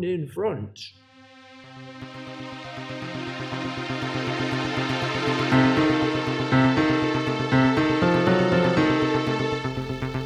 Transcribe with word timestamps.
one 0.00 0.08
in 0.08 0.26
front. 0.26 0.92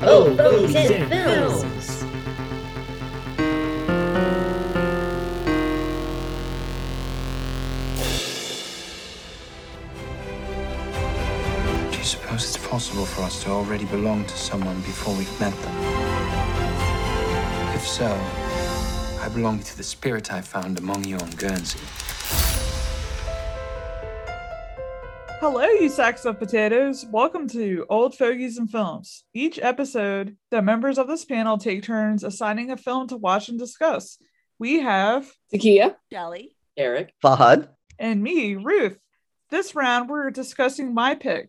Oh, 0.06 0.36
Fogies 0.36 0.90
and 0.90 1.08
Films! 1.08 2.04
Do 11.90 11.98
you 11.98 12.04
suppose 12.04 12.44
it's 12.44 12.68
possible 12.68 13.06
for 13.06 13.22
us 13.22 13.42
to 13.44 13.50
already 13.50 13.86
belong 13.86 14.24
to 14.26 14.36
someone 14.36 14.76
before 14.82 15.14
we've 15.16 15.40
met 15.40 15.54
them? 15.62 15.74
If 17.74 17.86
so, 17.86 18.43
I 19.24 19.28
belong 19.30 19.60
to 19.60 19.76
the 19.78 19.82
spirit 19.82 20.30
I 20.30 20.42
found 20.42 20.78
among 20.78 21.04
you 21.04 21.16
on 21.16 21.30
Guernsey. 21.30 21.78
Hello, 25.40 25.64
you 25.64 25.88
sacks 25.88 26.26
of 26.26 26.38
potatoes. 26.38 27.06
Welcome 27.10 27.48
to 27.48 27.86
Old 27.88 28.14
Fogies 28.14 28.58
and 28.58 28.70
Films. 28.70 29.24
Each 29.32 29.58
episode, 29.58 30.36
the 30.50 30.60
members 30.60 30.98
of 30.98 31.08
this 31.08 31.24
panel 31.24 31.56
take 31.56 31.84
turns 31.84 32.22
assigning 32.22 32.70
a 32.70 32.76
film 32.76 33.08
to 33.08 33.16
watch 33.16 33.48
and 33.48 33.58
discuss. 33.58 34.18
We 34.58 34.80
have, 34.80 35.32
Takia. 35.50 35.94
Jelly. 36.12 36.54
Eric. 36.76 37.14
Fahad. 37.24 37.68
and 37.98 38.22
me, 38.22 38.56
Ruth. 38.56 38.98
This 39.48 39.74
round, 39.74 40.10
we're 40.10 40.32
discussing 40.32 40.92
my 40.92 41.14
pick 41.14 41.48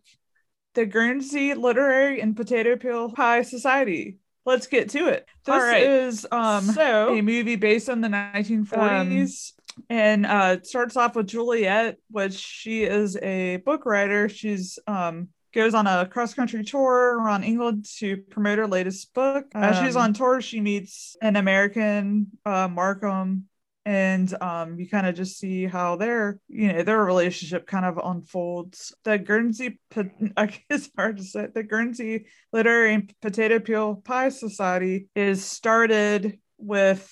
the 0.72 0.86
Guernsey 0.86 1.52
Literary 1.52 2.22
and 2.22 2.34
Potato 2.34 2.76
Peel 2.76 3.12
Pie 3.12 3.42
Society. 3.42 4.16
Let's 4.46 4.66
get 4.68 4.90
to 4.90 5.08
it. 5.08 5.26
This 5.44 5.52
All 5.52 5.60
right. 5.60 5.82
is 5.82 6.26
um, 6.30 6.70
a 6.78 7.20
movie 7.20 7.56
based 7.56 7.90
on 7.90 8.00
the 8.00 8.08
1940s. 8.08 9.52
and 9.90 10.24
uh, 10.24 10.62
starts 10.62 10.96
off 10.96 11.16
with 11.16 11.26
Juliet, 11.26 11.98
which 12.10 12.34
she 12.34 12.84
is 12.84 13.16
a 13.18 13.56
book 13.58 13.84
writer. 13.84 14.28
She's 14.28 14.78
um, 14.86 15.28
goes 15.52 15.74
on 15.74 15.86
a 15.86 16.06
cross 16.06 16.32
country 16.32 16.64
tour 16.64 17.18
around 17.18 17.42
England 17.44 17.86
to 17.98 18.16
promote 18.18 18.58
her 18.58 18.66
latest 18.66 19.12
book. 19.14 19.46
As 19.54 19.78
she's 19.78 19.96
Um, 19.96 20.02
on 20.02 20.12
tour, 20.14 20.40
she 20.40 20.60
meets 20.60 21.16
an 21.20 21.36
American, 21.36 22.28
uh, 22.46 22.68
Markham, 22.68 23.48
and 23.86 24.34
um, 24.42 24.80
you 24.80 24.88
kind 24.88 25.06
of 25.06 25.14
just 25.14 25.38
see 25.38 25.64
how 25.64 25.94
their 25.94 26.40
you 26.48 26.72
know 26.72 26.82
their 26.82 27.02
relationship 27.02 27.68
kind 27.68 27.86
of 27.86 27.98
unfolds. 28.02 28.92
The 29.04 29.16
Guernsey, 29.16 29.78
I 30.36 30.46
guess 30.68 30.90
hard 30.96 31.18
to 31.18 31.22
say. 31.22 31.46
The 31.54 31.62
Guernsey 31.62 32.26
Literary 32.52 32.94
and 32.94 33.14
Potato 33.22 33.60
Peel 33.60 33.94
Pie 33.94 34.30
Society 34.30 35.08
is 35.14 35.44
started 35.44 36.40
with 36.58 37.08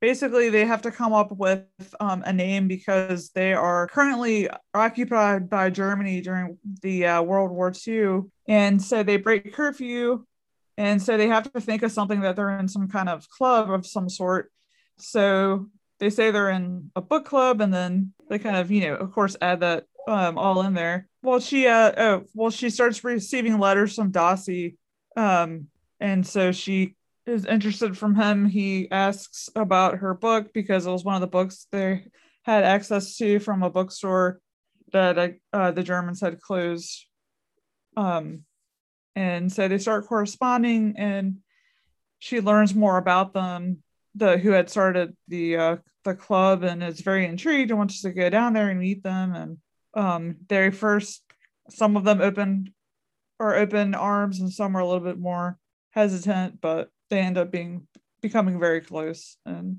basically 0.00 0.48
they 0.48 0.64
have 0.64 0.82
to 0.82 0.92
come 0.92 1.12
up 1.12 1.32
with 1.32 1.64
um, 1.98 2.22
a 2.24 2.32
name 2.32 2.68
because 2.68 3.30
they 3.30 3.52
are 3.52 3.88
currently 3.88 4.48
occupied 4.74 5.50
by 5.50 5.70
Germany 5.70 6.20
during 6.20 6.56
the 6.82 7.04
uh, 7.04 7.22
World 7.22 7.50
War 7.50 7.72
II, 7.84 8.20
and 8.46 8.80
so 8.80 9.02
they 9.02 9.16
break 9.16 9.52
curfew, 9.52 10.24
and 10.78 11.02
so 11.02 11.16
they 11.16 11.26
have 11.26 11.52
to 11.52 11.60
think 11.60 11.82
of 11.82 11.90
something 11.90 12.20
that 12.20 12.36
they're 12.36 12.60
in 12.60 12.68
some 12.68 12.86
kind 12.86 13.08
of 13.08 13.28
club 13.28 13.72
of 13.72 13.84
some 13.84 14.08
sort. 14.08 14.52
So 14.98 15.66
they 16.02 16.10
say 16.10 16.32
they're 16.32 16.50
in 16.50 16.90
a 16.96 17.00
book 17.00 17.24
club, 17.24 17.60
and 17.60 17.72
then 17.72 18.12
they 18.28 18.40
kind 18.40 18.56
of 18.56 18.72
you 18.72 18.80
know 18.80 18.96
of 18.96 19.12
course 19.12 19.36
add 19.40 19.60
that 19.60 19.84
um, 20.08 20.36
all 20.36 20.62
in 20.62 20.74
there. 20.74 21.06
Well, 21.22 21.38
she 21.38 21.68
uh 21.68 21.92
oh 21.96 22.24
well 22.34 22.50
she 22.50 22.70
starts 22.70 23.04
receiving 23.04 23.60
letters 23.60 23.94
from 23.94 24.10
Dawsey, 24.10 24.74
um, 25.16 25.68
and 26.00 26.26
so 26.26 26.50
she 26.50 26.96
is 27.24 27.46
interested 27.46 27.96
from 27.96 28.16
him. 28.16 28.46
He 28.46 28.90
asks 28.90 29.48
about 29.54 29.98
her 29.98 30.12
book 30.12 30.52
because 30.52 30.86
it 30.86 30.90
was 30.90 31.04
one 31.04 31.14
of 31.14 31.20
the 31.20 31.28
books 31.28 31.68
they 31.70 32.06
had 32.42 32.64
access 32.64 33.16
to 33.18 33.38
from 33.38 33.62
a 33.62 33.70
bookstore 33.70 34.40
that 34.92 35.16
uh, 35.16 35.28
uh, 35.52 35.70
the 35.70 35.84
Germans 35.84 36.20
had 36.20 36.40
closed. 36.40 37.06
Um, 37.96 38.40
and 39.14 39.52
so 39.52 39.68
they 39.68 39.78
start 39.78 40.08
corresponding, 40.08 40.94
and 40.98 41.36
she 42.18 42.40
learns 42.40 42.74
more 42.74 42.96
about 42.96 43.34
them, 43.34 43.84
the 44.14 44.38
who 44.38 44.50
had 44.50 44.70
started 44.70 45.16
the 45.28 45.56
uh, 45.56 45.76
the 46.04 46.14
club, 46.14 46.62
and 46.62 46.82
is 46.82 47.00
very 47.00 47.26
intrigued 47.26 47.70
and 47.70 47.78
wants 47.78 48.02
to 48.02 48.10
go 48.12 48.28
down 48.30 48.52
there 48.52 48.70
and 48.70 48.80
meet 48.80 49.02
them. 49.02 49.34
And 49.34 49.58
um, 49.94 50.36
they 50.48 50.70
first, 50.70 51.22
some 51.70 51.96
of 51.96 52.04
them 52.04 52.20
open 52.20 52.74
are 53.40 53.56
open 53.56 53.94
arms, 53.94 54.40
and 54.40 54.52
some 54.52 54.76
are 54.76 54.80
a 54.80 54.86
little 54.86 55.04
bit 55.04 55.18
more 55.18 55.58
hesitant, 55.90 56.60
but 56.60 56.88
they 57.10 57.20
end 57.20 57.38
up 57.38 57.50
being 57.50 57.86
becoming 58.20 58.58
very 58.58 58.80
close 58.80 59.36
and 59.44 59.78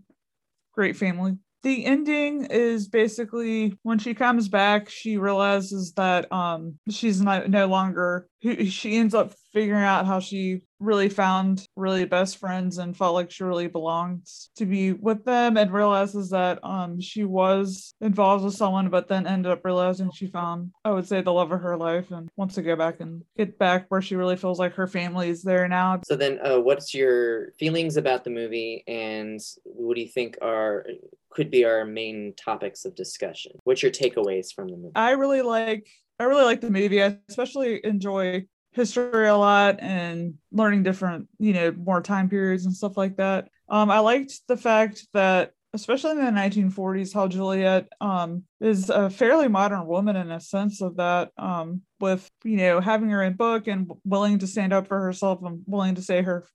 great 0.73 0.97
family. 0.97 1.37
The 1.63 1.85
ending 1.85 2.45
is 2.45 2.87
basically 2.87 3.77
when 3.83 3.97
she 3.97 4.13
comes 4.13 4.49
back, 4.49 4.89
she 4.89 5.17
realizes 5.17 5.93
that 5.93 6.31
um 6.31 6.77
she's 6.89 7.21
not 7.21 7.49
no 7.49 7.67
longer 7.67 8.27
she 8.67 8.97
ends 8.97 9.15
up 9.15 9.33
figuring 9.53 9.83
out 9.83 10.05
how 10.05 10.19
she 10.19 10.61
really 10.79 11.07
found 11.07 11.65
really 11.77 12.03
best 12.03 12.37
friends 12.37 12.77
and 12.77 12.97
felt 12.97 13.13
like 13.13 13.31
she 13.31 13.45
really 13.45 13.67
belongs 13.67 14.49
to 14.57 14.65
be 14.65 14.91
with 14.91 15.23
them 15.23 15.55
and 15.55 15.71
realizes 15.71 16.29
that 16.31 16.59
um 16.63 16.99
she 16.99 17.23
was 17.23 17.93
involved 18.01 18.43
with 18.43 18.53
someone 18.53 18.89
but 18.89 19.07
then 19.07 19.25
ended 19.25 19.49
up 19.49 19.63
realizing 19.63 20.11
she 20.11 20.27
found 20.27 20.71
I 20.83 20.91
would 20.91 21.07
say 21.07 21.21
the 21.21 21.31
love 21.31 21.53
of 21.53 21.61
her 21.61 21.77
life 21.77 22.11
and 22.11 22.27
wants 22.35 22.55
to 22.55 22.61
go 22.61 22.75
back 22.75 22.99
and 22.99 23.23
get 23.37 23.57
back 23.57 23.85
where 23.87 24.01
she 24.01 24.15
really 24.15 24.35
feels 24.35 24.59
like 24.59 24.73
her 24.73 24.87
family 24.87 25.29
is 25.29 25.41
there 25.43 25.67
now. 25.67 26.01
So 26.05 26.15
then, 26.15 26.39
uh, 26.43 26.59
what's 26.59 26.93
your 26.93 27.51
feelings 27.53 27.97
about 27.97 28.23
the 28.23 28.29
movie, 28.29 28.83
and 28.87 29.39
what 29.63 29.95
do 29.95 30.01
you 30.01 30.07
think 30.07 30.37
are 30.41 30.85
could 31.33 31.51
be 31.51 31.65
our 31.65 31.85
main 31.85 32.33
topics 32.35 32.85
of 32.85 32.95
discussion? 32.95 33.53
What's 33.63 33.81
your 33.81 33.91
takeaways 33.91 34.53
from 34.53 34.67
the 34.67 34.77
movie? 34.77 34.91
I 34.95 35.11
really 35.11 35.41
like 35.41 35.87
I 36.19 36.25
really 36.25 36.43
like 36.43 36.61
the 36.61 36.71
movie. 36.71 37.03
I 37.03 37.17
especially 37.27 37.81
enjoy 37.83 38.45
history 38.71 39.27
a 39.27 39.35
lot 39.35 39.79
and 39.79 40.35
learning 40.51 40.83
different, 40.83 41.27
you 41.39 41.53
know, 41.53 41.71
more 41.71 42.01
time 42.01 42.29
periods 42.29 42.65
and 42.65 42.75
stuff 42.75 42.97
like 42.97 43.17
that. 43.17 43.49
Um, 43.69 43.91
I 43.91 43.99
liked 43.99 44.41
the 44.47 44.57
fact 44.57 45.07
that 45.13 45.51
especially 45.73 46.11
in 46.11 46.17
the 46.17 46.31
1940s 46.31 47.13
how 47.13 47.27
Juliet 47.27 47.87
um 47.99 48.43
is 48.61 48.89
a 48.89 49.09
fairly 49.09 49.47
modern 49.47 49.85
woman 49.87 50.15
in 50.15 50.31
a 50.31 50.39
sense 50.39 50.81
of 50.81 50.97
that 50.97 51.31
um 51.37 51.81
with 51.99 52.29
you 52.43 52.57
know 52.57 52.79
having 52.79 53.09
her 53.09 53.23
in 53.23 53.33
book 53.33 53.67
and 53.67 53.91
willing 54.05 54.37
to 54.39 54.47
stand 54.47 54.71
up 54.71 54.87
for 54.87 54.99
herself 54.99 55.39
and 55.43 55.63
willing 55.65 55.95
to 55.95 56.01
say 56.01 56.21
her 56.21 56.45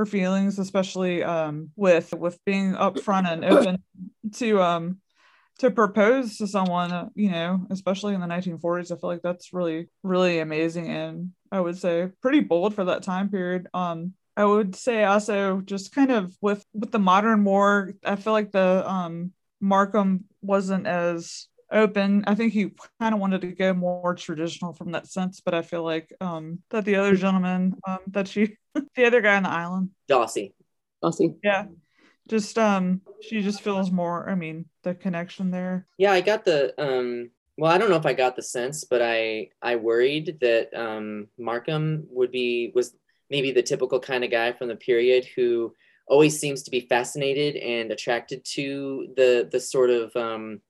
her 0.00 0.06
feelings 0.06 0.58
especially 0.58 1.22
um 1.22 1.70
with 1.76 2.12
with 2.14 2.42
being 2.46 2.72
upfront 2.72 3.30
and 3.30 3.44
open 3.44 3.82
to 4.32 4.60
um 4.62 4.98
to 5.60 5.70
propose 5.70 6.38
to 6.38 6.46
someone, 6.46 6.90
uh, 6.90 7.08
you 7.14 7.30
know, 7.30 7.66
especially 7.68 8.14
in 8.14 8.20
the 8.22 8.26
1940s, 8.26 8.90
I 8.90 8.96
feel 8.98 9.10
like 9.10 9.20
that's 9.20 9.52
really, 9.52 9.90
really 10.02 10.38
amazing. 10.38 10.88
And 10.88 11.32
I 11.52 11.60
would 11.60 11.76
say 11.76 12.08
pretty 12.22 12.40
bold 12.40 12.74
for 12.74 12.84
that 12.84 13.02
time 13.02 13.28
period. 13.28 13.68
Um, 13.74 14.14
I 14.38 14.46
would 14.46 14.74
say 14.74 15.04
also 15.04 15.60
just 15.60 15.94
kind 15.94 16.10
of 16.10 16.34
with 16.40 16.64
with 16.72 16.92
the 16.92 16.98
modern 16.98 17.44
war, 17.44 17.92
I 18.02 18.16
feel 18.16 18.32
like 18.32 18.52
the 18.52 18.90
um 18.90 19.32
Markham 19.60 20.24
wasn't 20.40 20.86
as 20.86 21.46
open. 21.72 22.24
I 22.26 22.34
think 22.34 22.52
he 22.52 22.72
kind 23.00 23.14
of 23.14 23.20
wanted 23.20 23.42
to 23.42 23.52
go 23.52 23.72
more 23.72 24.14
traditional 24.14 24.72
from 24.72 24.92
that 24.92 25.06
sense, 25.06 25.40
but 25.40 25.54
I 25.54 25.62
feel 25.62 25.82
like 25.82 26.12
um 26.20 26.60
that 26.70 26.84
the 26.84 26.96
other 26.96 27.16
gentleman, 27.16 27.74
um 27.86 27.98
that 28.08 28.28
she 28.28 28.56
the 28.94 29.04
other 29.06 29.20
guy 29.20 29.36
on 29.36 29.42
the 29.44 29.50
island, 29.50 29.90
Dawsey. 30.08 30.52
Aussie. 31.02 31.36
yeah. 31.42 31.66
Just 32.28 32.58
um 32.58 33.00
she 33.22 33.42
just 33.42 33.62
feels 33.62 33.90
more, 33.90 34.28
I 34.28 34.34
mean, 34.34 34.66
the 34.82 34.94
connection 34.94 35.50
there. 35.50 35.86
Yeah, 35.98 36.12
I 36.12 36.20
got 36.20 36.44
the 36.44 36.74
um 36.80 37.30
well, 37.56 37.70
I 37.70 37.78
don't 37.78 37.90
know 37.90 37.96
if 37.96 38.06
I 38.06 38.14
got 38.14 38.36
the 38.36 38.42
sense, 38.42 38.84
but 38.84 39.02
I 39.02 39.48
I 39.60 39.76
worried 39.76 40.38
that 40.40 40.74
um 40.74 41.28
Markham 41.38 42.06
would 42.10 42.30
be 42.30 42.72
was 42.74 42.94
maybe 43.30 43.52
the 43.52 43.62
typical 43.62 44.00
kind 44.00 44.24
of 44.24 44.30
guy 44.30 44.52
from 44.52 44.68
the 44.68 44.76
period 44.76 45.26
who 45.36 45.74
always 46.06 46.40
seems 46.40 46.64
to 46.64 46.70
be 46.70 46.80
fascinated 46.80 47.56
and 47.56 47.92
attracted 47.92 48.44
to 48.44 49.12
the 49.16 49.48
the 49.50 49.60
sort 49.60 49.90
of 49.90 50.14
um 50.16 50.60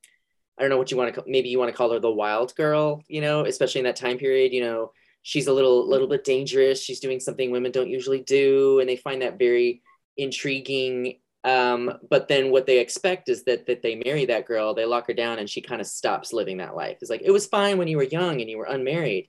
I 0.61 0.63
don't 0.63 0.71
know 0.71 0.77
what 0.77 0.91
you 0.91 0.99
want 0.99 1.15
to 1.15 1.25
maybe 1.27 1.49
you 1.49 1.59
want 1.59 1.71
to 1.71 1.77
call 1.77 1.91
her 1.91 1.99
the 1.99 2.11
wild 2.11 2.55
girl, 2.55 3.03
you 3.09 3.23
know, 3.23 3.47
especially 3.47 3.79
in 3.79 3.87
that 3.87 3.97
time 3.97 4.19
period, 4.19 4.53
you 4.53 4.61
know, 4.61 4.93
she's 5.23 5.47
a 5.47 5.53
little 5.53 5.89
little 5.89 6.07
bit 6.07 6.23
dangerous, 6.23 6.83
she's 6.83 7.01
doing 7.01 7.19
something 7.19 7.51
women 7.51 7.73
don't 7.73 7.89
usually 7.89 8.21
do 8.21 8.79
and 8.79 8.89
they 8.89 8.97
find 8.97 9.23
that 9.23 9.39
very 9.39 9.81
intriguing 10.19 11.17
um, 11.43 11.91
but 12.11 12.29
then 12.29 12.51
what 12.51 12.67
they 12.67 12.81
expect 12.81 13.29
is 13.29 13.45
that 13.45 13.67
that 13.67 13.83
they 13.83 14.03
marry 14.05 14.27
that 14.27 14.47
girl, 14.47 14.75
they 14.75 14.85
lock 14.85 15.07
her 15.07 15.15
down, 15.15 15.39
and 15.39 15.49
she 15.49 15.63
kind 15.63 15.81
of 15.81 15.87
stops 15.87 16.33
living 16.33 16.59
that 16.59 16.77
life. 16.77 16.99
It's 17.01 17.11
like 17.11 17.23
it 17.25 17.31
was 17.31 17.47
fine 17.47 17.79
when 17.79 17.89
you 17.89 17.97
were 17.97 18.03
young 18.03 18.41
and 18.41 18.51
you 18.51 18.59
were 18.59 18.67
unmarried, 18.67 19.29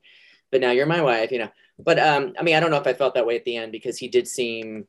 but 0.52 0.60
now 0.60 0.72
you're 0.72 0.86
my 0.86 1.02
wife, 1.02 1.32
you 1.32 1.40
know. 1.40 1.50
But 1.80 2.00
um, 2.00 2.34
I 2.38 2.44
mean, 2.44 2.56
I 2.56 2.60
don't 2.60 2.72
know 2.72 2.78
if 2.78 2.88
I 2.88 2.94
felt 2.94 3.16
that 3.16 3.26
way 3.26 3.38
at 3.38 3.46
the 3.46 3.56
end 3.56 3.72
because 3.72 3.98
he 3.98 4.10
did 4.10 4.28
seem 4.28 4.88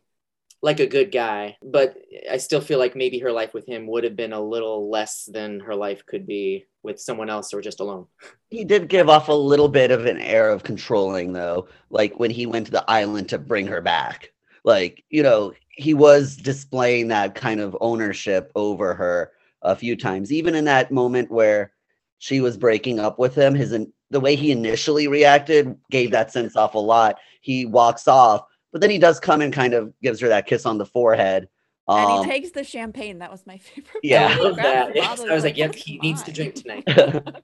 like 0.62 0.78
a 0.78 0.86
good 0.86 1.10
guy, 1.10 1.56
but 1.60 1.96
I 2.30 2.36
still 2.36 2.60
feel 2.60 2.78
like 2.78 2.94
maybe 2.94 3.18
her 3.18 3.32
life 3.32 3.52
with 3.52 3.66
him 3.66 3.88
would 3.88 4.04
have 4.04 4.14
been 4.14 4.32
a 4.32 4.40
little 4.40 4.88
less 4.88 5.24
than 5.24 5.58
her 5.60 5.74
life 5.74 6.06
could 6.06 6.24
be 6.24 6.66
with 6.84 7.00
someone 7.00 7.28
else 7.28 7.52
or 7.52 7.60
just 7.60 7.80
alone. 7.80 8.06
He 8.48 8.64
did 8.64 8.88
give 8.88 9.08
off 9.08 9.28
a 9.28 9.32
little 9.32 9.68
bit 9.68 9.90
of 9.90 10.06
an 10.06 10.18
air 10.18 10.50
of 10.50 10.62
controlling, 10.62 11.32
though, 11.32 11.68
like 11.90 12.18
when 12.20 12.30
he 12.30 12.46
went 12.46 12.66
to 12.66 12.72
the 12.72 12.88
island 12.88 13.28
to 13.30 13.38
bring 13.38 13.66
her 13.66 13.80
back. 13.80 14.32
Like, 14.64 15.04
you 15.10 15.24
know, 15.24 15.52
he 15.68 15.94
was 15.94 16.36
displaying 16.36 17.08
that 17.08 17.34
kind 17.34 17.60
of 17.60 17.76
ownership 17.80 18.52
over 18.54 18.94
her 18.94 19.32
a 19.62 19.74
few 19.74 19.96
times, 19.96 20.32
even 20.32 20.54
in 20.54 20.64
that 20.66 20.92
moment 20.92 21.30
where 21.30 21.72
she 22.18 22.40
was 22.40 22.56
breaking 22.56 23.00
up 23.00 23.18
with 23.18 23.34
him. 23.34 23.54
His 23.54 23.76
the 24.10 24.20
way 24.20 24.36
he 24.36 24.52
initially 24.52 25.08
reacted 25.08 25.74
gave 25.90 26.12
that 26.12 26.30
sense 26.30 26.54
off 26.54 26.74
a 26.74 26.78
lot. 26.78 27.18
He 27.40 27.64
walks 27.64 28.06
off, 28.06 28.44
but 28.72 28.80
then 28.80 28.90
he 28.90 28.98
does 28.98 29.20
come 29.20 29.40
and 29.40 29.52
kind 29.52 29.74
of 29.74 29.92
gives 30.02 30.20
her 30.20 30.28
that 30.28 30.46
kiss 30.46 30.66
on 30.66 30.78
the 30.78 30.86
forehead. 30.86 31.48
and 31.88 32.10
Um, 32.10 32.24
he 32.24 32.30
takes 32.30 32.50
the 32.50 32.64
champagne. 32.64 33.18
That 33.18 33.30
was 33.30 33.46
my 33.46 33.58
favorite. 33.58 34.00
Yeah. 34.02 34.24
I 34.24 34.28
part. 34.28 34.38
He 34.38 34.44
love 34.44 34.56
that. 34.56 34.88
the 34.88 34.94
Yes, 34.96 35.08
bottle, 35.08 35.24
I 35.30 35.34
was 35.34 35.42
he's 35.42 35.50
like, 35.50 35.56
yep, 35.58 35.74
he 35.74 35.94
is 35.96 36.02
needs 36.02 36.22
to 36.24 36.32
drink 36.32 36.54
tonight. 36.54 36.84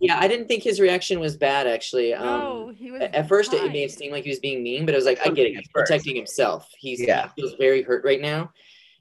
Yeah, 0.00 0.18
I 0.18 0.28
didn't 0.28 0.48
think 0.48 0.62
his 0.62 0.80
reaction 0.80 1.20
was 1.20 1.36
bad 1.36 1.66
actually. 1.66 2.14
Um, 2.14 2.26
no, 2.26 2.72
he 2.76 2.90
was. 2.90 3.02
at 3.02 3.28
first, 3.28 3.52
it 3.52 3.70
may 3.72 3.82
have 3.82 3.90
fine. 3.90 3.98
seemed 3.98 4.12
like 4.12 4.24
he 4.24 4.30
was 4.30 4.38
being 4.40 4.62
mean, 4.62 4.84
but 4.86 4.94
I 4.94 4.98
was 4.98 5.04
like, 5.04 5.20
I 5.24 5.30
get 5.30 5.46
it. 5.46 5.56
He's 5.56 5.68
protecting 5.68 6.16
himself. 6.16 6.68
He's 6.78 7.00
Yeah. 7.00 7.28
he 7.36 7.42
feels 7.42 7.54
very 7.58 7.82
hurt 7.82 8.04
right 8.04 8.20
now, 8.20 8.50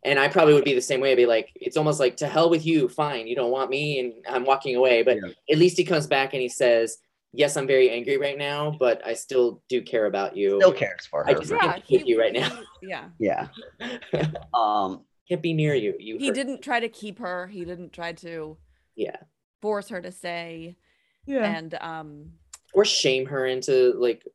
and 0.05 0.19
I 0.19 0.27
probably 0.27 0.53
would 0.53 0.63
be 0.65 0.73
the 0.73 0.81
same 0.81 0.99
way. 1.01 1.11
I'd 1.11 1.17
be 1.17 1.25
like, 1.25 1.49
it's 1.55 1.77
almost 1.77 1.99
like 1.99 2.17
to 2.17 2.27
hell 2.27 2.49
with 2.49 2.65
you. 2.65 2.87
Fine, 2.89 3.27
you 3.27 3.35
don't 3.35 3.51
want 3.51 3.69
me, 3.69 3.99
and 3.99 4.13
I'm 4.29 4.45
walking 4.45 4.75
away. 4.75 5.03
But 5.03 5.17
Yeah. 5.17 5.31
at 5.51 5.57
least 5.57 5.77
he 5.77 5.83
comes 5.83 6.07
back 6.07 6.33
and 6.33 6.41
he 6.41 6.49
says, 6.49 6.97
"Yes, 7.33 7.57
I'm 7.57 7.67
very 7.67 7.89
angry 7.89 8.17
right 8.17 8.37
now, 8.37 8.75
but 8.79 9.05
I 9.05 9.13
still 9.13 9.61
do 9.67 9.81
care 9.81 10.05
about 10.05 10.37
you. 10.37 10.59
still 10.61 10.71
cares 10.71 11.05
for 11.05 11.23
her. 11.23 11.29
I 11.29 11.33
just- 11.33 11.51
Yeah, 11.51 11.73
can't 11.73 11.89
with 11.89 12.05
you 12.07 12.19
right 12.19 12.33
now. 12.33 12.51
Yeah, 12.81 13.09
yeah. 13.19 13.47
Um, 14.53 15.05
Can't 15.27 15.41
be 15.41 15.53
near 15.53 15.73
you. 15.73 15.95
You. 15.99 16.17
he 16.17 16.27
hurt." 16.27 16.35
didn't 16.35 16.61
try 16.61 16.79
to 16.79 16.89
keep 16.89 17.19
her. 17.19 17.47
He 17.47 17.65
didn't 17.65 17.91
try 17.93 18.11
to 18.13 18.57
Yeah, 18.95 19.15
force 19.61 19.89
her 19.89 20.01
to 20.01 20.11
stay. 20.11 20.77
yeah. 21.25 21.45
And 21.45 21.73
um, 21.81 22.33
or 22.73 22.85
shame 22.85 23.25
her 23.27 23.45
into 23.45 23.93
like, 23.97 24.25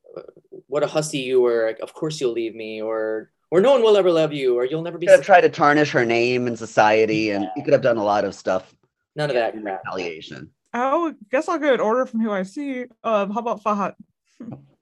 what 0.66 0.82
a 0.82 0.86
hussy 0.86 1.18
you 1.18 1.40
were. 1.40 1.66
Like, 1.66 1.80
of 1.80 1.92
course 1.94 2.20
you'll 2.20 2.32
leave 2.32 2.54
me, 2.54 2.80
or 2.82 3.30
or 3.50 3.60
no 3.60 3.72
one 3.72 3.82
will 3.82 3.96
ever 3.96 4.10
love 4.10 4.32
you, 4.32 4.56
or 4.58 4.64
you'll 4.64 4.82
never 4.82 4.98
be. 4.98 5.06
could 5.06 5.16
have 5.16 5.24
tried 5.24 5.42
to 5.42 5.48
tarnish 5.50 5.90
her 5.92 6.04
name 6.04 6.46
in 6.46 6.56
society, 6.56 7.30
and 7.30 7.48
he 7.54 7.62
could 7.62 7.72
have 7.72 7.82
done 7.82 7.96
a 7.98 8.04
lot 8.04 8.24
of 8.24 8.34
stuff 8.34 8.74
None 9.16 9.30
of 9.30 9.34
that 9.34 9.54
in 9.54 9.62
crap. 9.62 9.82
retaliation. 9.84 10.50
I 10.72 11.12
guess 11.30 11.48
I'll 11.48 11.58
go 11.58 11.74
in 11.74 11.80
order 11.80 12.06
from 12.06 12.20
who 12.20 12.30
I 12.30 12.42
see. 12.42 12.84
Um, 13.02 13.30
how 13.30 13.40
about 13.40 13.62
Fahad? 13.62 13.94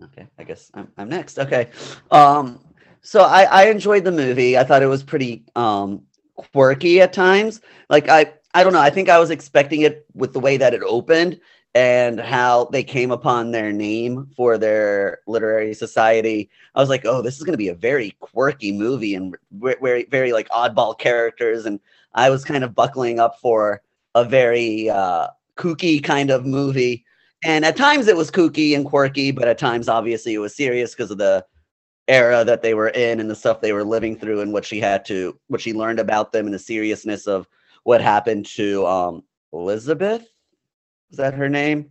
Okay, 0.02 0.26
I 0.38 0.44
guess 0.44 0.70
I'm, 0.74 0.88
I'm 0.96 1.08
next. 1.08 1.38
Okay. 1.38 1.68
Um, 2.10 2.60
so 3.00 3.22
I, 3.22 3.44
I 3.44 3.66
enjoyed 3.66 4.04
the 4.04 4.12
movie. 4.12 4.58
I 4.58 4.64
thought 4.64 4.82
it 4.82 4.86
was 4.86 5.02
pretty 5.02 5.44
um 5.54 6.02
quirky 6.34 7.00
at 7.00 7.12
times. 7.12 7.60
Like 7.88 8.08
I 8.08 8.34
I 8.54 8.64
don't 8.64 8.72
know, 8.72 8.80
I 8.80 8.90
think 8.90 9.08
I 9.08 9.18
was 9.18 9.30
expecting 9.30 9.82
it 9.82 10.06
with 10.14 10.32
the 10.32 10.40
way 10.40 10.56
that 10.56 10.74
it 10.74 10.82
opened 10.82 11.40
and 11.74 12.18
how 12.18 12.64
they 12.72 12.82
came 12.82 13.10
upon 13.10 13.50
their 13.50 13.70
name 13.70 14.30
for 14.34 14.56
their 14.56 15.18
literary 15.26 15.74
society. 15.74 16.48
I 16.74 16.80
was 16.80 16.88
like, 16.88 17.04
oh, 17.04 17.20
this 17.20 17.36
is 17.36 17.42
going 17.42 17.52
to 17.52 17.58
be 17.58 17.68
a 17.68 17.74
very 17.74 18.12
quirky 18.18 18.72
movie 18.72 19.14
and 19.14 19.36
very, 19.52 20.04
very 20.04 20.32
like 20.32 20.48
oddball 20.48 20.98
characters. 20.98 21.66
And 21.66 21.78
I 22.14 22.30
was 22.30 22.46
kind 22.46 22.64
of 22.64 22.74
buckling 22.74 23.20
up 23.20 23.38
for 23.40 23.82
a 24.14 24.24
very 24.24 24.88
uh, 24.88 25.28
kooky 25.56 26.02
kind 26.02 26.30
of 26.30 26.44
movie. 26.46 27.04
And 27.44 27.64
at 27.64 27.76
times 27.76 28.08
it 28.08 28.16
was 28.16 28.30
kooky 28.30 28.74
and 28.74 28.84
quirky, 28.84 29.30
but 29.30 29.48
at 29.48 29.58
times 29.58 29.88
obviously 29.88 30.34
it 30.34 30.38
was 30.38 30.54
serious 30.56 30.94
because 30.94 31.10
of 31.10 31.18
the 31.18 31.44
era 32.08 32.44
that 32.44 32.62
they 32.62 32.74
were 32.74 32.88
in 32.88 33.20
and 33.20 33.28
the 33.28 33.34
stuff 33.34 33.60
they 33.60 33.72
were 33.72 33.84
living 33.84 34.16
through 34.18 34.40
and 34.40 34.52
what 34.52 34.64
she 34.64 34.80
had 34.80 35.04
to, 35.06 35.38
what 35.48 35.60
she 35.60 35.72
learned 35.72 35.98
about 35.98 36.32
them 36.32 36.46
and 36.46 36.54
the 36.54 36.58
seriousness 36.58 37.26
of 37.26 37.46
what 37.84 38.00
happened 38.00 38.46
to 38.46 38.86
um, 38.86 39.22
Elizabeth. 39.52 40.22
Is 41.10 41.18
that 41.18 41.34
her 41.34 41.48
name? 41.48 41.90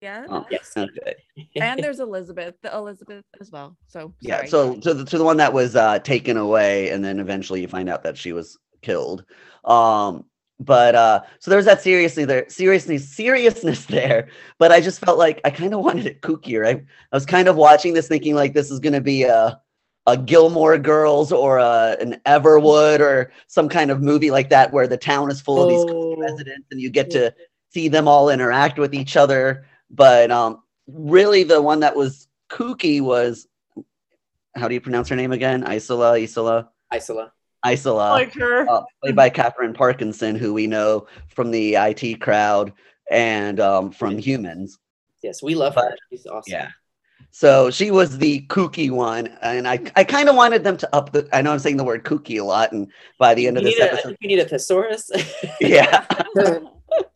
yeah. 0.00 0.26
Oh, 0.28 0.46
Yes. 0.50 0.72
okay. 0.76 1.14
and 1.56 1.82
there's 1.82 2.00
Elizabeth, 2.08 2.54
the 2.62 2.74
Elizabeth 2.74 3.24
as 3.40 3.50
well. 3.50 3.76
So 3.86 4.12
Yeah. 4.20 4.36
sorry. 4.46 4.48
So 4.48 4.76
to 4.80 4.94
the, 4.94 5.04
to 5.04 5.18
the 5.18 5.24
one 5.24 5.38
that 5.38 5.52
was 5.52 5.74
uh, 5.74 5.98
taken 6.00 6.36
away, 6.36 6.90
and 6.90 7.04
then 7.04 7.18
eventually 7.18 7.60
you 7.62 7.68
find 7.68 7.88
out 7.88 8.02
that 8.04 8.16
she 8.16 8.32
was 8.32 8.58
killed. 8.82 9.24
Um, 9.64 10.24
but 10.58 10.94
uh, 10.94 11.20
so 11.38 11.50
there's 11.50 11.66
that 11.66 11.82
seriousness 11.82 12.26
there, 12.26 12.48
seriousness, 12.48 13.08
seriousness 13.08 13.84
there. 13.86 14.28
But 14.58 14.72
I 14.72 14.80
just 14.80 15.00
felt 15.04 15.18
like 15.18 15.40
I 15.44 15.50
kind 15.50 15.74
of 15.74 15.80
wanted 15.80 16.06
it 16.06 16.22
kookier. 16.22 16.66
I, 16.66 16.70
I 16.70 17.16
was 17.16 17.26
kind 17.26 17.48
of 17.48 17.56
watching 17.56 17.94
this, 17.94 18.08
thinking 18.08 18.34
like 18.34 18.54
this 18.54 18.70
is 18.70 18.80
going 18.80 18.94
to 18.94 19.00
be 19.00 19.24
a 19.24 19.60
a 20.08 20.16
Gilmore 20.16 20.78
Girls 20.78 21.32
or 21.32 21.58
a, 21.58 21.96
an 22.00 22.20
Everwood 22.24 23.00
or 23.00 23.32
some 23.48 23.68
kind 23.68 23.90
of 23.90 24.02
movie 24.02 24.30
like 24.30 24.50
that, 24.50 24.72
where 24.72 24.86
the 24.86 24.96
town 24.96 25.30
is 25.30 25.40
full 25.40 25.60
of 25.60 25.68
these 25.68 25.84
Oh, 25.88 26.16
residents 26.16 26.68
and 26.70 26.80
you 26.80 26.90
get 26.90 27.10
to 27.10 27.34
see 27.70 27.88
them 27.88 28.06
all 28.06 28.30
interact 28.30 28.78
with 28.78 28.94
each 28.94 29.16
other. 29.16 29.66
But 29.90 30.30
um, 30.30 30.62
really, 30.86 31.42
the 31.42 31.60
one 31.60 31.80
that 31.80 31.96
was 31.96 32.28
kooky 32.48 33.00
was 33.00 33.48
how 34.54 34.68
do 34.68 34.74
you 34.74 34.80
pronounce 34.80 35.08
her 35.08 35.16
name 35.16 35.32
again? 35.32 35.64
Isola, 35.64 36.14
Isola, 36.14 36.70
Isola. 36.92 37.32
Isola, 37.66 38.10
like 38.10 38.32
her. 38.34 38.68
uh, 38.68 38.82
played 39.02 39.16
by 39.16 39.28
Katherine 39.30 39.74
Parkinson, 39.74 40.36
who 40.36 40.52
we 40.54 40.66
know 40.66 41.06
from 41.28 41.50
the 41.50 41.74
IT 41.76 42.20
crowd 42.20 42.72
and 43.10 43.60
um, 43.60 43.90
from 43.90 44.18
Humans. 44.18 44.78
Yes, 45.22 45.42
we 45.42 45.54
love 45.54 45.74
her. 45.74 45.96
She's 46.10 46.26
awesome. 46.26 46.52
Yeah. 46.52 46.68
So 47.30 47.70
she 47.70 47.90
was 47.90 48.16
the 48.18 48.46
kooky 48.48 48.90
one, 48.90 49.26
and 49.42 49.66
I, 49.68 49.80
I 49.94 50.04
kind 50.04 50.28
of 50.28 50.36
wanted 50.36 50.64
them 50.64 50.76
to 50.78 50.94
up 50.94 51.12
the. 51.12 51.28
I 51.32 51.42
know 51.42 51.52
I'm 51.52 51.58
saying 51.58 51.76
the 51.76 51.84
word 51.84 52.04
kooky 52.04 52.38
a 52.40 52.44
lot, 52.44 52.72
and 52.72 52.90
by 53.18 53.34
the 53.34 53.46
end 53.46 53.58
of 53.58 53.64
We 53.64 53.70
this 53.70 53.78
need 53.78 53.84
a- 53.84 53.86
I 53.86 53.92
episode, 53.92 54.08
think 54.08 54.18
we 54.22 54.26
need 54.28 54.38
a 54.38 54.44
thesaurus. 54.48 55.10
yeah, 55.60 56.06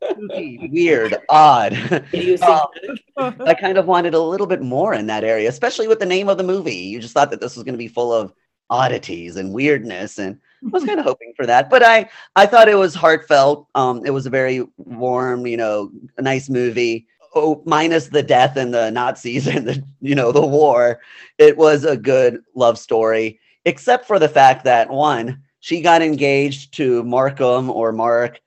kooky, 0.02 0.70
weird, 0.72 1.16
odd. 1.28 1.72
Idiosyncratic. 2.12 3.00
I 3.16 3.54
kind 3.54 3.78
of 3.78 3.86
wanted 3.86 4.14
a 4.14 4.20
little 4.20 4.46
bit 4.46 4.60
more 4.62 4.94
in 4.94 5.06
that 5.06 5.24
area, 5.24 5.48
especially 5.48 5.88
with 5.88 6.00
the 6.00 6.06
name 6.06 6.28
of 6.28 6.38
the 6.38 6.44
movie. 6.44 6.74
You 6.76 7.00
just 7.00 7.14
thought 7.14 7.30
that 7.30 7.40
this 7.40 7.54
was 7.56 7.64
going 7.64 7.74
to 7.74 7.78
be 7.78 7.88
full 7.88 8.12
of 8.12 8.32
oddities 8.70 9.36
and 9.36 9.52
weirdness, 9.52 10.18
and 10.18 10.36
I 10.36 10.70
was 10.72 10.84
kind 10.86 11.00
of 11.00 11.06
hoping 11.06 11.34
for 11.36 11.46
that. 11.46 11.70
But 11.70 11.82
I, 11.82 12.08
I 12.36 12.46
thought 12.46 12.68
it 12.68 12.78
was 12.78 12.94
heartfelt. 12.94 13.68
Um, 13.74 14.02
it 14.06 14.10
was 14.10 14.26
a 14.26 14.30
very 14.30 14.66
warm, 14.78 15.46
you 15.46 15.56
know, 15.56 15.90
nice 16.18 16.48
movie. 16.48 17.06
Oh, 17.34 17.62
minus 17.66 18.08
the 18.08 18.22
death 18.22 18.56
and 18.56 18.74
the 18.74 18.90
Nazis 18.90 19.46
and 19.54 19.66
the, 19.68 19.82
you 20.00 20.14
know, 20.14 20.32
the 20.32 20.46
war. 20.46 21.00
It 21.38 21.56
was 21.56 21.84
a 21.84 21.96
good 21.96 22.42
love 22.54 22.78
story, 22.78 23.40
except 23.64 24.06
for 24.06 24.18
the 24.18 24.28
fact 24.28 24.64
that 24.64 24.90
one, 24.90 25.42
she 25.60 25.80
got 25.82 26.02
engaged 26.02 26.74
to 26.74 27.04
Markham 27.04 27.70
or 27.70 27.92
Mark 27.92 28.40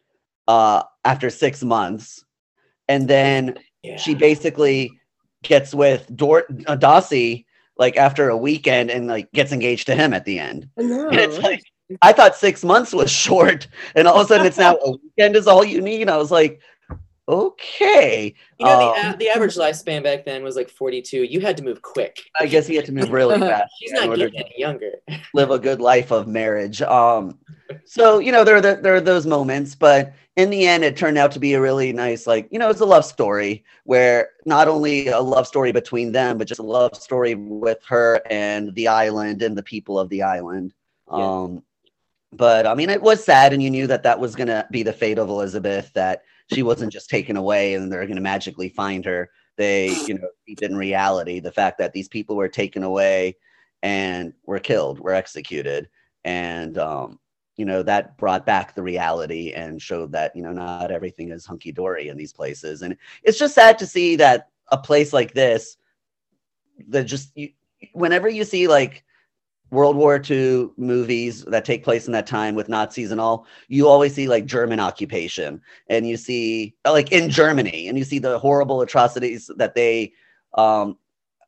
uh, 0.48 0.84
after 1.06 1.30
six 1.30 1.64
months, 1.64 2.24
and 2.88 3.08
then 3.08 3.56
Yeah. 3.84 3.98
she 3.98 4.16
basically 4.16 5.00
gets 5.44 5.74
with 5.74 6.10
Dort 6.16 6.46
uh, 6.68 6.76
Dawsey 6.76 7.46
like 7.78 7.98
after 7.98 8.30
a 8.30 8.38
weekend 8.38 8.92
and 8.92 9.08
like 9.08 9.32
gets 9.32 9.52
engaged 9.52 9.88
to 9.88 9.96
him 9.96 10.14
at 10.14 10.26
the 10.26 10.40
end. 10.40 10.70
no. 10.78 11.10
And 11.10 11.20
it's 11.20 11.40
like 11.40 11.62
I 12.02 12.14
thought 12.14 12.36
six 12.36 12.64
months 12.64 12.94
was 12.94 13.12
short, 13.26 13.68
and 13.96 14.08
all 14.08 14.20
of 14.20 14.26
a 14.26 14.28
sudden 14.28 14.48
it's 14.48 14.58
now 14.58 14.76
a 14.76 14.92
weekend 14.92 15.36
is 15.36 15.48
all 15.48 15.64
you 15.64 15.82
need. 15.82 16.10
I 16.10 16.18
was 16.18 16.32
like, 16.32 16.62
okay. 17.28 18.34
you 18.60 18.66
know, 18.66 18.94
uh, 18.96 19.12
the, 19.12 19.18
the 19.18 19.30
average 19.30 19.56
lifespan 19.56 20.04
back 20.04 20.26
then 20.26 20.44
was 20.44 20.56
like 20.56 20.70
42. 20.70 21.24
You 21.24 21.40
had 21.40 21.58
to 21.58 21.64
move 21.64 21.82
quick. 21.82 22.20
I 22.40 22.46
guess 22.46 22.68
he 22.68 22.76
had 22.76 22.86
to 22.86 22.92
move 22.92 23.12
really 23.12 23.40
fast 23.40 23.74
She's 23.80 23.92
in 23.92 24.10
not 24.10 24.18
getting 24.18 24.40
any 24.40 24.56
younger. 24.58 24.92
live 25.34 25.52
a 25.52 25.60
good 25.60 25.82
life 25.82 26.12
of 26.12 26.28
marriage. 26.28 26.82
Um, 26.82 27.40
so 27.86 28.20
you 28.20 28.32
know 28.32 28.44
there 28.44 28.56
are 28.56 28.62
the, 28.62 28.80
there 28.82 28.96
are 28.96 29.02
those 29.02 29.26
moments, 29.26 29.76
but 29.76 30.14
in 30.36 30.50
the 30.50 30.66
end, 30.68 30.84
it 30.84 30.98
turned 30.98 31.18
out 31.18 31.32
to 31.34 31.40
be 31.40 31.54
a 31.54 31.62
really 31.62 31.94
nice, 31.94 32.26
like 32.26 32.48
you 32.52 32.58
know, 32.58 32.70
it's 32.70 32.82
a 32.82 32.86
love 32.86 33.06
story 33.06 33.64
where 33.84 34.30
not 34.46 34.68
only 34.68 35.08
a 35.08 35.20
love 35.20 35.48
story 35.48 35.72
between 35.72 36.12
them, 36.12 36.38
but 36.38 36.48
just 36.48 36.60
a 36.60 36.64
love 36.64 36.96
story 36.96 37.36
with 37.36 37.84
her 37.88 38.20
and 38.30 38.74
the 38.76 38.88
island 38.88 39.44
and 39.44 39.58
the 39.58 39.64
people 39.64 40.00
of 40.00 40.10
the 40.10 40.24
island. 40.24 40.74
Yeah. 41.12 41.18
Um, 41.18 41.64
but 42.32 42.66
I 42.66 42.74
mean, 42.74 42.90
it 42.90 43.02
was 43.02 43.24
sad, 43.24 43.54
and 43.54 43.62
you 43.62 43.70
knew 43.70 43.86
that 43.88 44.04
that 44.04 44.20
was 44.20 44.36
gonna 44.36 44.68
be 44.72 44.82
the 44.82 44.94
fate 44.94 45.20
of 45.20 45.30
Elizabeth. 45.30 45.92
That 45.94 46.24
she 46.54 46.64
wasn't 46.64 46.92
just 46.92 47.10
taken 47.10 47.38
away, 47.38 47.74
and 47.74 47.92
they're 47.92 48.08
gonna 48.08 48.22
magically 48.22 48.70
find 48.70 49.06
her. 49.06 49.30
They, 49.56 49.88
you 50.08 50.16
know, 50.16 50.28
in 50.62 50.76
reality, 50.76 51.40
the 51.40 51.52
fact 51.52 51.78
that 51.80 51.94
these 51.94 52.08
people 52.08 52.36
were 52.36 52.50
taken 52.50 52.84
away 52.84 53.38
and 53.82 54.34
were 54.46 54.60
killed, 54.60 55.00
were 55.00 55.14
executed, 55.14 55.90
and 56.24 56.78
um, 56.78 57.20
you 57.58 57.66
know 57.66 57.84
that 57.84 58.18
brought 58.18 58.46
back 58.46 58.74
the 58.74 58.84
reality 58.84 59.54
and 59.54 59.82
showed 59.82 60.12
that 60.12 60.36
you 60.36 60.44
know 60.44 60.54
not 60.54 60.92
everything 60.92 61.32
is 61.32 61.46
hunky 61.46 61.72
dory 61.72 62.08
in 62.10 62.18
these 62.18 62.34
places, 62.34 62.82
and 62.82 62.98
it's 63.24 63.40
just 63.40 63.56
sad 63.56 63.78
to 63.80 63.86
see 63.88 64.16
that 64.16 64.50
a 64.70 64.78
place 64.78 65.14
like 65.14 65.34
this, 65.34 65.78
that 66.88 67.04
just 67.04 67.36
you, 67.36 67.50
whenever 67.94 68.30
you 68.30 68.44
see 68.44 68.68
like 68.68 69.04
World 69.72 69.96
War 69.96 70.22
II 70.30 70.70
movies 70.78 71.44
that 71.46 71.66
take 71.66 71.84
place 71.84 72.06
in 72.06 72.14
that 72.14 72.28
time 72.28 72.54
with 72.54 72.70
Nazis 72.70 73.12
and 73.12 73.20
all, 73.20 73.48
you 73.70 73.88
always 73.88 74.14
see 74.14 74.28
like 74.28 74.46
German 74.46 74.80
occupation 74.80 75.60
and 75.88 76.08
you 76.08 76.16
see 76.16 76.76
like 76.86 77.12
in 77.12 77.30
Germany 77.30 77.88
and 77.88 77.98
you 77.98 78.04
see 78.04 78.20
the 78.20 78.38
horrible 78.38 78.82
atrocities 78.82 79.50
that 79.58 79.74
they 79.74 80.14
um, 80.54 80.98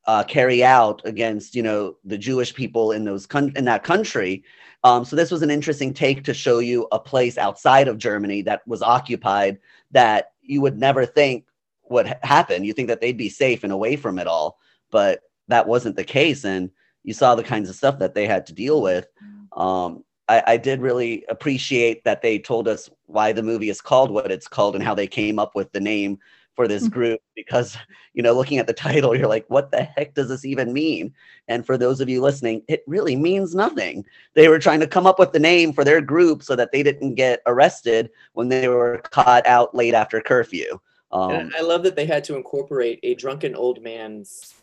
uh, 0.08 0.24
carry 0.24 0.64
out 0.64 1.02
against 1.06 1.56
you 1.56 1.64
know 1.64 1.96
the 2.04 2.18
Jewish 2.18 2.54
people 2.54 2.92
in 2.92 3.06
those 3.06 3.26
con- 3.26 3.54
in 3.56 3.66
that 3.66 3.84
country. 3.84 4.44
Um, 4.84 5.04
so 5.04 5.16
this 5.16 5.32
was 5.32 5.42
an 5.42 5.50
interesting 5.50 5.94
take 5.94 6.24
to 6.26 6.34
show 6.34 6.60
you 6.60 6.88
a 6.92 7.00
place 7.00 7.38
outside 7.38 7.88
of 7.88 7.98
Germany 7.98 8.44
that 8.44 8.68
was 8.68 8.82
occupied 8.82 9.58
that 9.92 10.34
you 10.42 10.62
would 10.62 10.78
never 10.78 11.06
think 11.06 11.46
would 11.90 12.08
ha- 12.08 12.20
happen. 12.22 12.64
You 12.64 12.74
think 12.74 12.88
that 12.90 13.02
they'd 13.02 13.18
be 13.18 13.30
safe 13.30 13.64
and 13.64 13.74
away 13.74 13.96
from 13.96 14.20
it 14.20 14.28
all, 14.28 14.60
but 14.92 15.22
that 15.48 15.68
wasn't 15.68 15.96
the 15.96 16.04
case. 16.04 16.46
And 16.46 16.70
you 17.06 17.14
saw 17.14 17.36
the 17.36 17.44
kinds 17.44 17.70
of 17.70 17.76
stuff 17.76 18.00
that 18.00 18.16
they 18.16 18.28
had 18.28 18.46
to 18.48 18.54
deal 18.54 18.82
with. 18.82 19.08
Um, 19.56 20.04
I, 20.28 20.44
I 20.48 20.58
did 20.58 20.82
really 20.82 21.24
appreciate 21.30 22.04
that 22.04 22.22
they 22.22 22.40
told 22.40 22.68
us 22.68 22.90
why 23.06 23.32
the 23.32 23.44
movie 23.44 23.70
is 23.70 23.80
called 23.80 24.12
what 24.12 24.32
it's 24.32 24.48
called 24.48 24.76
and 24.76 24.84
how 24.84 24.96
they 24.96 25.08
came 25.08 25.40
up 25.40 25.56
with 25.56 25.72
the 25.72 25.80
name 25.80 26.18
for 26.56 26.68
this 26.68 26.88
Mhm. 26.88 26.92
group 26.92 27.22
because 27.36 27.78
you 28.14 28.24
know 28.24 28.34
looking 28.34 28.58
at 28.58 28.66
the 28.66 28.74
title 28.88 29.16
you're 29.16 29.28
like 29.28 29.46
what 29.50 29.72
the 29.72 29.84
heck 29.84 30.14
does 30.14 30.30
this 30.30 30.46
even 30.46 30.72
mean 30.74 31.14
and 31.50 31.66
for 31.66 31.78
those 31.78 32.00
of 32.00 32.08
you 32.10 32.22
listening 32.22 32.64
it 32.70 32.82
really 32.88 33.16
means 33.16 33.54
nothing 33.54 34.06
they 34.36 34.48
were 34.48 34.58
trying 34.58 34.80
to 34.80 34.88
come 34.88 35.06
up 35.06 35.20
with 35.20 35.34
the 35.34 35.40
name 35.40 35.74
for 35.74 35.84
their 35.84 36.00
group 36.02 36.42
so 36.42 36.56
that 36.56 36.72
they 36.72 36.82
didn't 36.82 37.16
get 37.16 37.42
arrested 37.46 38.10
when 38.34 38.48
they 38.48 38.70
were 38.70 39.00
caught 39.12 39.46
out 39.46 39.76
late 39.76 39.94
after 39.94 40.22
curfew 40.22 40.80
um, 41.12 41.52
I 41.58 41.62
love 41.62 41.84
that 41.84 41.96
they 41.96 42.06
had 42.06 42.24
to 42.26 42.36
incorporate 42.36 43.00
a 43.04 43.16
drunken 43.16 43.54
old 43.54 43.82
man's 43.82 44.56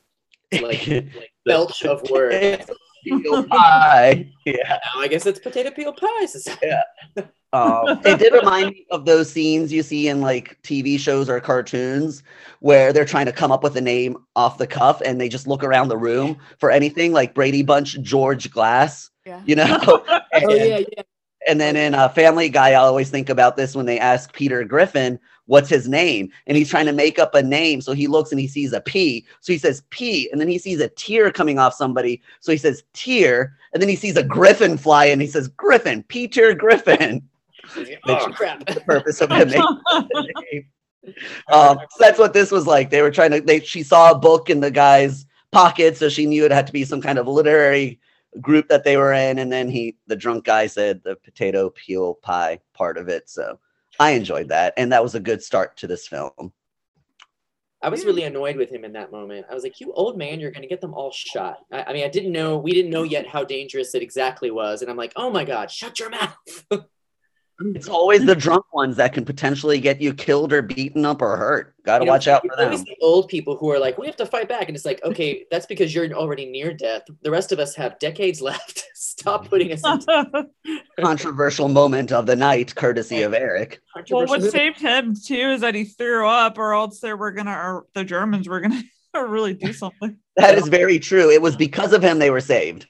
like, 0.61 0.87
like 0.89 1.33
belch 1.47 1.85
of 1.85 2.03
words. 2.11 2.67
Potato 3.09 3.43
pie. 3.51 4.31
yeah 4.47 4.79
Now 4.95 5.01
I 5.01 5.09
guess 5.09 5.27
it's 5.27 5.41
potato 5.41 5.71
peel 5.71 5.93
pies. 5.93 6.33
society. 6.45 6.73
Um, 7.55 8.01
it 8.07 8.19
did 8.19 8.33
remind 8.33 8.71
me 8.71 8.87
of 8.91 9.05
those 9.05 9.31
scenes 9.31 9.71
you 9.73 9.83
see 9.83 10.09
in 10.09 10.21
like 10.23 10.59
TV 10.63 10.99
shows 10.99 11.29
or 11.29 11.39
cartoons 11.41 12.23
where 12.61 12.93
they're 12.95 13.05
trying 13.05 13.27
to 13.27 13.33
come 13.33 13.53
up 13.53 13.63
with 13.63 13.77
a 13.77 13.81
name 13.81 14.17
off 14.37 14.57
the 14.57 14.67
cuff 14.67 15.03
and 15.05 15.21
they 15.21 15.29
just 15.29 15.47
look 15.47 15.63
around 15.63 15.89
the 15.89 15.97
room 15.99 16.39
for 16.59 16.71
anything 16.71 17.13
like 17.13 17.35
Brady 17.35 17.63
Bunch, 17.63 18.01
George 18.01 18.51
Glass, 18.51 19.11
Yeah. 19.27 19.43
you 19.45 19.57
know? 19.57 19.65
and, 20.33 20.45
Oh 20.47 20.55
yeah, 20.55 20.79
yeah. 20.97 21.03
and 21.47 21.61
then 21.61 21.77
in 21.77 21.93
a 21.95 22.09
Family 22.09 22.49
Guy, 22.49 22.71
I 22.71 22.75
always 22.77 23.11
think 23.11 23.29
about 23.29 23.59
this 23.59 23.77
when 23.77 23.85
they 23.85 23.99
ask 23.99 24.33
Peter 24.33 24.65
Griffin, 24.65 25.19
what's 25.47 25.69
his 25.69 25.89
name? 25.89 26.31
And 26.47 26.57
he's 26.57 26.71
trying 26.71 26.87
to 26.87 26.93
make 26.93 27.19
up 27.19 27.35
a 27.35 27.43
name. 27.43 27.81
So 27.81 27.93
he 27.93 28.07
looks 28.07 28.31
and 28.31 28.41
he 28.41 28.49
sees 28.49 28.73
a 28.73 28.81
P. 28.81 29.27
So 29.41 29.53
he 29.53 29.59
says 29.59 29.83
P. 29.91 30.29
And 30.31 30.41
then 30.41 30.49
he 30.49 30.59
sees 30.59 30.81
a 30.81 30.89
tear 30.89 31.31
coming 31.31 31.59
off 31.59 31.75
somebody. 31.75 32.23
So 32.41 32.53
he 32.53 32.59
says 32.59 32.85
tear. 32.93 33.57
And 33.73 33.83
then 33.83 33.89
he 33.89 33.97
sees 33.97 34.17
a 34.17 34.23
griffin 34.23 34.77
fly 34.77 35.07
and 35.07 35.21
he 35.21 35.29
says 35.29 35.49
Griffin, 35.49 36.03
Peter 36.05 36.55
Griffin 36.55 37.29
Oh 38.07 38.29
crap! 38.33 38.67
the 38.67 38.81
purpose 38.81 39.21
of 39.21 39.31
him 39.31 39.49
making 39.49 39.63
the 39.63 40.35
name. 40.53 40.67
Um, 41.53 41.79
so 41.91 41.97
that's 41.99 42.19
what 42.21 42.33
this 42.33 42.53
was 42.53 42.65
like. 42.65 42.91
They 42.91 43.03
were 43.03 43.11
trying 43.11 43.33
to. 43.33 43.41
They 43.41 43.59
she 43.59 43.83
saw 43.83 44.13
a 44.13 44.19
book 44.19 44.49
in 44.49 44.61
the 44.61 44.71
guy's 44.71 45.27
pocket, 45.51 45.97
so 45.97 46.09
she 46.09 46.27
knew 46.27 46.45
it 46.45 46.53
had 46.53 46.69
to 46.69 46.73
be 46.73 46.85
some 46.85 47.03
kind 47.03 47.19
of 47.19 47.27
literary 47.27 47.99
group 48.41 48.69
that 48.69 48.85
they 48.85 48.97
were 48.97 49.13
in. 49.13 49.41
And 49.41 49.51
then 49.51 49.69
he, 49.69 49.97
the 50.07 50.15
drunk 50.15 50.45
guy, 50.45 50.69
said 50.69 51.03
the 51.03 51.17
potato 51.17 51.71
peel 51.71 52.15
pie 52.15 52.61
part 52.73 52.97
of 52.97 53.09
it. 53.09 53.29
So 53.29 53.59
I 54.03 54.11
enjoyed 54.11 54.49
that, 54.49 54.75
and 54.77 54.91
that 54.91 55.01
was 55.01 55.15
a 55.15 55.21
good 55.21 55.45
start 55.45 55.77
to 55.77 55.87
this 55.87 56.09
film. 56.09 56.53
I 57.81 57.89
was 57.89 58.05
really 58.05 58.25
annoyed 58.25 58.57
with 58.57 58.69
him 58.69 58.85
in 58.85 58.93
that 58.95 59.13
moment. 59.13 59.47
I 59.49 59.55
was 59.55 59.63
like, 59.63 59.79
"You 59.79 59.93
old 59.93 60.19
man, 60.19 60.41
you're 60.41 60.51
gonna 60.51 60.67
get 60.67 60.81
them 60.81 60.93
all 60.93 61.13
shot." 61.13 61.59
I, 61.71 61.85
I 61.85 61.93
mean, 61.93 62.03
I 62.03 62.09
didn't 62.09 62.33
know. 62.33 62.59
We 62.59 62.73
didn't 62.73 62.91
know 62.91 63.05
yet 63.05 63.29
how 63.29 63.45
dangerous 63.45 63.95
it 63.95 64.03
exactly 64.03 64.51
was, 64.51 64.83
and 64.83 64.91
I'm 64.91 64.97
like, 64.97 65.13
"Oh 65.15 65.31
my 65.31 65.45
god, 65.45 65.71
shut 65.71 66.01
your 66.01 66.11
mouth!" 66.11 66.67
It's 67.61 67.89
always 67.89 68.25
the 68.25 68.35
drunk 68.35 68.65
ones 68.73 68.97
that 68.97 69.13
can 69.13 69.25
potentially 69.25 69.79
get 69.79 70.01
you 70.01 70.15
killed 70.15 70.53
or 70.53 70.63
beaten 70.63 71.05
up 71.05 71.23
or 71.23 71.37
hurt. 71.37 71.75
Got 71.85 71.99
to 71.99 72.05
You 72.05 72.07
know, 72.07 72.13
watch 72.13 72.27
out 72.27 72.43
for 72.43 72.57
them. 72.57 72.67
always 72.67 72.83
the 72.85 72.97
old 73.01 73.29
people 73.29 73.57
who 73.57 73.71
are 73.71 73.79
like, 73.79 73.99
"We 73.99 74.07
have 74.07 74.17
to 74.17 74.27
fight 74.27 74.49
back," 74.49 74.69
and 74.69 74.77
it's 74.77 74.85
like, 74.85 75.01
"Okay, 75.05 75.45
that's 75.51 75.67
because 75.67 75.95
you're 75.95 76.11
already 76.13 76.47
near 76.47 76.73
death. 76.73 77.03
The 77.23 77.31
rest 77.31 77.53
of 77.53 77.59
us 77.59 77.75
have 77.77 77.99
decades 77.99 78.41
left. 78.41 78.85
Stop 78.95 79.49
putting 79.49 79.73
us 79.73 79.83
into 79.87 80.49
Controversial 81.01 81.69
moment 81.69 82.11
of 82.13 82.27
the 82.27 82.37
night, 82.37 82.75
courtesy 82.75 83.23
of 83.23 83.35
Eric. 83.35 83.81
well, 84.11 84.27
what 84.27 84.43
saved 84.43 84.81
him 84.81 85.15
too 85.15 85.35
is 85.53 85.61
that 85.61 85.75
he 85.75 85.85
threw 85.85 86.27
up, 86.27 86.59
or 86.59 86.75
else 86.75 87.01
they 87.01 87.15
were 87.15 87.31
gonna, 87.33 87.53
or 87.53 87.87
the 87.95 88.05
Germans 88.05 88.49
were 88.49 88.61
gonna 88.61 88.83
really 89.15 89.55
do 89.55 89.73
something. 89.73 90.17
That 90.37 90.57
is 90.57 90.69
very 90.69 90.99
true. 90.99 91.31
It 91.31 91.43
was 91.43 91.55
because 91.57 91.93
of 91.93 92.03
him 92.03 92.19
they 92.19 92.31
were 92.31 92.41
saved. 92.41 92.87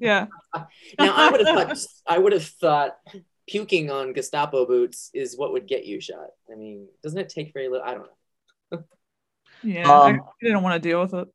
Yeah. 0.00 0.26
now 0.54 0.66
I 1.14 1.30
would 1.30 1.46
have 1.46 1.68
thought 1.68 1.78
I 2.06 2.18
would 2.18 2.32
have 2.32 2.44
thought 2.46 2.96
puking 3.48 3.90
on 3.90 4.12
Gestapo 4.12 4.66
boots 4.66 5.10
is 5.14 5.36
what 5.36 5.52
would 5.52 5.66
get 5.66 5.86
you 5.86 6.00
shot. 6.00 6.28
I 6.52 6.54
mean, 6.56 6.86
doesn't 7.02 7.18
it 7.18 7.28
take 7.28 7.52
very 7.52 7.68
little? 7.68 7.86
I 7.86 7.94
don't 7.94 8.06
know. 8.72 8.84
Yeah. 9.62 9.90
I 9.90 10.10
Um, 10.10 10.20
didn't 10.40 10.62
want 10.62 10.80
to 10.80 10.88
deal 10.88 11.00
with 11.00 11.14
it. 11.14 11.28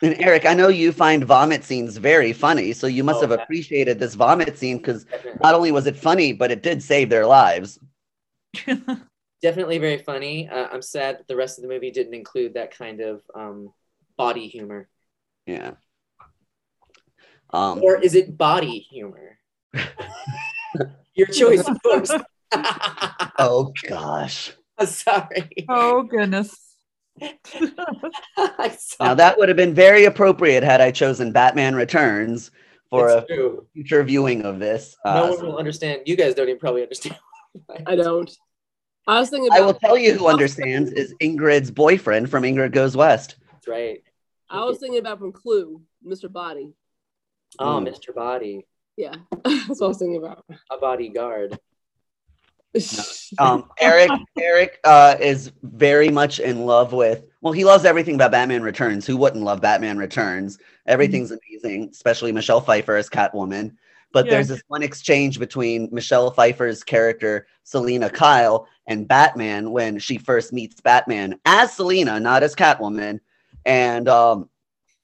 And 0.00 0.14
Eric, 0.20 0.46
I 0.46 0.54
know 0.54 0.68
you 0.68 0.92
find 0.92 1.24
vomit 1.24 1.64
scenes 1.64 1.96
very 1.96 2.32
funny, 2.32 2.72
so 2.72 2.86
you 2.86 3.02
must 3.02 3.18
Oh, 3.18 3.22
have 3.22 3.30
yeah. 3.32 3.42
appreciated 3.42 3.98
this 3.98 4.14
vomit 4.14 4.56
scene 4.56 4.76
because 4.78 5.06
not 5.42 5.54
only 5.54 5.72
was 5.72 5.86
it 5.86 5.96
funny, 5.96 6.32
but 6.32 6.52
it 6.52 6.62
did 6.62 6.82
save 6.82 7.10
their 7.10 7.26
lives. 7.26 7.80
Definitely 9.42 9.78
very 9.78 9.98
funny. 9.98 10.48
Uh, 10.48 10.68
I'm 10.72 10.82
sad 10.82 11.18
that 11.18 11.26
the 11.28 11.36
rest 11.36 11.58
of 11.58 11.62
the 11.62 11.68
movie 11.68 11.90
didn't 11.90 12.14
include 12.14 12.54
that 12.54 12.76
kind 12.76 13.00
of 13.00 13.22
um, 13.34 13.72
body 14.16 14.46
humor. 14.48 14.88
Yeah. 15.46 15.72
Um, 17.50 17.82
Or 17.82 17.96
is 18.00 18.14
it 18.14 18.36
body 18.36 18.78
humor? 18.78 19.38
Your 21.18 21.26
choice, 21.26 21.66
of 21.68 21.82
course. 21.82 22.12
oh 23.38 23.72
gosh. 23.88 24.52
Sorry. 24.84 25.66
oh 25.68 26.04
goodness. 26.04 26.56
I 27.20 28.68
saw 28.78 29.04
Now 29.06 29.14
that 29.14 29.36
would 29.36 29.48
have 29.48 29.56
been 29.56 29.74
very 29.74 30.04
appropriate 30.04 30.62
had 30.62 30.80
I 30.80 30.92
chosen 30.92 31.32
Batman 31.32 31.74
Returns 31.74 32.52
for 32.88 33.08
It's 33.10 33.24
a 33.24 33.26
true. 33.34 33.66
future 33.74 34.04
viewing 34.04 34.42
of 34.44 34.60
this. 34.60 34.96
No 35.04 35.10
Uh, 35.24 35.30
one 35.36 35.44
will 35.46 35.58
understand. 35.58 36.02
You 36.06 36.16
guys 36.16 36.34
don't 36.34 36.48
even 36.48 36.60
probably 36.60 36.82
understand. 36.82 37.18
I 37.86 37.96
don't. 37.96 38.30
I 39.08 39.18
was 39.18 39.30
thinking 39.30 39.50
I 39.52 39.56
about. 39.58 39.66
will 39.66 39.74
tell 39.74 39.98
you 39.98 40.12
who 40.14 40.28
understands 40.28 40.92
is 40.92 41.12
Ingrid's 41.20 41.72
boyfriend 41.72 42.30
from 42.30 42.44
Ingrid 42.44 42.70
Goes 42.72 42.96
West. 42.96 43.36
That's 43.52 43.66
right. 43.66 43.98
I 44.48 44.64
was 44.64 44.78
thinking 44.78 45.00
about 45.00 45.18
from 45.18 45.32
Clue, 45.32 45.82
Mr. 46.06 46.30
Body. 46.32 46.72
Oh, 47.58 47.80
Mm. 47.80 47.88
Mr. 47.88 48.14
Body, 48.14 48.66
Yeah, 48.98 49.14
that's 49.44 49.80
what 49.80 49.82
I 49.82 49.88
was 49.88 49.98
thinking 49.98 50.16
about. 50.16 50.44
a 50.70 50.76
bodyguard. 50.78 51.58
Um, 53.38 53.70
Eric 53.80 54.10
Eric 54.38 54.78
uh, 54.84 55.16
is 55.20 55.52
very 55.62 56.08
much 56.10 56.38
in 56.40 56.64
love 56.66 56.92
with. 56.92 57.26
Well, 57.40 57.52
he 57.52 57.64
loves 57.64 57.84
everything 57.84 58.14
about 58.14 58.30
Batman 58.32 58.62
Returns. 58.62 59.06
Who 59.06 59.16
wouldn't 59.16 59.44
love 59.44 59.60
Batman 59.60 59.98
Returns? 59.98 60.58
Everything's 60.86 61.30
amazing, 61.30 61.88
especially 61.92 62.32
Michelle 62.32 62.60
Pfeiffer 62.60 62.96
as 62.96 63.08
Catwoman. 63.08 63.76
But 64.12 64.26
Yeah. 64.26 64.32
there's 64.32 64.48
this 64.48 64.62
one 64.68 64.82
exchange 64.82 65.38
between 65.38 65.88
Michelle 65.92 66.30
Pfeiffer's 66.30 66.82
character 66.84 67.46
Selina 67.64 68.08
Kyle 68.10 68.66
and 68.86 69.06
Batman 69.08 69.70
when 69.70 69.98
she 69.98 70.16
first 70.18 70.52
meets 70.52 70.80
Batman 70.80 71.38
as 71.44 71.72
Selina, 71.74 72.18
not 72.20 72.42
as 72.42 72.54
Catwoman. 72.54 73.20
And 73.66 74.08
um, 74.08 74.48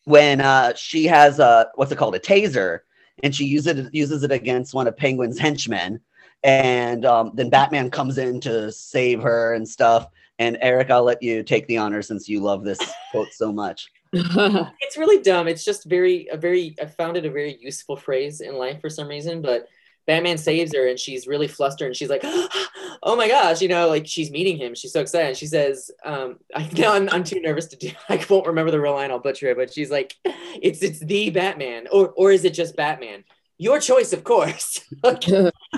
when 0.04 0.40
uh, 0.40 0.74
she 0.74 1.06
has 1.06 1.38
a 1.38 1.70
what's 1.74 1.92
it 1.92 1.96
called, 1.98 2.14
a 2.14 2.20
taser, 2.20 2.80
and 3.22 3.34
she 3.34 3.44
uses 3.44 3.78
it 3.78 3.94
uses 3.94 4.22
it 4.22 4.32
against 4.32 4.74
one 4.74 4.86
of 4.86 4.96
Penguin's 4.96 5.38
henchmen 5.38 6.00
and 6.44 7.06
um, 7.06 7.32
then 7.34 7.48
Batman 7.48 7.90
comes 7.90 8.18
in 8.18 8.38
to 8.42 8.70
save 8.70 9.22
her 9.22 9.54
and 9.54 9.66
stuff. 9.66 10.06
And 10.38 10.58
Eric, 10.60 10.90
I'll 10.90 11.02
let 11.02 11.22
you 11.22 11.42
take 11.42 11.66
the 11.66 11.78
honor 11.78 12.02
since 12.02 12.28
you 12.28 12.40
love 12.40 12.64
this 12.64 12.78
quote 13.10 13.32
so 13.32 13.50
much. 13.50 13.90
It's 14.14 14.96
really 14.96 15.22
dumb. 15.22 15.48
It's 15.48 15.64
just 15.64 15.86
very 15.86 16.28
a 16.30 16.36
very 16.36 16.76
I 16.80 16.86
found 16.86 17.16
it 17.16 17.24
a 17.24 17.30
very 17.30 17.58
useful 17.60 17.96
phrase 17.96 18.40
in 18.40 18.54
life 18.54 18.80
for 18.80 18.88
some 18.88 19.08
reason, 19.08 19.42
but 19.42 19.66
Batman 20.06 20.36
saves 20.36 20.74
her 20.74 20.86
and 20.86 20.98
she's 20.98 21.26
really 21.26 21.48
flustered 21.48 21.86
and 21.86 21.96
she's 21.96 22.10
like, 22.10 22.22
"Oh 23.02 23.16
my 23.16 23.28
gosh!" 23.28 23.62
You 23.62 23.68
know, 23.68 23.88
like 23.88 24.06
she's 24.06 24.30
meeting 24.30 24.56
him. 24.58 24.74
She's 24.74 24.92
so 24.92 25.00
excited. 25.00 25.28
And 25.28 25.36
she 25.36 25.46
says, 25.46 25.90
um, 26.04 26.38
"I 26.54 26.68
know 26.76 26.92
I'm, 26.92 27.08
I'm 27.10 27.24
too 27.24 27.40
nervous 27.40 27.66
to 27.68 27.76
do. 27.76 27.90
I 28.08 28.24
won't 28.28 28.46
remember 28.46 28.70
the 28.70 28.80
real 28.80 28.94
line. 28.94 29.10
I'll 29.10 29.18
butcher 29.18 29.48
it." 29.48 29.56
But 29.56 29.72
she's 29.72 29.90
like, 29.90 30.14
"It's 30.24 30.82
it's 30.82 31.00
the 31.00 31.30
Batman, 31.30 31.86
or 31.90 32.10
or 32.16 32.32
is 32.32 32.44
it 32.44 32.54
just 32.54 32.76
Batman? 32.76 33.24
Your 33.58 33.80
choice, 33.80 34.12
of 34.12 34.24
course." 34.24 34.80
like, 35.02 35.24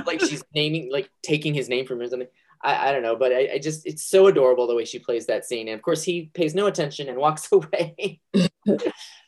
like 0.06 0.21
she's 0.21 0.45
naming, 0.54 0.90
like 0.90 1.11
taking 1.23 1.54
his 1.54 1.68
name 1.68 1.87
from 1.87 2.00
him 2.00 2.06
or 2.06 2.11
something. 2.11 2.28
I, 2.62 2.88
I 2.88 2.92
don't 2.92 3.02
know, 3.02 3.16
but 3.16 3.33
I, 3.33 3.50
I 3.54 3.59
just 3.59 3.87
it's 3.87 4.02
so 4.02 4.26
adorable 4.26 4.66
the 4.66 4.75
way 4.75 4.85
she 4.85 4.99
plays 4.99 5.26
that 5.26 5.45
scene. 5.45 5.68
And 5.68 5.76
of 5.76 5.83
course, 5.83 6.02
he 6.02 6.30
pays 6.35 6.54
no 6.54 6.66
attention 6.66 7.09
and 7.09 7.18
walks 7.18 7.49
away. 7.52 8.21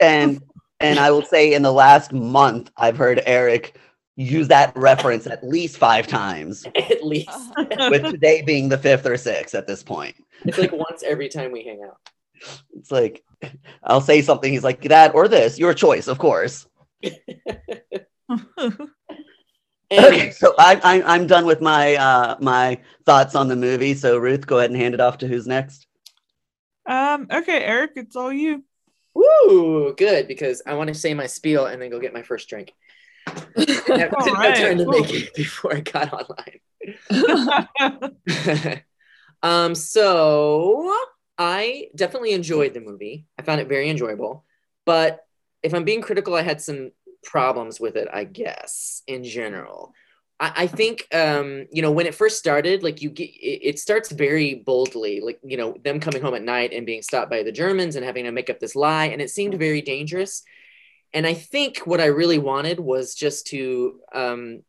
And 0.01 0.43
and 0.81 0.99
I 0.99 1.11
will 1.11 1.25
say 1.25 1.53
in 1.55 1.63
the 1.63 1.73
last 1.73 2.13
month, 2.13 2.71
I've 2.77 2.97
heard 2.97 3.23
Eric 3.27 3.79
use 4.19 4.49
that 4.49 4.77
reference 4.77 5.29
at 5.29 5.45
least 5.45 5.79
five 5.79 6.07
times, 6.07 6.67
At 6.75 7.05
least 7.05 7.31
with 7.57 8.11
today 8.11 8.43
being 8.43 8.69
the 8.69 8.77
fifth 8.77 9.07
or 9.07 9.17
sixth 9.17 9.55
at 9.55 9.67
this 9.69 9.83
point. 9.83 10.17
it's 10.45 10.59
like 10.59 10.73
once 10.73 11.05
every 11.05 11.29
time 11.29 11.53
we 11.53 11.63
hang 11.63 11.83
out. 11.85 11.99
It's 12.77 12.91
like 12.91 13.25
I'll 13.85 14.01
say 14.01 14.21
something, 14.23 14.53
he's 14.53 14.65
like, 14.65 14.83
that 14.83 15.15
or 15.15 15.29
this, 15.29 15.59
your 15.59 15.73
choice, 15.73 16.09
of 16.09 16.19
course. 16.19 16.67
Okay, 19.91 20.33
so 20.33 20.55
I, 20.59 20.79
I, 20.85 21.15
I'm 21.15 21.27
done 21.27 21.47
with 21.47 21.63
my 21.63 21.95
uh, 21.97 22.37
my 22.41 22.79
thoughts 23.07 23.35
on 23.35 23.49
the 23.49 23.57
movie. 23.57 23.95
So 23.95 24.19
Ruth, 24.19 24.47
go 24.47 24.59
ahead 24.59 24.69
and 24.71 24.79
hand 24.79 24.93
it 24.93 25.01
off 25.01 25.17
to 25.19 25.27
who's 25.27 25.47
next. 25.47 25.87
um. 26.85 27.27
Okay, 27.33 27.63
Eric, 27.65 27.93
it's 27.97 28.15
all 28.15 28.31
you. 28.31 28.65
woo, 29.15 29.95
good 29.97 30.29
because 30.29 30.61
I 30.67 30.75
want 30.75 30.89
to 30.89 30.95
say 30.95 31.15
my 31.15 31.27
spiel 31.27 31.65
and 31.65 31.81
then 31.81 31.89
go 31.89 31.99
get 32.01 32.13
my 32.13 32.23
first 32.23 32.51
drink. 32.51 32.75
I 33.57 33.99
have 33.99 34.11
time 34.11 34.79
to 34.79 34.85
right, 34.85 35.03
make 35.03 35.15
it 35.15 35.35
before 35.35 35.77
I 35.77 35.81
got 35.81 36.13
online. 36.13 36.61
um, 39.43 39.75
so 39.75 40.95
I 41.37 41.89
definitely 41.95 42.33
enjoyed 42.33 42.75
the 42.75 42.81
movie. 42.81 43.27
I 43.39 43.43
found 43.43 43.61
it 43.61 43.69
very 43.69 43.89
enjoyable. 43.89 44.45
But 44.85 45.21
if 45.63 45.75
I'm 45.75 45.85
being 45.85 46.03
critical, 46.03 46.35
I 46.35 46.43
had 46.43 46.61
some 46.61 46.91
problems 47.23 47.81
with 47.81 47.97
it, 47.97 48.09
I 48.13 48.25
guess, 48.25 49.03
in 49.07 49.25
general. 49.25 49.93
I, 50.41 50.53
I 50.57 50.67
think 50.67 51.07
um, 51.13 51.67
you 51.71 51.83
know 51.83 51.91
when 51.91 52.07
it 52.07 52.15
first 52.15 52.39
started, 52.39 52.83
like 52.83 53.03
you 53.03 53.11
get 53.11 53.31
it, 53.31 53.61
it 53.69 53.79
starts 53.79 54.11
very 54.11 54.57
boldly, 54.57 55.21
like 55.21 55.39
you 55.45 55.57
know 55.57 55.77
them 55.85 56.01
coming 56.01 56.23
home 56.23 56.35
at 56.35 56.43
night 56.43 56.73
and 56.73 56.87
being 56.87 57.03
stopped 57.03 57.31
by 57.31 57.43
the 57.43 57.53
Germans 57.53 57.97
and 57.97 58.05
having 58.05 58.25
to 58.25 58.33
make 58.33 58.51
up 58.51 58.61
this 58.61 58.77
lie, 58.77 59.07
and 59.07 59.21
it 59.21 59.31
seemed 59.31 59.55
very 59.55 59.83
dangerous. 59.83 60.43
And 61.13 61.27
I 61.27 61.35
think 61.35 61.79
what 61.79 62.01
I 62.01 62.07
really 62.07 62.39
wanted 62.39 62.81
was 62.81 63.15
just 63.15 63.47
to 63.49 64.01
um, 64.13 64.63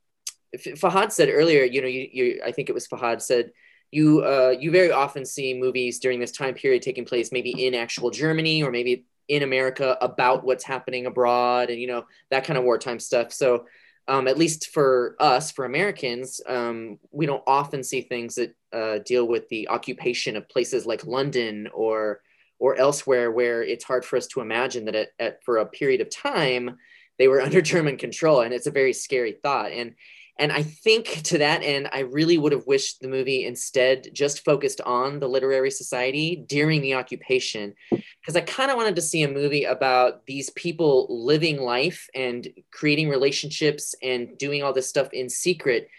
Fahad 0.57 1.11
said 1.11 1.29
earlier, 1.29 1.63
you 1.63 1.81
know, 1.81 1.87
you, 1.87 2.07
you 2.11 2.41
I 2.45 2.51
think 2.51 2.69
it 2.69 2.73
was 2.73 2.87
Fahad 2.87 3.21
said 3.21 3.51
you 3.91 4.23
uh, 4.23 4.53
you 4.57 4.71
very 4.71 4.91
often 4.91 5.25
see 5.25 5.53
movies 5.53 5.99
during 5.99 6.19
this 6.19 6.31
time 6.31 6.53
period 6.53 6.81
taking 6.81 7.05
place 7.05 7.31
maybe 7.31 7.65
in 7.65 7.73
actual 7.73 8.09
Germany 8.09 8.63
or 8.63 8.71
maybe 8.71 9.05
in 9.27 9.43
America 9.43 9.97
about 10.01 10.43
what's 10.43 10.63
happening 10.63 11.05
abroad 11.05 11.69
and 11.69 11.79
you 11.79 11.87
know 11.87 12.05
that 12.31 12.43
kind 12.43 12.57
of 12.57 12.63
wartime 12.63 12.99
stuff. 12.99 13.31
So 13.31 13.65
um, 14.07 14.27
at 14.27 14.39
least 14.39 14.69
for 14.71 15.15
us, 15.19 15.51
for 15.51 15.65
Americans, 15.65 16.41
um, 16.47 16.97
we 17.11 17.27
don't 17.27 17.43
often 17.45 17.83
see 17.83 18.01
things 18.01 18.35
that 18.35 18.55
uh, 18.73 18.99
deal 19.05 19.27
with 19.27 19.47
the 19.49 19.69
occupation 19.69 20.35
of 20.35 20.49
places 20.49 20.87
like 20.87 21.05
London 21.05 21.69
or 21.73 22.21
or 22.59 22.75
elsewhere 22.75 23.31
where 23.31 23.63
it's 23.63 23.85
hard 23.85 24.05
for 24.05 24.17
us 24.17 24.27
to 24.27 24.41
imagine 24.41 24.85
that 24.85 24.95
at, 24.95 25.09
at 25.19 25.43
for 25.43 25.57
a 25.57 25.65
period 25.65 26.01
of 26.01 26.09
time 26.09 26.77
they 27.17 27.27
were 27.27 27.41
under 27.47 27.61
German 27.61 27.97
control, 27.97 28.41
and 28.41 28.53
it's 28.53 28.67
a 28.67 28.71
very 28.71 28.93
scary 28.93 29.33
thought. 29.33 29.71
And 29.71 29.95
and 30.39 30.53
I 30.53 30.63
think 30.63 31.23
to 31.23 31.39
that 31.39 31.63
end, 31.63 31.89
I 31.91 31.99
really 31.99 32.37
would 32.37 32.53
have 32.53 32.65
wished 32.65 33.01
the 33.01 33.09
movie 33.09 33.45
instead 33.45 34.07
just 34.13 34.45
focused 34.45 34.79
on 34.79 35.19
the 35.19 35.27
literary 35.27 35.69
society 35.69 36.37
during 36.47 36.81
the 36.81 36.93
occupation, 36.93 37.73
because 37.91 38.37
I 38.37 38.41
kind 38.41 38.71
of 38.71 38.77
wanted 38.77 38.95
to 38.95 39.01
see 39.01 39.23
a 39.23 39.29
movie 39.29 39.65
about 39.65 40.25
these 40.27 40.49
people 40.51 41.07
living 41.09 41.61
life 41.61 42.07
and 42.15 42.47
creating 42.71 43.09
relationships 43.09 43.93
and 44.01 44.37
doing 44.37 44.63
all 44.63 44.71
this 44.71 44.87
stuff 44.87 45.11
in 45.11 45.29
secret 45.29 45.89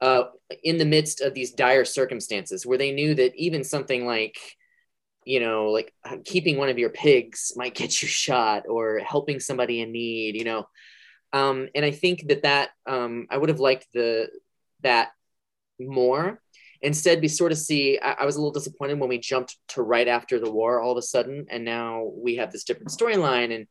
uh, 0.00 0.24
in 0.64 0.78
the 0.78 0.86
midst 0.86 1.20
of 1.20 1.34
these 1.34 1.52
dire 1.52 1.84
circumstances 1.84 2.64
where 2.64 2.78
they 2.78 2.92
knew 2.92 3.14
that 3.14 3.34
even 3.36 3.62
something 3.62 4.06
like 4.06 4.38
you 5.24 5.40
know 5.40 5.66
like 5.70 5.92
keeping 6.24 6.56
one 6.56 6.68
of 6.68 6.78
your 6.78 6.90
pigs 6.90 7.52
might 7.56 7.74
get 7.74 8.00
you 8.02 8.08
shot 8.08 8.64
or 8.68 8.98
helping 9.00 9.38
somebody 9.38 9.80
in 9.80 9.92
need 9.92 10.34
you 10.34 10.44
know 10.44 10.66
um, 11.32 11.68
and 11.74 11.84
I 11.84 11.90
think 11.90 12.28
that 12.28 12.42
that 12.42 12.70
um, 12.86 13.26
I 13.30 13.36
would 13.36 13.48
have 13.48 13.60
liked 13.60 13.86
the 13.94 14.28
that 14.82 15.10
more. 15.78 16.40
Instead, 16.82 17.20
we 17.20 17.28
sort 17.28 17.52
of 17.52 17.58
see. 17.58 17.98
I, 17.98 18.12
I 18.20 18.24
was 18.24 18.36
a 18.36 18.38
little 18.38 18.52
disappointed 18.52 18.98
when 18.98 19.08
we 19.08 19.18
jumped 19.18 19.56
to 19.68 19.82
right 19.82 20.08
after 20.08 20.38
the 20.38 20.50
war 20.50 20.80
all 20.80 20.92
of 20.92 20.98
a 20.98 21.02
sudden, 21.02 21.46
and 21.50 21.64
now 21.64 22.10
we 22.14 22.36
have 22.36 22.50
this 22.50 22.64
different 22.64 22.88
storyline, 22.88 23.54
and 23.54 23.66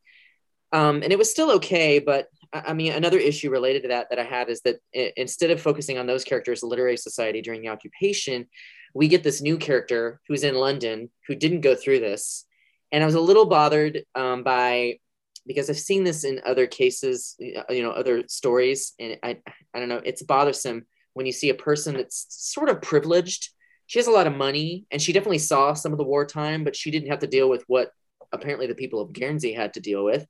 um, 0.72 1.02
and 1.04 1.12
it 1.12 1.18
was 1.18 1.30
still 1.30 1.52
okay. 1.54 2.00
But 2.00 2.28
I, 2.54 2.60
I 2.68 2.74
mean, 2.74 2.94
another 2.94 3.18
issue 3.18 3.50
related 3.50 3.84
to 3.84 3.88
that 3.90 4.08
that 4.10 4.20
I 4.20 4.24
had 4.24 4.50
is 4.50 4.62
that 4.62 4.78
i 4.96 5.12
instead 5.18 5.52
of 5.52 5.62
focusing 5.62 5.98
on 5.98 6.08
those 6.08 6.24
characters, 6.24 6.62
the 6.62 6.68
literary 6.68 6.98
society 6.98 7.42
during 7.42 7.62
the 7.62 7.70
occupation, 7.70 8.48
we 8.94 9.08
get 9.08 9.24
this 9.24 9.42
new 9.42 9.58
character 9.58 10.20
who's 10.28 10.44
in 10.44 10.56
London 10.56 11.10
who 11.28 11.36
didn't 11.36 11.62
go 11.62 11.76
through 11.76 12.00
this, 12.00 12.46
and 12.92 13.04
I 13.04 13.06
was 13.06 13.16
a 13.16 13.22
little 13.22 13.46
bothered 13.46 14.04
um, 14.16 14.44
by 14.44 15.00
because 15.48 15.70
I've 15.70 15.80
seen 15.80 16.04
this 16.04 16.24
in 16.24 16.42
other 16.46 16.68
cases, 16.68 17.36
you 17.40 17.82
know, 17.82 17.92
other 17.92 18.24
stories, 18.28 18.94
and 19.00 19.18
I, 19.24 19.38
I 19.74 19.80
don't 19.80 19.90
know, 19.90 20.02
it's 20.04 20.22
bothersome 20.22 20.86
when 21.14 21.26
you 21.26 21.32
see 21.32 21.50
a 21.50 21.56
person 21.56 21.96
that's 21.96 22.28
sort 22.30 22.70
of 22.70 22.82
privileged. 22.82 23.50
She 23.88 23.98
has 23.98 24.08
a 24.08 24.12
lot 24.12 24.28
of 24.28 24.36
money, 24.36 24.86
and 24.92 25.02
she 25.02 25.12
definitely 25.12 25.40
saw 25.40 25.74
some 25.74 25.92
of 25.92 25.98
the 25.98 26.04
wartime, 26.04 26.64
but 26.64 26.76
she 26.76 26.92
didn't 26.92 27.10
have 27.10 27.20
to 27.20 27.28
deal 27.28 27.50
with 27.50 27.64
what 27.68 27.92
apparently 28.32 28.68
the 28.68 28.76
people 28.76 29.02
of 29.02 29.12
Guernsey 29.12 29.54
had 29.54 29.74
to 29.74 29.80
deal 29.80 30.04
with. 30.06 30.28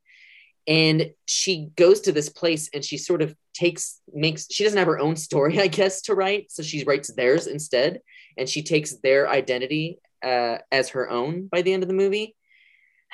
And 0.68 1.12
she 1.28 1.70
goes 1.76 2.02
to 2.02 2.12
this 2.12 2.30
place, 2.30 2.70
and 2.74 2.84
she 2.84 2.98
sort 2.98 3.22
of 3.22 3.36
takes 3.54 4.00
makes. 4.14 4.48
She 4.50 4.64
doesn't 4.64 4.78
have 4.78 4.88
her 4.88 5.00
own 5.00 5.16
story, 5.16 5.60
I 5.62 5.68
guess, 5.68 6.04
to 6.04 6.16
write, 6.16 6.52
so 6.52 6.64
she 6.64 6.84
writes 6.86 7.14
theirs 7.14 7.48
instead, 7.48 8.00
and 8.40 8.50
she 8.50 8.64
takes 8.64 8.96
their 8.98 9.30
identity 9.30 10.00
uh, 10.24 10.58
as 10.72 10.90
her 10.90 11.10
own 11.10 11.48
by 11.48 11.62
the 11.62 11.74
end 11.74 11.84
of 11.84 11.90
the 11.90 11.96
movie 11.96 12.36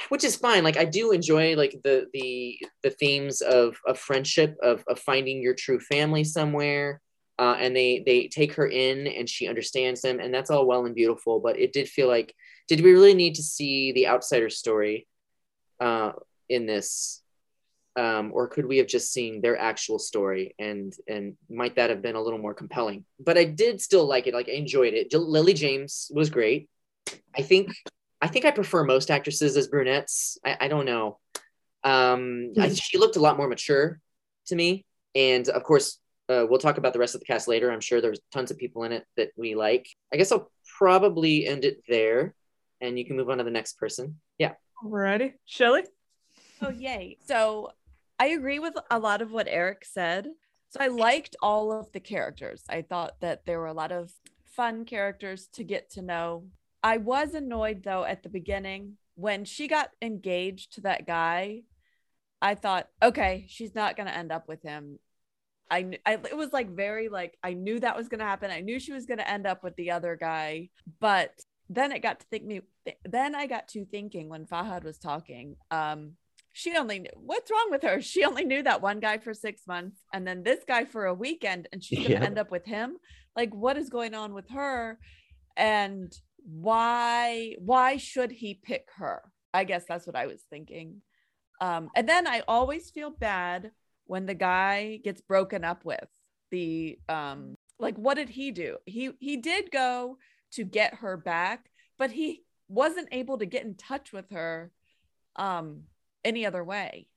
which 0.10 0.23
is 0.23 0.36
fine. 0.36 0.63
Like 0.63 0.78
i 0.78 0.86
do 0.86 1.12
enjoy 1.12 1.56
like 1.56 1.80
the 1.84 2.08
the 2.13 2.58
the 2.84 2.89
themes 2.89 3.41
of 3.41 3.78
of 3.88 3.97
friendship 3.97 4.56
of 4.62 4.84
of 4.88 5.00
finding 5.00 5.41
your 5.41 5.54
true 5.54 5.80
family 5.80 6.23
somewhere 6.23 7.02
uh, 7.38 7.56
and 7.60 7.76
they 7.76 8.04
they 8.06 8.28
take 8.28 8.54
her 8.54 8.67
in 8.67 9.08
and 9.08 9.30
she 9.30 9.47
understands 9.47 10.02
them 10.02 10.19
and 10.19 10.34
that's 10.34 10.50
all 10.50 10.65
well 10.65 10.86
and 10.86 10.95
beautiful 10.95 11.39
but 11.39 11.60
it 11.60 11.73
did 11.73 11.88
feel 11.88 12.08
like 12.08 12.34
did 12.67 12.82
we 12.82 12.93
really 12.93 13.13
need 13.13 13.36
to 13.36 13.43
see 13.43 13.91
the 13.91 14.08
outsider 14.08 14.50
story 14.50 15.08
uh, 15.80 16.12
in 16.50 16.65
this 16.65 17.21
um, 17.97 18.31
or 18.34 18.47
could 18.47 18.65
we 18.65 18.77
have 18.77 18.88
just 18.88 19.13
seen 19.13 19.41
their 19.41 19.58
actual 19.58 19.99
story 19.99 20.53
and 20.60 20.93
and 21.08 21.36
might 21.49 21.75
that 21.75 21.89
have 21.89 22.01
been 22.01 22.15
a 22.15 22.21
little 22.21 22.39
more 22.39 22.53
compelling 22.53 23.05
but 23.19 23.38
i 23.38 23.43
did 23.43 23.79
still 23.79 24.05
like 24.05 24.27
it 24.27 24.34
like 24.34 24.49
i 24.49 24.53
enjoyed 24.53 24.93
it 24.93 25.13
lily 25.13 25.53
james 25.53 26.12
was 26.13 26.29
great 26.29 26.69
i 27.38 27.41
think 27.41 27.71
I 28.21 28.27
think 28.27 28.45
I 28.45 28.51
prefer 28.51 28.84
most 28.84 29.12
actresses 29.12 29.55
as 29.58 29.67
brunettes. 29.67 30.39
I, 30.43 30.58
I 30.62 30.67
don't 30.67 30.86
know. 30.86 31.19
Um, 31.84 32.53
I, 32.60 32.69
she 32.69 32.97
looked 32.97 33.17
a 33.17 33.19
lot 33.19 33.38
more 33.38 33.47
mature 33.47 33.99
to 34.47 34.55
me, 34.55 34.86
and 35.13 35.47
of 35.49 35.63
course, 35.63 35.99
uh, 36.27 36.45
we'll 36.49 36.60
talk 36.60 36.79
about 36.79 36.93
the 36.93 36.99
rest 36.99 37.13
of 37.13 37.21
the 37.21 37.25
cast 37.25 37.47
later. 37.47 37.71
I'm 37.71 37.81
sure 37.81 38.01
there's 38.01 38.19
tons 38.31 38.49
of 38.49 38.58
people 38.58 38.84
in 38.84 38.91
it 38.91 39.05
that 39.17 39.29
we 39.38 39.53
like. 39.53 39.88
I 40.12 40.17
guess 40.17 40.31
I'll 40.31 40.49
probably 40.77 41.45
end 41.45 41.65
it 41.65 41.84
there, 41.88 42.34
and 42.81 42.97
you 42.97 43.05
can 43.05 43.15
move 43.15 43.29
on 43.29 43.38
to 43.38 43.43
the 43.43 43.51
next 43.51 43.77
person. 43.77 44.19
Yeah. 44.39 44.53
Alrighty, 44.84 45.34
Shelly. 45.45 45.84
Oh 46.63 46.69
yay! 46.69 47.17
So 47.27 47.73
I 48.19 48.28
agree 48.28 48.60
with 48.60 48.75
a 48.89 48.99
lot 48.99 49.21
of 49.21 49.32
what 49.32 49.47
Eric 49.49 49.86
said. 49.86 50.28
So 50.69 50.80
I 50.80 50.88
liked 50.88 51.36
all 51.41 51.71
of 51.71 51.91
the 51.91 51.99
characters. 51.99 52.63
I 52.69 52.82
thought 52.82 53.19
that 53.21 53.45
there 53.45 53.60
were 53.60 53.67
a 53.67 53.73
lot 53.73 53.91
of 53.91 54.12
fun 54.45 54.86
characters 54.86 55.47
to 55.54 55.63
get 55.63 55.89
to 55.91 56.01
know 56.01 56.45
I 56.86 56.97
was 56.97 57.34
annoyed 57.34 57.82
though 57.82 58.04
at 58.04 58.21
the 58.21 58.30
beginning 58.30 58.97
when 59.15 59.43
she 59.43 59.67
got 59.67 59.89
engaged 60.04 60.73
to 60.73 60.82
that 60.82 61.08
guy. 61.08 61.63
I 62.43 62.54
thought, 62.54 62.89
okay, 63.01 63.47
she's 63.49 63.73
not 63.73 63.97
going 63.97 64.06
to 64.06 64.15
end 64.15 64.32
up 64.32 64.47
with 64.47 64.62
him. 64.62 64.99
I, 65.71 65.97
I 66.06 66.13
it 66.13 66.38
was 66.38 66.54
like 66.54 66.69
very 66.69 67.10
like 67.10 67.39
I 67.41 67.54
knew 67.54 67.80
that 67.80 67.97
was 67.97 68.08
going 68.08 68.19
to 68.19 68.25
happen. 68.25 68.51
I 68.51 68.62
knew 68.62 68.80
she 68.80 68.93
was 68.93 69.08
going 69.08 69.17
to 69.17 69.28
end 69.28 69.47
up 69.47 69.63
with 69.63 69.75
the 69.78 69.89
other 69.89 70.15
guy, 70.15 70.69
but 70.99 71.32
then 71.71 71.91
it 71.91 72.04
got 72.04 72.19
to 72.19 72.25
think 72.28 72.45
me 72.45 72.62
then 73.04 73.34
I 73.34 73.47
got 73.47 73.67
to 73.69 73.86
thinking 73.86 74.30
when 74.30 74.45
Fahad 74.45 74.84
was 74.84 74.99
talking 74.99 75.56
um 75.71 76.12
she 76.58 76.76
only 76.78 77.00
knew 77.00 77.10
what's 77.15 77.52
wrong 77.52 77.68
with 77.70 77.84
her. 77.84 78.00
She 78.02 78.24
only 78.24 78.46
knew 78.46 78.63
that 78.63 78.82
one 78.82 79.02
guy 79.02 79.18
for 79.18 79.34
6 79.34 79.62
months 79.68 79.98
and 80.13 80.26
then 80.26 80.41
this 80.41 80.62
guy 80.65 80.86
for 80.86 81.06
a 81.06 81.13
weekend 81.13 81.68
and 81.74 81.84
she's 81.84 82.06
to 82.06 82.12
Yeah. 82.12 82.24
end 82.24 82.38
up 82.39 82.50
with 82.50 82.65
him. 82.65 82.96
Like 83.36 83.54
what 83.54 83.76
is 83.78 83.89
going 83.89 84.13
on 84.15 84.34
with 84.34 84.50
her? 84.52 84.98
And 85.58 86.12
why 86.46 87.56
why 87.60 87.98
should 87.98 88.32
he 88.32 88.54
pick 88.54 88.88
her 88.96 89.24
i 89.52 89.63
guess 89.63 89.84
that's 89.88 90.06
what 90.06 90.15
i 90.15 90.28
was 90.28 90.44
thinking 90.52 91.02
um 91.60 91.89
and 91.96 92.08
then 92.08 92.28
i 92.28 92.44
always 92.48 92.91
feel 92.91 93.10
bad 93.10 93.72
when 94.06 94.28
the 94.28 94.36
guy 94.36 95.00
gets 95.04 95.22
broken 95.22 95.63
up 95.63 95.84
with 95.84 96.08
the 96.52 97.00
um 97.10 97.56
like 97.80 97.96
what 97.98 98.13
did 98.13 98.30
he 98.30 98.52
do 98.52 98.78
he 98.86 99.10
he 99.20 99.38
did 99.38 99.72
go 99.72 100.20
to 100.52 100.63
get 100.63 100.94
her 100.96 101.18
back 101.18 101.72
but 101.98 102.12
he 102.12 102.44
wasn't 102.68 103.08
able 103.12 103.39
to 103.39 103.48
get 103.48 103.65
in 103.65 103.74
touch 103.76 104.13
with 104.13 104.30
her 104.30 104.72
um 105.38 105.82
any 106.26 106.46
other 106.46 106.64
way 106.64 107.08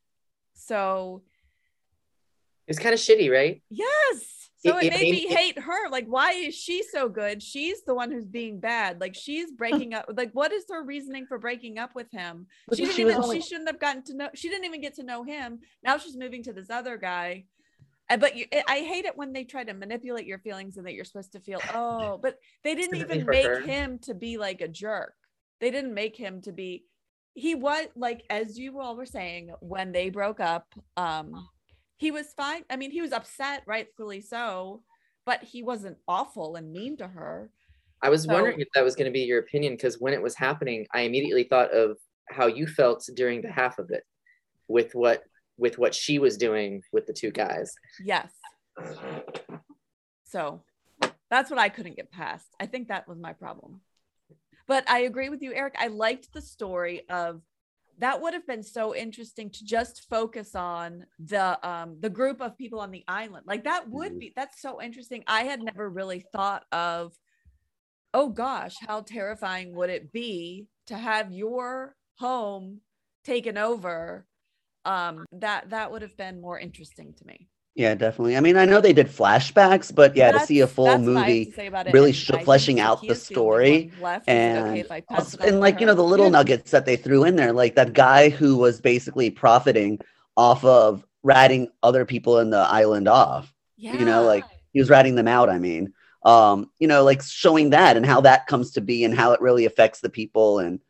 so 0.55 1.23
It's 2.67 2.79
kind 2.79 2.93
of 2.93 3.01
shitty, 3.01 3.31
right? 3.33 3.63
Yes. 3.71 4.51
So 4.59 4.77
It- 4.77 4.87
it, 4.87 4.93
made 4.93 5.11
me- 5.13 5.27
hate 5.29 5.59
her. 5.59 5.89
Like, 5.89 6.07
why 6.07 6.33
is 6.33 6.55
she 6.55 6.83
so 6.83 7.09
good? 7.09 7.43
She's 7.43 7.83
the 7.85 7.95
one 7.95 8.11
who's 8.11 8.27
being 8.27 8.61
bad. 8.61 9.01
Like, 9.01 9.15
she's 9.15 9.51
breaking 9.53 9.95
up. 9.95 10.05
Like, 10.15 10.33
what 10.33 10.53
is 10.53 10.65
her 10.69 10.83
reasoning 10.83 11.25
for 11.27 11.39
breaking 11.39 11.79
up 11.79 11.95
with 11.95 12.11
him? 12.11 12.47
She 12.75 12.83
didn't 12.83 12.97
she 12.97 13.03
even. 13.03 13.15
only- 13.15 13.41
She 13.41 13.49
shouldn't 13.49 13.69
have 13.69 13.79
gotten 13.81 14.03
to 14.05 14.15
know. 14.15 14.29
She 14.35 14.49
didn't 14.51 14.65
even 14.67 14.81
get 14.83 14.95
to 14.97 15.03
know 15.05 15.23
him. 15.23 15.61
Now 15.83 15.97
she's 15.97 16.17
moving 16.17 16.43
to 16.43 16.53
this 16.53 16.69
other 16.69 16.99
guy. 16.99 17.47
Uh, 18.11 18.17
But 18.19 18.37
you, 18.37 18.47
I 18.67 18.81
hate 18.81 19.05
it 19.07 19.17
when 19.17 19.33
they 19.33 19.45
try 19.45 19.65
to 19.65 19.73
manipulate 19.73 20.27
your 20.27 20.41
feelings 20.41 20.77
and 20.77 20.85
that 20.87 20.93
you're 20.95 21.05
supposed 21.07 21.33
to 21.33 21.41
feel. 21.41 21.61
Oh, 21.73 22.19
but 22.19 22.39
they 22.65 22.75
didn't 22.75 22.97
even 22.97 23.25
make 23.25 23.47
her. 23.47 23.61
him 23.61 23.99
to 24.01 24.13
be 24.15 24.37
like 24.37 24.61
a 24.61 24.69
jerk. 24.69 25.15
They 25.61 25.71
didn't 25.71 25.95
make 25.95 26.17
him 26.17 26.43
to 26.43 26.53
be. 26.53 26.85
He 27.39 27.55
was 27.55 27.87
like, 27.95 28.25
as 28.31 28.59
you 28.59 28.81
all 28.81 28.97
were 28.97 29.07
saying, 29.07 29.53
when 29.61 29.93
they 29.93 30.11
broke 30.11 30.41
up. 30.41 30.67
Um, 30.97 31.49
he 31.97 32.11
was 32.11 32.33
fine. 32.37 32.65
I 32.69 32.77
mean, 32.77 32.91
he 32.91 33.01
was 33.01 33.13
upset, 33.13 33.63
rightfully 33.67 34.21
so, 34.21 34.83
but 35.25 35.43
he 35.45 35.63
wasn't 35.63 35.99
awful 36.09 36.57
and 36.57 36.73
mean 36.73 36.97
to 36.97 37.07
her. 37.07 37.51
I 38.03 38.09
was 38.11 38.25
So- 38.25 38.33
wondering 38.33 38.61
if 38.61 38.69
that 38.75 38.83
was 38.85 38.97
going 38.97 39.07
to 39.07 39.13
be 39.13 39.21
your 39.21 39.39
opinion 39.39 39.75
because 39.75 40.01
when 40.01 40.15
it 40.15 40.23
was 40.23 40.35
happening, 40.35 40.87
I 40.93 41.03
immediately 41.03 41.45
thought 41.45 41.71
of 41.73 41.97
how 42.29 42.47
you 42.47 42.67
felt 42.67 43.09
during 43.15 43.41
the 43.43 43.53
half 43.53 43.79
of 43.79 43.91
it, 43.91 44.05
with 44.67 44.95
what 44.95 45.23
with 45.57 45.77
what 45.79 45.95
she 45.95 46.19
was 46.21 46.37
doing 46.37 46.83
with 46.93 47.07
the 47.07 47.13
two 47.13 47.31
guys. 47.33 47.73
Yes. 48.05 48.31
So 50.25 50.63
that's 51.31 51.51
what 51.51 51.59
I 51.59 51.69
couldn't 51.69 51.97
get 51.97 52.11
past. 52.13 52.47
I 52.61 52.67
think 52.67 52.89
that 52.89 53.09
was 53.09 53.19
my 53.19 53.33
problem. 53.33 53.81
But 54.69 54.89
I 54.89 55.01
agree 55.01 55.31
with 55.31 55.43
you, 55.43 55.53
Eric. 55.55 55.75
I 55.79 55.89
liked 55.89 56.33
the 56.33 56.43
story 56.43 57.09
of 57.09 57.43
that 57.99 58.21
would 58.21 58.33
have 58.35 58.47
been 58.47 58.63
so 58.63 58.95
interesting 58.95 59.51
to 59.51 59.65
just 59.65 60.09
focus 60.09 60.55
on 60.55 61.05
the 61.19 61.59
um 61.69 61.97
the 62.01 62.11
group 62.11 62.41
of 62.41 62.57
people 62.57 62.79
on 62.79 62.93
the 62.93 63.05
island 63.09 63.45
like 63.47 63.65
that 63.65 63.91
would 63.91 64.13
Mhm. 64.13 64.21
be 64.21 64.33
that's 64.37 64.63
so 64.63 64.81
interesting 64.81 65.25
i 65.27 65.43
had 65.43 65.61
never 65.61 65.91
really 65.91 66.21
thought 66.21 66.65
of 66.71 67.19
oh 68.15 68.29
gosh 68.29 68.77
how 68.87 69.01
terrifying 69.01 69.75
would 69.75 69.91
it 69.91 70.13
be 70.13 70.69
to 70.87 70.97
have 70.97 71.33
your 71.33 71.97
home 72.19 72.81
taken 73.25 73.59
over 73.59 74.27
um 74.85 75.25
that 75.33 75.71
that 75.71 75.91
would 75.91 76.03
have 76.03 76.17
been 76.17 76.41
more 76.41 76.59
interesting 76.59 77.15
to 77.15 77.27
me 77.27 77.49
Yeah, 77.79 77.95
definitely. 77.95 78.37
I 78.37 78.41
mean, 78.41 78.57
I 78.57 78.65
know 78.65 78.81
they 78.81 78.93
did 78.93 79.07
flashbacks, 79.07 79.95
but 79.95 80.17
yeah, 80.17 80.33
to 80.33 80.41
see 80.41 80.59
a 80.59 80.67
full 80.67 80.87
that's 80.87 80.99
what 81.07 81.17
I 81.17 81.21
have 81.21 81.29
movie 81.29 81.45
to 81.45 81.53
say 81.53 81.67
about 81.69 81.87
it, 81.87 81.95
really 81.95 82.11
sh- 82.13 82.33
fleshing 82.43 82.81
out 82.81 83.01
the 83.07 83.15
story 83.15 83.93
left. 84.03 84.29
And 84.29 84.67
okay 84.67 84.81
if 84.81 84.91
I 84.91 85.01
pass 85.01 85.19
also- 85.21 85.39
it 85.39 85.43
on 85.43 85.49
and 85.49 85.61
like 85.61 85.79
you 85.79 85.87
know 85.87 85.95
the 85.95 86.03
little 86.03 86.29
nuggets 86.29 86.73
that 86.73 86.87
they 86.87 86.97
threw 86.97 87.23
in 87.23 87.37
there 87.37 87.53
like 87.53 87.77
that 87.77 87.93
guy 87.93 88.31
who 88.31 88.57
was 88.57 88.81
basically 88.81 89.31
profiting 89.31 90.01
off 90.37 90.65
of 90.65 91.07
ratting 91.23 91.69
other 91.85 92.05
people 92.05 92.41
in 92.41 92.51
the 92.51 92.59
island 92.59 93.07
off 93.07 93.55
Yeah. 93.77 93.97
you 93.97 94.05
know 94.05 94.25
like 94.25 94.45
he 94.73 94.81
was 94.81 94.91
ratting 94.91 95.15
them 95.15 95.29
out 95.29 95.49
i 95.49 95.59
mean 95.59 95.93
um 96.25 96.71
you 96.81 96.89
know 96.89 97.05
like 97.05 97.23
showing 97.23 97.71
that 97.71 97.97
and 97.97 98.05
how 98.05 98.21
that 98.23 98.47
comes 98.49 98.73
to 98.73 98.81
be 98.81 99.05
and 99.05 99.15
how 99.17 99.33
it 99.33 99.41
really 99.41 99.67
affects 99.67 100.01
the 100.01 100.09
people 100.11 100.59
and 100.59 100.81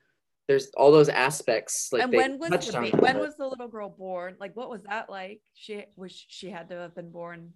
There's 0.49 0.69
all 0.77 0.91
those 0.91 1.11
aspects. 1.11 1.91
Like 1.93 2.03
and 2.05 2.13
when 2.13 2.39
was 2.39 2.51
the 2.51 2.91
ba- 2.91 2.97
when 2.97 3.19
was 3.19 3.37
the 3.37 3.47
little 3.47 3.69
girl 3.69 3.91
born? 3.91 4.37
Like, 4.41 4.57
what 4.57 4.71
was 4.71 4.83
that 4.85 5.11
like? 5.11 5.43
She 5.55 5.85
was 5.95 6.11
she 6.29 6.49
had 6.51 6.71
to 6.71 6.77
have 6.77 6.95
been 6.95 7.11
born 7.11 7.53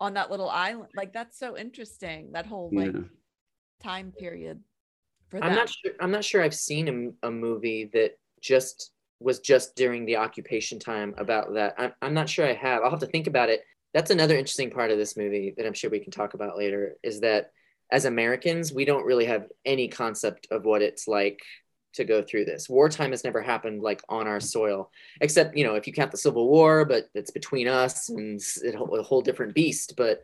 on 0.00 0.14
that 0.14 0.30
little 0.30 0.48
island. 0.48 0.90
Like, 0.96 1.12
that's 1.12 1.38
so 1.38 1.56
interesting. 1.58 2.30
That 2.32 2.46
whole 2.46 2.70
like 2.72 2.92
Yeah. 2.94 3.00
time 3.82 4.12
period 4.12 4.62
for 5.28 5.42
I'm 5.42 5.54
not 5.54 5.68
sure. 5.68 5.92
I'm 6.00 6.12
not 6.12 6.24
sure 6.24 6.40
I've 6.42 6.54
seen 6.54 7.14
a 7.24 7.30
movie 7.30 7.90
that 7.92 8.12
just 8.40 8.92
was 9.20 9.40
just 9.40 9.74
during 9.74 10.04
the 10.06 10.16
occupation 10.16 10.78
time 10.78 11.12
about 11.18 11.52
that. 11.54 11.74
I'm, 11.76 11.92
I'm 12.00 12.14
not 12.14 12.28
sure 12.28 12.46
I 12.46 12.52
have. 12.52 12.82
I'll 12.82 12.90
have 12.90 13.00
to 13.00 13.06
think 13.06 13.26
about 13.26 13.48
it. 13.48 13.62
That's 13.92 14.12
another 14.12 14.36
interesting 14.36 14.70
part 14.70 14.92
of 14.92 14.98
this 14.98 15.16
movie 15.16 15.54
that 15.56 15.66
I'm 15.66 15.74
sure 15.74 15.90
we 15.90 15.98
can 15.98 16.12
talk 16.12 16.34
about 16.34 16.56
later. 16.56 16.94
Is 17.02 17.20
that 17.20 17.50
as 17.90 18.04
Americans, 18.04 18.72
we 18.72 18.84
don't 18.84 19.04
really 19.04 19.24
have 19.24 19.48
any 19.64 19.88
concept 19.88 20.46
of 20.52 20.64
what 20.64 20.82
it's 20.82 21.08
like 21.08 21.40
to 21.98 22.04
go 22.04 22.22
through 22.22 22.46
this. 22.46 22.68
Wartime 22.68 23.10
has 23.10 23.22
never 23.22 23.42
happened 23.42 23.82
like 23.82 24.02
on 24.08 24.26
our 24.26 24.40
soil, 24.40 24.90
except 25.20 25.56
you 25.56 25.64
know 25.64 25.74
if 25.74 25.86
you 25.86 25.92
count 25.92 26.10
the 26.10 26.16
Civil 26.16 26.48
War, 26.48 26.84
but 26.84 27.04
it's 27.14 27.30
between 27.30 27.68
us 27.68 28.08
and 28.08 28.36
it's 28.36 28.62
a 28.64 29.02
whole, 29.02 29.20
different 29.20 29.54
beast. 29.54 29.94
But 29.96 30.22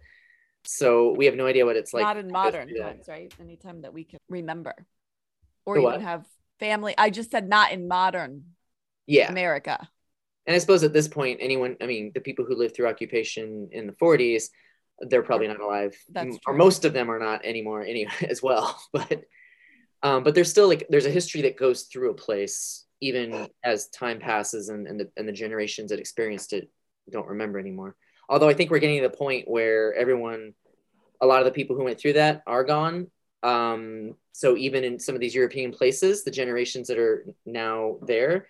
so 0.65 1.13
we 1.13 1.27
have 1.27 1.37
no 1.37 1.47
idea 1.47 1.67
what 1.67 1.77
it's 1.77 1.93
like. 1.93 2.03
not 2.03 2.17
in 2.17 2.31
modern 2.31 2.75
times, 2.75 3.07
right? 3.09 3.33
Anytime 3.41 3.83
that 3.83 3.93
we 3.93 4.05
can 4.05 4.19
remember, 4.29 4.75
or 5.67 5.77
The 5.77 5.89
even 5.89 6.01
have 6.01 6.25
family. 6.59 6.95
I 6.97 7.11
just 7.11 7.31
said 7.31 7.49
not 7.49 7.73
in 7.73 7.87
modern 7.89 8.45
Yeah, 9.07 9.31
America. 9.31 9.89
And 10.47 10.55
I 10.55 10.59
suppose 10.59 10.83
at 10.83 10.93
this 10.93 11.09
point, 11.09 11.39
anyone, 11.41 11.77
I 11.81 11.87
mean, 11.87 12.13
the 12.15 12.21
people 12.21 12.45
who 12.45 12.55
lived 12.55 12.77
through 12.77 12.89
occupation 12.89 13.69
in 13.73 13.87
the 13.87 13.95
40s, 13.95 14.51
they're 15.01 15.23
probably 15.23 15.49
not 15.49 15.61
alive, 15.61 15.97
That's 16.13 16.37
or 16.47 16.53
true. 16.53 16.59
most 16.59 16.85
of 16.85 16.93
them 16.93 17.11
are 17.11 17.19
not 17.19 17.45
anymore, 17.45 17.83
anyway, 17.83 18.13
as 18.29 18.43
well. 18.43 18.79
But, 18.93 19.25
um, 20.05 20.23
but 20.23 20.35
there's 20.35 20.51
still 20.51 20.69
like 20.69 20.87
there's 20.91 21.07
a 21.07 21.11
history 21.11 21.43
that 21.43 21.57
goes 21.57 21.85
through 21.85 22.11
a 22.11 22.15
place 22.15 22.85
even 23.01 23.49
as 23.65 23.89
time 23.89 24.21
passes 24.21 24.69
and 24.69 24.87
and 24.87 25.01
the, 25.01 25.11
and 25.17 25.27
the 25.27 25.33
generations 25.33 25.91
that 25.91 25.99
experienced 25.99 26.53
it 26.53 26.71
don't 27.11 27.27
remember 27.27 27.59
anymore. 27.59 27.97
Although 28.29 28.49
I 28.49 28.55
think 28.55 28.71
we're 28.71 28.79
getting 28.79 29.03
to 29.03 29.09
the 29.09 29.17
point 29.17 29.49
where 29.49 29.93
everyone, 29.95 30.55
a 31.21 31.27
lot 31.27 31.41
of 31.41 31.45
the 31.45 31.51
people 31.51 31.77
who 31.77 31.85
went 31.85 31.99
through 31.99 32.15
that 32.15 32.43
are 32.47 32.65
gone. 32.65 33.09
Um, 33.43 34.15
so 34.33 34.57
even 34.57 34.85
in 34.85 34.99
some 34.99 35.15
of 35.15 35.21
these 35.21 35.35
European 35.35 35.73
places, 35.73 36.25
the 36.25 36.31
generations 36.31 36.89
that 36.89 36.99
are 36.99 37.27
now 37.45 37.99
there 38.03 38.47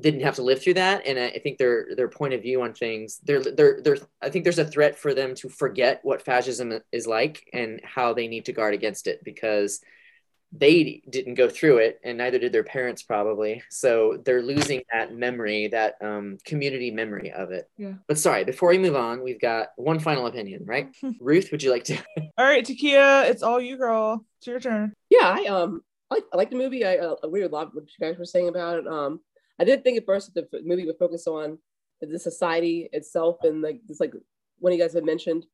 didn't 0.00 0.20
have 0.20 0.34
to 0.34 0.42
live 0.42 0.62
through 0.62 0.74
that 0.74 1.06
and 1.06 1.18
I, 1.18 1.38
think 1.38 1.56
their 1.56 1.86
their 1.96 2.08
point 2.08 2.34
of 2.34 2.42
view 2.42 2.60
on 2.60 2.74
things 2.74 3.18
they're 3.24 3.42
they're 3.42 3.80
they're 3.80 3.96
I 4.20 4.28
think 4.28 4.44
there's 4.44 4.58
a 4.58 4.64
threat 4.66 4.98
for 4.98 5.14
them 5.14 5.34
to 5.36 5.48
forget 5.48 6.00
what 6.02 6.20
fascism 6.20 6.80
is 6.92 7.06
like 7.06 7.48
and 7.54 7.80
how 7.82 8.12
they 8.12 8.28
need 8.28 8.44
to 8.44 8.52
guard 8.52 8.74
against 8.74 9.06
it 9.06 9.24
because 9.24 9.80
they 10.52 11.02
didn't 11.10 11.34
go 11.34 11.48
through 11.48 11.78
it 11.78 11.98
and 12.04 12.16
neither 12.18 12.38
did 12.38 12.52
their 12.52 12.62
parents 12.62 13.02
probably 13.02 13.62
so 13.68 14.22
they're 14.24 14.42
losing 14.42 14.80
that 14.92 15.12
memory 15.14 15.66
that 15.68 15.96
um, 16.00 16.38
community 16.44 16.90
memory 16.90 17.32
of 17.32 17.50
it 17.50 17.68
Yeah. 17.76 17.94
but 18.06 18.16
sorry 18.16 18.44
before 18.44 18.68
we 18.70 18.78
move 18.78 18.94
on 18.96 19.22
we've 19.22 19.40
got 19.40 19.68
one 19.76 19.98
final 19.98 20.26
opinion 20.26 20.64
right 20.64 20.88
ruth 21.20 21.50
would 21.50 21.62
you 21.62 21.70
like 21.70 21.84
to 21.84 21.96
All 22.38 22.44
right, 22.46 22.64
Takia, 22.64 23.28
it's 23.28 23.42
all 23.42 23.60
you, 23.60 23.76
girl. 23.76 24.24
It's 24.38 24.46
your 24.46 24.60
turn. 24.60 24.92
Yeah, 25.10 25.34
I 25.36 25.44
um 25.46 25.82
I 26.10 26.14
like 26.16 26.24
I 26.32 26.36
like 26.36 26.50
the 26.50 26.56
movie. 26.56 26.84
I 26.84 26.96
uh, 26.98 27.16
agree 27.24 27.42
with 27.42 27.50
a 27.52 27.54
lot 27.54 27.68
of 27.68 27.74
what 27.74 27.84
you 27.84 28.06
guys 28.06 28.18
were 28.18 28.24
saying 28.24 28.48
about 28.48 28.78
it. 28.78 28.86
Um, 28.86 29.20
I 29.58 29.64
did 29.64 29.82
think 29.82 29.96
at 29.98 30.06
first 30.06 30.34
that 30.34 30.50
the 30.50 30.60
movie 30.64 30.86
would 30.86 30.98
focus 30.98 31.26
on 31.26 31.58
the 32.00 32.18
society 32.18 32.88
itself 32.92 33.38
and 33.42 33.62
like 33.62 33.80
just 33.88 34.00
like 34.00 34.12
one 34.60 34.72
of 34.72 34.78
you 34.78 34.84
guys 34.84 34.92
had 34.94 35.04
mentioned. 35.04 35.46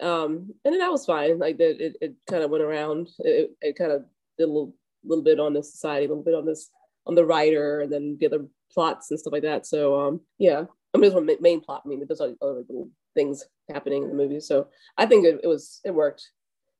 Um, 0.00 0.52
and 0.64 0.72
then 0.72 0.78
that 0.78 0.90
was 0.90 1.04
fine. 1.06 1.38
Like 1.38 1.58
that, 1.58 1.84
it, 1.84 1.96
it 2.00 2.14
kind 2.28 2.42
of 2.42 2.50
went 2.50 2.64
around. 2.64 3.10
It, 3.20 3.50
it 3.60 3.76
kind 3.76 3.92
of 3.92 4.04
did 4.42 4.50
a 4.50 4.52
little 4.52 4.74
little 5.04 5.24
bit 5.24 5.40
on 5.40 5.54
the 5.54 5.62
society, 5.62 6.06
a 6.06 6.08
little 6.08 6.24
bit 6.24 6.34
on 6.34 6.46
this 6.46 6.70
on 7.06 7.14
the 7.14 7.24
writer, 7.24 7.80
and 7.80 7.92
then 7.92 8.16
the 8.20 8.26
other 8.26 8.46
plots 8.72 9.10
and 9.10 9.18
stuff 9.18 9.32
like 9.32 9.42
that. 9.42 9.66
So 9.66 10.00
um, 10.00 10.20
yeah, 10.38 10.64
I 10.94 10.98
mean, 10.98 11.02
there's 11.02 11.14
one 11.14 11.28
main 11.40 11.60
plot. 11.60 11.82
I 11.84 11.88
mean, 11.88 12.04
there's 12.06 12.20
other 12.20 12.36
little 12.40 12.90
things 13.14 13.44
happening 13.72 14.02
in 14.02 14.08
the 14.08 14.14
movie. 14.14 14.40
So 14.40 14.68
I 14.96 15.06
think 15.06 15.24
it, 15.24 15.40
it 15.42 15.46
was 15.46 15.80
it 15.84 15.94
worked 15.94 16.28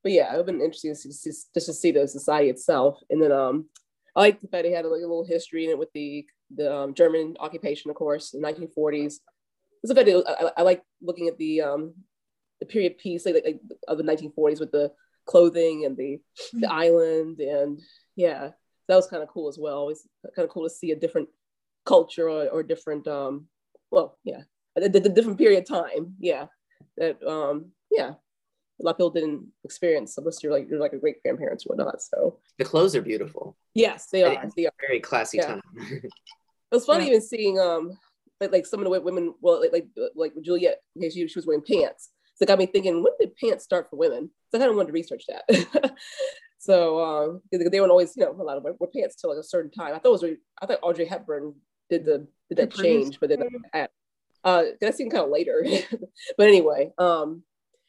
but 0.03 0.11
yeah, 0.11 0.27
it 0.27 0.31
would 0.31 0.39
have 0.39 0.45
been 0.45 0.61
interesting 0.61 0.93
to 0.93 0.97
see, 0.97 1.29
just 1.29 1.53
to 1.53 1.73
see 1.73 1.91
the 1.91 2.07
society 2.07 2.49
itself. 2.49 2.99
And 3.09 3.23
then 3.23 3.31
um, 3.31 3.65
I 4.15 4.19
like 4.19 4.41
the 4.41 4.47
fact 4.49 4.63
they 4.63 4.71
had 4.71 4.85
like, 4.85 4.97
a 4.97 5.07
little 5.07 5.25
history 5.25 5.63
in 5.63 5.71
it 5.71 5.79
with 5.79 5.91
the 5.93 6.25
the 6.55 6.71
um, 6.71 6.93
German 6.93 7.35
occupation, 7.39 7.89
of 7.89 7.95
course, 7.95 8.33
in 8.33 8.41
the 8.41 8.47
1940s. 8.47 9.15
It's 9.81 9.91
a 9.91 9.95
fact 9.95 10.09
I, 10.09 10.21
I, 10.45 10.51
I 10.57 10.61
like 10.61 10.83
looking 11.01 11.27
at 11.29 11.37
the 11.37 11.61
um, 11.61 11.93
the 12.59 12.65
period 12.65 12.97
piece 12.97 13.25
like, 13.25 13.41
like 13.43 13.61
of 13.87 13.97
the 13.97 14.03
1940s 14.03 14.59
with 14.59 14.71
the 14.71 14.91
clothing 15.25 15.85
and 15.85 15.95
the 15.97 16.19
the 16.53 16.71
island 16.71 17.39
and 17.39 17.81
yeah, 18.15 18.49
that 18.87 18.95
was 18.95 19.07
kind 19.07 19.23
of 19.23 19.29
cool 19.29 19.47
as 19.49 19.57
well. 19.57 19.89
It's 19.89 20.07
kind 20.35 20.45
of 20.45 20.51
cool 20.51 20.63
to 20.63 20.69
see 20.69 20.91
a 20.91 20.95
different 20.95 21.29
culture 21.85 22.29
or, 22.29 22.47
or 22.49 22.63
different 22.63 23.07
um, 23.07 23.47
well, 23.91 24.17
yeah, 24.23 24.41
the, 24.75 24.89
the 24.89 25.09
different 25.09 25.37
period 25.37 25.63
of 25.63 25.69
time. 25.69 26.15
Yeah, 26.19 26.47
that 26.97 27.21
um, 27.23 27.71
yeah 27.91 28.13
a 28.79 28.83
lot 28.83 28.91
of 28.91 28.97
people 28.97 29.09
didn't 29.11 29.47
experience 29.63 30.17
unless 30.17 30.41
you're 30.41 30.51
like 30.51 30.67
you're 30.69 30.79
like 30.79 30.93
a 30.93 30.97
great 30.97 31.21
grandparents 31.21 31.65
or 31.65 31.75
whatnot. 31.75 32.01
So 32.01 32.39
the 32.57 32.65
clothes 32.65 32.95
are 32.95 33.01
beautiful 33.01 33.57
yes, 33.73 34.07
they 34.07 34.23
are. 34.23 34.49
They 34.55 34.65
are. 34.65 34.71
very 34.79 34.99
classy 34.99 35.37
Yeah. 35.37 35.47
time 35.47 35.61
It 36.03 36.11
was 36.77 36.85
funny 36.85 37.05
Yeah. 37.05 37.09
even 37.11 37.21
seeing 37.21 37.59
um 37.59 37.97
like, 38.41 38.51
like 38.51 38.65
some 38.65 38.79
of 38.79 38.91
the 38.91 39.01
women 39.01 39.33
well 39.41 39.61
like 39.61 39.71
like, 39.71 39.87
like 40.15 40.33
Juliet 40.41 40.81
okay, 40.97 41.09
she, 41.09 41.27
she 41.27 41.37
was 41.37 41.45
wearing 41.45 41.63
pants. 41.63 42.09
So 42.35 42.43
it 42.43 42.47
got 42.47 42.59
me 42.59 42.65
thinking 42.65 43.03
when 43.03 43.13
did 43.19 43.35
pants 43.35 43.63
start 43.63 43.89
for 43.89 43.95
women? 43.95 44.29
So 44.49 44.57
I 44.57 44.59
kind 44.59 44.71
of 44.71 44.75
wanted 44.75 44.87
to 44.87 44.93
research 44.93 45.25
that. 45.27 45.95
so 46.59 47.03
um 47.03 47.41
they 47.51 47.79
weren't 47.79 47.91
always 47.91 48.15
you 48.15 48.23
know 48.23 48.31
a 48.31 48.43
lot 48.43 48.57
of 48.57 48.63
wear 48.63 48.73
pants 48.95 49.15
till 49.15 49.29
like 49.29 49.39
a 49.39 49.43
certain 49.43 49.71
time. 49.71 49.93
I 49.93 49.99
thought 49.99 50.09
it 50.09 50.11
was 50.11 50.23
really, 50.23 50.37
I 50.61 50.65
thought 50.65 50.79
Audrey 50.81 51.05
Hepburn 51.05 51.53
did 51.89 52.05
the 52.05 52.27
did 52.49 52.57
that 52.57 52.71
change, 52.71 53.19
but 53.19 53.29
then 53.29 53.43
I, 53.73 53.87
uh 54.43 54.63
that 54.81 54.95
seemed 54.95 55.11
kind 55.11 55.23
of 55.23 55.29
later. 55.29 55.65
but 56.37 56.47
anyway, 56.47 56.91
um 56.97 57.43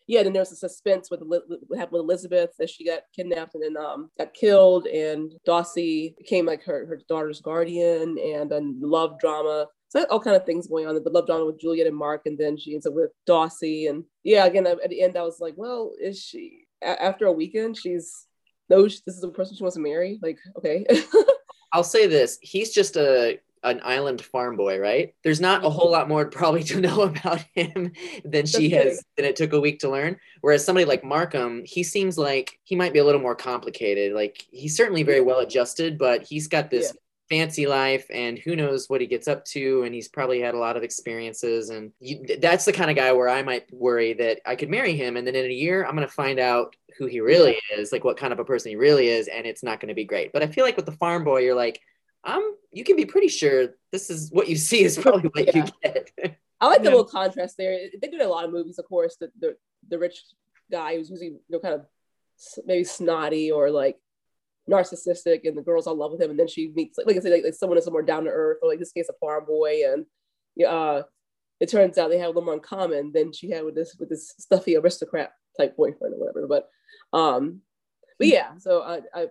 yeah, 0.06 0.22
then 0.22 0.34
there's 0.34 0.52
a 0.52 0.56
suspense 0.56 1.10
with 1.10 1.22
what 1.22 1.44
happened 1.76 1.92
with 1.92 2.02
Elizabeth 2.02 2.50
that 2.58 2.68
she 2.68 2.84
got 2.84 3.02
kidnapped 3.16 3.54
and 3.54 3.62
then 3.64 3.82
um, 3.82 4.10
got 4.18 4.34
killed, 4.34 4.86
and 4.86 5.32
Dawsey 5.46 6.14
became 6.18 6.44
like 6.44 6.62
her, 6.64 6.86
her 6.86 7.00
daughter's 7.08 7.40
guardian, 7.40 8.18
and 8.18 8.50
then 8.50 8.78
love 8.80 9.18
drama. 9.18 9.66
So 9.94 10.04
all 10.10 10.20
kind 10.20 10.36
of 10.36 10.44
things 10.44 10.66
going 10.66 10.86
on. 10.86 10.94
The 10.94 11.10
love 11.10 11.26
drama 11.26 11.46
with 11.46 11.60
Juliet 11.60 11.86
and 11.86 11.96
Mark, 11.96 12.22
and 12.26 12.36
then 12.36 12.56
she 12.56 12.74
ends 12.74 12.86
up 12.86 12.94
with 12.94 13.10
Dawsey, 13.28 13.88
and 13.88 14.04
yeah, 14.24 14.44
again 14.44 14.66
at 14.66 14.90
the 14.90 15.02
end 15.02 15.16
I 15.16 15.22
was 15.22 15.40
like, 15.40 15.54
well, 15.56 15.92
is 16.00 16.20
she 16.20 16.66
after 16.82 17.26
a 17.26 17.32
weekend 17.32 17.76
she's 17.76 18.26
knows 18.68 19.02
this 19.06 19.14
is 19.14 19.20
the 19.20 19.28
person 19.28 19.56
she 19.56 19.62
wants 19.62 19.76
to 19.76 19.82
marry? 19.82 20.18
Like, 20.20 20.38
okay, 20.58 20.84
I'll 21.72 21.84
say 21.84 22.06
this: 22.06 22.38
he's 22.42 22.72
just 22.72 22.96
a 22.96 23.38
an 23.62 23.80
island 23.82 24.20
farm 24.20 24.56
boy, 24.56 24.78
right? 24.78 25.14
There's 25.22 25.40
not 25.40 25.64
a 25.64 25.70
whole 25.70 25.90
lot 25.90 26.08
more 26.08 26.26
probably 26.30 26.62
to 26.64 26.80
know 26.80 27.02
about 27.02 27.44
him 27.54 27.92
than 28.24 28.46
she 28.46 28.68
That's 28.68 28.84
has 28.84 29.04
than 29.16 29.26
it 29.26 29.36
took 29.36 29.52
a 29.52 29.60
week 29.60 29.80
to 29.80 29.90
learn. 29.90 30.18
Whereas 30.40 30.64
somebody 30.64 30.84
like 30.84 31.02
Markham, 31.02 31.62
he 31.64 31.82
seems 31.82 32.18
like 32.18 32.58
he 32.64 32.76
might 32.76 32.92
be 32.92 32.98
a 32.98 33.04
little 33.04 33.20
more 33.20 33.34
complicated. 33.34 34.12
Like 34.12 34.44
he's 34.50 34.76
certainly 34.76 35.02
very 35.02 35.20
well 35.20 35.38
adjusted, 35.38 35.98
but 35.98 36.22
he's 36.22 36.48
got 36.48 36.70
this 36.70 36.94
fancy 37.28 37.66
life 37.66 38.06
and 38.12 38.38
who 38.38 38.54
knows 38.54 38.88
what 38.88 39.00
he 39.00 39.06
gets 39.06 39.28
up 39.28 39.44
to 39.46 39.82
and 39.84 39.94
he's 39.94 40.08
probably 40.08 40.40
had 40.40 40.54
a 40.54 40.58
lot 40.58 40.76
of 40.76 40.82
experiences 40.82 41.70
and 41.70 41.90
you, 41.98 42.22
that's 42.40 42.64
the 42.66 42.72
kind 42.72 42.90
of 42.90 42.96
guy 42.96 43.12
where 43.12 43.28
i 43.28 43.42
might 43.42 43.64
worry 43.72 44.12
that 44.12 44.40
i 44.44 44.54
could 44.54 44.68
marry 44.68 44.94
him 44.94 45.16
and 45.16 45.26
then 45.26 45.34
in 45.34 45.46
a 45.46 45.48
year 45.54 45.84
i'm 45.86 45.96
going 45.96 46.06
to 46.06 46.12
find 46.12 46.38
out 46.38 46.76
who 46.98 47.06
he 47.06 47.20
really 47.20 47.56
is 47.76 47.92
like 47.92 48.04
what 48.04 48.18
kind 48.18 48.32
of 48.32 48.38
a 48.40 48.44
person 48.44 48.68
he 48.70 48.76
really 48.76 49.08
is 49.08 49.26
and 49.28 49.46
it's 49.46 49.62
not 49.62 49.80
going 49.80 49.88
to 49.88 49.94
be 49.94 50.04
great 50.04 50.32
but 50.32 50.42
i 50.42 50.46
feel 50.46 50.64
like 50.64 50.76
with 50.76 50.86
the 50.86 50.92
farm 50.92 51.24
boy 51.24 51.38
you're 51.40 51.54
like 51.54 51.80
um 52.24 52.56
you 52.72 52.84
can 52.84 52.94
be 52.96 53.06
pretty 53.06 53.28
sure 53.28 53.68
this 53.90 54.10
is 54.10 54.30
what 54.30 54.48
you 54.48 54.56
see 54.56 54.82
is 54.84 54.98
probably 54.98 55.30
what 55.34 55.54
you 55.54 55.64
get 55.82 56.10
I 56.60 56.68
like 56.68 56.78
the 56.78 56.84
Yeah. 56.84 56.90
little 56.90 57.04
contrast 57.04 57.56
there. 57.58 57.76
They 58.00 58.08
do 58.08 58.16
that 58.16 58.26
a 58.26 58.30
lot 58.30 58.44
of 58.44 58.52
movies, 58.52 58.78
of 58.78 58.86
course. 58.86 59.16
The 59.16 59.30
the, 59.38 59.56
the 59.90 59.98
rich 59.98 60.22
guy 60.70 60.96
who's 60.96 61.10
usually 61.10 61.30
you 61.30 61.40
know 61.50 61.58
kind 61.58 61.74
of 61.74 61.84
maybe 62.64 62.84
snotty 62.84 63.50
or 63.50 63.70
like 63.70 63.98
narcissistic 64.70 65.46
and 65.46 65.56
the 65.56 65.62
girl's 65.62 65.86
all 65.86 65.92
in 65.92 65.98
love 65.98 66.12
with 66.12 66.20
him 66.20 66.30
and 66.30 66.38
then 66.38 66.48
she 66.48 66.72
meets 66.74 66.96
like, 66.96 67.06
like 67.06 67.16
I 67.16 67.20
said 67.20 67.32
like, 67.32 67.44
like 67.44 67.54
someone 67.54 67.78
is 67.78 67.84
somewhere 67.84 68.02
down 68.02 68.24
to 68.24 68.30
earth 68.30 68.58
or 68.62 68.68
like 68.68 68.78
this 68.78 68.92
case 68.92 69.08
a 69.10 69.12
farm 69.20 69.44
boy 69.44 69.82
and 69.86 70.06
yeah 70.56 70.68
uh, 70.68 71.02
it 71.60 71.70
turns 71.70 71.98
out 71.98 72.08
they 72.08 72.18
have 72.18 72.26
a 72.26 72.28
little 72.28 72.44
more 72.44 72.54
in 72.54 72.60
common 72.60 73.12
than 73.12 73.32
she 73.32 73.50
had 73.50 73.64
with 73.64 73.74
this 73.74 73.94
with 73.98 74.08
this 74.08 74.34
stuffy 74.38 74.76
aristocrat 74.76 75.32
type 75.58 75.76
boyfriend 75.76 76.14
or 76.14 76.18
whatever 76.18 76.46
but 76.46 76.68
um 77.16 77.60
but 78.18 78.28
yeah 78.28 78.56
so 78.58 78.82
I, 78.82 79.00
I 79.14 79.26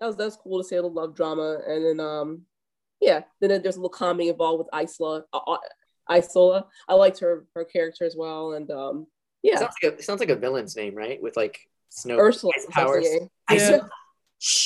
that 0.00 0.06
was 0.06 0.16
that 0.16 0.24
was 0.24 0.36
cool 0.36 0.62
to 0.62 0.68
see 0.68 0.76
a 0.76 0.82
little 0.82 0.94
love 0.94 1.14
drama 1.14 1.58
and 1.66 1.84
then 1.84 2.06
um 2.06 2.42
yeah 3.00 3.22
then 3.40 3.62
there's 3.62 3.76
a 3.76 3.80
little 3.80 3.88
comedy 3.88 4.28
involved 4.28 4.58
with 4.58 4.74
Isola 4.74 5.24
uh, 5.32 5.56
Isola. 6.10 6.66
I 6.88 6.94
liked 6.94 7.18
her 7.20 7.46
her 7.54 7.64
character 7.64 8.04
as 8.04 8.14
well 8.16 8.52
and 8.52 8.70
um 8.70 9.06
yeah. 9.42 9.58
Sounds 9.58 9.74
like 9.80 9.92
a 9.92 10.02
sounds 10.02 10.20
like 10.20 10.28
a 10.30 10.36
villain's 10.36 10.76
name 10.76 10.94
right? 10.94 11.22
With 11.22 11.36
like 11.36 11.60
snow 11.88 12.18
Ursula 12.18 12.52
powers. 12.70 13.06
something, 13.06 13.30
Yeah. 13.50 13.78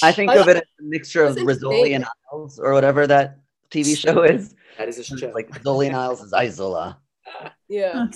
I 0.02 0.12
think 0.12 0.30
I- 0.30 0.36
of 0.38 0.48
it 0.48 0.56
as 0.56 0.62
a 0.80 0.82
mixture 0.82 1.24
of 1.24 1.34
That's 1.34 1.46
Rizzoli 1.46 1.94
and. 1.94 2.04
Isles 2.32 2.60
or 2.60 2.72
whatever 2.72 3.06
that 3.08 3.38
TV 3.70 3.96
show 3.96 4.22
is. 4.22 4.54
that 4.78 4.88
is 4.88 4.98
a 4.98 5.00
It's 5.00 5.18
show 5.18 5.30
like 5.34 5.50
Rizzoli 5.50 5.86
and 5.86 5.96
Isles 5.96 6.22
is 6.22 6.32
Isola. 6.32 6.98
yeah 7.68 8.06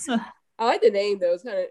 I 0.58 0.66
like 0.66 0.82
the 0.82 0.90
name 0.90 1.18
though. 1.18 1.32
It's 1.34 1.42
kind 1.42 1.58
of 1.58 1.64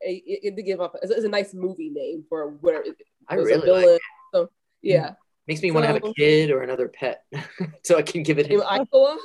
it, 0.00 0.22
it, 0.44 0.56
to 0.56 0.62
give 0.62 0.80
up. 0.80 0.94
It's, 1.02 1.10
it's 1.10 1.24
a 1.24 1.28
nice 1.28 1.54
movie 1.54 1.88
name 1.90 2.24
for 2.28 2.48
whatever. 2.60 2.84
It, 2.84 2.96
I 3.28 3.36
it 3.36 3.38
was 3.38 3.50
a 3.50 3.54
really 3.54 3.70
like 3.70 3.80
villain. 3.80 3.94
it. 3.96 4.00
So 4.34 4.50
yeah, 4.82 5.14
makes 5.46 5.62
me 5.62 5.70
want 5.70 5.84
to 5.84 5.92
have 5.92 6.04
a 6.04 6.12
kid 6.12 6.50
or 6.50 6.62
another 6.62 6.88
pet 6.88 7.24
so 7.84 7.96
I 7.96 8.02
can 8.02 8.22
give 8.22 8.38
it 8.38 8.48
Name 8.50 8.60
Isola. 8.62 9.16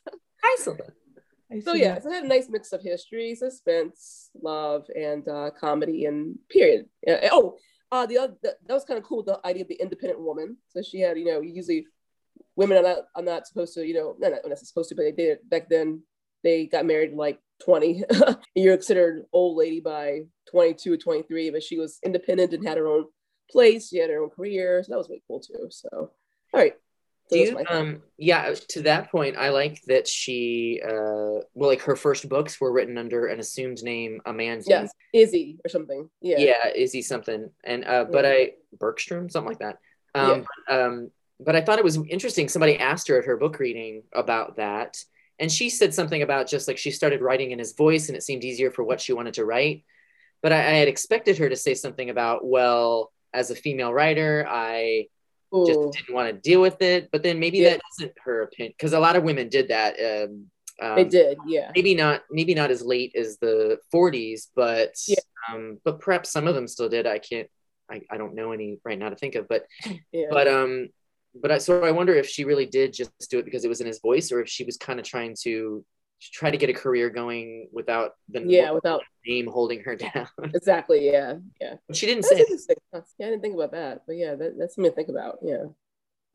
Isola. 0.58 0.76
so 1.64 1.72
yeah, 1.74 1.98
so 2.00 2.10
it 2.10 2.14
had 2.14 2.24
a 2.24 2.28
nice 2.28 2.48
mix 2.50 2.72
of 2.72 2.82
history, 2.82 3.34
suspense, 3.34 4.30
love, 4.42 4.84
and 4.94 5.26
uh, 5.26 5.50
comedy 5.58 6.04
and 6.04 6.38
period. 6.50 6.86
Yeah. 7.06 7.28
Oh, 7.32 7.56
uh, 7.92 8.06
the 8.06 8.18
other 8.18 8.34
that, 8.42 8.56
that 8.66 8.74
was 8.74 8.84
kind 8.84 8.98
of 8.98 9.04
cool. 9.04 9.22
The 9.22 9.40
idea 9.44 9.62
of 9.62 9.68
the 9.68 9.80
independent 9.80 10.20
woman. 10.20 10.56
So 10.68 10.82
she 10.82 11.00
had, 11.00 11.18
you 11.18 11.24
know, 11.26 11.40
usually 11.40 11.86
women 12.56 12.78
are 12.78 12.82
not 12.82 12.98
are 13.16 13.22
not 13.22 13.46
supposed 13.46 13.74
to, 13.74 13.86
you 13.86 13.94
know, 13.94 14.16
not 14.18 14.32
not 14.44 14.58
supposed 14.58 14.88
to, 14.90 14.94
but 14.94 15.02
they 15.02 15.12
did 15.12 15.30
it 15.32 15.50
back 15.50 15.68
then. 15.68 16.02
They 16.42 16.66
got 16.66 16.86
married 16.86 17.12
like 17.12 17.38
20. 17.64 18.04
You're 18.54 18.76
considered 18.76 19.24
old 19.32 19.56
lady 19.56 19.80
by 19.80 20.20
22 20.50 20.94
or 20.94 20.96
23, 20.96 21.50
but 21.50 21.62
she 21.62 21.78
was 21.78 21.98
independent 22.04 22.52
and 22.52 22.66
had 22.66 22.78
her 22.78 22.88
own 22.88 23.06
place. 23.50 23.88
She 23.88 23.98
had 23.98 24.10
her 24.10 24.22
own 24.22 24.30
career. 24.30 24.82
So 24.82 24.92
that 24.92 24.98
was 24.98 25.08
really 25.08 25.22
cool 25.26 25.40
too. 25.40 25.68
So, 25.70 25.88
all 25.92 26.10
right. 26.54 26.74
So 27.30 27.36
Do 27.36 27.42
you, 27.42 27.64
um, 27.70 28.02
yeah, 28.18 28.54
to 28.68 28.82
that 28.82 29.10
point, 29.10 29.36
I 29.36 29.50
like 29.50 29.80
that 29.86 30.08
she, 30.08 30.80
uh, 30.84 31.46
well, 31.54 31.68
like 31.68 31.82
her 31.82 31.94
first 31.94 32.28
books 32.28 32.60
were 32.60 32.72
written 32.72 32.98
under 32.98 33.26
an 33.26 33.38
assumed 33.38 33.84
name, 33.84 34.20
a 34.26 34.32
man's 34.32 34.66
name. 34.66 34.82
yes, 34.82 34.92
Izzy 35.12 35.58
or 35.64 35.68
something. 35.68 36.10
Yeah. 36.20 36.38
Yeah, 36.38 36.68
Izzy 36.74 37.02
something, 37.02 37.50
and 37.62 37.84
uh, 37.84 38.04
but 38.10 38.24
Yeah. 38.24 38.30
I 38.30 38.52
Bergstrom, 38.76 39.30
something 39.30 39.48
like 39.48 39.60
that. 39.60 39.78
Um, 40.14 40.44
um, 40.68 41.10
but 41.38 41.54
I 41.54 41.60
thought 41.60 41.78
it 41.78 41.84
was 41.84 41.98
interesting. 42.08 42.48
Somebody 42.48 42.76
asked 42.78 43.06
her 43.08 43.18
at 43.18 43.26
her 43.26 43.36
book 43.36 43.60
reading 43.60 44.02
about 44.12 44.56
that, 44.56 44.96
and 45.38 45.52
she 45.52 45.70
said 45.70 45.94
something 45.94 46.22
about 46.22 46.48
just 46.48 46.66
like 46.66 46.78
she 46.78 46.90
started 46.90 47.22
writing 47.22 47.52
in 47.52 47.60
his 47.60 47.74
voice, 47.74 48.08
and 48.08 48.16
it 48.16 48.24
seemed 48.24 48.42
easier 48.42 48.72
for 48.72 48.82
what 48.82 49.00
she 49.00 49.12
wanted 49.12 49.34
to 49.34 49.44
write. 49.44 49.84
But 50.42 50.52
I, 50.52 50.56
I 50.56 50.74
had 50.80 50.88
expected 50.88 51.38
her 51.38 51.48
to 51.48 51.56
say 51.56 51.74
something 51.74 52.10
about, 52.10 52.44
well, 52.44 53.12
as 53.32 53.52
a 53.52 53.54
female 53.54 53.92
writer, 53.92 54.44
I 54.48 55.06
just 55.66 55.92
didn't 55.92 56.14
want 56.14 56.28
to 56.32 56.40
deal 56.40 56.60
with 56.60 56.80
it. 56.82 57.08
But 57.12 57.22
then 57.22 57.38
maybe 57.38 57.58
Yeah. 57.58 57.70
that 57.70 57.80
isn't 57.98 58.12
her 58.24 58.42
opinion 58.42 58.74
because 58.76 58.92
a 58.92 59.00
lot 59.00 59.16
of 59.16 59.24
women 59.24 59.48
did 59.48 59.68
that. 59.68 59.96
Um, 60.00 60.50
um, 60.80 60.96
They 60.96 61.04
did. 61.04 61.38
Yeah. 61.46 61.70
Maybe 61.74 61.94
not. 61.94 62.22
Maybe 62.30 62.54
not 62.54 62.70
as 62.70 62.82
late 62.82 63.14
as 63.16 63.38
the 63.38 63.78
40s, 63.92 64.48
but 64.54 64.94
Yeah. 65.06 65.16
um, 65.52 65.78
but 65.84 66.00
perhaps 66.00 66.30
some 66.30 66.46
of 66.46 66.54
them 66.54 66.66
still 66.68 66.88
did. 66.88 67.06
I 67.06 67.18
can't. 67.18 67.48
I, 67.90 68.02
I 68.10 68.18
don't 68.18 68.34
know 68.34 68.52
any 68.52 68.78
right 68.84 68.98
now 68.98 69.08
to 69.10 69.16
think 69.16 69.34
of. 69.34 69.48
But 69.48 69.66
Yeah. 70.12 70.28
but 70.30 70.46
um, 70.48 70.88
but 71.34 71.50
I 71.50 71.58
so 71.58 71.82
I 71.84 71.90
wonder 71.90 72.14
if 72.14 72.28
she 72.28 72.44
really 72.44 72.66
did 72.66 72.92
just 72.92 73.10
do 73.30 73.38
it 73.38 73.44
because 73.44 73.64
it 73.64 73.68
was 73.68 73.80
in 73.80 73.86
his 73.86 74.00
voice, 74.00 74.32
or 74.32 74.40
if 74.40 74.48
she 74.48 74.64
was 74.64 74.76
kind 74.76 74.98
of 75.00 75.04
trying 75.06 75.36
to 75.42 75.84
try 76.20 76.50
to 76.50 76.56
get 76.56 76.70
a 76.70 76.74
career 76.74 77.10
going 77.10 77.68
without 77.72 78.12
the 78.28 78.42
yeah. 78.42 78.70
Without 78.72 79.02
name 79.26 79.46
holding 79.46 79.80
her 79.80 79.96
down. 80.04 80.28
exactly. 80.54 81.06
Yeah. 81.10 81.36
Yeah. 81.60 81.74
she 81.92 82.06
didn't 82.06 82.22
That's 82.22 82.34
say. 82.36 82.40
interesting. 82.40 82.76
Yeah, 83.18 83.26
I 83.26 83.30
didn't 83.30 83.42
think 83.42 83.54
about 83.54 83.72
that, 83.72 84.02
but 84.06 84.16
yeah, 84.16 84.34
that, 84.34 84.58
that's 84.58 84.74
something 84.74 84.90
to 84.92 84.96
think 84.96 85.08
about. 85.08 85.38
Yeah. 85.42 85.64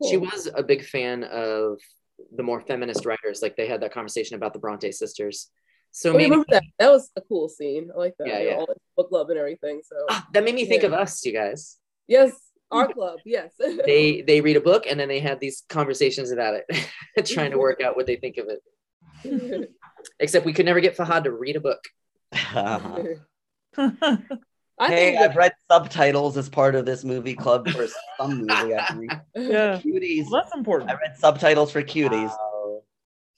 she 0.08 0.16
was 0.16 0.48
a 0.54 0.62
big 0.62 0.84
fan 0.84 1.24
of 1.24 1.78
the 2.36 2.42
more 2.42 2.60
feminist 2.60 3.06
writers. 3.06 3.42
Like 3.42 3.56
they 3.56 3.66
had 3.66 3.80
that 3.82 3.92
conversation 3.92 4.36
about 4.36 4.52
the 4.52 4.58
Bronte 4.58 4.90
sisters. 4.92 5.50
So 5.92 6.10
Oh, 6.10 6.12
maybe 6.14 6.24
remember 6.30 6.46
that. 6.50 6.62
That 6.78 6.90
was 6.90 7.10
a 7.16 7.20
cool 7.22 7.48
scene. 7.48 7.90
I 7.94 7.98
like 7.98 8.14
that. 8.18 8.28
Yeah, 8.28 8.40
yeah. 8.40 8.54
All 8.56 8.66
the 8.66 8.74
book 8.96 9.08
club 9.08 9.30
and 9.30 9.38
everything. 9.38 9.80
So 9.84 9.96
Ah, 10.10 10.26
that 10.32 10.44
made 10.44 10.54
me 10.54 10.66
think 10.66 10.82
Yeah. 10.82 10.88
of 10.88 10.92
us, 10.94 11.24
you 11.24 11.32
guys. 11.32 11.78
yes, 12.06 12.32
our 12.72 12.92
club. 12.92 13.20
Yes. 13.24 13.52
They 13.86 14.22
they 14.22 14.40
read 14.40 14.56
a 14.56 14.60
book 14.60 14.86
and 14.90 14.98
then 14.98 15.08
they 15.08 15.20
have 15.20 15.38
these 15.40 15.62
conversations 15.68 16.32
about 16.32 16.54
it, 16.54 16.66
trying 17.26 17.52
to 17.52 17.58
work 17.58 17.80
out 17.80 17.96
what 17.96 18.06
they 18.06 18.16
think 18.16 18.36
of 18.38 18.48
it. 18.48 18.60
Except 20.20 20.46
we 20.46 20.52
could 20.52 20.66
never 20.66 20.80
get 20.80 20.96
Fahad 20.96 21.24
to 21.24 21.32
read 21.32 21.56
a 21.56 21.60
book. 21.60 21.84
I 24.78 24.88
hey, 24.88 25.12
think 25.12 25.18
I've 25.18 25.36
read 25.36 25.52
subtitles 25.70 26.36
as 26.36 26.48
part 26.48 26.74
of 26.74 26.84
this 26.84 27.02
movie 27.02 27.34
club 27.34 27.68
for 27.68 27.86
some 28.18 28.38
movie. 28.38 28.74
I 28.74 28.86
think. 28.92 29.12
yeah. 29.34 29.80
Cuties. 29.80 30.24
Well, 30.30 30.42
that's 30.42 30.54
important. 30.54 30.90
I 30.90 30.94
read 30.94 31.16
subtitles 31.16 31.72
for 31.72 31.82
cuties. 31.82 32.28
Wow. 32.28 32.82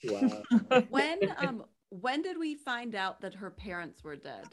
Wow. 0.04 0.42
When 0.90 1.18
um 1.38 1.64
when 1.90 2.22
did 2.22 2.38
we 2.38 2.54
find 2.54 2.94
out 2.94 3.22
that 3.22 3.34
her 3.34 3.50
parents 3.50 4.02
were 4.04 4.16
dead? 4.16 4.46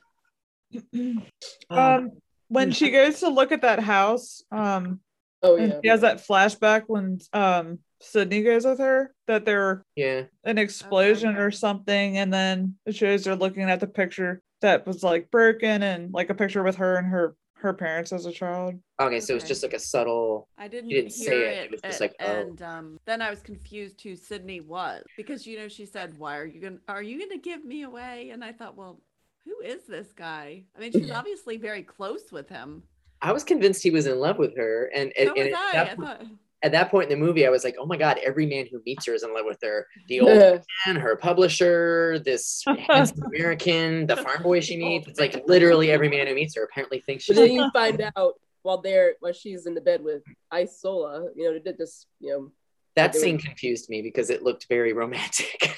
um 1.69 2.11
when 2.47 2.71
she 2.71 2.91
goes 2.91 3.19
to 3.19 3.29
look 3.29 3.51
at 3.51 3.61
that 3.61 3.79
house 3.79 4.43
um 4.51 4.99
oh 5.41 5.55
yeah. 5.55 5.79
she 5.81 5.87
has 5.89 6.01
that 6.01 6.17
flashback 6.17 6.83
when 6.87 7.19
um 7.31 7.79
Sidney 8.01 8.43
goes 8.43 8.65
with 8.65 8.79
her 8.79 9.13
that 9.27 9.45
they're 9.45 9.83
yeah. 9.95 10.23
an 10.43 10.57
explosion 10.57 11.35
or 11.37 11.51
something 11.51 12.17
and 12.17 12.33
then 12.33 12.75
it 12.85 12.95
shows 12.95 13.25
her 13.25 13.35
looking 13.35 13.63
at 13.63 13.79
the 13.79 13.87
picture 13.87 14.41
that 14.61 14.85
was 14.85 15.03
like 15.03 15.29
broken 15.31 15.83
and 15.83 16.13
like 16.13 16.29
a 16.29 16.35
picture 16.35 16.63
with 16.63 16.75
her 16.75 16.97
and 16.97 17.07
her 17.07 17.35
her 17.57 17.73
parents 17.73 18.11
as 18.11 18.25
a 18.25 18.31
child 18.31 18.75
Okay, 18.99 19.19
so 19.19 19.33
it's 19.35 19.43
Okay. 19.43 19.49
just 19.49 19.63
like 19.63 19.73
a 19.73 19.79
subtle. 19.79 20.47
I 20.57 20.67
didn't, 20.67 20.89
didn't 20.89 21.13
hear 21.13 21.27
say 21.27 21.41
it, 21.41 21.57
it. 21.57 21.63
it 21.65 21.71
was 21.71 21.81
just 21.81 21.99
a- 21.99 22.03
like, 22.03 22.15
oh. 22.21 22.25
and 22.25 22.61
um, 22.61 22.99
then 23.05 23.21
I 23.21 23.29
was 23.29 23.41
confused 23.41 24.01
who 24.01 24.15
Sidney 24.15 24.61
was 24.61 25.03
because 25.17 25.45
you 25.47 25.57
know 25.57 25.67
she 25.67 25.85
said, 25.85 26.17
"Why 26.17 26.37
are 26.37 26.45
you 26.45 26.61
gonna 26.61 26.77
are 26.87 27.03
you 27.03 27.19
gonna 27.19 27.41
give 27.41 27.65
me 27.65 27.83
away?" 27.83 28.29
And 28.31 28.43
I 28.43 28.51
thought, 28.53 28.77
well, 28.77 29.01
who 29.43 29.59
is 29.65 29.85
this 29.87 30.13
guy? 30.13 30.63
I 30.77 30.79
mean, 30.79 30.91
she's 30.93 31.11
obviously 31.11 31.57
very 31.57 31.83
close 31.83 32.31
with 32.31 32.47
him. 32.47 32.83
I 33.21 33.31
was 33.33 33.43
convinced 33.43 33.83
he 33.83 33.91
was 33.91 34.05
in 34.05 34.17
love 34.19 34.37
with 34.37 34.55
her, 34.55 34.89
and, 34.93 35.11
and, 35.17 35.27
So 35.29 35.33
was 35.33 35.45
and 35.47 35.55
I. 35.55 35.71
that 35.73 35.91
I 35.91 35.95
thought, 35.95 36.21
at 36.63 36.71
that 36.71 36.89
point 36.89 37.11
in 37.11 37.19
the 37.19 37.25
movie, 37.25 37.45
I 37.45 37.49
was 37.49 37.63
like, 37.63 37.75
"Oh 37.79 37.85
my 37.85 37.97
god! 37.97 38.17
Every 38.23 38.45
man 38.45 38.65
who 38.71 38.81
meets 38.85 39.05
her 39.05 39.13
is 39.13 39.23
in 39.23 39.33
love 39.33 39.45
with 39.45 39.59
her. 39.61 39.85
The 40.07 40.21
old 40.21 40.61
man, 40.87 40.95
her 40.95 41.15
publisher, 41.15 42.19
this 42.25 42.63
handsome 42.87 43.23
American, 43.23 44.07
the 44.07 44.15
farm 44.17 44.41
boy 44.43 44.61
she 44.61 44.77
meets. 44.77 45.07
It's 45.07 45.19
like 45.19 45.43
literally 45.47 45.91
every 45.91 46.09
man 46.09 46.27
who 46.27 46.33
meets 46.35 46.55
her 46.55 46.63
apparently 46.63 47.01
thinks 47.01 47.27
But 47.27 47.35
she's." 47.35 47.47
then 47.47 47.51
you 47.53 47.69
find 47.71 48.01
out 48.15 48.33
while 48.63 48.81
they're 48.81 49.13
while 49.19 49.33
she's 49.33 49.65
in 49.67 49.75
the 49.75 49.81
bed 49.81 50.03
with 50.03 50.23
Isola, 50.51 51.27
you 51.35 51.43
know, 51.45 51.53
they 51.53 51.59
did 51.59 51.77
this, 51.77 52.07
you 52.19 52.31
know, 52.31 52.51
That 52.95 53.11
they 53.13 53.19
were- 53.19 53.23
scene 53.23 53.37
confused 53.37 53.89
me 53.89 54.01
because 54.01 54.29
it 54.29 54.41
looked 54.41 54.65
very 54.69 54.93
romantic. 54.93 55.71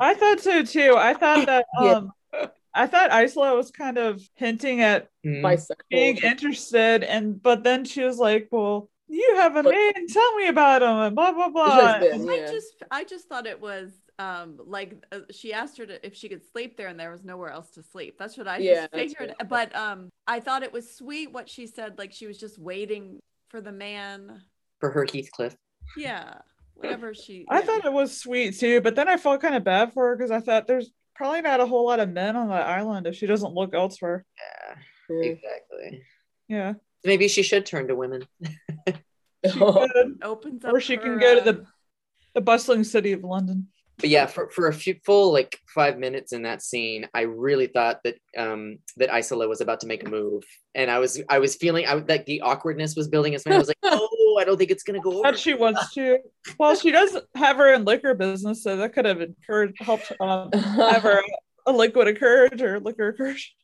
i 0.00 0.14
thought 0.14 0.40
so 0.40 0.64
too 0.64 0.94
i 0.96 1.12
thought 1.14 1.46
that 1.46 1.66
Yeah. 1.80 1.92
um 1.92 2.12
i 2.74 2.86
thought 2.86 3.10
isola 3.12 3.54
was 3.54 3.70
kind 3.70 3.98
of 3.98 4.20
hinting 4.34 4.80
at 4.80 5.08
bisexual. 5.24 5.76
being 5.90 6.16
interested 6.16 7.04
and 7.04 7.40
but 7.40 7.62
then 7.62 7.84
she 7.84 8.02
was 8.02 8.18
like 8.18 8.48
well 8.50 8.88
you 9.12 9.34
have 9.36 9.56
a 9.56 9.62
But- 9.62 9.74
man 9.74 10.06
tell 10.08 10.34
me 10.36 10.48
about 10.48 10.82
him 10.82 10.88
and 10.88 11.14
blah 11.14 11.32
blah 11.32 11.50
blah 11.50 11.70
husband. 11.70 12.30
I 12.30 12.38
just 12.50 12.74
I 12.90 13.04
just 13.04 13.28
thought 13.28 13.46
it 13.46 13.60
was 13.60 13.92
um 14.18 14.58
like 14.66 15.04
uh, 15.12 15.20
she 15.30 15.52
asked 15.52 15.76
her 15.78 15.86
to, 15.86 16.04
if 16.06 16.14
she 16.14 16.28
could 16.28 16.42
sleep 16.52 16.76
there 16.76 16.88
and 16.88 16.98
there 16.98 17.10
was 17.10 17.24
nowhere 17.24 17.50
else 17.50 17.70
to 17.72 17.82
sleep. 17.82 18.16
That's 18.18 18.36
what 18.38 18.48
I 18.48 18.58
Yeah, 18.58 18.86
just 18.92 18.92
figured. 18.94 19.34
what- 19.38 19.48
But 19.48 19.76
um 19.76 20.08
I 20.26 20.40
thought 20.40 20.62
it 20.62 20.72
was 20.72 20.94
sweet 20.96 21.32
what 21.32 21.48
she 21.48 21.66
said 21.66 21.98
like 21.98 22.12
she 22.12 22.26
was 22.26 22.38
just 22.38 22.58
waiting 22.58 23.20
for 23.50 23.60
the 23.60 23.72
man. 23.72 24.42
for 24.80 24.90
her 24.90 25.04
Heathcliff. 25.04 25.54
Yeah. 25.96 26.34
Whatever 26.74 27.12
she 27.14 27.44
I 27.50 27.58
yeah. 27.60 27.66
thought 27.66 27.84
it 27.84 27.92
was 27.92 28.16
sweet 28.18 28.58
too, 28.58 28.80
but 28.80 28.94
then 28.96 29.08
I 29.08 29.16
felt 29.18 29.40
kind 29.42 29.54
of 29.54 29.62
bad 29.64 29.92
for 29.92 30.08
her 30.08 30.16
because 30.16 30.30
I 30.30 30.40
thought 30.40 30.66
there's 30.66 30.90
probably 31.14 31.42
not 31.42 31.60
a 31.60 31.66
whole 31.66 31.84
lot 31.86 32.00
of 32.00 32.08
men 32.08 32.34
on 32.34 32.48
that 32.48 32.66
island 32.66 33.06
if 33.06 33.14
she 33.14 33.26
doesn't 33.26 33.52
look 33.54 33.74
elsewhere. 33.74 34.24
Yeah, 34.38 34.74
Yeah. 35.10 35.24
exactly. 35.30 36.02
Yeah, 36.48 36.72
Maybe 37.04 37.28
she 37.28 37.42
should 37.42 37.66
turn 37.66 37.88
to 37.88 37.96
women. 37.96 38.22
she 38.88 39.60
opens 39.60 40.64
up 40.64 40.72
or 40.72 40.80
she 40.80 40.96
can 40.96 41.18
go 41.18 41.38
to 41.38 41.40
the 41.40 41.66
the 42.34 42.40
bustling 42.40 42.84
city 42.84 43.12
of 43.12 43.22
London. 43.22 43.68
but 43.98 44.08
yeah, 44.08 44.26
for, 44.26 44.48
for 44.50 44.68
a 44.68 44.72
few 44.72 44.96
full 45.04 45.32
like 45.32 45.58
five 45.66 45.98
minutes 45.98 46.32
in 46.32 46.42
that 46.42 46.62
scene, 46.62 47.08
I 47.14 47.22
really 47.22 47.66
thought 47.66 48.00
that 48.04 48.16
um 48.38 48.78
that 48.96 49.12
Isola 49.12 49.48
was 49.48 49.60
about 49.60 49.80
to 49.80 49.86
make 49.86 50.06
a 50.06 50.10
move, 50.10 50.42
and 50.74 50.90
I 50.90 50.98
was 50.98 51.22
I 51.28 51.38
was 51.38 51.56
feeling 51.56 51.86
I 51.86 51.94
like 51.94 52.26
the 52.26 52.40
awkwardness 52.40 52.96
was 52.96 53.08
building. 53.08 53.34
As 53.34 53.42
well. 53.44 53.56
I 53.56 53.58
was 53.58 53.68
like, 53.68 53.76
oh, 53.82 54.38
I 54.40 54.44
don't 54.44 54.56
think 54.56 54.70
it's 54.70 54.82
gonna 54.82 55.00
go 55.00 55.12
over. 55.12 55.22
But 55.22 55.38
she 55.38 55.54
wants 55.54 55.92
to. 55.94 56.18
Well, 56.58 56.74
she 56.74 56.90
does 56.90 57.16
have 57.34 57.56
her 57.56 57.74
in 57.74 57.84
liquor 57.84 58.14
business, 58.14 58.62
so 58.62 58.76
that 58.76 58.92
could 58.94 59.04
have 59.04 59.20
encouraged 59.20 59.82
helped 59.82 60.12
um, 60.20 60.50
have 60.52 61.02
her 61.02 61.20
a 61.66 61.72
liquid 61.72 62.08
encourage 62.08 62.62
or 62.62 62.80
liquor 62.80 63.10
encourage. 63.10 63.54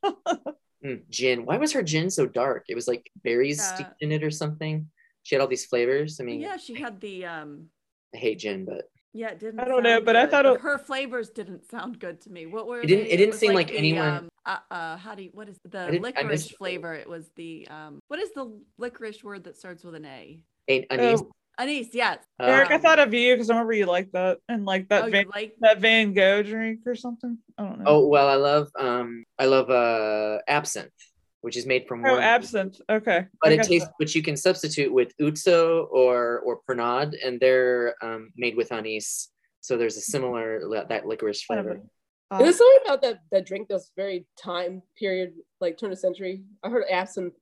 Mm, 0.85 1.03
gin. 1.11 1.45
Why 1.45 1.57
was 1.57 1.73
her 1.73 1.83
gin 1.83 2.11
so 2.11 2.27
dark? 2.27 2.65
It 2.69 2.75
was 2.75 2.87
like 2.87 3.11
berries 3.25 3.59
Yeah. 3.59 3.75
steeped 3.75 3.95
in 4.01 4.13
it 4.13 4.23
or 4.23 4.31
something. 4.31 4.89
She 5.25 5.35
had 5.35 5.43
all 5.43 5.49
these 5.49 5.67
flavors. 5.67 6.21
I 6.21 6.25
mean, 6.25 6.41
yeah, 6.41 6.57
she 6.57 6.75
had 6.75 7.01
the 7.01 7.27
um 7.27 7.69
I 8.15 8.19
hate 8.19 8.39
gin, 8.39 8.65
but 8.65 8.89
yeah, 9.13 9.31
it 9.31 9.41
didn't 9.41 9.61
I 9.61 9.65
don't 9.65 9.83
know, 9.83 9.97
sound 9.97 10.05
but 10.07 10.17
I 10.17 10.27
thought 10.27 10.47
it- 10.47 10.61
her 10.61 10.79
flavors 10.79 11.31
didn't 11.31 11.69
sound 11.69 11.99
good 11.99 12.21
to 12.23 12.31
me. 12.31 12.47
What 12.47 12.67
were 12.69 12.81
It 12.81 12.87
didn't- 12.87 13.05
they? 13.07 13.11
it 13.13 13.17
didn't 13.17 13.33
was 13.33 13.41
seem 13.41 13.55
like 13.55 13.69
the, 13.69 13.79
anyone- 13.79 14.09
Um, 14.09 14.29
uh, 14.47 14.59
uh, 14.71 14.97
how 14.97 15.15
do 15.15 15.25
you, 15.25 15.31
what 15.33 15.49
is 15.49 15.59
the 15.65 15.81
I 15.81 15.91
didn't- 15.91 16.05
I 16.05 16.09
licorice 16.09 16.29
missed- 16.29 16.57
flavor? 16.57 16.95
It 16.95 17.09
was 17.09 17.29
the 17.35 17.67
um, 17.69 17.99
what 18.09 18.21
is 18.21 18.33
the 18.33 18.59
licorice 18.79 19.23
word 19.25 19.45
that 19.45 19.57
starts 19.57 19.83
with 19.85 19.95
an 19.97 20.05
A? 20.05 20.41
a- 20.71 20.87
anise. 20.93 21.21
Oh, 21.23 21.31
Anise, 21.59 21.89
yes. 21.93 22.19
Uh, 22.41 22.45
Eric, 22.45 22.71
I 22.71 22.75
Um, 22.77 22.81
thought 22.83 22.99
of 23.01 23.13
you 23.13 23.35
because 23.35 23.51
I 23.51 23.55
remember 23.55 23.73
you 23.73 23.87
liked 23.87 24.13
that 24.13 24.39
and 24.49 24.65
like 24.65 24.89
that 24.91 25.05
oh, 25.05 25.11
Van, 25.11 25.27
like 25.35 25.55
that 25.61 25.79
Van 25.81 26.13
Gogh 26.15 26.43
drink 26.45 26.81
or 26.87 26.95
something. 26.95 27.39
I 27.59 27.65
don't 27.65 27.79
know. 27.81 27.85
Oh 27.87 28.07
well, 28.07 28.29
I 28.29 28.35
love 28.37 28.69
um 28.79 29.25
I 29.39 29.47
love 29.47 29.69
uh 29.69 30.39
absinthe, 30.47 30.93
which 31.41 31.57
is 31.57 31.67
made 31.67 31.87
from 31.89 32.01
Oh, 32.05 32.11
wormwood. 32.13 32.23
absinthe. 32.23 32.81
Okay. 32.89 33.27
but 33.43 33.51
I 33.51 33.55
it 33.55 33.57
got 33.59 33.67
tastes 33.67 33.89
which 33.97 34.15
you 34.15 34.23
can 34.23 34.37
substitute 34.37 34.93
with 34.93 35.13
ouzo 35.21 35.89
or 35.91 36.41
or 36.41 36.61
pernod 36.69 37.15
and 37.25 37.41
they're 37.41 37.95
um, 38.03 38.31
made 38.37 38.57
with 38.57 38.71
anise 38.71 39.29
so 39.61 39.77
there's 39.77 39.97
a 39.97 40.01
similar 40.01 40.61
li- 40.65 40.85
that 40.89 41.07
licorice 41.07 41.43
flavor 41.43 41.81
Uh, 42.31 42.39
There's 42.39 42.57
something 42.59 42.83
about 42.85 43.03
that 43.03 43.19
that 43.33 43.47
drink 43.47 43.67
that's 43.69 43.91
very 43.97 44.27
time 44.39 44.83
period, 44.97 45.33
like 45.61 45.77
turn 45.79 45.91
of 45.91 45.99
century. 45.99 46.45
I 46.63 46.69
heard 46.69 46.85
absinthe 46.89 47.35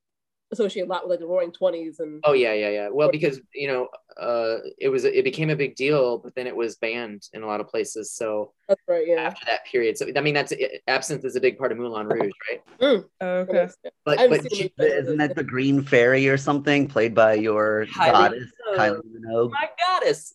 associated 0.52 0.88
a 0.88 0.92
lot 0.92 1.02
with 1.04 1.11
like 1.11 1.20
the 1.20 1.26
Roaring 1.26 1.52
Twenties 1.52 1.98
and 1.98 2.20
oh 2.24 2.32
yeah 2.32 2.52
yeah 2.52 2.68
yeah 2.70 2.88
well 2.92 3.11
because 3.11 3.40
you 3.54 3.66
know 3.68 3.88
uh 4.16 4.59
it 4.78 4.88
was 4.88 5.04
it 5.04 5.24
became 5.24 5.50
a 5.50 5.56
big 5.56 5.74
deal 5.74 6.18
but 6.18 6.35
then 6.35 6.46
it 6.46 6.54
was 6.54 6.76
banned 6.76 7.24
in 7.32 7.42
a 7.42 7.46
lot 7.46 7.61
of 7.61 7.68
places 7.68 8.12
so 8.12 8.52
that's 8.68 8.80
right. 8.88 9.06
Yeah. 9.06 9.22
after 9.22 9.44
that 9.46 9.64
period 9.66 9.98
so 9.98 10.06
i 10.16 10.20
mean 10.20 10.35
that's 10.35 10.52
absinthe 10.87 11.24
is 11.24 11.35
a 11.37 11.40
big 11.40 11.59
part 11.59 11.72
of 11.72 11.78
moulin 11.78 12.06
rouge 12.06 12.30
right 12.50 12.62
Mm, 12.80 13.04
oh, 13.20 13.26
okay. 13.26 13.68
but 14.04 14.18
I 14.18 14.22
haven't 14.22 14.42
but 14.44 14.50
seen 14.52 14.59
she- 14.68 14.72
it. 14.85 15.04
Isn't 15.04 15.16
that 15.18 15.35
the 15.35 15.42
Green 15.44 15.82
Fairy 15.82 16.28
or 16.28 16.37
something 16.37 16.87
played 16.87 17.14
by 17.14 17.35
your 17.35 17.87
Kylie 17.87 18.12
goddess, 18.12 18.44
Minogue. 18.68 18.76
Kylie 18.78 19.00
Minogue? 19.18 19.50
my 19.50 19.68
goddess. 19.88 20.35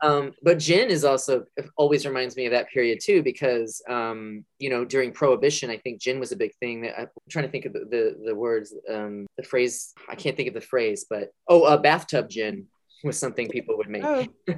Um, 0.00 0.32
but 0.42 0.58
gin 0.58 0.90
is 0.90 1.04
also 1.04 1.44
always 1.76 2.06
reminds 2.06 2.36
me 2.36 2.46
of 2.46 2.52
that 2.52 2.68
period 2.68 3.00
too, 3.02 3.22
because 3.22 3.82
um, 3.88 4.44
you 4.58 4.70
know 4.70 4.84
during 4.84 5.12
Prohibition, 5.12 5.70
I 5.70 5.78
think 5.78 6.00
gin 6.00 6.20
was 6.20 6.32
a 6.32 6.36
big 6.36 6.54
thing. 6.56 6.82
That 6.82 6.98
I'm 6.98 7.08
trying 7.30 7.46
to 7.46 7.50
think 7.50 7.64
of 7.64 7.72
the 7.72 7.80
the, 7.80 8.16
the 8.26 8.34
words, 8.34 8.74
um, 8.92 9.26
the 9.36 9.42
phrase. 9.42 9.92
I 10.08 10.14
can't 10.14 10.36
think 10.36 10.48
of 10.48 10.54
the 10.54 10.60
phrase, 10.60 11.06
but 11.08 11.30
oh, 11.48 11.64
a 11.64 11.78
bathtub 11.78 12.28
gin 12.28 12.66
was 13.02 13.18
something 13.18 13.48
people 13.48 13.76
would 13.76 13.88
make. 13.88 14.04
Oh, 14.04 14.26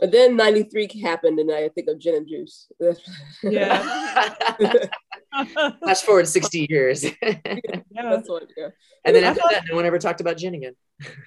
But 0.00 0.10
then 0.10 0.36
'93 0.36 1.00
happened, 1.02 1.38
and 1.38 1.50
I 1.52 1.68
think 1.68 1.88
of 1.88 1.98
gin 1.98 2.16
and 2.16 2.26
juice. 2.28 2.66
yeah. 3.42 4.34
Flash 5.80 6.02
forward 6.02 6.26
sixty 6.28 6.66
years, 6.68 7.04
and 7.04 7.14
yeah. 7.44 7.80
that's 7.94 8.28
what. 8.28 8.44
Yeah. 8.56 8.68
then 9.04 9.24
I 9.24 9.28
after 9.28 9.40
thought- 9.42 9.50
that, 9.52 9.64
no 9.68 9.76
one 9.76 9.84
ever 9.86 9.98
talked 9.98 10.20
about 10.20 10.36
gin 10.38 10.54
again. 10.54 10.74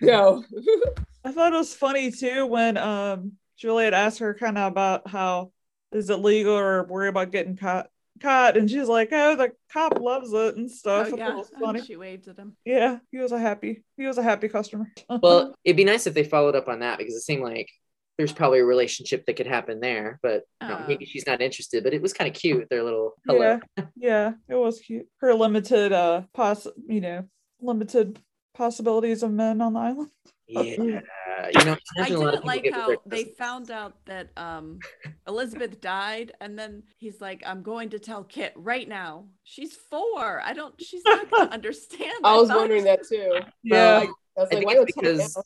No. 0.02 0.44
I 1.26 1.32
thought 1.32 1.54
it 1.54 1.58
was 1.58 1.74
funny 1.74 2.12
too 2.12 2.46
when 2.46 2.78
um 2.78 3.34
Juliet 3.58 3.94
asked 3.94 4.20
her 4.20 4.34
kind 4.34 4.58
of 4.58 4.72
about 4.72 5.08
how 5.08 5.52
is 5.92 6.10
it 6.10 6.18
legal 6.18 6.56
or 6.58 6.84
worry 6.84 7.08
about 7.08 7.32
getting 7.32 7.58
caught 7.58 7.88
caught 8.22 8.58
and 8.58 8.70
she's 8.70 8.88
like, 8.88 9.10
Oh, 9.12 9.36
the 9.36 9.52
cop 9.74 10.00
loves 10.00 10.32
it 10.34 10.56
and 10.56 10.70
stuff. 10.72 11.10
Oh, 11.12 11.18
yeah. 11.18 11.30
it 11.30 11.36
was 11.36 11.52
funny. 11.60 11.82
She 11.82 11.96
waved 11.96 12.28
at 12.28 12.38
him. 12.38 12.56
Yeah, 12.64 13.00
he 13.12 13.18
was 13.18 13.32
a 13.32 13.40
happy 13.40 13.84
he 13.98 14.06
was 14.06 14.18
a 14.18 14.24
happy 14.24 14.50
customer. 14.50 14.92
Well, 15.10 15.56
it'd 15.64 15.78
be 15.78 15.84
nice 15.84 16.06
if 16.08 16.14
they 16.14 16.24
followed 16.24 16.56
up 16.56 16.68
on 16.68 16.80
that 16.80 16.98
because 17.00 17.16
it 17.16 17.22
seemed 17.22 17.44
like 17.44 17.70
there's 18.18 18.32
probably 18.34 18.60
a 18.60 18.66
relationship 18.66 19.26
that 19.26 19.36
could 19.36 19.48
happen 19.48 19.80
there, 19.80 20.20
but 20.24 20.44
you 20.62 20.68
know, 20.68 20.76
Uh. 20.76 20.86
maybe 20.88 21.06
she's 21.06 21.26
not 21.28 21.42
interested. 21.42 21.84
But 21.84 21.94
it 21.94 22.02
was 22.02 22.14
kind 22.14 22.30
of 22.30 22.36
cute. 22.40 22.70
Their 22.70 22.84
little 22.84 23.14
hello. 23.28 23.60
yeah, 23.78 23.86
yeah, 23.96 24.34
it 24.50 24.56
was 24.56 24.80
cute. 24.80 25.08
Her 25.18 25.34
limited 25.34 25.92
uh 25.92 26.24
poss 26.34 26.68
you 26.88 27.02
know, 27.02 27.26
limited 27.60 28.20
possibilities 28.54 29.22
of 29.24 29.32
men 29.32 29.62
on 29.62 29.74
the 29.74 29.80
island. 29.80 30.12
Yeah, 30.48 30.62
you 30.64 31.66
know, 31.66 31.76
I 31.98 32.08
imagine 32.08 32.16
a 32.16 32.20
lot 32.20 32.28
of 32.28 32.34
didn't 32.44 32.46
like 32.46 32.72
how 32.72 32.96
they 33.08 33.24
found 33.38 33.72
out 33.72 33.96
that 34.06 34.30
um 34.38 34.80
Elizabeth 35.28 35.82
died, 35.82 36.32
and 36.40 36.58
then 36.58 36.84
he's 36.98 37.20
like, 37.20 37.42
"I'm 37.46 37.64
going 37.64 37.90
to 37.90 38.00
tell 38.00 38.24
Kit 38.24 38.54
right 38.56 38.88
now. 38.88 39.26
She's 39.44 39.76
four. 39.76 40.42
I 40.42 40.54
don't. 40.54 40.80
She's 40.82 41.02
not 41.04 41.30
going 41.32 41.48
to 41.48 41.54
understand." 41.54 42.14
I 42.24 42.38
was 42.38 42.50
wondering 42.50 42.84
that 42.86 43.00
too. 43.10 43.40
Yeah. 43.64 43.98
Like, 44.00 44.10
I 44.38 44.42
was 44.42 44.50
like, 44.50 44.50
think 44.52 44.66
why 44.66 44.74
it's 44.74 44.80
don't 44.80 44.88
you 44.88 44.94
tell 45.02 45.12
me 45.12 45.18
because 45.18 45.36
now? 45.36 45.44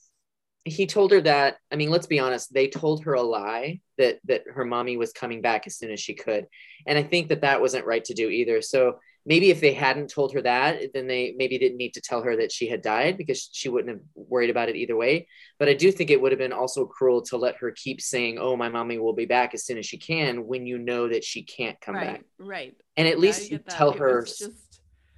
He 0.65 0.86
told 0.88 1.12
her 1.12 1.22
that. 1.22 1.58
I 1.72 1.76
mean, 1.76 1.89
let's 1.89 2.08
be 2.08 2.19
honest. 2.19 2.54
They 2.54 2.67
told 2.67 3.04
her 3.06 3.13
a 3.13 3.22
lie 3.22 3.82
that 3.98 4.19
that 4.26 4.43
her 4.54 4.65
mommy 4.65 4.98
was 4.98 5.13
coming 5.13 5.41
back 5.41 5.67
as 5.67 5.78
soon 5.78 5.91
as 5.91 6.00
she 6.00 6.13
could, 6.13 6.48
and 6.86 6.98
I 6.98 7.04
think 7.04 7.30
that 7.30 7.41
that 7.41 7.62
wasn't 7.62 7.86
right 7.86 8.04
to 8.06 8.13
do 8.13 8.30
either. 8.30 8.62
So 8.62 9.00
maybe 9.26 9.50
if 9.52 9.62
they 9.62 9.74
hadn't 9.74 10.10
told 10.10 10.34
her 10.34 10.41
that, 10.41 10.93
then 10.93 11.08
they 11.08 11.34
maybe 11.38 11.58
didn't 11.58 11.78
need 11.78 11.93
to 11.93 12.02
tell 12.02 12.24
her 12.24 12.36
that 12.38 12.52
she 12.52 12.67
had 12.67 12.82
died 12.82 13.17
because 13.17 13.50
she 13.52 13.69
wouldn't 13.69 13.89
have 13.89 14.02
worried 14.15 14.50
about 14.50 14.69
it 14.69 14.76
either 14.76 14.95
way. 14.95 15.28
But 15.60 15.69
I 15.69 15.74
do 15.74 15.91
think 15.91 16.10
it 16.10 16.22
would 16.22 16.32
have 16.32 16.39
been 16.39 16.54
also 16.54 16.86
cruel 16.86 17.22
to 17.24 17.38
let 17.38 17.58
her 17.58 17.72
keep 17.72 18.02
saying, 18.02 18.38
"Oh, 18.39 18.56
my 18.56 18.69
mommy 18.69 18.98
will 18.98 19.13
be 19.13 19.26
back 19.26 19.54
as 19.54 19.65
soon 19.65 19.78
as 19.78 19.86
she 19.86 19.98
can," 19.98 20.45
when 20.45 20.65
you 20.65 20.78
know 20.78 21.08
that 21.08 21.24
she 21.24 21.43
can't 21.43 21.80
come 21.82 21.95
right, 21.95 22.08
back. 22.08 22.24
right. 22.38 22.76
And 22.98 23.08
at 23.08 23.15
I 23.15 23.17
least 23.17 23.50
you 23.52 23.60
tell 23.60 23.93
It 23.93 24.00
her 24.00 24.22
just 24.24 24.50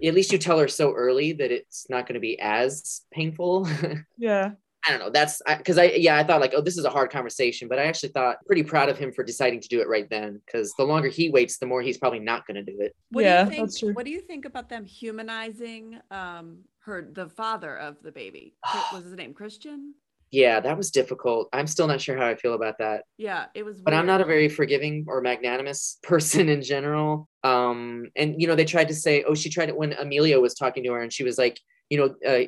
at 0.04 0.14
least 0.14 0.32
you 0.32 0.38
tell 0.38 0.58
her 0.60 0.68
so 0.68 0.94
early 0.94 1.34
that 1.34 1.52
it's 1.52 1.88
not 1.90 2.08
going 2.08 2.16
to 2.16 2.20
be 2.20 2.40
as 2.40 3.02
painful. 3.12 3.68
Yeah. 4.18 4.52
I 4.88 4.92
don't 4.92 5.00
know. 5.00 5.10
That's 5.12 5.42
because 5.58 5.78
I, 5.78 5.86
yeah, 5.86 6.18
I 6.18 6.24
thought 6.24 6.42
like, 6.42 6.54
oh, 6.56 6.62
this 6.62 6.78
is 6.78 6.86
a 6.86 6.90
hard 6.90 7.12
conversation, 7.12 7.68
but 7.68 7.78
I 7.78 7.84
actually 7.84 8.10
thought 8.10 8.38
pretty 8.48 8.64
proud 8.64 8.90
of 8.90 8.98
him 8.98 9.12
for 9.12 9.24
deciding 9.24 9.60
to 9.62 9.68
do 9.68 9.80
it 9.80 9.88
right 9.88 10.10
then. 10.10 10.42
Because 10.46 10.74
the 10.78 10.84
longer 10.84 11.08
he 11.08 11.30
waits, 11.30 11.58
the 11.58 11.68
more 11.68 11.82
he's 11.82 11.98
probably 12.00 12.20
not 12.20 12.48
going 12.48 12.56
to 12.56 12.64
do 12.64 12.80
it. 12.80 12.96
What 13.12 13.24
Yeah, 13.24 13.44
do 13.46 13.56
you 13.56 13.62
that's 13.62 13.78
true. 13.80 13.88
think? 13.90 13.98
What 13.98 14.06
do 14.06 14.12
you 14.12 14.22
think 14.22 14.46
about 14.46 14.70
them 14.70 14.86
humanizing 14.86 16.00
um 16.10 16.60
her 16.86 17.08
the 17.12 17.30
father 17.30 17.78
of 17.78 17.98
the 18.02 18.12
baby? 18.12 18.56
What 18.74 18.94
was 18.94 19.04
his 19.06 19.14
name 19.14 19.34
Christian? 19.34 19.94
Yeah, 20.32 20.62
that 20.62 20.78
was 20.78 20.92
difficult. 20.92 21.50
I'm 21.52 21.68
still 21.68 21.88
not 21.88 22.00
sure 22.00 22.16
how 22.18 22.26
I 22.26 22.36
feel 22.36 22.54
about 22.54 22.78
that. 22.80 23.04
Yeah, 23.18 23.48
it 23.54 23.64
was. 23.64 23.82
But 23.82 23.94
I'm 23.94 24.06
not 24.06 24.22
a 24.22 24.26
very 24.26 24.48
forgiving 24.48 25.04
or 25.08 25.22
magnanimous 25.22 26.00
person 26.04 26.48
in 26.50 26.62
general. 26.64 27.28
Um, 27.44 28.08
and 28.16 28.42
you 28.42 28.48
know, 28.48 28.56
they 28.56 28.66
tried 28.66 28.88
to 28.88 28.96
say, 28.96 29.24
oh, 29.28 29.36
she 29.36 29.50
tried 29.50 29.70
it 29.70 29.76
when 29.78 29.94
Amelia 29.94 30.40
was 30.40 30.54
talking 30.54 30.84
to 30.86 30.94
her, 30.94 31.02
and 31.02 31.12
she 31.12 31.24
was 31.26 31.38
like, 31.38 31.60
you 31.90 31.98
know, 31.98 32.16
uh, 32.26 32.46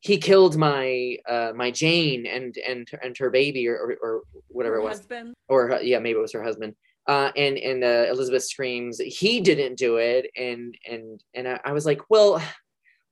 he 0.00 0.18
killed 0.18 0.56
my 0.56 1.16
uh, 1.28 1.52
my 1.54 1.70
Jane 1.70 2.26
and 2.26 2.56
and 2.58 2.88
and 3.02 3.16
her 3.18 3.30
baby 3.30 3.68
or 3.68 3.76
or, 3.76 3.96
or 4.02 4.22
whatever 4.48 4.76
Her 4.76 4.80
it 4.80 4.84
was. 4.84 4.98
Husband. 4.98 5.34
or 5.48 5.78
yeah, 5.82 5.98
maybe 5.98 6.18
it 6.18 6.22
was 6.22 6.32
her 6.32 6.42
husband. 6.42 6.74
Uh, 7.08 7.30
and 7.36 7.56
and 7.58 7.84
uh, 7.84 8.06
Elizabeth 8.10 8.42
screams, 8.44 8.98
he 8.98 9.40
didn't 9.40 9.76
do 9.78 9.96
it, 9.98 10.26
and 10.36 10.76
and 10.90 11.22
and 11.34 11.46
I, 11.48 11.60
I 11.66 11.72
was 11.72 11.86
like, 11.86 12.00
well, 12.10 12.42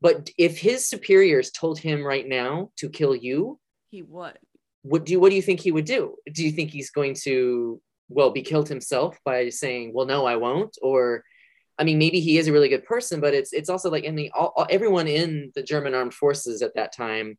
but 0.00 0.30
if 0.36 0.58
his 0.58 0.88
superiors 0.88 1.50
told 1.52 1.78
him 1.78 2.02
right 2.04 2.26
now 2.26 2.70
to 2.78 2.88
kill 2.88 3.14
you, 3.14 3.58
He 3.90 4.02
would. 4.02 4.36
what 4.82 5.06
do 5.06 5.12
you, 5.12 5.20
what 5.20 5.30
do 5.30 5.36
you 5.36 5.42
think 5.42 5.60
he 5.60 5.70
would 5.72 5.84
do? 5.84 6.16
Do 6.32 6.44
you 6.44 6.50
think 6.50 6.70
he's 6.70 6.90
going 6.90 7.14
to 7.22 7.80
well 8.08 8.30
be 8.30 8.42
killed 8.42 8.68
himself 8.68 9.16
by 9.24 9.48
saying, 9.48 9.92
well, 9.94 10.06
no, 10.06 10.26
I 10.26 10.36
won't, 10.36 10.76
or 10.82 11.22
I 11.78 11.84
mean, 11.84 11.98
maybe 11.98 12.20
he 12.20 12.38
is 12.38 12.46
a 12.48 12.52
really 12.52 12.68
good 12.68 12.84
person, 12.84 13.20
but 13.20 13.34
it's 13.34 13.52
it's 13.52 13.68
also 13.68 13.90
like 13.90 14.04
in 14.04 14.14
the 14.14 14.30
all, 14.30 14.52
all- 14.56 14.66
everyone 14.70 15.08
in 15.08 15.50
the 15.54 15.62
German 15.62 15.94
armed 15.94 16.14
forces 16.14 16.62
at 16.62 16.74
that 16.76 16.92
time 16.94 17.36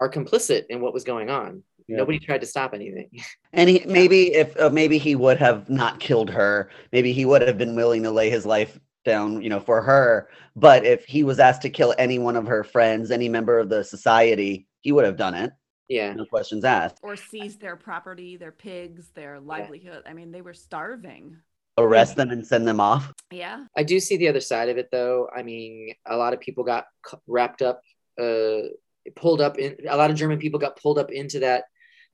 are 0.00 0.10
complicit 0.10 0.66
in 0.68 0.80
what 0.80 0.92
was 0.94 1.04
going 1.04 1.30
on. 1.30 1.62
Yeah. 1.88 1.96
Nobody 1.98 2.18
tried 2.18 2.40
to 2.42 2.46
stop 2.46 2.74
anything. 2.74 3.10
And 3.54 3.68
he, 3.68 3.82
maybe 3.86 4.34
if 4.34 4.58
uh, 4.58 4.70
maybe 4.70 4.96
he 4.98 5.14
would 5.14 5.36
have 5.38 5.68
not 5.68 6.00
killed 6.00 6.30
her, 6.30 6.70
maybe 6.92 7.12
he 7.12 7.24
would 7.26 7.42
have 7.42 7.58
been 7.58 7.76
willing 7.76 8.02
to 8.04 8.10
lay 8.10 8.30
his 8.30 8.46
life 8.46 8.78
down, 9.04 9.42
you 9.42 9.50
know, 9.50 9.60
for 9.60 9.82
her. 9.82 10.28
But 10.56 10.86
if 10.86 11.04
he 11.04 11.22
was 11.24 11.38
asked 11.38 11.62
to 11.62 11.70
kill 11.70 11.94
any 11.98 12.18
one 12.18 12.36
of 12.36 12.46
her 12.46 12.64
friends, 12.64 13.10
any 13.10 13.28
member 13.28 13.58
of 13.58 13.68
the 13.68 13.84
society, 13.84 14.66
he 14.80 14.90
would 14.92 15.04
have 15.04 15.16
done 15.18 15.34
it. 15.34 15.52
yeah. 15.88 16.12
No 16.14 16.24
questions 16.24 16.64
asked. 16.64 16.98
Or 17.02 17.14
seize 17.16 17.56
their 17.58 17.76
property, 17.76 18.36
their 18.36 18.52
pigs, 18.52 19.10
their 19.14 19.38
livelihood. 19.40 20.02
I 20.06 20.14
mean, 20.14 20.30
they 20.32 20.40
were 20.42 20.54
starving. 20.54 21.36
Arrest 21.78 22.16
them 22.16 22.30
and 22.30 22.46
send 22.46 22.68
them 22.68 22.80
off. 22.80 23.12
Yeah. 23.30 23.64
I 23.76 23.82
do 23.82 23.98
see 23.98 24.16
the 24.18 24.28
other 24.28 24.40
side 24.40 24.68
of 24.68 24.76
it, 24.76 24.88
though. 24.92 25.28
I 25.34 25.42
mean, 25.42 25.94
a 26.06 26.16
lot 26.16 26.34
of 26.34 26.40
people 26.40 26.64
got 26.64 26.84
wrapped 27.26 27.62
up, 27.62 27.80
uh, 28.20 28.68
pulled 29.16 29.40
up 29.40 29.58
in. 29.58 29.76
A 29.88 29.96
lot 29.96 30.10
of 30.10 30.16
German 30.16 30.38
people 30.38 30.60
got 30.60 30.76
pulled 30.76 30.98
up 30.98 31.10
into 31.10 31.40
that 31.40 31.64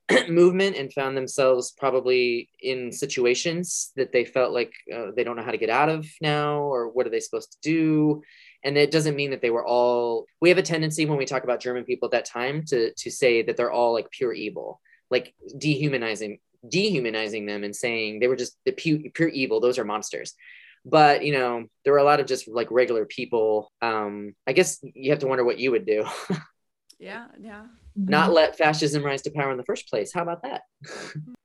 movement 0.28 0.76
and 0.76 0.92
found 0.92 1.16
themselves 1.16 1.72
probably 1.76 2.48
in 2.60 2.92
situations 2.92 3.90
that 3.96 4.12
they 4.12 4.24
felt 4.24 4.52
like 4.52 4.72
uh, 4.94 5.08
they 5.14 5.24
don't 5.24 5.36
know 5.36 5.42
how 5.42 5.50
to 5.50 5.58
get 5.58 5.70
out 5.70 5.88
of 5.88 6.06
now, 6.20 6.60
or 6.60 6.88
what 6.88 7.06
are 7.06 7.10
they 7.10 7.20
supposed 7.20 7.52
to 7.52 7.58
do? 7.62 8.22
And 8.64 8.78
it 8.78 8.90
doesn't 8.90 9.16
mean 9.16 9.30
that 9.32 9.42
they 9.42 9.50
were 9.50 9.66
all. 9.66 10.26
We 10.40 10.48
have 10.50 10.58
a 10.58 10.62
tendency 10.62 11.04
when 11.04 11.18
we 11.18 11.26
talk 11.26 11.42
about 11.42 11.60
German 11.60 11.84
people 11.84 12.06
at 12.06 12.12
that 12.12 12.24
time 12.26 12.64
to 12.66 12.92
to 12.92 13.10
say 13.10 13.42
that 13.42 13.56
they're 13.56 13.72
all 13.72 13.92
like 13.92 14.10
pure 14.10 14.32
evil, 14.32 14.80
like 15.10 15.34
dehumanizing 15.58 16.38
dehumanizing 16.66 17.46
them 17.46 17.64
and 17.64 17.74
saying 17.76 18.20
they 18.20 18.28
were 18.28 18.36
just 18.36 18.56
the 18.64 18.72
pure, 18.72 18.98
pure 19.14 19.28
evil. 19.28 19.60
Those 19.60 19.78
are 19.78 19.84
monsters 19.84 20.34
but 20.84 21.24
you 21.24 21.32
know 21.32 21.66
there 21.84 21.92
were 21.92 21.98
a 21.98 22.04
lot 22.04 22.20
of 22.20 22.26
just 22.26 22.46
like 22.46 22.70
regular 22.70 23.04
people 23.04 23.72
um 23.82 24.32
i 24.46 24.52
guess 24.52 24.78
you 24.94 25.10
have 25.10 25.18
to 25.18 25.26
wonder 25.26 25.44
what 25.44 25.58
you 25.58 25.70
would 25.70 25.84
do 25.84 26.04
Yeah. 27.00 27.26
Yeah. 27.38 27.66
not 27.96 28.32
let 28.32 28.56
fascism 28.58 29.04
rise 29.04 29.22
to 29.22 29.30
power 29.30 29.50
in 29.50 29.56
the 29.56 29.64
first 29.64 29.88
place 29.88 30.12
how 30.12 30.22
about 30.22 30.42
that 30.42 30.62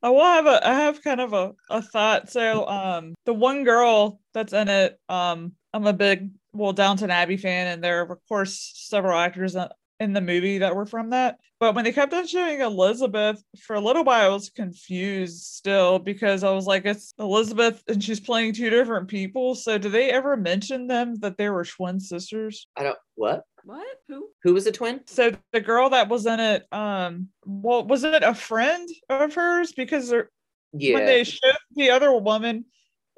I 0.01 0.09
will 0.09 0.21
have 0.21 0.45
a 0.45 0.67
I 0.67 0.73
have 0.73 1.03
kind 1.03 1.21
of 1.21 1.33
a, 1.33 1.53
a 1.69 1.81
thought. 1.81 2.29
So 2.29 2.67
um 2.67 3.15
the 3.25 3.33
one 3.33 3.63
girl 3.63 4.19
that's 4.33 4.53
in 4.53 4.67
it, 4.67 4.99
um 5.09 5.53
I'm 5.73 5.87
a 5.87 5.93
big 5.93 6.31
well 6.51 6.73
Downton 6.73 7.09
Abbey 7.09 7.37
fan 7.37 7.67
and 7.67 7.83
there 7.83 8.01
are 8.01 8.11
of 8.11 8.19
course 8.27 8.71
several 8.75 9.17
actors 9.17 9.55
in, 9.99 10.05
in 10.05 10.13
the 10.13 10.21
movie 10.21 10.59
that 10.59 10.75
were 10.75 10.85
from 10.85 11.11
that. 11.11 11.37
But 11.59 11.75
when 11.75 11.85
they 11.85 11.91
kept 11.91 12.13
on 12.13 12.27
showing 12.27 12.61
Elizabeth, 12.61 13.43
for 13.59 13.75
a 13.75 13.79
little 13.79 14.03
while 14.03 14.31
I 14.31 14.33
was 14.33 14.49
confused 14.49 15.43
still 15.43 15.99
because 15.99 16.43
I 16.43 16.51
was 16.51 16.65
like, 16.65 16.85
it's 16.85 17.13
Elizabeth 17.19 17.81
and 17.87 18.03
she's 18.03 18.19
playing 18.19 18.53
two 18.53 18.69
different 18.69 19.07
people. 19.07 19.55
So 19.55 19.77
do 19.77 19.89
they 19.89 20.11
ever 20.11 20.35
mention 20.35 20.87
them 20.87 21.15
that 21.15 21.37
they 21.37 21.49
were 21.49 21.65
twin 21.65 21.99
sisters? 21.99 22.67
I 22.75 22.83
don't 22.83 22.97
what? 23.15 23.43
What? 23.63 23.87
Who? 24.09 24.29
Who 24.43 24.53
was 24.53 24.67
a 24.67 24.71
twin? 24.71 25.01
So 25.05 25.31
the 25.53 25.61
girl 25.61 25.89
that 25.91 26.09
was 26.09 26.25
in 26.25 26.39
it, 26.39 26.65
um, 26.73 27.29
well, 27.45 27.85
was 27.85 28.03
it 28.03 28.23
a 28.23 28.33
friend 28.33 28.89
of 29.09 29.33
hers? 29.33 29.71
Because 29.71 30.13
Yeah. 30.73 30.95
when 30.95 31.05
they 31.05 31.23
showed 31.23 31.55
the 31.75 31.91
other 31.91 32.11
woman, 32.11 32.65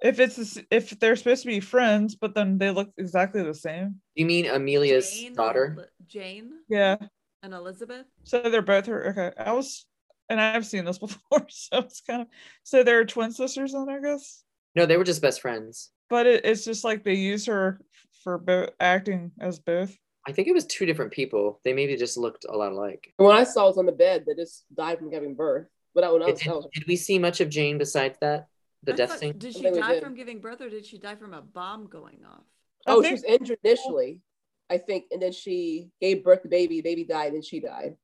if 0.02 0.20
it's 0.20 0.60
if 0.72 1.00
they're 1.00 1.16
supposed 1.16 1.44
to 1.44 1.48
be 1.48 1.60
friends, 1.60 2.16
but 2.16 2.36
then 2.36 2.58
they 2.58 2.72
look 2.72 2.90
exactly 2.98 3.44
the 3.44 3.54
same. 3.54 3.96
you 4.16 4.26
mean 4.26 4.46
Amelia's 4.46 5.12
Jane 5.12 5.34
daughter? 5.34 5.90
Jane 6.08 6.52
Yeah. 6.70 6.98
and 7.44 7.54
Elizabeth. 7.54 8.06
So 8.24 8.42
they're 8.42 8.62
both 8.62 8.86
her. 8.88 9.10
Okay, 9.10 9.32
I 9.42 9.54
was, 9.54 9.86
and 10.30 10.40
I've 10.42 10.66
seen 10.66 10.86
this 10.86 10.98
before, 11.06 11.46
so 11.50 11.80
it's 11.80 12.02
kind 12.02 12.22
of 12.24 12.28
so 12.64 12.84
they're 12.84 13.06
twin 13.06 13.32
sisters, 13.32 13.72
then 13.74 13.88
I 13.90 14.00
guess. 14.02 14.44
No, 14.76 14.86
they 14.86 14.98
were 14.98 15.04
just 15.06 15.22
best 15.22 15.42
friends. 15.42 15.92
But 16.10 16.28
it, 16.28 16.46
it's 16.46 16.66
just 16.66 16.84
like 16.84 17.04
they 17.04 17.14
use 17.16 17.46
her 17.46 17.80
for 18.24 18.38
both 18.38 18.70
acting 18.80 19.32
as 19.40 19.60
both. 19.60 19.96
I 20.28 20.32
think 20.32 20.48
it 20.48 20.54
was 20.54 20.66
two 20.66 20.86
different 20.86 21.12
people. 21.14 21.62
They 21.64 21.72
maybe 21.74 21.96
just 21.96 22.18
looked 22.18 22.46
a 22.50 22.58
lot 22.58 22.72
alike. 22.72 23.14
And 23.20 23.28
when 23.28 23.38
I 23.38 23.44
saw 23.44 23.66
it 23.66 23.68
was 23.70 23.78
on 23.78 23.86
the 23.86 23.92
bed, 23.92 24.26
they 24.28 24.34
just 24.34 24.66
died 24.76 24.98
from 24.98 25.10
giving 25.12 25.36
birth. 25.36 25.68
But 25.94 26.02
that 26.02 26.12
one 26.12 26.22
Did, 26.22 26.30
else, 26.32 26.44
that 26.44 26.56
was 26.56 26.68
did 26.74 26.84
we 26.88 26.96
see 26.96 27.20
much 27.20 27.40
of 27.42 27.50
Jane 27.50 27.78
besides 27.78 28.18
that? 28.22 28.48
The 28.86 28.94
I 28.94 28.96
death 28.96 29.10
thought- 29.10 29.20
scene? 29.20 29.38
Did 29.38 29.54
she 29.54 29.62
think 29.62 29.76
die 29.78 30.00
from 30.00 30.16
giving 30.16 30.40
birth 30.40 30.62
or 30.62 30.70
did 30.70 30.86
she 30.86 30.98
die 30.98 31.16
from 31.16 31.34
a 31.34 31.42
bomb 31.42 31.88
going 31.88 32.20
off? 32.26 32.44
Oh, 32.88 33.02
think- 33.02 33.08
she 33.10 33.14
was 33.14 33.24
injured 33.24 33.60
initially, 33.64 34.22
I 34.70 34.78
think, 34.78 35.06
and 35.12 35.22
then 35.22 35.32
she 35.32 35.90
gave 36.00 36.24
birth 36.24 36.44
to 36.44 36.48
baby. 36.50 36.82
Baby 36.82 37.04
died, 37.04 37.34
and 37.34 37.44
she 37.44 37.60
died. 37.60 37.98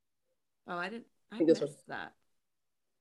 Oh, 0.66 0.76
I 0.76 0.88
didn't. 0.88 1.06
I 1.30 1.38
think 1.38 1.48
this 1.48 1.60
was- 1.60 1.76
that. 1.88 2.14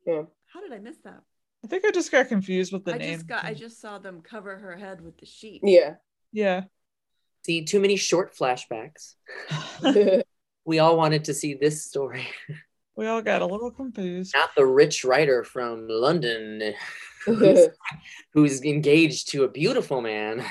Yeah. 0.05 0.23
How 0.47 0.61
did 0.61 0.71
I 0.73 0.79
miss 0.79 0.97
that? 1.03 1.21
I 1.63 1.67
think 1.67 1.85
I 1.85 1.91
just 1.91 2.11
got 2.11 2.27
confused 2.27 2.73
with 2.73 2.85
the 2.85 2.93
I 2.95 2.97
name. 2.97 3.13
just 3.15 3.27
got. 3.27 3.43
I 3.45 3.53
just 3.53 3.79
saw 3.79 3.99
them 3.99 4.21
cover 4.21 4.57
her 4.57 4.75
head 4.75 5.01
with 5.01 5.17
the 5.17 5.25
sheet. 5.27 5.61
Yeah. 5.63 5.95
yeah. 6.31 6.63
See, 7.45 7.65
too 7.65 7.79
many 7.79 7.95
short 7.97 8.35
flashbacks. 8.35 9.15
We 10.63 10.77
all 10.77 10.95
wanted 10.95 11.25
to 11.25 11.33
see 11.33 11.55
this 11.55 11.83
story, 11.85 12.27
we 13.01 13.07
all 13.07 13.21
got 13.23 13.41
a 13.41 13.45
little 13.45 13.71
confused. 13.71 14.31
not 14.35 14.51
the 14.55 14.65
rich 14.65 15.03
writer 15.03 15.43
from 15.43 15.87
London 15.89 16.73
who's, 17.25 17.67
who's 18.33 18.61
engaged 18.63 19.29
to 19.31 19.43
a 19.43 19.47
beautiful 19.49 20.01
man. 20.01 20.45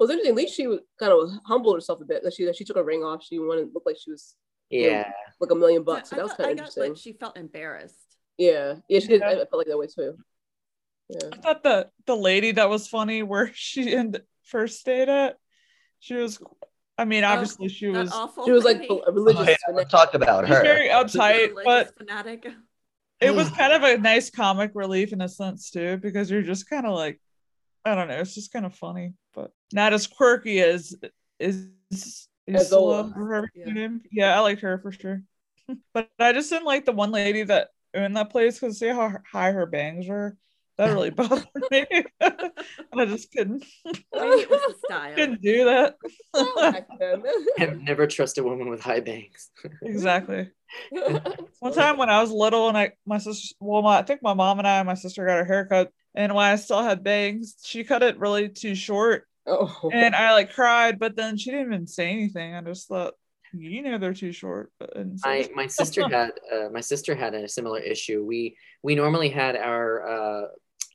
interesting. 0.00 0.30
At 0.30 0.34
least 0.34 0.54
she 0.54 0.66
was 0.66 0.80
kind 0.98 1.12
of 1.12 1.30
humbled 1.44 1.76
herself 1.76 2.00
a 2.00 2.04
bit. 2.04 2.22
That 2.24 2.32
she 2.32 2.44
that 2.46 2.56
she 2.56 2.64
took 2.64 2.76
a 2.76 2.82
ring 2.84 3.02
off. 3.02 3.22
She 3.22 3.38
wanted 3.38 3.66
to 3.66 3.70
look 3.74 3.82
like 3.86 3.96
she 4.02 4.10
was 4.10 4.34
Yeah. 4.70 5.10
like 5.40 5.50
a 5.50 5.54
million 5.54 5.82
Yeah, 5.82 5.94
bucks. 5.94 6.10
So 6.10 6.16
I 6.16 6.18
that 6.18 6.22
was 6.24 6.32
kind 6.34 6.46
of 6.46 6.58
interesting. 6.58 6.88
like 6.90 6.96
she 6.96 7.12
felt 7.12 7.36
embarrassed. 7.36 8.16
yeah, 8.38 8.76
yeah, 8.88 9.00
she 9.00 9.08
did. 9.08 9.20
Yeah. 9.20 9.28
I 9.28 9.34
felt 9.36 9.58
like 9.58 9.66
that 9.66 9.78
way 9.78 9.86
too. 9.88 10.16
Yeah. 11.10 11.28
I 11.32 11.36
thought 11.38 11.62
the 11.62 11.90
the 12.06 12.16
lady 12.16 12.52
that 12.52 12.70
was 12.70 12.88
funny 12.88 13.22
where 13.22 13.50
she 13.54 13.92
and 13.94 14.20
first 14.44 14.80
stayed 14.80 15.08
at, 15.08 15.36
she 15.98 16.14
was. 16.14 16.38
I 17.00 17.04
mean, 17.06 17.24
obviously 17.24 17.68
she 17.68 17.88
was. 17.88 18.12
awful. 18.12 18.44
She 18.44 18.52
was 18.52 18.62
like 18.64 18.86
a 18.90 19.10
religious. 19.10 19.40
Oh, 19.40 19.44
yeah, 19.50 19.56
fanatic. 19.66 19.74
let's 19.76 19.90
talk 19.90 20.12
about 20.14 20.46
She's 20.46 20.54
her. 20.56 20.62
very 20.62 20.88
uptight, 20.90 21.48
Religious 21.48 21.64
but 21.64 21.96
fanatic. 21.96 22.46
it 23.20 23.34
was 23.34 23.48
kind 23.56 23.72
of 23.72 23.82
a 23.82 23.96
nice 23.96 24.28
comic 24.28 24.72
relief 24.74 25.14
in 25.14 25.22
a 25.22 25.28
sense 25.28 25.70
too, 25.70 25.96
because 25.96 26.30
you're 26.30 26.42
just 26.42 26.68
kind 26.68 26.84
of 26.86 26.94
like, 26.94 27.18
I 27.86 27.94
don't 27.94 28.08
know, 28.08 28.18
it's 28.20 28.34
just 28.34 28.52
kind 28.52 28.66
of 28.66 28.74
funny, 28.74 29.14
but 29.34 29.50
not 29.72 29.94
as 29.94 30.06
quirky 30.06 30.60
as 30.60 30.94
is 31.38 31.68
As 32.46 32.68
Zola. 32.68 33.04
Isola. 33.16 33.46
Yeah. 33.54 33.72
Yeah. 33.74 33.88
yeah, 34.12 34.36
I 34.36 34.40
liked 34.40 34.60
her 34.60 34.78
for 34.78 34.92
sure. 34.92 35.22
but 35.94 36.10
I 36.18 36.32
just 36.34 36.50
didn't 36.50 36.66
like 36.66 36.84
the 36.84 36.92
one 36.92 37.12
lady 37.12 37.44
that 37.44 37.68
owned 37.94 38.16
that 38.16 38.28
place 38.30 38.58
because 38.58 38.78
see 38.78 38.88
how 38.88 39.10
high 39.32 39.52
her 39.52 39.64
bangs 39.64 40.06
were. 40.06 40.36
That 40.80 40.94
really 40.94 41.10
bothered 41.10 41.46
me. 41.70 41.86
I 42.22 43.04
just 43.04 43.30
couldn't 43.32 43.66
Maybe 43.84 44.00
it 44.14 44.50
was 44.50 44.62
the 44.66 44.74
style. 44.86 45.14
couldn't 45.14 45.42
do 45.42 45.66
that. 45.66 45.96
Back 46.56 46.88
then. 46.98 47.22
Never- 47.58 47.74
Never 47.74 48.06
trust 48.06 48.38
a 48.38 48.42
woman 48.42 48.70
with 48.70 48.80
high 48.80 49.00
bangs. 49.00 49.50
exactly. 49.82 50.48
One 51.58 51.74
time 51.74 51.98
when 51.98 52.08
I 52.08 52.22
was 52.22 52.30
little 52.30 52.68
and 52.68 52.78
I 52.78 52.92
my 53.04 53.18
sister 53.18 53.54
well 53.60 53.82
my 53.82 53.98
I 53.98 54.02
think 54.02 54.22
my 54.22 54.32
mom 54.32 54.58
and 54.58 54.66
I 54.66 54.78
and 54.78 54.86
my 54.86 54.94
sister 54.94 55.26
got 55.26 55.40
a 55.40 55.44
haircut 55.44 55.92
and 56.14 56.34
when 56.34 56.46
I 56.46 56.56
still 56.56 56.82
had 56.82 57.04
bangs, 57.04 57.56
she 57.62 57.84
cut 57.84 58.02
it 58.02 58.18
really 58.18 58.48
too 58.48 58.74
short 58.74 59.26
oh. 59.46 59.90
and 59.92 60.14
I 60.14 60.32
like 60.32 60.54
cried, 60.54 60.98
but 60.98 61.14
then 61.14 61.36
she 61.36 61.50
didn't 61.50 61.66
even 61.66 61.86
say 61.88 62.10
anything. 62.10 62.54
I 62.54 62.62
just 62.62 62.88
thought, 62.88 63.12
you 63.52 63.82
know 63.82 63.98
they're 63.98 64.14
too 64.14 64.32
short. 64.32 64.72
But 64.78 64.96
I 64.96 64.98
didn't 65.00 65.20
my 65.22 65.48
my 65.54 65.66
sister 65.66 66.08
had 66.08 66.30
uh, 66.52 66.68
my 66.72 66.80
sister 66.80 67.14
had 67.14 67.34
a 67.34 67.48
similar 67.48 67.80
issue. 67.80 68.24
We 68.24 68.56
we 68.82 68.94
normally 68.94 69.28
had 69.28 69.56
our 69.56 70.08
uh, 70.08 70.46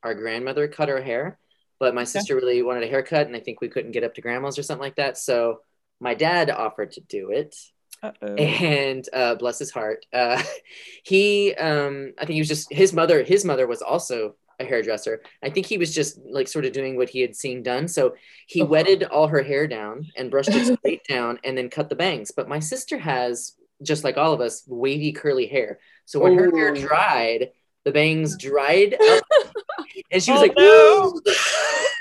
our 0.06 0.14
grandmother 0.14 0.66
cut 0.68 0.88
her 0.88 1.00
hair, 1.02 1.38
but 1.78 1.94
my 1.94 2.04
sister 2.04 2.34
really 2.36 2.62
wanted 2.62 2.84
a 2.84 2.88
haircut, 2.88 3.26
and 3.26 3.36
I 3.36 3.40
think 3.40 3.60
we 3.60 3.68
couldn't 3.68 3.92
get 3.92 4.04
up 4.04 4.14
to 4.14 4.22
grandma's 4.22 4.58
or 4.58 4.62
something 4.62 4.82
like 4.82 4.96
that. 4.96 5.18
So 5.18 5.60
my 6.00 6.14
dad 6.14 6.48
offered 6.50 6.92
to 6.92 7.00
do 7.02 7.30
it, 7.30 7.54
Uh-oh. 8.02 8.34
and 8.36 9.06
uh, 9.12 9.34
bless 9.34 9.58
his 9.58 9.70
heart, 9.70 10.06
uh, 10.12 10.42
he 11.04 11.54
um, 11.54 12.12
I 12.18 12.24
think 12.24 12.34
he 12.34 12.40
was 12.40 12.48
just 12.48 12.72
his 12.72 12.92
mother. 12.92 13.22
His 13.22 13.44
mother 13.44 13.66
was 13.66 13.82
also 13.82 14.36
a 14.58 14.64
hairdresser. 14.64 15.20
I 15.42 15.50
think 15.50 15.66
he 15.66 15.76
was 15.76 15.94
just 15.94 16.18
like 16.24 16.48
sort 16.48 16.64
of 16.64 16.72
doing 16.72 16.96
what 16.96 17.10
he 17.10 17.20
had 17.20 17.36
seen 17.36 17.62
done. 17.62 17.88
So 17.88 18.14
he 18.46 18.62
Oh. 18.62 18.64
wetted 18.64 19.04
all 19.04 19.28
her 19.28 19.42
hair 19.42 19.66
down 19.66 20.06
and 20.16 20.30
brushed 20.30 20.48
it 20.54 20.78
straight 20.78 21.04
down, 21.08 21.38
and 21.44 21.56
then 21.58 21.68
cut 21.68 21.88
the 21.90 21.94
bangs. 21.96 22.30
But 22.30 22.48
my 22.48 22.60
sister 22.60 22.96
has 22.96 23.52
just 23.82 24.02
like 24.04 24.16
all 24.16 24.32
of 24.32 24.40
us 24.40 24.62
wavy 24.66 25.12
curly 25.12 25.46
hair. 25.46 25.78
So 26.06 26.20
when 26.20 26.38
her 26.38 26.50
hair 26.56 26.72
dried, 26.72 27.50
the 27.84 27.92
bangs 27.92 28.36
dried 28.38 28.94
up, 28.94 29.24
and 30.10 30.22
she 30.22 30.32
was 30.32 30.40
Oh, 30.40 30.42
like. 30.42 30.56
no. 30.56 31.20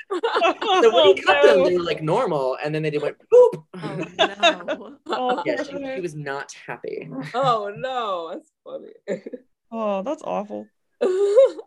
So 0.81 0.93
when 0.95 1.15
he 1.15 1.21
cut 1.21 1.43
them, 1.43 1.63
they 1.65 1.77
were 1.77 1.83
like 1.83 2.01
normal, 2.03 2.57
and 2.63 2.73
then 2.73 2.83
they 2.83 2.89
did 2.91 3.01
went 3.01 3.17
boop. 3.33 3.63
Oh 3.73 4.05
no. 4.77 4.97
Oh, 5.07 5.43
yeah, 5.45 5.61
she, 5.63 5.71
she 5.95 5.99
was 6.01 6.15
not 6.15 6.53
happy. 6.65 7.09
oh 7.33 7.73
no, 7.75 8.29
that's 8.31 8.51
funny. 8.63 9.23
oh, 9.71 10.03
that's 10.03 10.21
awful. 10.23 10.67
You 11.01 11.57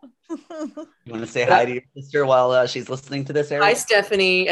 want 1.07 1.21
to 1.21 1.27
say 1.27 1.43
hi 1.45 1.65
to 1.65 1.73
your 1.73 1.83
sister 1.95 2.25
while 2.25 2.51
uh, 2.51 2.65
she's 2.67 2.89
listening 2.89 3.25
to 3.25 3.33
this, 3.33 3.49
Hi, 3.49 3.73
Stephanie. 3.73 4.49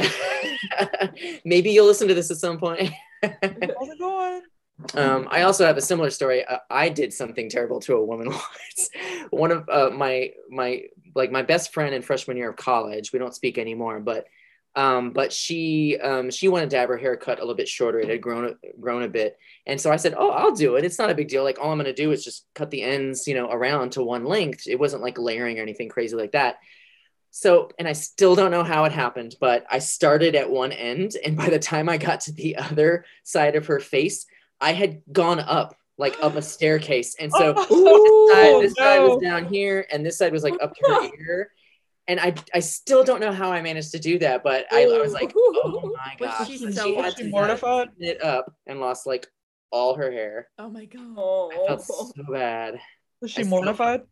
Maybe 1.46 1.72
you'll 1.72 1.86
listen 1.88 2.08
to 2.10 2.14
this 2.14 2.30
at 2.30 2.38
some 2.38 2.58
point. 2.60 2.92
How's 3.24 3.32
it 3.42 4.00
going? 4.00 4.42
Um, 4.94 5.28
I 5.32 5.42
also 5.42 5.66
have 5.66 5.78
a 5.78 5.82
similar 5.82 6.10
story. 6.10 6.46
Uh, 6.46 6.60
I 6.70 6.90
did 6.90 7.12
something 7.12 7.50
terrible 7.50 7.80
to 7.82 7.96
a 7.96 8.06
woman 8.06 8.28
once. 8.30 8.90
One 9.32 9.52
of 9.52 9.68
uh, 9.70 9.90
my 9.90 10.32
my 10.50 10.84
like 11.16 11.32
my 11.32 11.42
best 11.42 11.74
friend 11.74 11.96
in 11.96 12.02
freshman 12.02 12.38
year 12.38 12.50
of 12.50 12.56
college. 12.56 13.12
We 13.12 13.20
don't 13.20 13.34
speak 13.34 13.58
anymore, 13.58 14.00
but 14.00 14.28
um, 14.76 15.10
but 15.10 15.34
she 15.34 15.98
um, 15.98 16.30
she 16.30 16.48
wanted 16.48 16.70
to 16.70 16.78
have 16.78 16.90
her 16.90 16.98
hair 16.98 17.18
cut 17.18 17.40
a 17.40 17.42
little 17.42 17.56
bit 17.56 17.68
shorter. 17.68 18.00
It 18.00 18.10
had 18.10 18.22
grown 18.22 18.56
grown 18.80 19.02
a 19.02 19.08
bit, 19.08 19.38
and 19.66 19.82
so 19.82 19.92
I 19.92 19.96
said, 19.96 20.14
"Oh, 20.16 20.30
I'll 20.30 20.54
do 20.54 20.76
it. 20.76 20.86
It's 20.86 21.00
not 21.00 21.10
a 21.10 21.16
big 21.16 21.30
deal. 21.30 21.44
Like 21.44 21.58
all 21.60 21.72
I'm 21.72 21.80
going 21.80 21.86
to 21.86 21.94
do 21.94 22.12
is 22.12 22.24
just 22.24 22.46
cut 22.54 22.70
the 22.70 22.84
ends, 22.84 23.28
you 23.28 23.34
know, 23.34 23.50
around 23.50 23.94
to 23.94 24.04
one 24.04 24.26
length. 24.26 24.68
It 24.68 24.80
wasn't 24.80 25.02
like 25.02 25.18
layering 25.18 25.58
or 25.58 25.64
anything 25.64 25.90
crazy 25.90 26.16
like 26.16 26.34
that." 26.34 26.58
So, 27.32 27.70
and 27.78 27.88
I 27.88 27.94
still 27.94 28.36
don't 28.36 28.52
know 28.52 28.64
how 28.64 28.86
it 28.86 28.92
happened, 28.92 29.36
but 29.40 29.66
I 29.70 29.80
started 29.80 30.36
at 30.36 30.50
one 30.50 30.72
end, 30.72 31.16
and 31.26 31.36
by 31.36 31.50
the 31.50 31.60
time 31.60 31.90
I 31.90 31.98
got 31.98 32.22
to 32.22 32.32
the 32.32 32.56
other 32.58 33.06
side 33.24 33.56
of 33.56 33.66
her 33.66 33.80
face, 33.80 34.28
I 34.62 34.74
had 34.74 35.02
gone 35.12 35.40
up 35.40 35.76
like 35.98 36.16
up 36.22 36.36
a 36.36 36.42
staircase, 36.42 37.16
and 37.20 37.32
so 37.32 37.54
Oh, 37.70 38.60
this 38.62 38.74
side, 38.74 38.76
this 38.76 38.76
side 38.76 39.00
was 39.08 39.22
down 39.22 39.46
here, 39.46 39.86
and 39.92 40.06
this 40.06 40.18
side 40.18 40.32
was 40.32 40.44
like 40.44 40.56
up 40.62 40.74
to 40.76 40.86
her 40.94 41.10
ear. 41.20 41.52
And 42.10 42.20
I, 42.22 42.34
I 42.54 42.60
still 42.62 43.04
don't 43.04 43.20
know 43.20 43.34
how 43.34 43.52
I 43.52 43.62
managed 43.62 43.92
to 43.92 44.00
do 44.00 44.18
that, 44.20 44.42
but 44.42 44.66
I, 44.72 44.84
I 44.84 45.00
was 45.02 45.12
like, 45.12 45.34
oh 45.36 45.92
my 45.98 46.16
Was 46.20 46.30
gosh. 46.38 46.48
she 46.48 46.58
so- 46.58 46.86
she 46.86 46.96
had 46.96 47.18
she 47.18 47.24
to 47.24 47.30
mortified? 47.30 47.90
it 48.00 48.24
up 48.24 48.54
and 48.66 48.80
lost 48.80 49.06
like 49.06 49.28
all 49.72 49.96
her 49.96 50.10
hair. 50.10 50.48
Oh 50.58 50.70
my 50.70 50.86
god. 50.86 51.16
Oh. 51.18 51.52
I 51.66 51.68
felt 51.76 51.84
Oh, 51.92 52.12
so 52.16 52.24
bad. 52.32 52.80
Was 53.22 53.32
I 53.32 53.34
she 53.34 53.44
still- 53.44 53.50
mortified? 53.50 54.04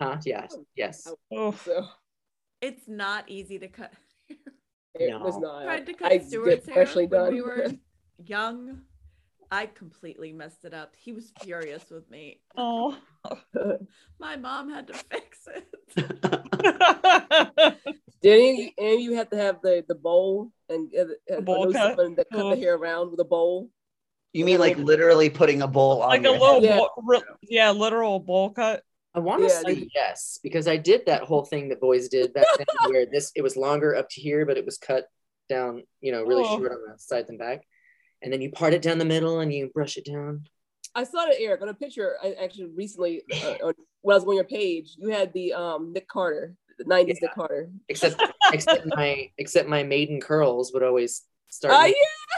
Huh? 0.00 0.16
Yes. 0.24 0.54
Oh. 0.58 0.64
Yes. 0.74 1.08
Oh, 1.32 1.52
so 1.64 1.86
It's 2.60 2.88
not 2.88 3.28
easy 3.28 3.58
to 3.60 3.68
cut. 3.68 3.92
it 4.28 4.38
was 5.20 5.36
No. 5.36 5.40
not. 5.60 5.62
tried 5.64 5.86
to 5.86 5.92
I 6.04 6.18
cut 6.18 6.26
Stuart's 6.26 6.66
hair 6.66 6.74
freshly 6.74 7.06
when 7.06 7.20
done. 7.20 7.34
we 7.34 7.42
were 7.42 7.66
young. 8.26 8.80
I 9.52 9.66
completely 9.66 10.32
messed 10.32 10.64
it 10.64 10.72
up. 10.72 10.94
He 10.96 11.12
was 11.12 11.30
furious 11.42 11.84
with 11.90 12.10
me. 12.10 12.40
oh. 12.56 12.96
My 14.18 14.36
mom 14.36 14.70
had 14.70 14.86
to 14.88 14.94
fix 14.94 15.46
it. 15.46 15.68
Didn't 18.22 18.56
you, 18.56 18.70
and 18.78 19.00
you 19.02 19.14
have 19.16 19.28
to 19.30 19.36
have 19.36 19.60
the 19.62 19.84
the 19.86 19.94
bowl 19.94 20.52
and 20.68 20.90
uh, 20.98 21.34
uh, 21.36 21.40
bowl 21.40 21.72
cut? 21.72 21.96
someone 21.96 22.14
that 22.14 22.28
cut 22.30 22.40
Oh. 22.40 22.50
the 22.54 22.56
hair 22.60 22.76
around 22.76 23.10
with 23.10 23.20
a 23.20 23.24
bowl. 23.24 23.68
You 24.32 24.44
mean 24.46 24.58
like 24.60 24.78
literally 24.78 25.28
putting 25.28 25.60
a 25.60 25.68
bowl 25.68 26.00
on 26.02 26.08
like 26.08 26.24
a 26.24 26.30
little, 26.30 26.54
head? 26.54 26.62
Yeah. 26.62 26.76
bowl, 26.78 26.90
re- 27.04 27.22
yeah, 27.42 27.70
literal 27.72 28.18
bowl 28.20 28.50
cut. 28.50 28.82
I 29.14 29.18
want 29.18 29.42
to 29.42 29.48
Yeah, 29.48 29.60
say 29.60 29.74
they- 29.74 29.88
yes 29.94 30.38
because 30.42 30.66
I 30.66 30.76
did 30.78 31.04
that 31.06 31.22
whole 31.24 31.44
thing 31.44 31.68
that 31.68 31.80
boys 31.80 32.08
did 32.08 32.32
back 32.32 32.46
then, 32.56 32.66
where 32.90 33.04
this 33.06 33.30
it 33.36 33.42
was 33.42 33.56
longer 33.56 33.94
up 33.94 34.08
to 34.10 34.20
here, 34.20 34.46
but 34.46 34.56
it 34.56 34.64
was 34.64 34.78
cut 34.78 35.04
down, 35.50 35.82
you 36.00 36.12
know, 36.12 36.22
really 36.22 36.44
Oh. 36.46 36.56
short 36.58 36.72
on 36.72 36.78
the 36.92 36.98
sides 36.98 37.28
and 37.28 37.38
back, 37.38 37.62
and 38.22 38.32
then 38.32 38.40
you 38.40 38.50
part 38.50 38.72
it 38.74 38.82
down 38.82 38.98
the 38.98 39.04
middle 39.04 39.40
and 39.40 39.52
you 39.52 39.70
brush 39.74 39.96
it 39.96 40.04
down. 40.04 40.46
I 40.94 41.04
saw 41.04 41.26
it, 41.28 41.36
Eric, 41.40 41.62
on 41.62 41.68
a 41.68 41.74
picture. 41.74 42.16
I 42.22 42.34
actually 42.42 42.66
recently, 42.76 43.22
uh, 43.32 43.54
when 43.62 43.74
I 43.74 43.82
was 44.02 44.24
on 44.24 44.34
your 44.34 44.44
page, 44.44 44.94
you 44.98 45.08
had 45.08 45.32
the 45.32 45.52
um 45.54 45.92
Nick 45.92 46.06
Carter, 46.08 46.54
the 46.78 46.84
'90s 46.84 47.18
Nick 47.22 47.34
Carter. 47.34 47.70
Except 47.88 48.20
except 48.52 48.86
my 48.86 49.30
except 49.38 49.68
my 49.68 49.82
maiden 49.82 50.20
curls 50.20 50.72
would 50.74 50.82
always 50.82 51.22
start. 51.48 51.74
Oh 51.74 51.82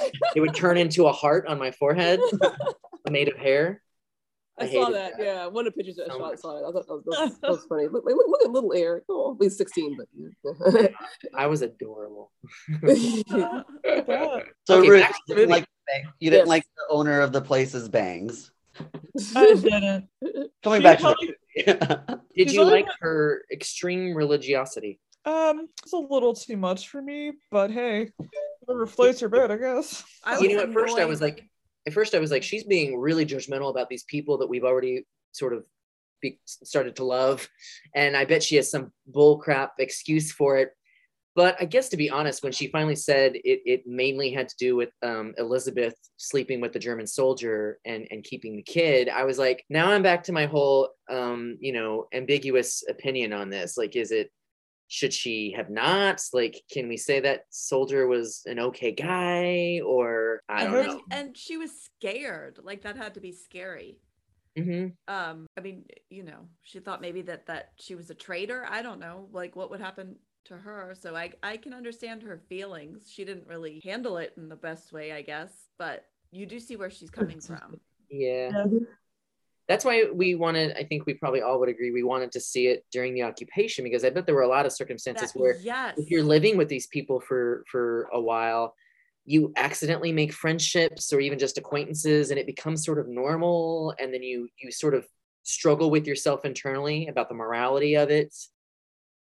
with- 0.03 0.13
It 0.37 0.41
would 0.41 0.55
turn 0.55 0.77
into 0.77 1.07
a 1.07 1.13
heart 1.13 1.47
on 1.47 1.59
my 1.59 1.71
forehead, 1.73 2.21
made 3.11 3.29
of 3.29 3.37
hair. 3.37 3.81
I, 4.57 4.67
I 4.67 4.71
saw 4.73 4.91
that. 4.91 5.19
that. 5.19 5.25
Yeah, 5.25 5.47
one 5.49 5.67
of 5.67 5.73
the 5.73 5.77
pictures 5.77 5.99
I 5.99 6.07
So 6.07 6.19
saw, 6.19 6.27
much. 6.29 6.39
saw 6.39 6.57
it. 6.59 6.69
I 6.69 6.71
thought 6.71 6.87
that 6.87 7.03
was, 7.05 7.39
that 7.41 7.51
was, 7.51 7.67
funny. 7.69 7.89
Look, 7.89 8.05
look, 8.05 8.17
look 8.29 8.45
at 8.45 8.51
little 8.53 8.73
Eric. 8.73 9.03
Oh, 9.09 9.37
he's 9.41 9.57
16, 9.59 9.99
but. 9.99 10.93
I 11.35 11.47
was 11.49 11.63
adorable. 11.63 12.31
So 14.67 14.79
Okay, 14.79 14.89
Ruth, 14.89 15.03
back 15.03 15.11
to 15.13 15.19
you 15.27 15.35
the 15.35 15.35
didn't 15.35 15.49
movie. 15.51 15.61
like 15.61 15.67
you 16.21 16.31
didn't 16.31 16.47
Yes. 16.47 16.49
like 16.49 16.65
the 16.77 16.95
owner 16.95 17.21
of 17.21 17.33
the 17.33 17.41
place's 17.41 17.89
bangs. 17.89 18.51
I 19.37 19.55
didn't. 19.55 20.09
Coming 20.63 20.81
She 20.81 20.83
back 20.83 20.99
to 20.99 21.03
probably- 21.05 21.35
the 21.57 22.21
Did 22.37 22.53
you 22.53 22.65
like 22.65 22.87
her 23.01 23.45
extreme 23.53 24.15
religiosity? 24.15 24.99
Um, 25.25 25.69
it's 25.83 25.93
a 25.93 25.97
little 25.99 26.35
too 26.35 26.57
much 26.57 26.89
for 26.89 27.01
me, 27.01 27.33
but 27.51 27.71
hey, 27.71 28.11
whatever 28.61 28.87
floats 28.87 29.21
your 29.21 29.31
boat, 29.31 29.51
I 29.51 29.57
guess. 29.57 30.05
I 30.25 30.39
you 30.39 30.49
was 30.49 30.57
know, 30.57 30.63
at 30.65 30.73
first 30.73 30.99
I 30.99 31.05
was 31.07 31.21
like, 31.23 31.49
at 31.87 31.93
first 31.93 32.15
I 32.15 32.19
was 32.19 32.31
like, 32.31 32.43
she's 32.43 32.65
being 32.65 32.99
really 32.99 33.25
judgmental 33.25 33.71
about 33.71 33.89
these 33.89 34.05
people 34.05 34.39
that 34.39 34.49
we've 34.49 34.65
already 34.65 35.07
sort 35.33 35.55
of 35.55 35.65
be, 36.21 36.39
started 36.45 36.97
to 36.97 37.05
love, 37.05 37.49
and 37.95 38.17
I 38.17 38.25
bet 38.27 38.43
she 38.43 38.57
has 38.57 38.71
some 38.71 38.93
bullcrap 39.11 39.71
excuse 39.79 40.31
for 40.33 40.59
it. 40.59 40.71
But 41.37 41.57
I 41.61 41.65
guess 41.65 41.89
to 41.89 41.97
be 41.97 42.11
honest, 42.11 42.43
when 42.45 42.53
she 42.53 42.69
finally 42.69 42.95
said 42.95 43.35
it, 43.35 43.61
it 43.67 43.87
mainly 43.87 44.31
had 44.31 44.49
to 44.49 44.57
do 44.57 44.77
with 44.77 44.91
um, 45.03 45.35
Elizabeth 45.37 45.95
sleeping 46.17 46.61
with 46.61 46.73
the 46.73 46.79
German 46.79 47.07
soldier 47.07 47.79
and 47.85 48.07
and 48.11 48.23
keeping 48.23 48.55
the 48.57 48.63
kid. 48.63 49.09
I 49.09 49.25
was 49.25 49.39
like, 49.39 49.65
now 49.69 49.91
I'm 49.91 50.03
back 50.03 50.23
to 50.25 50.33
my 50.33 50.47
whole, 50.47 50.91
um, 51.11 51.57
you 51.61 51.73
know, 51.73 52.07
ambiguous 52.13 52.85
opinion 52.89 53.33
on 53.33 53.51
this. 53.51 53.77
Like, 53.77 53.97
is 53.97 54.13
it 54.13 54.31
should 54.89 55.13
she 55.13 55.53
have 55.57 55.71
not? 55.71 56.21
Like, 56.33 56.63
can 56.71 56.89
we 56.89 56.97
say 56.97 57.19
that 57.21 57.45
soldier 57.51 58.07
was 58.07 58.43
an 58.47 58.61
okay 58.61 58.93
guy, 58.93 59.81
or 59.85 60.41
I 60.49 60.65
don't 60.65 60.73
heard- 60.73 60.87
know. 60.87 61.01
and 61.11 61.37
she 61.37 61.57
was 61.57 61.73
scared. 61.99 62.61
Like 62.63 62.83
that 62.83 62.97
had 62.97 63.15
to 63.15 63.21
be 63.21 63.33
scary. 63.33 63.99
hmm 64.57 64.89
Um, 65.09 65.47
I 65.57 65.61
mean, 65.63 65.87
you 66.11 66.23
know, 66.23 66.47
she 66.63 66.79
thought 66.79 67.01
maybe 67.01 67.23
that 67.23 67.47
that 67.47 67.71
she 67.81 67.97
was 67.97 68.11
a 68.11 68.15
traitor. 68.15 68.65
I 68.69 68.83
don't 68.83 69.01
know, 69.01 69.29
like 69.33 69.57
what 69.57 69.71
would 69.71 69.81
happen 69.81 70.17
to 70.47 70.57
her. 70.57 70.95
So 70.99 71.17
I 71.17 71.33
I 71.43 71.57
can 71.57 71.73
understand 71.73 72.23
her 72.23 72.41
feelings. 72.49 73.11
She 73.13 73.25
didn't 73.25 73.47
really 73.47 73.81
handle 73.85 74.19
it 74.19 74.33
in 74.37 74.49
the 74.49 74.57
best 74.57 74.93
way, 74.93 75.13
I 75.13 75.23
guess. 75.23 75.53
But 75.79 76.05
you 76.31 76.47
do 76.47 76.59
see 76.59 76.77
where 76.77 76.91
she's 76.91 77.11
coming 77.11 77.41
from. 77.49 77.81
Yeah. 78.11 78.51
Yeah. 78.53 78.65
That's 79.67 79.85
why 79.85 80.05
we 80.13 80.35
wanted, 80.35 80.77
I 80.77 80.85
think 80.85 81.07
we 81.07 81.15
probably 81.15 81.41
all 81.41 81.59
would 81.59 81.71
agree, 81.71 81.91
we 81.91 82.03
wanted 82.03 82.33
to 82.33 82.41
see 82.41 82.67
it 82.67 82.85
during 82.93 83.15
the 83.15 83.23
occupation 83.23 83.83
because 83.83 84.05
I 84.05 84.11
bet 84.11 84.27
there 84.27 84.35
were 84.35 84.43
a 84.43 84.49
lot 84.49 84.67
of 84.67 84.73
circumstances 84.73 85.33
That- 85.33 85.41
where 85.41 85.57
yes, 85.57 85.97
if 85.97 86.11
you're 86.11 86.23
living 86.23 86.59
with 86.59 86.69
these 86.69 86.87
people 86.89 87.19
for 87.21 87.65
for 87.71 88.09
a 88.13 88.21
while, 88.21 88.75
you 89.25 89.55
accidentally 89.57 90.13
make 90.13 90.35
friendships 90.35 91.15
or 91.15 91.21
even 91.21 91.39
just 91.39 91.57
acquaintances 91.57 92.31
and 92.31 92.39
it 92.39 92.45
becomes 92.47 92.85
sort 92.85 92.99
of 92.99 93.09
normal 93.09 93.95
and 93.99 94.13
then 94.13 94.23
you 94.23 94.49
you 94.59 94.71
sort 94.71 94.95
of 94.95 95.07
struggle 95.45 95.91
with 95.91 96.07
yourself 96.07 96.45
internally 96.45 97.07
about 97.09 97.31
the 97.31 97.35
morality 97.35 97.95
of 97.97 98.11
it. 98.11 98.35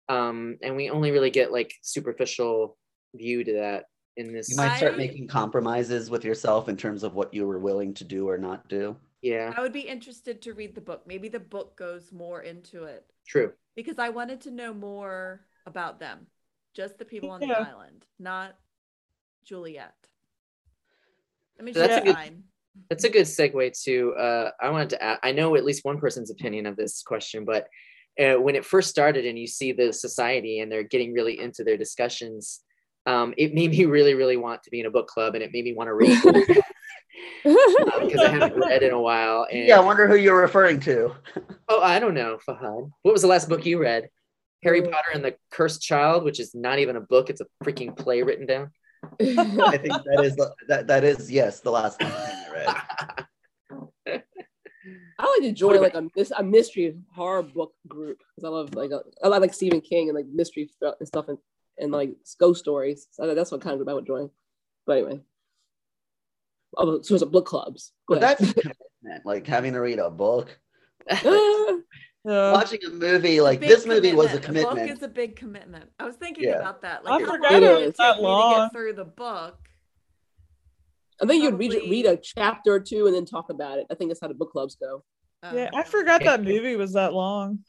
Um, 0.09 0.57
and 0.61 0.75
we 0.75 0.89
only 0.89 1.11
really 1.11 1.29
get 1.31 1.51
like 1.51 1.73
superficial 1.81 2.77
view 3.15 3.43
to 3.43 3.53
that 3.53 3.85
in 4.17 4.33
this. 4.33 4.49
You 4.49 4.57
might 4.57 4.77
start 4.77 4.93
I- 4.93 4.97
making 4.97 5.27
compromises 5.27 6.09
with 6.09 6.23
yourself 6.25 6.67
in 6.69 6.77
terms 6.77 7.03
of 7.03 7.15
what 7.15 7.33
you 7.33 7.47
were 7.47 7.59
willing 7.59 7.93
to 7.95 8.03
do 8.03 8.27
or 8.27 8.37
not 8.37 8.67
do. 8.67 8.95
yeah, 9.21 9.53
I 9.55 9.61
would 9.61 9.71
be 9.73 9.81
interested 9.87 10.41
to 10.43 10.53
read 10.53 10.75
the 10.75 10.81
book. 10.81 11.03
Maybe 11.07 11.29
the 11.29 11.39
book 11.39 11.77
goes 11.77 12.11
more 12.11 12.41
into 12.41 12.83
it 12.83 13.05
true. 13.25 13.53
because 13.75 13.97
I 13.97 14.09
wanted 14.09 14.41
to 14.41 14.51
know 14.51 14.73
more 14.73 15.45
about 15.65 15.99
them, 15.99 16.27
just 16.73 16.97
the 16.97 17.05
people 17.05 17.31
on 17.31 17.41
Yeah. 17.41 17.47
the 17.63 17.69
island, 17.69 18.05
not 18.19 18.55
Juliet. 19.45 19.95
I 21.59 21.63
mean, 21.63 21.73
So 21.73 21.79
that's 21.81 22.01
a 22.01 22.05
good- 22.05 22.15
fine. 22.15 22.43
That's 22.89 23.03
a 23.03 23.09
good 23.09 23.27
segue 23.27 23.83
to. 23.83 24.13
Uh, 24.15 24.51
I 24.59 24.69
wanted 24.71 24.89
to. 24.91 25.03
Add, 25.03 25.19
I 25.21 25.31
know 25.31 25.55
at 25.55 25.63
least 25.63 25.85
one 25.85 25.99
person's 25.99 26.31
opinion 26.31 26.65
of 26.65 26.75
this 26.75 27.03
question, 27.03 27.45
but 27.45 27.67
uh, 28.19 28.35
when 28.35 28.55
it 28.55 28.65
first 28.65 28.89
started 28.89 29.25
and 29.25 29.37
you 29.37 29.47
see 29.47 29.71
the 29.71 29.91
society 29.91 30.59
and 30.59 30.71
they're 30.71 30.83
getting 30.83 31.13
really 31.13 31.39
into 31.39 31.63
their 31.63 31.77
discussions, 31.77 32.61
um, 33.05 33.33
it 33.37 33.53
made 33.53 33.71
me 33.71 33.85
really, 33.85 34.13
really 34.13 34.37
want 34.37 34.63
to 34.63 34.69
be 34.69 34.79
in 34.79 34.85
a 34.85 34.91
book 34.91 35.07
club, 35.07 35.35
and 35.35 35.43
it 35.43 35.51
made 35.53 35.65
me 35.65 35.73
want 35.73 35.87
to 35.87 35.93
read 35.93 36.21
because 37.43 38.21
I 38.21 38.29
haven't 38.29 38.57
read 38.57 38.83
in 38.83 38.93
a 38.93 39.01
while. 39.01 39.47
And 39.51 39.67
Yeah, 39.67 39.77
I 39.77 39.81
wonder 39.81 40.07
who 40.07 40.15
you're 40.15 40.39
referring 40.39 40.79
to. 40.81 41.13
oh, 41.69 41.81
I 41.81 41.99
don't 41.99 42.13
know, 42.13 42.37
Fahad. 42.47 42.89
What 43.01 43.11
was 43.11 43.21
the 43.21 43.27
last 43.27 43.49
book 43.49 43.65
you 43.65 43.79
read? 43.79 44.09
Harry. 44.63 44.81
Potter 44.81 45.09
and 45.13 45.25
the 45.25 45.35
Cursed 45.51 45.81
Child, 45.81 46.23
which 46.23 46.39
is 46.39 46.55
not 46.55 46.79
even 46.79 46.95
a 46.95 47.01
book; 47.01 47.29
it's 47.29 47.41
a 47.41 47.45
freaking 47.63 47.97
play 47.97 48.23
written 48.23 48.45
down. 48.45 48.71
I 49.19 49.77
think 49.77 49.93
that 50.05 50.21
is 50.23 50.35
that, 50.69 50.87
that 50.87 51.03
is 51.03 51.29
yes 51.29 51.59
the 51.59 51.71
last 51.71 52.01
one 52.01 52.11
I 52.11 52.47
read. 52.53 53.25
I 55.23 55.37
like 55.39 55.47
to 55.49 55.53
join 55.53 55.81
like 55.81 55.93
a, 55.95 56.03
a 56.37 56.43
mystery 56.43 56.97
horror 57.15 57.43
book 57.43 57.73
group 57.87 58.19
because 58.35 58.45
I 58.45 58.51
love 58.51 58.75
like 58.75 58.91
uh, 58.91 58.99
I 59.23 59.29
like 59.29 59.53
Stephen 59.53 59.79
King 59.79 60.09
and 60.09 60.15
like 60.17 60.25
mystery 60.27 60.69
and 60.81 61.07
stuff 61.07 61.29
and, 61.29 61.37
and 61.77 61.91
like 61.93 62.11
ghost 62.39 62.59
stories. 62.59 63.07
So 63.11 63.33
that's 63.33 63.49
what 63.51 63.61
kind 63.61 63.71
of 63.73 63.77
group 63.79 63.89
I 63.89 63.93
would 63.93 64.05
join. 64.05 64.29
But 64.85 64.97
anyway, 64.97 65.21
oh, 66.77 67.01
so 67.01 67.13
it's 67.15 67.23
a 67.23 67.25
book 67.25 67.45
clubs. 67.45 67.93
Go 68.07 68.15
But 68.15 68.21
that's 68.21 68.41
ahead. 68.41 68.57
a 68.57 68.61
commitment, 69.01 69.25
like 69.25 69.47
having 69.47 69.71
to 69.73 69.79
read 69.79 69.99
a 69.99 70.09
book. 70.09 70.59
Yeah. 71.09 71.77
Watching 72.25 72.79
a 72.85 72.89
movie 72.89 73.39
like 73.41 73.59
big 73.61 73.69
this 73.69 73.85
movie 73.85 74.13
was 74.13 74.31
a 74.31 74.35
book 74.35 74.43
commitment. 74.43 74.89
is 74.91 75.03
a 75.03 75.07
big 75.07 75.35
commitment. 75.37 75.89
I 75.99 76.05
was 76.05 76.15
thinking 76.15 76.45
Yeah. 76.45 76.59
about 76.59 76.81
that. 76.81 77.01
I 77.05 77.09
Like, 77.11 77.25
how 77.25 77.31
forgot 77.33 77.51
long 77.53 77.63
it 77.63 77.67
would 77.75 77.85
was 77.87 77.95
that 77.95 78.07
take 78.13 78.17
me 78.17 78.23
to 78.23 78.27
long. 78.29 78.63
get 78.65 78.71
through 78.73 78.93
the 78.93 79.05
book? 79.05 79.57
I 81.21 81.25
think 81.25 81.43
you'd 81.43 81.57
read 81.57 81.73
read 81.89 82.05
a 82.07 82.17
chapter 82.17 82.73
or 82.73 82.79
two 82.81 83.05
and 83.07 83.15
then 83.15 83.25
talk 83.25 83.49
about 83.49 83.77
it. 83.77 83.85
I 83.89 83.95
think 83.95 84.09
that's 84.09 84.19
how 84.19 84.27
the 84.27 84.33
book 84.33 84.51
clubs 84.51 84.75
go. 84.75 85.03
Yeah, 85.51 85.69
I 85.73 85.79
Um, 85.79 85.85
forgot 85.85 86.23
that 86.23 86.43
movie 86.43 86.75
was 86.75 86.93
that 86.93 87.13
long. 87.13 87.59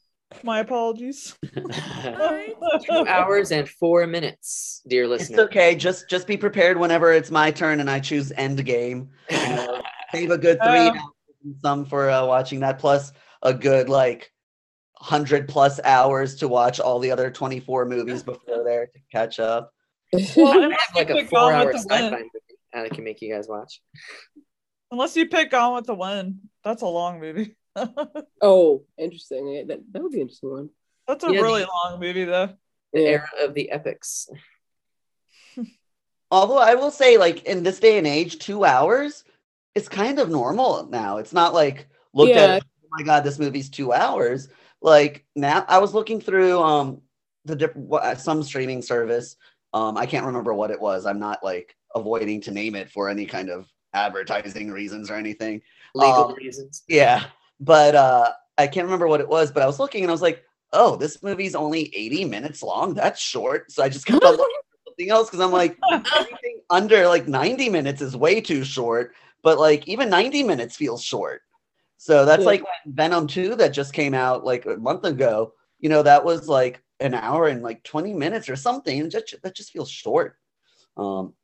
My 0.43 0.61
apologies. 0.61 1.37
Two 1.55 3.07
hours 3.07 3.53
and 3.53 3.69
four 3.69 4.07
minutes, 4.07 4.83
dear 4.87 5.07
listeners. 5.07 5.31
It's 5.31 5.39
okay. 5.39 5.75
Just 5.77 6.09
just 6.09 6.27
be 6.27 6.37
prepared 6.37 6.77
whenever 6.79 7.13
it's 7.13 7.31
my 7.31 7.51
turn 7.51 7.81
and 7.81 7.89
I 7.91 8.01
choose 8.01 8.33
Endgame. 8.33 9.09
You 9.31 9.37
know, 9.37 9.83
save 10.13 10.31
a 10.31 10.39
good 10.39 10.59
three 10.63 10.89
hours 10.89 10.99
and 11.45 11.57
some 11.63 11.85
for 11.85 12.11
uh, 12.11 12.27
watching 12.27 12.61
that, 12.61 12.79
plus 12.79 13.13
a 13.43 13.55
good 13.55 13.89
like 13.89 14.33
hundred 14.97 15.49
plus 15.49 15.79
hours 15.85 16.37
to 16.37 16.49
watch 16.49 16.81
all 16.81 16.99
the 16.99 17.11
other 17.11 17.31
twenty 17.31 17.61
four 17.61 17.85
movies 17.85 18.23
before 18.23 18.65
there 18.65 18.87
to 18.87 18.99
catch 19.13 19.39
up. 19.39 19.73
Well, 20.37 20.49
I 20.49 20.65
unless 20.65 20.81
have 20.87 20.97
like 20.97 21.11
a 21.11 21.27
four-hour 21.27 21.67
with 21.67 21.77
sci-fi 21.77 22.11
movie 22.11 22.31
that 22.73 22.91
can 22.91 23.05
make 23.05 23.21
you 23.21 23.33
guys 23.33 23.47
watch. 23.49 23.81
Unless 24.91 25.17
you 25.17 25.29
pick 25.29 25.51
Gone 25.51 25.75
with 25.75 25.87
the 25.87 25.95
Wind, 25.95 26.39
that's 26.63 26.83
a 26.83 26.87
long 26.87 27.21
movie. 27.21 27.57
oh, 28.43 28.85
interesting. 28.99 29.49
Yeah, 29.49 29.63
that, 29.69 29.81
that 29.93 30.03
would 30.03 30.13
be 30.13 30.19
an 30.19 30.23
interesting 30.23 30.51
one. 30.51 30.71
that's 31.09 31.25
a 31.25 31.33
Yeah, 31.33 31.41
really 31.41 31.63
the- 31.63 31.69
long 31.91 32.01
movie, 32.01 32.25
though. 32.25 32.51
The 32.93 33.01
Yeah. 33.01 33.09
era 33.09 33.29
of 33.43 33.55
the 33.55 33.71
epics. 33.71 34.29
Although 36.31 36.59
I 36.59 36.75
will 36.75 36.91
say, 36.91 37.17
like 37.17 37.45
in 37.45 37.63
this 37.63 37.81
day 37.81 37.99
and 37.99 38.07
age, 38.07 38.39
two 38.39 38.65
hours 38.65 39.25
is 39.75 39.89
kind 39.89 40.19
of 40.19 40.31
normal 40.31 40.87
now. 40.89 41.19
It's 41.19 41.33
not 41.33 41.55
like 41.55 41.87
looked 42.13 42.31
Yeah. 42.35 42.57
at. 42.57 42.63
Oh 42.63 42.89
my 42.99 43.03
god, 43.05 43.25
this 43.25 43.39
movie's 43.39 43.69
two 43.71 43.93
hours. 43.93 44.49
Like 44.81 45.25
now, 45.35 45.65
I 45.69 45.79
was 45.79 45.95
looking 45.95 46.21
through 46.21 46.61
um 46.61 47.03
the 47.45 47.57
different 47.57 47.89
what- 47.89 48.21
some 48.21 48.43
streaming 48.43 48.83
service. 48.83 49.37
Um, 49.73 49.97
I 49.97 50.07
can't 50.07 50.25
remember 50.27 50.55
what 50.55 50.71
it 50.71 50.81
was. 50.81 51.05
I'm 51.07 51.19
not 51.19 51.43
like 51.45 51.77
avoiding 51.95 52.41
to 52.43 52.51
name 52.53 52.75
it 52.77 52.91
for 52.91 53.09
any 53.09 53.27
kind 53.27 53.49
of 53.51 53.69
advertising 53.93 54.71
reasons 54.71 55.11
or 55.11 55.15
anything. 55.15 55.63
Legal 55.95 56.29
Um, 56.31 56.35
reasons. 56.35 56.83
Yeah, 56.89 57.25
but 57.61 57.95
uh, 57.95 58.31
I 58.59 58.67
can't 58.67 58.85
remember 58.87 59.07
what 59.09 59.21
it 59.21 59.29
was. 59.29 59.51
But 59.51 59.63
I 59.63 59.67
was 59.67 59.79
looking 59.79 60.03
and 60.03 60.11
I 60.11 60.13
was 60.13 60.23
like, 60.23 60.43
oh, 60.73 60.97
this 60.97 61.23
movie's 61.23 61.55
only 61.55 61.95
80 61.95 62.25
minutes 62.27 62.63
long. 62.63 62.95
That's 62.95 63.21
short. 63.21 63.71
So 63.71 63.83
I 63.83 63.89
just 63.89 64.07
kept 64.07 64.25
on 64.25 64.33
looking 64.33 64.45
for 64.71 64.91
something 64.91 65.11
else 65.11 65.29
because 65.31 65.41
I'm 65.41 65.53
like, 65.53 65.79
anything 65.93 66.61
under 66.71 67.07
like 67.09 67.29
90 67.29 67.69
minutes 67.71 68.01
is 68.03 68.17
way 68.17 68.41
too 68.41 68.65
short. 68.65 69.13
But 69.43 69.59
like 69.59 69.87
even 69.87 70.09
90 70.11 70.43
minutes 70.43 70.77
feels 70.77 71.03
short. 71.03 71.43
So 71.99 72.25
that's 72.25 72.41
Yeah. 72.41 72.47
like 72.47 72.65
Venom 72.87 73.27
2 73.27 73.57
that 73.57 73.69
just 73.69 73.93
came 73.93 74.15
out 74.15 74.45
like 74.45 74.67
a 74.67 74.77
month 74.77 75.05
ago. 75.05 75.53
You 75.79 75.89
know, 75.91 76.03
that 76.03 76.25
was 76.25 76.49
like 76.49 76.83
an 77.01 77.15
hour 77.15 77.47
and 77.49 77.63
like 77.63 77.83
20 77.85 78.13
minutes 78.15 78.49
or 78.49 78.57
something. 78.57 79.01
And 79.01 79.11
just, 79.11 79.35
that 79.43 79.55
just 79.55 79.71
feels 79.73 79.91
short. 79.91 80.37
Um, 80.97 81.35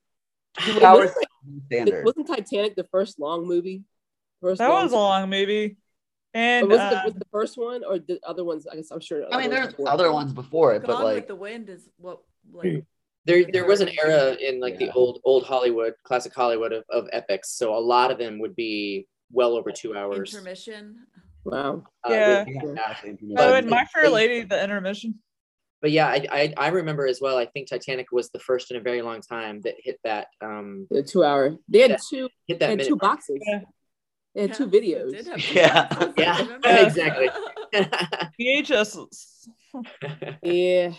two 0.59 0.73
Wasn't 0.75 0.85
hours 0.85 1.11
Ti- 1.11 1.61
standard. 1.67 2.05
Wasn't 2.05 2.27
Titanic 2.27 2.75
the 2.77 2.85
first 2.91 3.19
long 3.21 3.47
movie? 3.47 3.83
First 4.41 4.59
That 4.59 4.69
long- 4.69 4.85
was 4.85 4.93
a 4.93 4.97
long 4.97 5.31
movie. 5.31 5.77
Or 6.35 6.39
And 6.41 6.68
was, 6.68 6.76
it 6.78 6.81
uh, 6.81 6.91
the, 6.91 7.01
was 7.07 7.14
the 7.14 7.26
first 7.33 7.59
one 7.59 7.83
or 7.85 7.99
the 7.99 8.20
other 8.24 8.45
ones? 8.45 8.66
I 8.70 8.76
guess 8.76 8.91
I'm 8.91 9.01
sure. 9.01 9.24
I 9.33 9.39
mean, 9.39 9.47
other 9.53 9.61
ones 9.62 9.74
there's 9.76 9.89
other 9.89 10.12
ones 10.12 10.33
before 10.33 10.74
it, 10.74 10.83
but 10.83 10.89
Gone 10.93 11.05
with 11.05 11.14
like 11.14 11.26
the 11.28 11.35
Wind 11.35 11.68
is 11.68 11.89
what 11.99 12.20
like 12.53 12.85
there 13.24 13.45
there 13.53 13.66
was 13.66 13.81
an 13.81 13.91
era 14.03 14.35
in 14.35 14.61
like 14.61 14.74
Yeah. 14.81 14.87
the 14.87 14.93
old 14.93 15.20
old 15.24 15.45
Hollywood, 15.45 15.95
classic 16.05 16.35
Hollywood 16.35 16.72
of, 16.72 16.85
of 16.91 17.09
epics. 17.12 17.51
So 17.51 17.74
a 17.76 17.81
lot 17.81 18.11
of 18.11 18.18
them 18.18 18.39
would 18.39 18.55
be 18.55 19.07
well 19.33 19.55
over 19.57 19.72
two 19.72 19.97
hours. 19.97 20.33
Intermission. 20.35 20.97
Wow. 21.45 21.85
Uh, 22.09 22.12
Yeah. 22.12 22.39
with- 22.45 22.49
Yeah, 22.49 22.70
exactly. 22.70 23.18
Oh, 23.22 23.35
But- 23.35 23.55
and 23.59 23.70
My 23.70 23.85
Fair 23.87 24.09
Lady, 24.11 24.43
the 24.43 24.62
intermission. 24.62 25.18
but 25.83 25.91
yeah, 25.91 26.07
I, 26.07 26.26
I 26.31 26.55
I 26.57 26.68
remember 26.68 27.07
as 27.07 27.20
well. 27.20 27.37
I 27.39 27.47
think 27.47 27.68
Titanic 27.68 28.12
was 28.12 28.31
the 28.31 28.39
first 28.39 28.70
in 28.70 28.76
a 28.76 28.81
very 28.81 29.03
long 29.03 29.20
time 29.20 29.61
that 29.62 29.74
hit 29.78 29.99
that 30.05 30.28
um 30.41 30.87
The 30.91 31.03
two 31.03 31.24
hour. 31.24 31.57
They 31.68 31.81
had 31.81 31.91
Yeah. 31.91 31.97
two. 32.09 32.28
hit 32.47 32.59
They 32.61 32.66
that 32.66 32.78
had 32.78 32.87
two 32.89 32.97
boxes. 32.97 33.39
Yeah. 33.47 33.62
They 34.35 34.43
had 34.43 34.55
two 34.55 34.64
Yeah, 34.72 34.78
it 34.78 34.83
videos. 34.83 35.12
did 35.12 35.26
have 35.26 35.43
two 35.43 35.55
Yeah. 35.55 36.12
Yeah, 36.16 36.47
exactly. 36.87 37.31
VHS. 38.41 39.49
Yeah. 40.43 40.93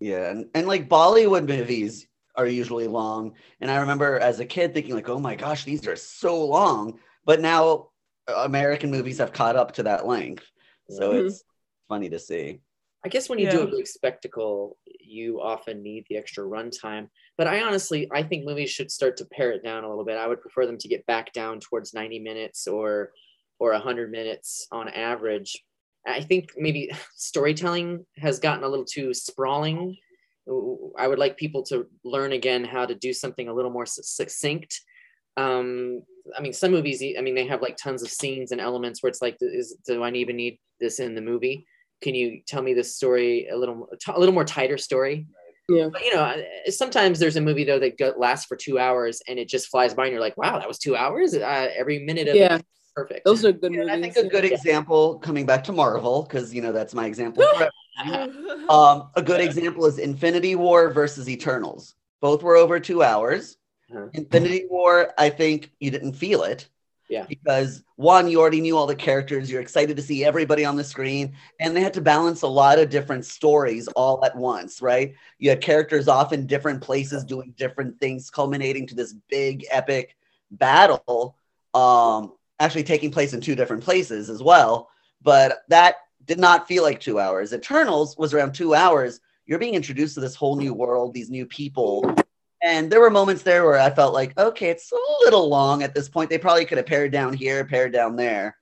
Yeah, 0.00 0.30
and, 0.30 0.46
and 0.54 0.68
like 0.68 0.88
Bollywood 0.88 1.48
movies 1.48 2.06
are 2.36 2.46
usually 2.46 2.86
long. 2.86 3.34
And 3.60 3.70
I 3.70 3.78
remember 3.78 4.18
as 4.20 4.38
a 4.38 4.46
kid 4.46 4.72
thinking 4.72 4.94
like, 4.94 5.08
oh 5.08 5.18
my 5.18 5.34
gosh, 5.34 5.64
these 5.64 5.86
are 5.88 5.96
so 5.96 6.44
long. 6.44 7.00
But 7.24 7.40
now 7.40 7.88
uh, 8.28 8.42
American 8.44 8.90
movies 8.90 9.18
have 9.18 9.32
caught 9.32 9.56
up 9.56 9.72
to 9.74 9.82
that 9.84 10.06
length. 10.06 10.46
So 10.88 11.12
Mhm. 11.12 11.26
it's 11.26 11.42
funny 11.88 12.08
to 12.10 12.18
see. 12.18 12.60
I 13.04 13.08
guess 13.08 13.28
when 13.28 13.38
you 13.38 13.50
do 13.50 13.62
a 13.62 13.66
big 13.66 13.86
spectacle, 13.86 14.76
you 15.00 15.40
often 15.40 15.82
need 15.82 16.04
the 16.08 16.16
extra 16.16 16.44
runtime. 16.44 17.08
But 17.38 17.46
I 17.46 17.62
honestly, 17.62 18.08
I 18.12 18.24
think 18.24 18.44
movies 18.44 18.70
should 18.70 18.90
start 18.90 19.16
to 19.18 19.24
pare 19.24 19.52
it 19.52 19.62
down 19.62 19.84
a 19.84 19.88
little 19.88 20.04
bit. 20.04 20.18
I 20.18 20.26
would 20.26 20.42
prefer 20.42 20.66
them 20.66 20.76
to 20.78 20.88
get 20.88 21.06
back 21.06 21.32
down 21.32 21.60
towards 21.60 21.94
90 21.94 22.18
minutes 22.18 22.66
or 22.66 23.12
or 23.60 23.72
100 23.72 24.10
minutes 24.10 24.66
on 24.70 24.88
average. 24.88 25.64
I 26.06 26.20
think 26.20 26.50
maybe 26.56 26.90
storytelling 27.14 28.04
has 28.18 28.38
gotten 28.38 28.64
a 28.64 28.68
little 28.68 28.84
too 28.84 29.14
sprawling. 29.14 29.96
I 30.98 31.06
would 31.06 31.18
like 31.18 31.36
people 31.36 31.62
to 31.64 31.86
learn 32.04 32.32
again 32.32 32.64
how 32.64 32.86
to 32.86 32.94
do 32.94 33.12
something 33.12 33.48
a 33.48 33.54
little 33.54 33.70
more 33.70 33.86
succinct. 33.86 34.80
Um, 35.36 36.02
I 36.36 36.40
mean, 36.40 36.52
some 36.52 36.72
movies, 36.72 37.02
I 37.16 37.20
mean, 37.20 37.34
they 37.34 37.46
have 37.46 37.62
like 37.62 37.76
tons 37.76 38.02
of 38.02 38.10
scenes 38.10 38.50
and 38.50 38.60
elements 38.60 39.02
where 39.02 39.10
it's 39.10 39.22
like, 39.22 39.36
is 39.40 39.76
do 39.86 40.02
I 40.02 40.10
even 40.10 40.36
need 40.36 40.58
this 40.80 41.00
in 41.00 41.14
the 41.14 41.20
movie? 41.20 41.66
Can 42.02 42.14
you 42.14 42.40
tell 42.46 42.62
me 42.62 42.74
this 42.74 42.96
story 42.96 43.48
a 43.48 43.56
little, 43.56 43.88
a 44.08 44.18
little 44.18 44.34
more 44.34 44.44
tighter 44.44 44.78
story? 44.78 45.26
Yeah. 45.68 45.88
But, 45.92 46.04
you 46.04 46.14
know, 46.14 46.22
uh, 46.22 46.70
sometimes 46.70 47.18
there's 47.18 47.36
a 47.36 47.40
movie 47.40 47.64
though 47.64 47.78
that 47.78 47.98
go, 47.98 48.14
lasts 48.16 48.46
for 48.46 48.56
two 48.56 48.78
hours 48.78 49.20
and 49.28 49.38
it 49.38 49.48
just 49.48 49.68
flies 49.68 49.94
by, 49.94 50.04
and 50.04 50.12
you're 50.12 50.20
like, 50.20 50.36
wow, 50.36 50.58
that 50.58 50.66
was 50.66 50.78
two 50.78 50.96
hours. 50.96 51.34
Uh, 51.34 51.68
every 51.76 51.98
minute 52.00 52.28
of 52.28 52.36
Yeah. 52.36 52.54
it, 52.56 52.60
is 52.60 52.92
perfect. 52.94 53.24
Those 53.24 53.44
are 53.44 53.52
good 53.52 53.72
And 53.72 53.86
movies. 53.86 53.94
I 53.94 54.00
think 54.00 54.16
a 54.16 54.28
good 54.28 54.44
Yeah. 54.44 54.54
example, 54.54 55.18
coming 55.18 55.44
back 55.44 55.64
to 55.64 55.72
Marvel, 55.72 56.22
because 56.22 56.54
you 56.54 56.62
know 56.62 56.72
that's 56.72 56.94
my 56.94 57.06
example. 57.06 57.44
um, 58.70 59.10
a 59.16 59.22
good 59.22 59.40
example 59.40 59.84
is 59.86 59.98
Infinity 59.98 60.54
War 60.54 60.90
versus 60.90 61.28
Eternals. 61.28 61.94
Both 62.20 62.42
were 62.42 62.56
over 62.56 62.78
two 62.78 63.02
hours. 63.02 63.56
Uh-huh. 63.90 64.06
Infinity 64.12 64.66
War, 64.70 65.12
I 65.18 65.30
think 65.30 65.72
you 65.80 65.90
didn't 65.90 66.12
feel 66.12 66.44
it. 66.44 66.68
Yeah. 67.08 67.24
Because 67.26 67.82
one, 67.96 68.28
you 68.28 68.38
already 68.40 68.60
knew 68.60 68.76
all 68.76 68.86
the 68.86 68.94
characters, 68.94 69.50
you're 69.50 69.62
excited 69.62 69.96
to 69.96 70.02
see 70.02 70.24
everybody 70.24 70.64
on 70.64 70.76
the 70.76 70.84
screen, 70.84 71.34
and 71.58 71.74
they 71.74 71.80
had 71.80 71.94
to 71.94 72.02
balance 72.02 72.42
a 72.42 72.46
lot 72.46 72.78
of 72.78 72.90
different 72.90 73.24
stories 73.24 73.88
all 73.88 74.22
at 74.24 74.36
once, 74.36 74.82
right? 74.82 75.14
You 75.38 75.50
had 75.50 75.62
characters 75.62 76.06
off 76.06 76.32
in 76.32 76.46
different 76.46 76.82
places 76.82 77.24
doing 77.24 77.54
different 77.56 77.98
things, 77.98 78.30
culminating 78.30 78.86
to 78.88 78.94
this 78.94 79.14
big 79.30 79.64
epic 79.70 80.16
battle, 80.50 81.36
um, 81.72 82.34
actually 82.60 82.84
taking 82.84 83.10
place 83.10 83.32
in 83.32 83.40
two 83.40 83.54
different 83.54 83.82
places 83.82 84.28
as 84.28 84.42
well. 84.42 84.90
But 85.22 85.64
that 85.68 85.96
did 86.26 86.38
not 86.38 86.68
feel 86.68 86.82
like 86.82 87.00
two 87.00 87.18
hours. 87.18 87.54
Eternals 87.54 88.18
was 88.18 88.34
around 88.34 88.52
two 88.52 88.74
hours. 88.74 89.20
You're 89.46 89.58
being 89.58 89.74
introduced 89.74 90.14
to 90.14 90.20
this 90.20 90.34
whole 90.34 90.56
new 90.56 90.74
world, 90.74 91.14
these 91.14 91.30
new 91.30 91.46
people, 91.46 92.14
and 92.62 92.90
there 92.90 93.00
were 93.00 93.10
moments 93.10 93.42
there 93.42 93.64
where 93.64 93.78
I 93.78 93.90
felt 93.90 94.14
like, 94.14 94.38
okay, 94.38 94.70
it's 94.70 94.90
a 94.92 94.96
little 95.24 95.48
long 95.48 95.82
at 95.82 95.94
this 95.94 96.08
point. 96.08 96.30
They 96.30 96.38
probably 96.38 96.64
could 96.64 96.78
have 96.78 96.86
pared 96.86 97.12
down 97.12 97.32
here, 97.32 97.64
pared 97.64 97.92
down 97.92 98.16
there. 98.16 98.56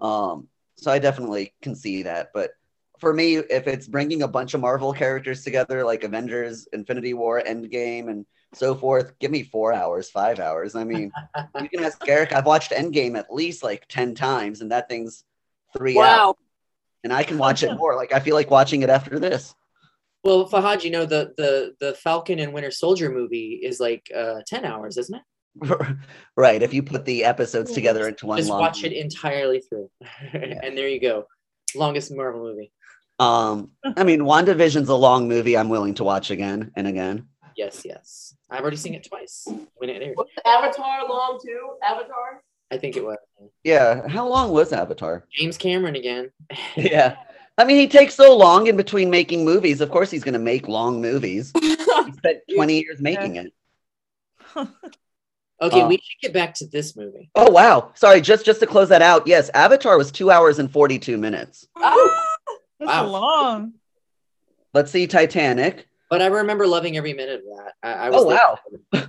Um, 0.00 0.48
so 0.76 0.90
I 0.90 0.98
definitely 0.98 1.54
can 1.62 1.74
see 1.74 2.04
that. 2.04 2.30
But 2.32 2.52
for 2.98 3.12
me, 3.12 3.36
if 3.36 3.66
it's 3.66 3.86
bringing 3.86 4.22
a 4.22 4.28
bunch 4.28 4.54
of 4.54 4.60
Marvel 4.60 4.92
characters 4.92 5.44
together, 5.44 5.84
like 5.84 6.04
Avengers, 6.04 6.66
Infinity 6.72 7.14
War, 7.14 7.42
Endgame, 7.42 8.08
and 8.08 8.24
so 8.54 8.74
forth, 8.74 9.18
give 9.18 9.30
me 9.30 9.42
four 9.42 9.72
hours, 9.72 10.08
five 10.08 10.38
hours. 10.38 10.74
I 10.74 10.84
mean, 10.84 11.12
you 11.60 11.68
can 11.68 11.84
ask 11.84 12.00
Eric. 12.08 12.32
I've 12.32 12.46
watched 12.46 12.70
Endgame 12.70 13.18
at 13.18 13.32
least 13.32 13.62
like 13.62 13.86
10 13.88 14.14
times, 14.14 14.60
and 14.60 14.72
that 14.72 14.88
thing's 14.88 15.24
three 15.76 15.98
hours. 15.98 16.06
Wow. 16.06 16.36
And 17.04 17.12
I 17.12 17.24
can 17.24 17.38
watch 17.38 17.62
it 17.64 17.74
more. 17.74 17.96
Like, 17.96 18.12
I 18.12 18.20
feel 18.20 18.36
like 18.36 18.50
watching 18.50 18.82
it 18.82 18.88
after 18.88 19.18
this. 19.18 19.54
Well, 20.24 20.48
Fahad, 20.48 20.84
you 20.84 20.90
know 20.90 21.04
the 21.04 21.32
the 21.36 21.74
the 21.80 21.94
Falcon 21.94 22.38
and 22.38 22.52
Winter 22.52 22.70
Soldier 22.70 23.10
movie 23.10 23.60
is 23.62 23.80
like 23.80 24.10
uh, 24.14 24.40
ten 24.46 24.64
hours, 24.64 24.96
isn't 24.96 25.16
it? 25.16 25.96
right. 26.36 26.62
If 26.62 26.72
you 26.72 26.82
put 26.82 27.04
the 27.04 27.24
episodes 27.24 27.72
together 27.72 28.08
into 28.08 28.26
one 28.26 28.38
Just 28.38 28.50
long 28.50 28.60
watch 28.60 28.84
it 28.84 28.92
entirely 28.92 29.60
through, 29.60 29.90
and 30.32 30.76
there 30.76 30.88
you 30.88 31.00
go, 31.00 31.26
longest 31.74 32.14
Marvel 32.14 32.42
movie. 32.42 32.72
Um, 33.18 33.72
I 33.84 34.04
mean, 34.04 34.20
WandaVision's 34.20 34.88
a 34.88 34.94
long 34.94 35.28
movie 35.28 35.56
I'm 35.56 35.68
willing 35.68 35.94
to 35.94 36.04
watch 36.04 36.30
again 36.30 36.72
and 36.76 36.86
again. 36.86 37.28
Yes, 37.56 37.82
yes, 37.84 38.34
I've 38.50 38.62
already 38.62 38.78
seen 38.78 38.94
it 38.94 39.04
twice 39.04 39.46
when 39.76 39.90
it 39.90 40.02
aired. 40.02 40.16
Was 40.16 40.28
Avatar 40.46 41.08
long 41.08 41.38
too? 41.44 41.76
Avatar? 41.84 42.42
I 42.70 42.78
think 42.78 42.96
it 42.96 43.04
was 43.04 43.18
Yeah. 43.64 44.08
How 44.08 44.26
long 44.26 44.50
was 44.50 44.72
Avatar? 44.72 45.26
James 45.30 45.58
Cameron 45.58 45.96
again. 45.96 46.30
Yeah. 46.76 47.16
I 47.58 47.64
mean, 47.64 47.76
he 47.76 47.86
takes 47.86 48.14
so 48.14 48.36
long 48.36 48.66
in 48.66 48.76
between 48.76 49.10
making 49.10 49.44
movies. 49.44 49.80
Of 49.80 49.90
course, 49.90 50.10
he's 50.10 50.24
going 50.24 50.32
to 50.34 50.38
make 50.40 50.68
long 50.68 51.00
movies. 51.00 51.52
He 52.04 52.10
spent 52.14 52.38
20 52.52 52.80
years 52.82 53.00
making 53.00 53.36
it. 53.36 53.52
Okay, 55.60 55.82
Uh, 55.82 55.86
we 55.86 55.94
should 55.94 56.20
get 56.20 56.32
back 56.32 56.54
to 56.54 56.66
this 56.66 56.96
movie. 56.96 57.30
Oh, 57.36 57.48
wow. 57.48 57.92
Sorry, 57.94 58.20
just 58.20 58.44
just 58.44 58.58
to 58.60 58.66
close 58.66 58.88
that 58.88 59.00
out. 59.02 59.28
Yes, 59.28 59.48
Avatar 59.54 59.96
was 59.96 60.10
two 60.10 60.28
hours 60.32 60.58
and 60.58 60.68
42 60.68 61.16
minutes. 61.16 61.68
Oh, 61.76 62.24
That's 62.80 62.90
Wow. 62.90 63.06
long. 63.06 63.72
Let's 64.74 64.90
see 64.90 65.06
Titanic. 65.06 65.86
But 66.10 66.20
I 66.20 66.26
remember 66.26 66.66
loving 66.66 66.96
every 66.96 67.12
minute 67.12 67.42
of 67.46 67.56
that. 67.56 67.72
I, 67.84 68.06
I 68.06 68.10
was 68.10 68.22
Oh, 68.22 68.26
wow. 68.94 69.06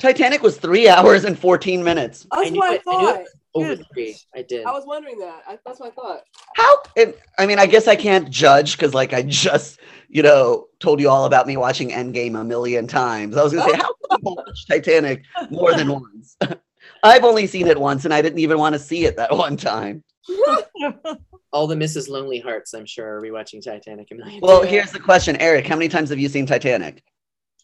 Titanic 0.00 0.42
was 0.42 0.58
three 0.58 0.88
hours 0.88 1.24
and 1.24 1.38
14 1.38 1.84
minutes. 1.84 2.26
that's 2.32 2.50
knew 2.50 2.58
what 2.58 2.70
I 2.70 2.74
it, 2.74 2.82
I 2.88 2.96
knew 2.96 3.06
thought. 3.12 3.26
Over 3.56 3.76
Good. 3.76 3.86
three. 3.92 4.16
I 4.34 4.42
did. 4.42 4.66
I 4.66 4.72
was 4.72 4.84
wondering 4.86 5.18
that. 5.18 5.42
I, 5.48 5.58
that's 5.64 5.80
what 5.80 5.92
I 5.92 5.94
thought. 5.94 6.20
How? 6.56 6.76
It, 6.94 7.20
I 7.38 7.46
mean, 7.46 7.58
I 7.58 7.66
guess 7.66 7.88
I 7.88 7.96
can't 7.96 8.30
judge 8.30 8.76
because, 8.76 8.94
like, 8.94 9.12
I 9.12 9.22
just, 9.22 9.80
you 10.08 10.22
know, 10.22 10.66
told 10.80 11.00
you 11.00 11.08
all 11.08 11.24
about 11.24 11.46
me 11.46 11.56
watching 11.56 11.90
Endgame 11.90 12.38
a 12.38 12.44
million 12.44 12.86
times. 12.86 13.36
I 13.36 13.42
was 13.42 13.52
going 13.52 13.64
to 13.66 13.72
say, 13.72 13.78
oh. 13.82 13.82
how 13.82 13.94
can 14.08 14.18
people 14.18 14.36
watch 14.36 14.66
Titanic 14.68 15.24
more 15.50 15.74
than 15.74 15.88
once? 15.90 16.36
I've 17.02 17.24
only 17.24 17.46
seen 17.46 17.66
it 17.66 17.80
once, 17.80 18.04
and 18.04 18.12
I 18.12 18.22
didn't 18.22 18.38
even 18.38 18.58
want 18.58 18.74
to 18.74 18.78
see 18.78 19.04
it 19.06 19.16
that 19.16 19.34
one 19.36 19.56
time. 19.56 20.04
All 21.52 21.66
the 21.66 21.74
Mrs. 21.74 22.08
Lonely 22.08 22.38
Hearts, 22.38 22.74
I'm 22.74 22.86
sure, 22.86 23.16
are 23.16 23.22
rewatching 23.22 23.62
Titanic 23.64 24.08
a 24.10 24.14
million. 24.14 24.40
Well, 24.42 24.64
Yeah. 24.64 24.70
here's 24.70 24.92
the 24.92 25.00
question, 25.00 25.36
Eric. 25.36 25.66
How 25.66 25.76
many 25.76 25.88
times 25.88 26.10
have 26.10 26.18
you 26.18 26.28
seen 26.28 26.46
Titanic? 26.46 27.02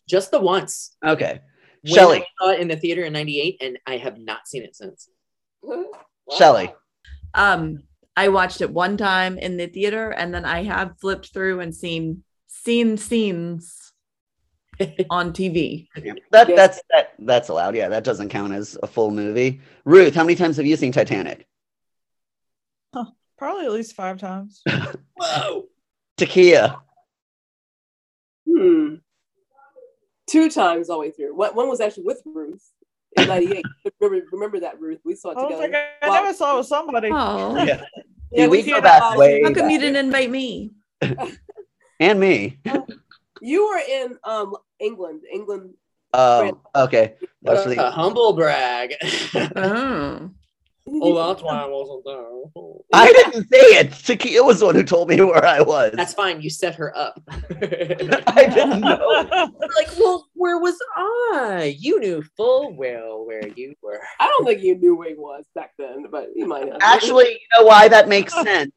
Just 0.08 0.30
the 0.30 0.40
once. 0.40 0.96
Okay, 1.04 1.40
When 1.82 1.94
Shelley. 1.94 2.18
I 2.18 2.26
saw 2.40 2.50
it 2.50 2.60
in 2.60 2.68
the 2.68 2.76
theater 2.76 3.04
in 3.04 3.12
'98, 3.12 3.58
and 3.60 3.78
I 3.86 3.96
have 3.98 4.18
not 4.18 4.48
seen 4.48 4.62
it 4.62 4.74
since. 4.76 5.08
Wow. 5.62 5.84
Shelley. 6.36 6.74
Um, 7.34 7.82
I 8.16 8.28
watched 8.28 8.60
it 8.60 8.70
one 8.70 8.96
time 8.96 9.38
in 9.38 9.56
the 9.56 9.66
theater, 9.66 10.10
and 10.10 10.34
then 10.34 10.44
I 10.44 10.64
have 10.64 10.98
flipped 11.00 11.32
through 11.32 11.60
and 11.60 11.74
seen 11.74 12.24
seen 12.46 12.96
scenes 12.96 13.92
on 15.10 15.32
TV. 15.32 15.88
That 16.30 16.48
that's 16.48 16.80
that 16.90 17.12
that's 17.20 17.48
allowed. 17.48 17.74
Yeah, 17.76 17.88
that 17.88 18.04
doesn't 18.04 18.28
count 18.28 18.52
as 18.52 18.76
a 18.82 18.86
full 18.86 19.10
movie. 19.10 19.60
Ruth, 19.84 20.14
how 20.14 20.24
many 20.24 20.34
times 20.34 20.56
have 20.56 20.66
you 20.66 20.76
seen 20.76 20.92
Titanic? 20.92 21.46
Probably 23.42 23.66
at 23.66 23.72
least 23.72 23.96
five 23.96 24.18
times. 24.18 24.62
Whoa! 25.16 25.64
Takia. 26.16 26.78
Hmm. 28.48 28.94
Two 30.28 30.48
times 30.48 30.88
all 30.88 30.98
the 30.98 31.00
way 31.00 31.10
through. 31.10 31.34
One, 31.34 31.52
one 31.56 31.68
was 31.68 31.80
actually 31.80 32.04
with 32.04 32.22
Ruth 32.24 32.70
in 33.16 33.28
'98. 33.28 33.64
remember, 34.00 34.26
remember 34.32 34.60
that 34.60 34.80
Ruth? 34.80 35.00
We 35.04 35.14
saw 35.14 35.30
it 35.30 35.38
I 35.38 35.42
was 35.42 35.50
together. 35.52 35.62
like, 35.72 35.74
I, 36.02 36.08
I 36.08 36.20
never 36.22 36.34
saw 36.34 36.54
it 36.54 36.58
with 36.58 36.66
somebody. 36.66 37.10
Oh, 37.12 37.56
Yeah. 37.64 37.84
Yeah, 38.34 38.44
Dude, 38.44 38.50
we 38.52 38.62
we 38.62 38.70
go 38.70 38.80
back 38.80 39.18
way 39.18 39.42
how 39.42 39.52
come 39.52 39.68
you 39.68 39.78
didn't 39.78 39.96
invite 40.06 40.30
me? 40.30 40.70
And 42.00 42.18
me. 42.18 42.58
You 43.40 43.68
were 43.68 43.78
in 43.78 44.18
um 44.24 44.56
England. 44.80 45.20
England. 45.32 45.74
Um, 46.14 46.60
okay. 46.74 47.14
That's 47.42 47.64
for 47.64 47.72
A 47.72 47.90
humble 47.90 48.32
brag. 48.32 48.94
Oh, 49.56 50.30
oh, 50.88 51.28
that's 51.28 51.42
why 51.42 51.62
I 51.62 51.66
wasn't 51.66 52.04
there. 52.04 52.22
I 52.92 53.12
didn't 53.12 53.48
say 53.48 53.78
it. 53.78 53.90
Takia 53.90 54.44
was 54.44 54.60
the 54.60 54.66
one 54.66 54.74
who 54.74 54.82
told 54.82 55.08
me 55.08 55.20
where 55.20 55.44
I 55.44 55.60
was. 55.60 55.92
That's 55.94 56.14
fine. 56.14 56.40
You 56.40 56.50
set 56.50 56.74
her 56.74 56.96
up. 56.96 57.20
I 57.30 58.50
didn't 58.52 58.80
know. 58.80 59.50
like, 59.76 59.88
well, 59.98 60.28
where 60.34 60.58
was 60.58 60.76
I? 60.96 61.76
You 61.78 62.00
knew 62.00 62.22
full 62.36 62.74
well 62.74 63.26
where 63.26 63.46
you 63.48 63.74
were. 63.82 64.00
I 64.20 64.26
don't 64.26 64.46
think 64.46 64.62
you 64.62 64.76
knew 64.76 64.96
where 64.96 65.08
he 65.08 65.14
was 65.14 65.44
back 65.54 65.72
then, 65.78 66.06
but 66.10 66.28
you 66.34 66.46
might 66.46 66.68
have. 66.68 66.78
Actually, 66.80 67.30
you 67.30 67.46
know 67.58 67.64
why 67.64 67.88
that 67.88 68.08
makes 68.08 68.34
sense? 68.34 68.72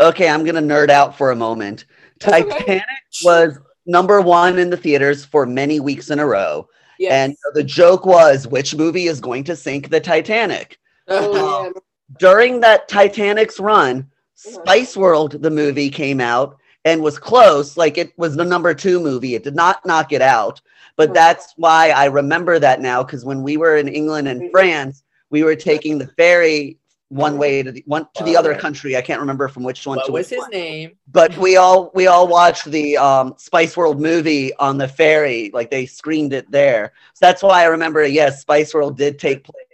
Okay, 0.00 0.28
I'm 0.28 0.44
gonna 0.44 0.60
nerd 0.60 0.90
out 0.90 1.16
for 1.16 1.30
a 1.30 1.36
moment. 1.36 1.86
That's 2.20 2.44
okay. 2.44 2.58
Titanic 2.58 2.84
was 3.24 3.58
number 3.86 4.20
one 4.20 4.58
in 4.58 4.70
the 4.70 4.76
theaters 4.76 5.24
for 5.24 5.46
many 5.46 5.80
weeks 5.80 6.10
in 6.10 6.18
a 6.18 6.26
row. 6.26 6.68
Yes. 6.98 7.12
And 7.12 7.36
the 7.54 7.64
joke 7.64 8.06
was 8.06 8.46
which 8.46 8.74
movie 8.74 9.06
is 9.06 9.20
going 9.20 9.44
to 9.44 9.56
sink 9.56 9.90
the 9.90 10.00
Titanic? 10.00 10.78
Oh, 11.08 11.64
yeah. 11.64 11.70
During 12.18 12.60
that 12.60 12.88
Titanic's 12.88 13.58
run, 13.60 13.98
Uh-huh. 14.46 14.60
Spice 14.62 14.96
World, 14.96 15.42
the 15.42 15.50
movie, 15.50 15.90
came 15.90 16.20
out 16.20 16.56
and 16.84 17.02
was 17.02 17.18
close. 17.18 17.76
Like 17.76 17.98
it 17.98 18.12
was 18.18 18.36
the 18.36 18.44
number 18.44 18.74
two 18.74 19.00
movie. 19.00 19.34
It 19.34 19.42
did 19.44 19.56
not 19.56 19.84
knock 19.84 20.12
it 20.12 20.22
out. 20.22 20.60
But 20.96 21.12
that's 21.12 21.52
why 21.56 21.90
I 21.90 22.06
remember 22.06 22.58
that 22.58 22.80
now 22.80 23.02
because 23.02 23.24
when 23.24 23.42
we 23.42 23.56
were 23.58 23.76
in 23.76 23.88
England 23.88 24.28
and 24.28 24.50
France, 24.50 25.02
we 25.30 25.42
were 25.42 25.56
taking 25.56 25.98
the 25.98 26.06
ferry 26.06 26.78
one 27.08 27.36
way 27.38 27.62
to 27.62 27.70
the 27.70 27.82
one 27.86 28.06
to 28.14 28.24
the 28.24 28.36
other 28.36 28.54
country. 28.54 28.96
I 28.96 29.02
can't 29.02 29.20
remember 29.20 29.46
from 29.48 29.62
which 29.62 29.86
one 29.86 29.96
What 29.98 30.06
to 30.06 30.12
was 30.12 30.26
which 30.26 30.30
his 30.30 30.38
one. 30.38 30.50
name? 30.50 30.92
But 31.12 31.36
we 31.36 31.56
all 31.56 31.90
we 31.94 32.06
all 32.06 32.26
watched 32.28 32.64
the 32.70 32.96
um, 32.96 33.34
Spice 33.36 33.76
World 33.76 34.00
movie 34.00 34.54
on 34.56 34.78
the 34.78 34.88
ferry. 34.88 35.50
Like 35.52 35.70
they 35.70 35.84
screened 35.86 36.32
it 36.32 36.50
there. 36.50 36.92
So 37.14 37.26
that's 37.26 37.42
why 37.42 37.62
I 37.62 37.66
remember. 37.66 38.04
Yes, 38.06 38.40
Spice 38.40 38.72
World 38.72 38.96
did 38.96 39.18
take 39.18 39.44
place 39.44 39.65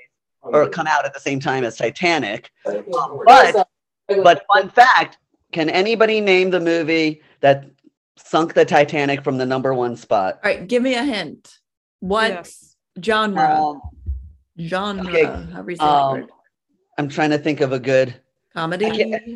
or 0.43 0.68
come 0.68 0.86
out 0.86 1.05
at 1.05 1.14
the 1.14 1.20
same 1.20 1.40
time 1.40 1.64
as 1.64 1.76
Titanic. 1.76 2.51
But 2.64 3.68
but 4.09 4.45
fun 4.53 4.70
fact: 4.70 5.18
Can 5.53 5.70
anybody 5.70 6.20
name 6.20 6.51
the 6.51 6.61
movie 6.61 7.22
that 7.40 7.64
sunk 8.16 8.55
the 8.55 8.64
Titanic 8.64 9.22
from 9.22 9.38
the 9.38 9.47
number 9.47 9.74
one 9.74 9.97
spot? 9.97 10.40
All 10.45 10.51
right, 10.51 10.66
give 10.66 10.82
me 10.82 10.95
a 10.95 11.03
hint. 11.03 11.59
What 12.01 12.30
Yes. 12.30 12.76
genre? 13.03 13.62
Um, 13.62 13.80
genre. 14.59 15.09
okay, 15.09 15.24
However 15.53 15.70
you 15.70 15.76
say 15.76 15.84
um. 15.84 16.26
I'm 16.99 17.09
trying 17.09 17.30
to 17.30 17.38
think 17.38 17.61
of 17.61 17.72
a 17.72 17.78
good. 17.78 18.14
Comedy. 18.53 18.86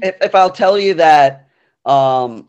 If, 0.02 0.16
if 0.20 0.34
I'll 0.34 0.50
tell 0.50 0.78
you 0.78 0.92
that, 0.94 1.48
um, 1.86 2.48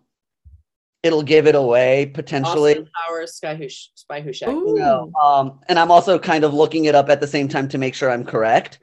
it'll 1.07 1.23
give 1.23 1.47
it 1.47 1.55
away 1.55 2.05
potentially. 2.13 2.71
Austin 2.73 2.89
Powers, 3.07 3.33
Sky 3.35 3.55
Who 3.55 3.67
Spy 3.69 4.21
Who 4.21 4.31
Shagged 4.31 4.51
Me. 4.53 4.57
Ooh. 4.57 4.75
No. 4.75 5.11
Um, 5.21 5.59
and 5.67 5.79
I'm 5.79 5.89
also 5.89 6.19
kind 6.19 6.43
of 6.43 6.53
looking 6.53 6.85
it 6.85 6.93
up 6.95 7.09
at 7.09 7.19
the 7.19 7.27
same 7.27 7.47
time 7.47 7.67
to 7.69 7.77
make 7.77 7.95
sure 7.95 8.11
I'm 8.11 8.23
correct. 8.25 8.79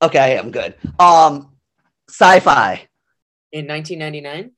Okay, 0.00 0.18
I 0.18 0.28
am 0.40 0.50
good. 0.50 0.74
Um, 0.98 1.52
sci-fi. 2.08 2.86
in 3.52 3.66
1999. 3.66 4.52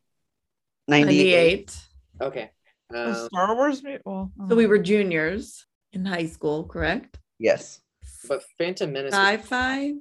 98. 0.89 1.71
98. 1.71 1.77
Okay. 2.21 2.51
Um, 2.95 3.15
Star 3.29 3.55
Wars. 3.55 3.83
Well, 4.05 4.31
So 4.49 4.55
we 4.55 4.67
were 4.67 4.79
juniors 4.79 5.65
in 5.93 6.05
high 6.05 6.27
school, 6.27 6.65
correct? 6.65 7.19
Yes. 7.39 7.81
but 8.29 8.43
Phantom 8.59 8.93
Menace. 8.93 9.15
Sci-fi. 9.15 9.93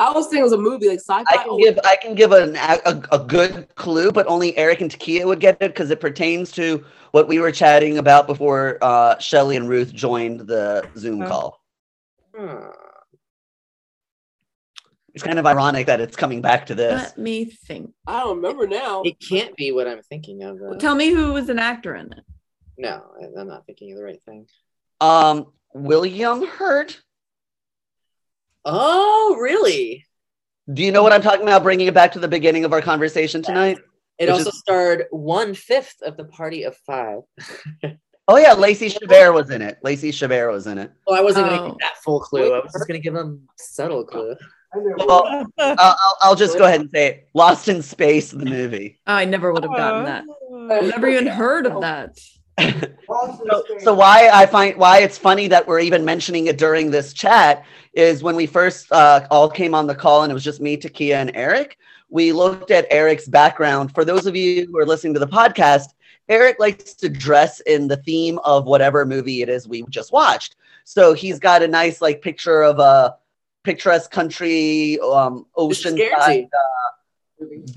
I 0.00 0.12
was 0.12 0.26
thinking 0.26 0.40
it 0.40 0.44
was 0.44 0.52
a 0.54 0.58
movie 0.58 0.88
like 0.88 0.98
sci-fi. 0.98 1.24
I 1.28 1.36
can 1.44 1.58
give 1.58 1.78
I 1.84 1.96
can 1.96 2.14
give 2.14 2.32
an, 2.32 2.56
a, 2.56 3.02
a 3.12 3.18
good 3.18 3.68
clue, 3.74 4.10
but 4.10 4.26
only 4.26 4.56
Eric 4.56 4.80
and 4.80 4.90
Takia 4.90 5.26
would 5.26 5.40
get 5.40 5.58
it 5.60 5.72
because 5.74 5.90
it 5.90 6.00
pertains 6.00 6.50
to 6.52 6.82
what 7.10 7.28
we 7.28 7.38
were 7.38 7.52
chatting 7.52 7.98
about 7.98 8.26
before 8.26 8.78
uh, 8.80 9.18
Shelly 9.18 9.56
and 9.56 9.68
Ruth 9.68 9.92
joined 9.92 10.40
the 10.40 10.88
Zoom 10.96 11.26
call. 11.26 11.60
Huh. 12.34 12.70
It's 15.12 15.22
kind 15.24 15.38
of 15.38 15.44
ironic 15.44 15.86
that 15.88 16.00
it's 16.00 16.16
coming 16.16 16.40
back 16.40 16.66
to 16.66 16.74
this. 16.74 16.92
Let 17.02 17.18
me 17.18 17.44
think. 17.44 17.92
I 18.06 18.20
don't 18.20 18.36
remember 18.36 18.66
now. 18.66 19.02
It 19.02 19.16
can't 19.20 19.54
be 19.56 19.70
what 19.72 19.86
I'm 19.86 20.00
thinking 20.02 20.42
of. 20.44 20.58
Though. 20.58 20.78
Tell 20.78 20.94
me 20.94 21.10
who 21.10 21.32
was 21.32 21.48
an 21.50 21.58
actor 21.58 21.94
in 21.96 22.12
it. 22.12 22.24
No, 22.78 23.02
I- 23.20 23.40
I'm 23.40 23.48
not 23.48 23.66
thinking 23.66 23.92
of 23.92 23.98
the 23.98 24.04
right 24.04 24.22
thing. 24.22 24.46
Um, 25.00 25.52
William 25.74 26.46
Hurt. 26.46 27.02
Oh, 28.64 29.36
really? 29.40 30.06
Do 30.72 30.82
you 30.82 30.92
know 30.92 31.02
what 31.02 31.12
I'm 31.12 31.22
talking 31.22 31.42
about? 31.42 31.62
Bringing 31.62 31.86
it 31.88 31.94
back 31.94 32.12
to 32.12 32.18
the 32.18 32.28
beginning 32.28 32.64
of 32.64 32.72
our 32.72 32.82
conversation 32.82 33.42
tonight. 33.42 33.78
It 34.18 34.24
Which 34.26 34.30
also 34.30 34.50
is- 34.50 34.58
starred 34.58 35.04
one 35.10 35.54
fifth 35.54 35.96
of 36.02 36.16
the 36.16 36.24
party 36.24 36.64
of 36.64 36.76
five. 36.86 37.20
Oh 38.28 38.36
yeah, 38.36 38.52
Lacey 38.52 38.88
Chabert 38.90 39.34
was 39.34 39.50
in 39.50 39.62
it. 39.62 39.78
Lacey 39.82 40.12
Chabert 40.12 40.52
was 40.52 40.66
in 40.66 40.78
it. 40.78 40.92
Well, 41.06 41.18
I 41.18 41.22
wasn't 41.22 41.46
going 41.48 41.58
to 41.58 41.64
Oh. 41.64 41.68
give 41.70 41.78
that 41.80 41.96
full 42.04 42.20
clue. 42.20 42.52
I 42.54 42.60
was 42.60 42.72
just 42.72 42.86
going 42.86 43.00
to 43.00 43.02
give 43.02 43.14
them 43.14 43.48
subtle 43.56 44.04
clue. 44.04 44.36
Well, 44.72 45.24
I'll, 45.58 45.74
I'll, 45.78 46.16
I'll 46.22 46.34
just 46.36 46.56
go 46.56 46.64
ahead 46.64 46.80
and 46.82 46.90
say 46.94 47.06
it. 47.08 47.28
Lost 47.34 47.66
in 47.68 47.82
Space, 47.82 48.30
the 48.30 48.44
movie. 48.44 49.00
Oh, 49.06 49.14
I 49.14 49.24
never 49.24 49.52
would 49.52 49.64
have 49.64 49.74
gotten 49.74 50.04
that. 50.04 50.24
I've 50.70 50.84
never 50.90 51.08
even 51.08 51.26
heard 51.26 51.66
of 51.66 51.80
that. 51.80 52.16
So, 52.58 53.64
so 53.80 53.94
why 53.94 54.28
I 54.32 54.46
find 54.46 54.76
why 54.76 54.98
it's 54.98 55.18
funny 55.18 55.48
that 55.48 55.66
we're 55.66 55.80
even 55.80 56.04
mentioning 56.04 56.46
it 56.46 56.58
during 56.58 56.90
this 56.90 57.12
chat 57.12 57.64
is 57.92 58.22
when 58.22 58.36
we 58.36 58.46
first 58.46 58.90
uh, 58.92 59.26
all 59.30 59.48
came 59.48 59.74
on 59.74 59.86
the 59.86 59.94
call 59.94 60.22
and 60.22 60.30
it 60.30 60.34
was 60.34 60.44
just 60.44 60.60
me, 60.60 60.76
Takia, 60.76 61.14
and 61.14 61.32
Eric. 61.34 61.78
We 62.08 62.32
looked 62.32 62.70
at 62.70 62.86
Eric's 62.90 63.28
background. 63.28 63.94
For 63.94 64.04
those 64.04 64.26
of 64.26 64.36
you 64.36 64.66
who 64.66 64.78
are 64.78 64.86
listening 64.86 65.14
to 65.14 65.20
the 65.20 65.28
podcast, 65.28 65.94
Eric 66.28 66.58
likes 66.58 66.94
to 66.94 67.08
dress 67.08 67.60
in 67.60 67.88
the 67.88 67.96
theme 67.98 68.38
of 68.44 68.66
whatever 68.66 69.04
movie 69.04 69.42
it 69.42 69.48
is 69.48 69.66
we 69.66 69.82
just 69.88 70.12
watched. 70.12 70.56
So 70.84 71.12
he's 71.12 71.38
got 71.38 71.62
a 71.62 71.68
nice 71.68 72.00
like 72.00 72.20
picture 72.20 72.62
of 72.62 72.78
a 72.78 73.16
picturesque 73.62 74.10
country 74.10 74.98
um, 75.00 75.46
ocean 75.56 75.96
Guernsey. 75.96 76.48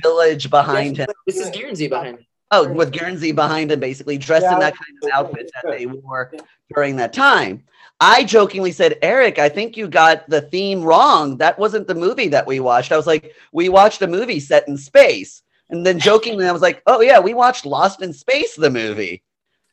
village 0.01 0.49
behind 0.49 0.97
him. 0.97 1.07
This 1.26 1.38
is 1.38 1.49
Guernsey 1.49 1.88
behind. 1.88 2.17
me. 2.17 2.28
Oh, 2.55 2.71
with 2.71 2.91
Guernsey 2.91 3.31
behind 3.31 3.71
him, 3.71 3.79
basically 3.79 4.17
dressed 4.17 4.45
in 4.45 4.59
that 4.59 4.75
kind 4.75 4.97
of 5.03 5.09
outfit 5.11 5.49
that 5.55 5.71
they 5.71 5.85
wore 5.87 6.31
during 6.73 6.95
that 6.97 7.11
time. 7.13 7.63
I 7.99 8.23
jokingly 8.23 8.71
said, 8.71 8.99
Eric, 9.01 9.39
I 9.39 9.49
think 9.49 9.75
you 9.75 9.87
got 9.87 10.29
the 10.29 10.41
theme 10.41 10.83
wrong. 10.83 11.37
That 11.37 11.57
wasn't 11.57 11.87
the 11.87 11.95
movie 11.95 12.27
that 12.27 12.45
we 12.45 12.59
watched. 12.59 12.91
I 12.91 12.97
was 12.97 13.07
like, 13.07 13.33
we 13.53 13.69
watched 13.69 14.01
a 14.01 14.07
movie 14.07 14.39
set 14.39 14.67
in 14.67 14.77
space. 14.77 15.41
And 15.69 15.85
then 15.85 15.97
jokingly, 15.97 16.45
I 16.45 16.51
was 16.51 16.61
like, 16.61 16.83
oh, 16.85 17.01
yeah, 17.01 17.19
we 17.19 17.33
watched 17.33 17.65
Lost 17.65 18.01
in 18.01 18.13
Space, 18.13 18.55
the 18.55 18.69
movie. 18.69 19.23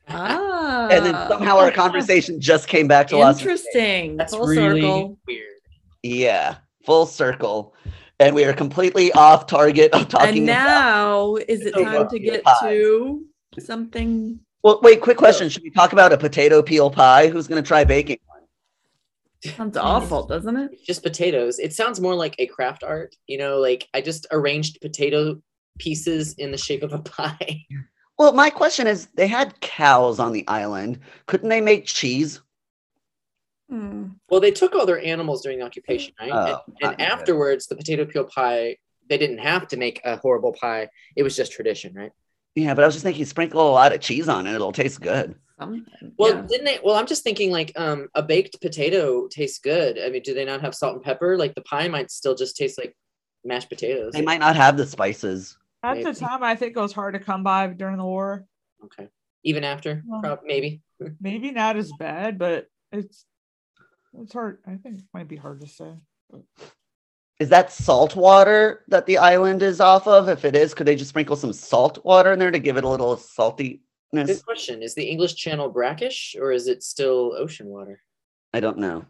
Ah. 0.08 0.88
And 0.90 1.04
then 1.04 1.14
somehow 1.28 1.58
our 1.58 1.70
conversation 1.70 2.40
just 2.40 2.68
came 2.68 2.88
back 2.88 3.08
to 3.08 3.18
Lost 3.18 3.42
in 3.42 3.56
Space. 3.56 3.66
Interesting. 3.66 4.16
That's 4.16 4.34
Full 4.34 4.46
really 4.46 4.80
circle. 4.80 5.18
weird. 5.26 5.46
Yeah, 6.02 6.56
full 6.86 7.04
circle. 7.04 7.74
And 8.20 8.34
we 8.34 8.44
are 8.44 8.52
completely 8.52 9.10
off 9.12 9.46
target 9.46 9.92
of 9.94 10.08
talking 10.08 10.40
And 10.40 10.48
about. 10.50 10.64
now 10.64 11.36
is 11.36 11.64
it 11.64 11.72
time 11.72 12.06
to 12.06 12.18
get 12.18 12.44
pies. 12.44 12.60
to 12.60 13.24
something? 13.58 14.38
Well, 14.62 14.78
wait, 14.82 15.00
quick 15.00 15.16
question. 15.16 15.48
Should 15.48 15.62
we 15.62 15.70
talk 15.70 15.94
about 15.94 16.12
a 16.12 16.18
potato 16.18 16.62
peel 16.62 16.90
pie? 16.90 17.28
Who's 17.28 17.48
going 17.48 17.62
to 17.62 17.66
try 17.66 17.82
baking 17.82 18.18
one? 18.26 18.42
Sounds 19.54 19.78
awful, 19.78 20.26
doesn't 20.26 20.54
it? 20.54 20.84
Just 20.84 21.02
potatoes. 21.02 21.58
It 21.58 21.72
sounds 21.72 21.98
more 21.98 22.14
like 22.14 22.36
a 22.38 22.46
craft 22.46 22.84
art. 22.84 23.16
You 23.26 23.38
know, 23.38 23.58
like 23.58 23.88
I 23.94 24.02
just 24.02 24.26
arranged 24.30 24.82
potato 24.82 25.40
pieces 25.78 26.34
in 26.34 26.50
the 26.50 26.58
shape 26.58 26.82
of 26.82 26.92
a 26.92 26.98
pie. 26.98 27.64
Well, 28.18 28.34
my 28.34 28.50
question 28.50 28.86
is 28.86 29.06
they 29.14 29.28
had 29.28 29.58
cows 29.62 30.18
on 30.20 30.32
the 30.32 30.46
island. 30.46 30.98
Couldn't 31.24 31.48
they 31.48 31.62
make 31.62 31.86
cheese? 31.86 32.42
Hmm. 33.70 34.06
Well, 34.28 34.40
they 34.40 34.50
took 34.50 34.74
all 34.74 34.84
their 34.84 35.02
animals 35.02 35.42
during 35.42 35.60
the 35.60 35.64
occupation, 35.64 36.12
right? 36.20 36.30
Oh, 36.32 36.36
and 36.36 36.46
not 36.48 36.64
and 36.82 36.98
good. 36.98 37.04
afterwards, 37.04 37.66
the 37.66 37.76
potato 37.76 38.04
peel 38.04 38.24
pie, 38.24 38.76
they 39.08 39.16
didn't 39.16 39.38
have 39.38 39.68
to 39.68 39.76
make 39.76 40.00
a 40.04 40.16
horrible 40.16 40.52
pie. 40.52 40.88
It 41.14 41.22
was 41.22 41.36
just 41.36 41.52
tradition, 41.52 41.94
right? 41.94 42.10
Yeah, 42.56 42.74
but 42.74 42.82
I 42.82 42.86
was 42.86 42.96
just 42.96 43.04
thinking 43.04 43.24
sprinkle 43.24 43.60
a 43.60 43.70
lot 43.70 43.92
of 43.94 44.00
cheese 44.00 44.28
on 44.28 44.48
it. 44.48 44.54
It'll 44.54 44.72
taste 44.72 45.00
good. 45.00 45.36
Something. 45.58 45.84
Well, 46.18 46.34
yeah. 46.34 46.46
didn't 46.48 46.64
they? 46.64 46.80
Well, 46.82 46.96
I'm 46.96 47.06
just 47.06 47.22
thinking 47.22 47.52
like 47.52 47.72
um 47.76 48.08
a 48.14 48.22
baked 48.22 48.60
potato 48.60 49.28
tastes 49.28 49.60
good. 49.60 50.00
I 50.00 50.10
mean, 50.10 50.22
do 50.22 50.34
they 50.34 50.44
not 50.44 50.62
have 50.62 50.74
salt 50.74 50.94
and 50.94 51.02
pepper? 51.04 51.36
Like 51.36 51.54
the 51.54 51.60
pie 51.62 51.86
might 51.86 52.10
still 52.10 52.34
just 52.34 52.56
taste 52.56 52.76
like 52.76 52.96
mashed 53.44 53.68
potatoes. 53.68 54.14
They 54.14 54.22
might 54.22 54.40
not 54.40 54.56
have 54.56 54.76
the 54.76 54.86
spices. 54.86 55.56
At 55.82 56.02
the 56.02 56.12
time, 56.12 56.42
I 56.42 56.56
think 56.56 56.76
it 56.76 56.80
was 56.80 56.92
hard 56.92 57.14
to 57.14 57.20
come 57.20 57.42
by 57.42 57.68
during 57.68 57.98
the 57.98 58.04
war. 58.04 58.44
Okay. 58.84 59.08
Even 59.44 59.64
after, 59.64 60.02
Well- 60.06 60.20
prob- 60.20 60.40
maybe. 60.44 60.82
Maybe 61.20 61.50
not 61.50 61.78
as 61.78 61.90
bad, 61.98 62.38
but 62.38 62.66
it's 62.92 63.24
it's 64.18 64.32
hard. 64.32 64.58
I 64.66 64.76
think 64.76 64.98
it 64.98 65.04
might 65.14 65.28
be 65.28 65.36
hard 65.36 65.60
to 65.60 65.66
say. 65.66 65.94
Is 67.38 67.48
that 67.48 67.72
salt 67.72 68.16
water 68.16 68.84
that 68.88 69.06
the 69.06 69.18
island 69.18 69.62
is 69.62 69.80
off 69.80 70.06
of? 70.06 70.28
If 70.28 70.44
it 70.44 70.54
is, 70.54 70.74
could 70.74 70.86
they 70.86 70.96
just 70.96 71.08
sprinkle 71.08 71.36
some 71.36 71.52
salt 71.52 72.04
water 72.04 72.32
in 72.32 72.38
there 72.38 72.50
to 72.50 72.58
give 72.58 72.76
it 72.76 72.84
a 72.84 72.88
little 72.88 73.16
saltiness? 73.16 73.80
Good 74.12 74.44
question. 74.44 74.82
Is 74.82 74.94
the 74.94 75.04
English 75.04 75.36
Channel 75.36 75.70
brackish 75.70 76.36
or 76.38 76.52
is 76.52 76.68
it 76.68 76.82
still 76.82 77.34
ocean 77.36 77.68
water? 77.68 78.02
I 78.52 78.60
don't 78.60 78.78
know. 78.78 79.04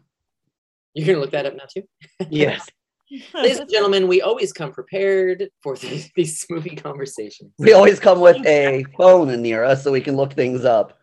You're 0.93 1.07
gonna 1.07 1.19
look 1.19 1.31
that 1.31 1.45
up 1.45 1.55
now 1.55 1.65
too. 1.71 1.83
Yes. 2.29 2.67
Ladies 3.33 3.59
and 3.59 3.69
gentlemen, 3.69 4.07
we 4.07 4.21
always 4.21 4.53
come 4.53 4.71
prepared 4.71 5.49
for 5.61 5.75
these, 5.75 6.09
these 6.15 6.45
movie 6.49 6.77
conversations. 6.77 7.51
We 7.59 7.73
always 7.73 7.99
come 7.99 8.21
with 8.21 8.45
a 8.45 8.85
phone 8.97 9.29
in 9.29 9.41
near 9.41 9.65
us 9.65 9.83
so 9.83 9.91
we 9.91 9.99
can 9.99 10.15
look 10.15 10.31
things 10.31 10.63
up. 10.63 10.97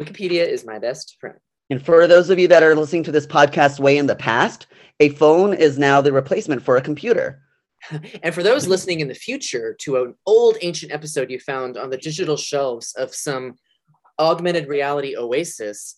Wikipedia 0.00 0.48
is 0.48 0.64
my 0.64 0.78
best 0.78 1.16
friend. 1.20 1.38
And 1.70 1.84
for 1.84 2.06
those 2.06 2.30
of 2.30 2.38
you 2.38 2.48
that 2.48 2.62
are 2.62 2.74
listening 2.74 3.04
to 3.04 3.12
this 3.12 3.26
podcast 3.26 3.80
way 3.80 3.96
in 3.96 4.06
the 4.06 4.16
past, 4.16 4.66
a 5.00 5.08
phone 5.10 5.54
is 5.54 5.78
now 5.78 6.00
the 6.00 6.12
replacement 6.12 6.62
for 6.62 6.76
a 6.76 6.82
computer. 6.82 7.40
And 8.22 8.34
for 8.34 8.42
those 8.42 8.66
listening 8.66 9.00
in 9.00 9.08
the 9.08 9.14
future 9.14 9.76
to 9.80 10.02
an 10.02 10.14
old 10.24 10.56
ancient 10.62 10.90
episode 10.90 11.30
you 11.30 11.38
found 11.38 11.76
on 11.76 11.90
the 11.90 11.98
digital 11.98 12.38
shelves 12.38 12.94
of 12.94 13.14
some 13.14 13.56
augmented 14.18 14.68
reality 14.68 15.16
oasis, 15.18 15.96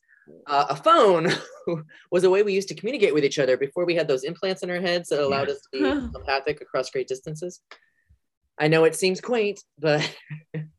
uh, 0.49 0.67
a 0.71 0.75
phone 0.75 1.31
was 2.11 2.25
a 2.25 2.31
way 2.31 2.43
we 2.43 2.55
used 2.55 2.67
to 2.69 2.75
communicate 2.75 3.15
with 3.15 3.25
each 3.25 3.39
other 3.39 3.57
before 3.57 3.85
we 3.85 3.95
had 3.95 4.09
those 4.09 4.25
implants 4.25 4.65
in 4.65 4.71
our 4.71 4.81
heads 4.81 5.11
that 5.11 5.23
allowed 5.23 5.49
us 5.49 5.61
to 5.61 5.69
be 5.73 5.79
telepathic 5.79 6.61
across 6.61 6.91
great 6.91 7.07
distances. 7.07 7.61
I 8.59 8.69
know 8.69 8.85
it 8.85 8.97
seems 8.97 9.21
quaint, 9.21 9.61
but 9.79 10.03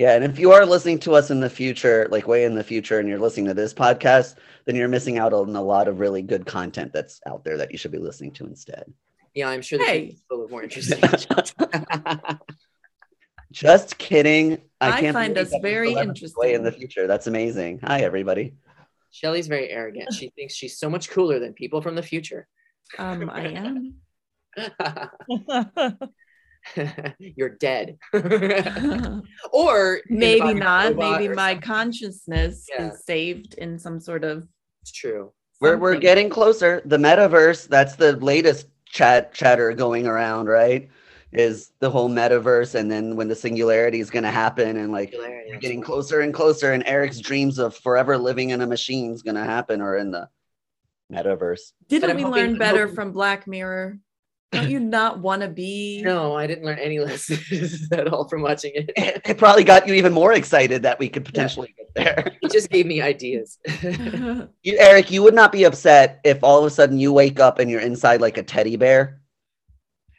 Yeah, 0.00 0.14
and 0.14 0.24
if 0.24 0.38
you 0.38 0.50
are 0.52 0.64
listening 0.64 0.98
to 1.00 1.12
us 1.12 1.30
in 1.30 1.40
the 1.40 1.50
future, 1.50 2.08
like 2.10 2.26
way 2.26 2.44
in 2.44 2.54
the 2.54 2.64
future, 2.64 2.98
and 2.98 3.06
you're 3.06 3.18
listening 3.18 3.44
to 3.48 3.52
this 3.52 3.74
podcast, 3.74 4.36
then 4.64 4.74
you're 4.74 4.88
missing 4.88 5.18
out 5.18 5.34
on 5.34 5.54
a 5.54 5.60
lot 5.60 5.88
of 5.88 6.00
really 6.00 6.22
good 6.22 6.46
content 6.46 6.90
that's 6.90 7.20
out 7.26 7.44
there 7.44 7.58
that 7.58 7.70
you 7.70 7.76
should 7.76 7.92
be 7.92 7.98
listening 7.98 8.32
to 8.32 8.46
instead. 8.46 8.90
Yeah, 9.34 9.50
I'm 9.50 9.60
sure 9.60 9.78
the 9.78 9.84
Hey. 9.84 10.00
future's 10.06 10.22
full 10.26 10.42
of 10.42 10.50
more 10.50 10.62
interesting. 10.62 11.02
Just 13.52 13.98
kidding. 13.98 14.62
I 14.80 15.02
can't 15.02 15.12
find 15.12 15.36
us 15.36 15.52
very 15.60 15.92
interesting. 15.92 16.40
Way 16.40 16.54
in 16.54 16.62
the 16.62 16.72
future. 16.72 17.06
That's 17.06 17.26
amazing. 17.26 17.80
Hi, 17.82 18.00
everybody. 18.00 18.54
Shelly's 19.10 19.48
very 19.48 19.68
arrogant. 19.68 20.14
She 20.14 20.30
thinks 20.30 20.54
she's 20.54 20.78
so 20.78 20.88
much 20.88 21.10
cooler 21.10 21.38
than 21.40 21.52
people 21.52 21.82
from 21.82 21.94
the 21.94 22.02
future. 22.02 22.48
Um, 22.96 23.28
I 23.28 23.48
am. 23.48 23.96
You're 27.18 27.50
dead. 27.50 27.98
or 29.52 30.00
maybe 30.08 30.40
body 30.40 30.50
of 30.52 30.56
a 30.56 30.60
not. 30.60 30.96
Maybe 30.96 31.28
my 31.34 31.52
something. 31.52 31.60
consciousness 31.66 32.66
Yeah. 32.68 32.88
is 32.92 33.04
saved 33.04 33.54
in 33.54 33.78
some 33.78 34.00
sort 34.00 34.24
of. 34.24 34.46
It's 34.82 34.92
true. 34.92 35.32
We're 35.60 35.76
we're 35.76 35.96
getting 35.96 36.30
closer. 36.30 36.80
The 36.84 36.96
metaverse, 36.96 37.68
that's 37.68 37.96
the 37.96 38.16
latest 38.16 38.68
chat 38.86 39.32
chatter 39.34 39.72
going 39.72 40.06
around, 40.06 40.46
right? 40.46 40.88
Is 41.32 41.72
the 41.80 41.90
whole 41.90 42.08
metaverse 42.10 42.74
and 42.74 42.90
then 42.90 43.14
when 43.14 43.28
the 43.28 43.36
singularity 43.36 44.00
is 44.00 44.10
gonna 44.10 44.30
happen 44.32 44.78
and 44.78 44.90
like 44.90 45.14
we're 45.16 45.58
getting 45.60 45.80
closer 45.80 46.20
and 46.20 46.32
closer 46.34 46.72
and 46.72 46.82
Eric's 46.86 47.20
dreams 47.20 47.58
of 47.58 47.76
forever 47.76 48.18
living 48.18 48.50
in 48.50 48.62
a 48.62 48.66
machine 48.66 49.12
is 49.12 49.22
gonna 49.22 49.44
happen 49.44 49.80
or 49.80 49.96
in 49.98 50.10
the 50.10 50.28
metaverse. 51.12 51.72
Didn't 51.88 52.16
we 52.16 52.22
hoping- 52.22 52.40
learn 52.42 52.58
better 52.58 52.80
hoping- 52.82 52.94
from 52.94 53.12
Black 53.12 53.46
Mirror? 53.46 53.98
Don't 54.52 54.68
you 54.68 54.80
not 54.80 55.20
want 55.20 55.42
to 55.42 55.48
be? 55.48 56.02
No, 56.02 56.34
I 56.34 56.46
didn't 56.46 56.64
learn 56.64 56.78
any 56.78 56.98
lessons 57.08 57.88
at 57.92 58.08
all 58.08 58.28
from 58.28 58.42
watching 58.42 58.72
it. 58.74 58.90
It, 58.96 59.22
it 59.24 59.38
probably 59.38 59.62
got 59.62 59.86
you 59.86 59.94
even 59.94 60.12
more 60.12 60.32
excited 60.32 60.82
that 60.82 60.98
we 60.98 61.08
could 61.08 61.24
potentially 61.24 61.74
get 61.76 61.94
there. 61.94 62.36
It 62.42 62.52
just 62.52 62.70
gave 62.70 62.86
me 62.86 63.00
ideas. 63.00 63.58
You, 64.62 64.76
Eric, 64.78 65.10
you 65.10 65.22
would 65.22 65.34
not 65.34 65.52
be 65.52 65.64
upset 65.64 66.20
if 66.24 66.42
all 66.42 66.58
of 66.58 66.64
a 66.64 66.70
sudden 66.70 66.98
you 66.98 67.12
wake 67.12 67.38
up 67.38 67.58
and 67.58 67.70
you're 67.70 67.80
inside 67.80 68.20
like 68.20 68.38
a 68.38 68.42
teddy 68.42 68.76
bear. 68.76 69.20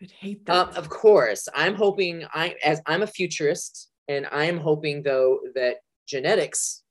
I'd 0.01 0.11
hate 0.11 0.49
Um, 0.49 0.69
of 0.75 0.89
course, 0.89 1.47
I'm 1.53 1.75
hoping 1.75 2.25
I 2.33 2.55
as 2.63 2.81
I'm 2.87 3.03
a 3.03 3.07
futurist, 3.07 3.89
and 4.07 4.27
I'm 4.31 4.57
hoping 4.57 5.03
though 5.03 5.39
that 5.55 5.77
genetics 6.07 6.83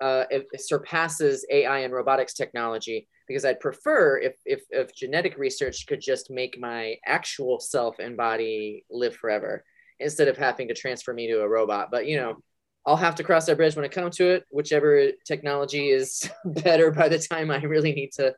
uh, 0.00 0.24
it, 0.30 0.46
it 0.52 0.60
surpasses 0.60 1.46
AI 1.50 1.80
and 1.80 1.92
robotics 1.92 2.34
technology 2.34 3.06
because 3.30 3.44
I'd 3.44 3.60
prefer 3.60 4.18
if, 4.18 4.34
if 4.44 4.62
if 4.70 4.92
genetic 4.92 5.38
research 5.38 5.86
could 5.86 6.00
just 6.00 6.32
make 6.32 6.58
my 6.58 6.96
actual 7.06 7.60
self 7.60 8.00
and 8.00 8.16
body 8.16 8.84
live 8.90 9.14
forever 9.14 9.64
instead 10.00 10.26
of 10.26 10.36
having 10.36 10.66
to 10.66 10.74
transfer 10.74 11.14
me 11.14 11.28
to 11.28 11.42
a 11.42 11.48
robot. 11.48 11.92
But 11.92 12.06
you 12.06 12.16
know, 12.16 12.42
I'll 12.84 12.96
have 12.96 13.14
to 13.14 13.22
cross 13.22 13.46
that 13.46 13.56
bridge 13.56 13.76
when 13.76 13.84
I 13.84 13.88
come 13.88 14.10
to 14.10 14.30
it, 14.30 14.46
whichever 14.50 15.12
technology 15.24 15.90
is 15.90 16.28
better 16.44 16.90
by 16.90 17.08
the 17.08 17.20
time 17.20 17.52
I 17.52 17.62
really 17.62 17.92
need 17.92 18.10
to 18.14 18.34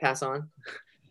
pass 0.00 0.22
on. 0.22 0.48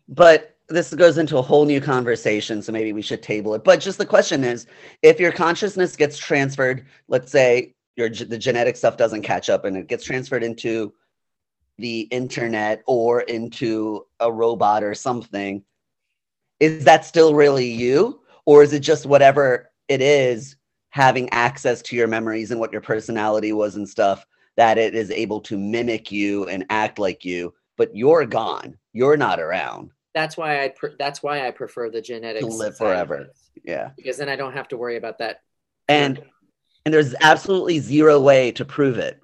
But 0.08 0.56
this 0.68 0.92
goes 0.92 1.16
into 1.16 1.38
a 1.38 1.42
whole 1.42 1.64
new 1.64 1.80
conversation, 1.80 2.60
so 2.60 2.72
maybe 2.72 2.92
we 2.92 3.02
should 3.02 3.22
table 3.22 3.54
it. 3.54 3.62
But 3.62 3.78
just 3.78 3.98
the 3.98 4.06
question 4.06 4.42
is, 4.42 4.66
if 5.02 5.20
your 5.20 5.30
consciousness 5.30 5.94
gets 5.94 6.18
transferred, 6.18 6.86
let's 7.06 7.30
say 7.30 7.76
your 7.94 8.08
the 8.08 8.38
genetic 8.38 8.74
stuff 8.76 8.96
doesn't 8.96 9.22
catch 9.22 9.48
up 9.48 9.64
and 9.64 9.76
it 9.76 9.86
gets 9.86 10.02
transferred 10.02 10.42
into 10.42 10.92
the 11.82 12.02
internet 12.02 12.82
or 12.86 13.20
into 13.20 14.06
a 14.20 14.32
robot 14.32 14.82
or 14.82 14.94
something, 14.94 15.62
is 16.60 16.84
that 16.84 17.04
still 17.04 17.34
really 17.34 17.66
you? 17.66 18.20
Or 18.46 18.62
is 18.62 18.72
it 18.72 18.80
just 18.80 19.04
whatever 19.04 19.70
it 19.88 20.00
is 20.00 20.56
having 20.90 21.28
access 21.30 21.82
to 21.82 21.96
your 21.96 22.06
memories 22.06 22.50
and 22.50 22.60
what 22.60 22.72
your 22.72 22.80
personality 22.80 23.52
was 23.52 23.76
and 23.76 23.88
stuff 23.88 24.24
that 24.56 24.78
it 24.78 24.94
is 24.94 25.10
able 25.10 25.40
to 25.40 25.58
mimic 25.58 26.12
you 26.12 26.46
and 26.46 26.64
act 26.70 26.98
like 26.98 27.24
you, 27.24 27.54
but 27.76 27.94
you're 27.96 28.26
gone. 28.26 28.76
You're 28.92 29.16
not 29.16 29.40
around. 29.40 29.90
That's 30.14 30.36
why 30.36 30.62
I 30.64 30.68
pre- 30.68 30.94
that's 30.98 31.22
why 31.22 31.46
I 31.46 31.50
prefer 31.50 31.88
the 31.88 32.02
genetics 32.02 32.44
to 32.44 32.52
live 32.52 32.76
forever. 32.76 33.28
Yeah. 33.64 33.90
because 33.96 34.18
then 34.18 34.28
I 34.28 34.36
don't 34.36 34.52
have 34.52 34.68
to 34.68 34.76
worry 34.76 34.96
about 34.96 35.18
that. 35.18 35.42
And 35.88 36.22
and 36.84 36.92
there's 36.92 37.14
absolutely 37.20 37.78
zero 37.78 38.20
way 38.20 38.52
to 38.52 38.64
prove 38.64 38.98
it. 38.98 39.21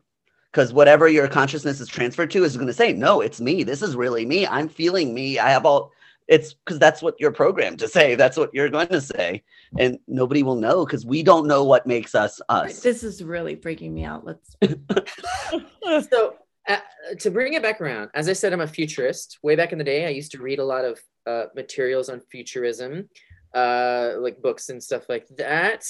Because 0.59 0.73
whatever 0.73 1.07
your 1.07 1.29
consciousness 1.29 1.79
is 1.79 1.87
transferred 1.87 2.33
to 2.33 2.43
is 2.43 2.57
going 2.57 2.67
to 2.67 2.73
say, 2.73 2.93
no, 2.93 3.21
it's 3.21 3.41
me. 3.41 3.63
This 3.63 3.81
is 3.81 3.95
really 3.95 4.27
me. 4.27 4.45
I'm 4.45 4.69
feeling 4.69 5.15
me. 5.15 5.39
I 5.39 5.51
have 5.51 5.65
all 5.65 5.93
it's 6.27 6.55
because 6.55 6.81
that's 6.81 7.01
what 7.01 7.15
you're 7.21 7.31
programmed 7.31 7.79
to 7.79 7.87
say. 7.87 8.17
That's 8.17 8.37
what 8.37 8.53
you're 8.53 8.69
going 8.69 8.89
to 8.89 9.01
say. 9.01 9.45
And 9.79 10.01
nobody 10.09 10.43
will 10.43 10.57
know 10.57 10.85
because 10.85 11.07
we 11.07 11.23
don't 11.23 11.47
know 11.47 11.63
what 11.63 11.87
makes 11.87 12.17
us 12.17 12.41
us. 12.49 12.81
This 12.81 13.05
is 13.05 13.23
really 13.23 13.55
freaking 13.55 13.93
me 13.93 14.03
out. 14.03 14.25
Let's. 14.25 14.57
so 16.11 16.35
uh, 16.67 16.79
to 17.21 17.31
bring 17.31 17.53
it 17.53 17.63
back 17.63 17.81
around, 17.81 18.11
as 18.15 18.29
I 18.29 18.33
said, 18.33 18.53
I'm 18.53 18.61
a 18.61 18.67
futurist. 18.67 19.39
Way 19.45 19.55
back 19.55 19.71
in 19.71 19.79
the 19.79 19.85
day, 19.85 20.07
I 20.07 20.11
used 20.11 20.33
to 20.33 20.43
read 20.43 20.59
a 20.59 20.65
lot 20.65 20.85
of 20.85 20.99
uh, 21.25 21.45
materials 21.55 22.09
on 22.09 22.19
futurism, 22.19 23.09
uh, 23.55 24.15
like 24.19 24.43
books 24.43 24.71
and 24.71 24.83
stuff 24.83 25.09
like 25.09 25.29
that. 25.37 25.85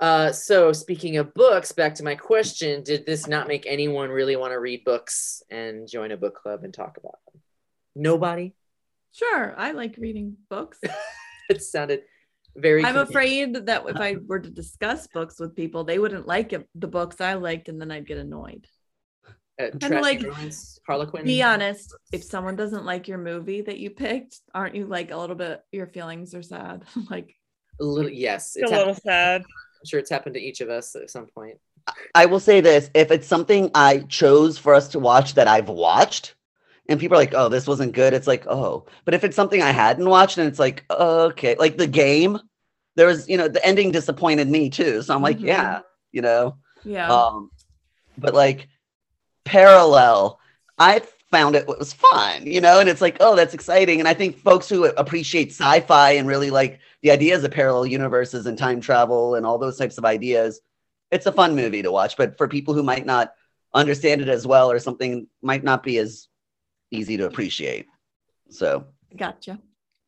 Uh, 0.00 0.32
so 0.32 0.72
speaking 0.72 1.18
of 1.18 1.34
books, 1.34 1.72
back 1.72 1.94
to 1.96 2.02
my 2.02 2.14
question: 2.14 2.82
Did 2.82 3.04
this 3.04 3.26
not 3.26 3.46
make 3.48 3.66
anyone 3.66 4.08
really 4.08 4.34
want 4.36 4.52
to 4.52 4.58
read 4.58 4.82
books 4.84 5.42
and 5.50 5.86
join 5.86 6.10
a 6.10 6.16
book 6.16 6.34
club 6.36 6.64
and 6.64 6.72
talk 6.72 6.96
about 6.96 7.18
them? 7.32 7.42
Nobody. 7.94 8.54
Sure, 9.12 9.54
I 9.58 9.72
like 9.72 9.96
reading 9.98 10.36
books. 10.48 10.78
It 11.50 11.64
sounded 11.64 12.02
very. 12.56 12.84
I'm 12.84 12.94
convenient. 12.94 13.10
afraid 13.56 13.66
that 13.66 13.84
if 13.88 13.96
I 13.96 14.14
were 14.24 14.38
to 14.38 14.50
discuss 14.50 15.08
books 15.08 15.40
with 15.40 15.56
people, 15.56 15.82
they 15.82 15.98
wouldn't 15.98 16.28
like 16.28 16.52
it, 16.52 16.68
the 16.76 16.86
books 16.86 17.20
I 17.20 17.34
liked, 17.34 17.68
and 17.68 17.80
then 17.80 17.90
I'd 17.90 18.06
get 18.06 18.18
annoyed. 18.18 18.68
Uh, 19.60 19.70
kinda 19.80 20.00
like- 20.00 20.22
Romance, 20.22 20.78
Harlequin. 20.86 21.24
Be 21.24 21.42
honest, 21.42 21.92
if 22.12 22.22
someone 22.22 22.54
doesn't 22.54 22.84
like 22.84 23.08
your 23.08 23.18
movie 23.18 23.62
that 23.62 23.78
you 23.78 23.90
picked, 23.90 24.38
aren't 24.54 24.76
you 24.76 24.86
like 24.86 25.10
a 25.10 25.16
little 25.16 25.34
bit? 25.34 25.60
Your 25.72 25.88
feelings 25.88 26.36
are 26.36 26.42
sad. 26.42 26.84
like, 27.10 27.34
A 27.80 27.84
little, 27.84 28.08
yes. 28.08 28.54
a 28.54 28.60
little 28.60 28.78
happened, 28.78 28.96
sad. 29.02 29.42
I'm 29.80 29.86
sure 29.86 29.98
it's 29.98 30.10
happened 30.10 30.34
to 30.34 30.40
each 30.40 30.60
of 30.60 30.68
us 30.68 30.94
at 30.94 31.10
some 31.10 31.26
point. 31.26 31.58
I 32.14 32.26
will 32.26 32.40
say 32.40 32.60
this 32.60 32.90
if 32.94 33.10
it's 33.10 33.26
something 33.26 33.70
I 33.74 34.00
chose 34.00 34.58
for 34.58 34.74
us 34.74 34.88
to 34.88 34.98
watch 34.98 35.34
that 35.34 35.48
I've 35.48 35.68
watched, 35.68 36.34
and 36.88 37.00
people 37.00 37.16
are 37.16 37.20
like, 37.20 37.34
oh, 37.34 37.48
this 37.48 37.66
wasn't 37.66 37.94
good, 37.94 38.12
it's 38.12 38.26
like, 38.26 38.46
oh. 38.46 38.86
But 39.04 39.14
if 39.14 39.24
it's 39.24 39.36
something 39.36 39.62
I 39.62 39.70
hadn't 39.70 40.08
watched 40.08 40.38
and 40.38 40.46
it's 40.46 40.58
like, 40.58 40.84
okay, 40.90 41.56
like 41.58 41.78
the 41.78 41.86
game, 41.86 42.38
there 42.96 43.06
was, 43.06 43.28
you 43.28 43.38
know, 43.38 43.48
the 43.48 43.64
ending 43.64 43.90
disappointed 43.92 44.48
me 44.48 44.68
too. 44.68 45.00
So 45.02 45.14
I'm 45.14 45.22
like, 45.22 45.38
Mhm. 45.38 45.46
yeah, 45.46 45.80
you 46.12 46.20
know. 46.20 46.56
yeah, 46.84 47.10
Um, 47.10 47.50
but 48.18 48.34
like 48.34 48.68
parallel, 49.44 50.38
I 50.78 51.00
found 51.30 51.54
it 51.54 51.66
was 51.66 51.92
fun, 51.92 52.46
you 52.46 52.60
know, 52.60 52.80
and 52.80 52.88
it's 52.88 53.00
like, 53.00 53.16
oh, 53.20 53.36
that's 53.36 53.54
exciting. 53.54 54.00
And 54.00 54.08
I 54.08 54.14
think 54.14 54.38
folks 54.38 54.68
who 54.68 54.84
appreciate 54.84 55.50
sci-fi 55.50 56.12
and 56.12 56.26
really 56.28 56.50
like 56.50 56.80
the 57.02 57.10
ideas 57.10 57.44
of 57.44 57.50
parallel 57.50 57.86
universes 57.86 58.46
and 58.46 58.58
time 58.58 58.80
travel 58.80 59.34
and 59.34 59.46
all 59.46 59.58
those 59.58 59.78
types 59.78 59.98
of 59.98 60.04
ideas, 60.04 60.60
it's 61.10 61.26
a 61.26 61.32
fun 61.32 61.56
movie 61.56 61.82
to 61.82 61.92
watch. 61.92 62.16
But 62.16 62.36
for 62.36 62.48
people 62.48 62.74
who 62.74 62.82
might 62.82 63.06
not 63.06 63.32
understand 63.74 64.20
it 64.20 64.28
as 64.28 64.46
well 64.46 64.70
or 64.70 64.78
something 64.78 65.26
might 65.42 65.64
not 65.64 65.82
be 65.82 65.98
as 65.98 66.28
easy 66.90 67.16
to 67.16 67.26
appreciate. 67.26 67.86
So 68.50 68.86
gotcha. 69.16 69.60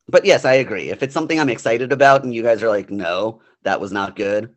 but 0.08 0.24
yes, 0.24 0.44
I 0.44 0.54
agree. 0.54 0.90
If 0.90 1.02
it's 1.02 1.14
something 1.14 1.38
I'm 1.38 1.48
excited 1.48 1.92
about 1.92 2.24
and 2.24 2.34
you 2.34 2.42
guys 2.42 2.62
are 2.62 2.68
like, 2.68 2.90
no, 2.90 3.40
that 3.62 3.80
was 3.80 3.92
not 3.92 4.16
good, 4.16 4.54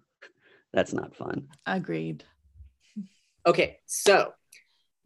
that's 0.74 0.94
not 0.94 1.16
fun. 1.16 1.48
Agreed. 1.66 2.24
Okay, 3.46 3.78
so 3.86 4.34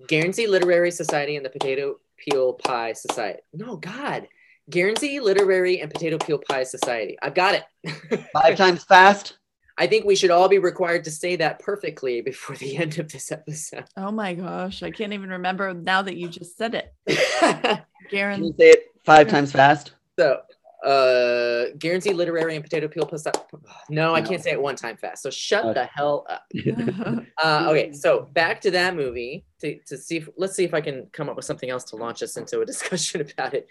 Guernsey 0.08 0.48
Literary 0.48 0.92
Society 0.92 1.36
and 1.36 1.46
the 1.46 1.50
Potato 1.50 1.96
Peel 2.18 2.54
Pie 2.54 2.94
Society. 2.94 3.42
No, 3.54 3.76
God. 3.76 4.28
Guernsey 4.70 5.20
Literary 5.20 5.82
and 5.82 5.92
Potato 5.92 6.18
Peel 6.18 6.40
Pie 6.40 6.64
Society. 6.64 7.18
I've 7.22 7.34
got 7.34 7.56
it. 7.56 8.24
Five 8.34 8.56
times 8.58 8.84
fast. 8.84 9.38
I 9.78 9.88
think 9.88 10.06
we 10.06 10.16
should 10.16 10.30
all 10.32 10.50
be 10.50 10.60
required 10.60 11.06
to 11.06 11.12
say 11.12 11.38
that 11.38 11.60
perfectly 11.60 12.22
before 12.22 12.56
the 12.58 12.76
end 12.78 13.00
of 13.00 13.10
this 13.12 13.32
episode. 13.32 13.86
Oh 13.96 14.12
my 14.12 14.34
gosh, 14.34 14.84
I 14.84 14.92
can't 14.92 15.14
even 15.14 15.30
remember 15.30 15.74
now 15.74 16.02
that 16.02 16.18
you 16.18 16.28
just 16.28 16.58
said 16.58 16.76
it. 16.76 16.94
Can 18.10 18.44
you 18.44 18.54
say 18.60 18.72
it 18.72 18.84
five 19.06 19.28
times 19.28 19.52
fast? 19.52 19.94
so, 20.20 20.42
uh, 20.86 21.72
Guernsey 21.78 22.14
Literary 22.14 22.56
and 22.56 22.64
Potato 22.64 22.88
Peel 22.88 23.06
Pie. 23.06 23.18
Society. 23.18 23.40
No, 23.90 24.14
I 24.16 24.22
can't 24.22 24.42
say 24.44 24.52
it 24.52 24.62
one 24.62 24.76
time 24.76 24.96
fast. 24.98 25.24
So 25.24 25.30
shut 25.30 25.66
Okay. 25.66 25.74
the 25.74 25.86
hell 25.86 26.26
up. 26.30 26.44
Uh, 27.42 27.68
okay, 27.70 27.94
so 27.94 28.28
back 28.34 28.60
to 28.60 28.72
that 28.72 28.96
movie 28.98 29.46
to, 29.62 29.80
to 29.88 29.98
see 29.98 30.18
if 30.18 30.28
let's 30.38 30.56
see 30.56 30.66
if 30.66 30.74
I 30.74 30.82
can 30.82 31.08
come 31.14 31.30
up 31.30 31.38
with 31.38 31.46
something 31.46 31.70
else 31.70 31.86
to 31.86 31.96
launch 31.96 32.22
us 32.22 32.36
into 32.36 32.60
a 32.60 32.66
discussion 32.66 33.22
about 33.22 33.54
it. 33.54 33.68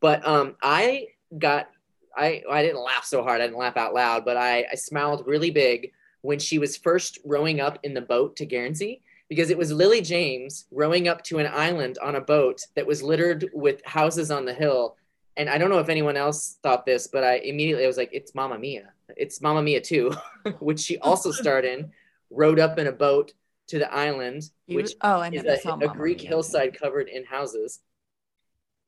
But 0.00 0.26
um, 0.26 0.56
I 0.62 1.08
got 1.38 1.68
I 2.16 2.42
I 2.50 2.62
didn't 2.62 2.82
laugh 2.82 3.04
so 3.04 3.22
hard, 3.22 3.40
I 3.40 3.46
didn't 3.46 3.58
laugh 3.58 3.76
out 3.76 3.94
loud, 3.94 4.24
but 4.24 4.36
I, 4.36 4.66
I 4.70 4.74
smiled 4.74 5.26
really 5.26 5.50
big 5.50 5.92
when 6.22 6.38
she 6.38 6.58
was 6.58 6.76
first 6.76 7.18
rowing 7.24 7.60
up 7.60 7.78
in 7.82 7.94
the 7.94 8.00
boat 8.00 8.36
to 8.36 8.46
Guernsey 8.46 9.02
because 9.28 9.50
it 9.50 9.56
was 9.56 9.72
Lily 9.72 10.02
James 10.02 10.66
rowing 10.70 11.08
up 11.08 11.22
to 11.24 11.38
an 11.38 11.46
island 11.46 11.98
on 12.02 12.16
a 12.16 12.20
boat 12.20 12.60
that 12.74 12.86
was 12.86 13.02
littered 13.02 13.48
with 13.54 13.80
houses 13.86 14.30
on 14.30 14.44
the 14.44 14.52
hill. 14.52 14.96
And 15.36 15.48
I 15.48 15.56
don't 15.56 15.70
know 15.70 15.78
if 15.78 15.88
anyone 15.88 16.16
else 16.16 16.58
thought 16.62 16.84
this, 16.84 17.06
but 17.06 17.22
I 17.22 17.36
immediately 17.36 17.84
I 17.84 17.86
was 17.86 17.96
like, 17.96 18.10
it's 18.12 18.34
Mamma 18.34 18.58
Mia. 18.58 18.92
It's 19.16 19.40
Mamma 19.40 19.62
Mia 19.62 19.80
too, 19.80 20.12
which 20.58 20.80
she 20.80 20.98
also 20.98 21.30
starred 21.32 21.64
in 21.64 21.92
rowed 22.30 22.58
up 22.58 22.78
in 22.78 22.86
a 22.86 22.92
boat 22.92 23.32
to 23.68 23.78
the 23.78 23.92
island, 23.92 24.50
He 24.66 24.74
which 24.74 24.92
oh, 25.02 25.20
I 25.20 25.28
is 25.30 25.44
a, 25.44 25.70
a 25.70 25.88
Greek 25.88 26.20
hillside 26.20 26.78
covered 26.78 27.08
in 27.08 27.24
houses. 27.24 27.80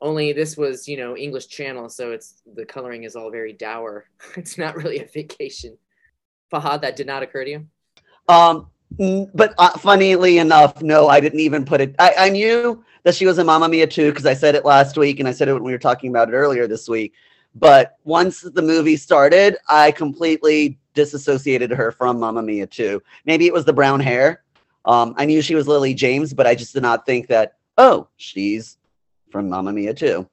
Only 0.03 0.33
this 0.33 0.57
was, 0.57 0.89
you 0.89 0.97
know, 0.97 1.17
English 1.17 1.47
Channel, 1.47 1.89
so 1.89 2.11
it's 2.11 2.43
the 2.55 2.67
coloring 2.67 3.05
is 3.05 3.15
all 3.15 3.31
very 3.31 3.53
dour. 3.53 4.07
It's 4.37 4.59
not 4.59 4.77
really 4.77 4.99
a 4.99 5.07
vacation. 5.07 5.79
Fahad, 6.53 6.83
that 6.83 6.97
did 6.97 7.07
not 7.07 7.23
occur 7.23 7.45
to 7.45 7.51
you. 7.51 7.67
Um, 8.29 8.67
but 9.33 9.55
uh, 9.59 9.79
funnily 9.79 10.39
enough, 10.39 10.83
no, 10.83 11.09
I 11.09 11.21
didn't 11.21 11.39
even 11.41 11.65
put 11.65 11.81
it. 11.81 11.95
I, 12.01 12.15
I 12.19 12.29
knew 12.31 12.85
that 13.05 13.15
she 13.15 13.27
was 13.27 13.39
in 13.39 13.47
Mamma 13.47 13.69
Mia 13.69 13.87
too 13.87 14.11
because 14.11 14.27
I 14.27 14.35
said 14.35 14.57
it 14.57 14.65
last 14.65 14.99
week 14.99 15.21
and 15.21 15.29
I 15.29 15.33
said 15.33 15.49
it 15.49 15.55
when 15.55 15.63
we 15.63 15.73
were 15.73 15.79
talking 15.79 16.11
about 16.11 16.29
it 16.29 16.33
earlier 16.33 16.67
this 16.67 16.89
week. 16.89 17.15
But 17.55 17.97
once 18.05 18.41
the 18.41 18.63
movie 18.63 18.97
started, 18.97 19.57
I 19.69 19.93
completely 19.93 20.81
disassociated 20.95 21.71
her 21.71 21.93
from 21.93 22.19
Mamma 22.19 22.43
Mia 22.43 22.67
too. 22.67 23.03
Maybe 23.25 23.47
it 23.47 23.53
was 23.53 23.65
the 23.65 23.73
brown 23.73 24.01
hair. 24.01 24.43
Um, 24.85 25.15
I 25.17 25.27
knew 25.27 25.43
she 25.43 25.55
was 25.55 25.69
Lily 25.69 25.95
James, 25.95 26.35
but 26.35 26.47
I 26.47 26.57
just 26.57 26.75
did 26.75 26.83
not 26.83 27.07
think 27.07 27.29
that. 27.29 27.57
Oh, 27.79 28.09
she's 28.17 28.77
from 29.33 29.49
Mamma 29.49 29.73
Mia 29.73 29.95
too. 29.95 30.29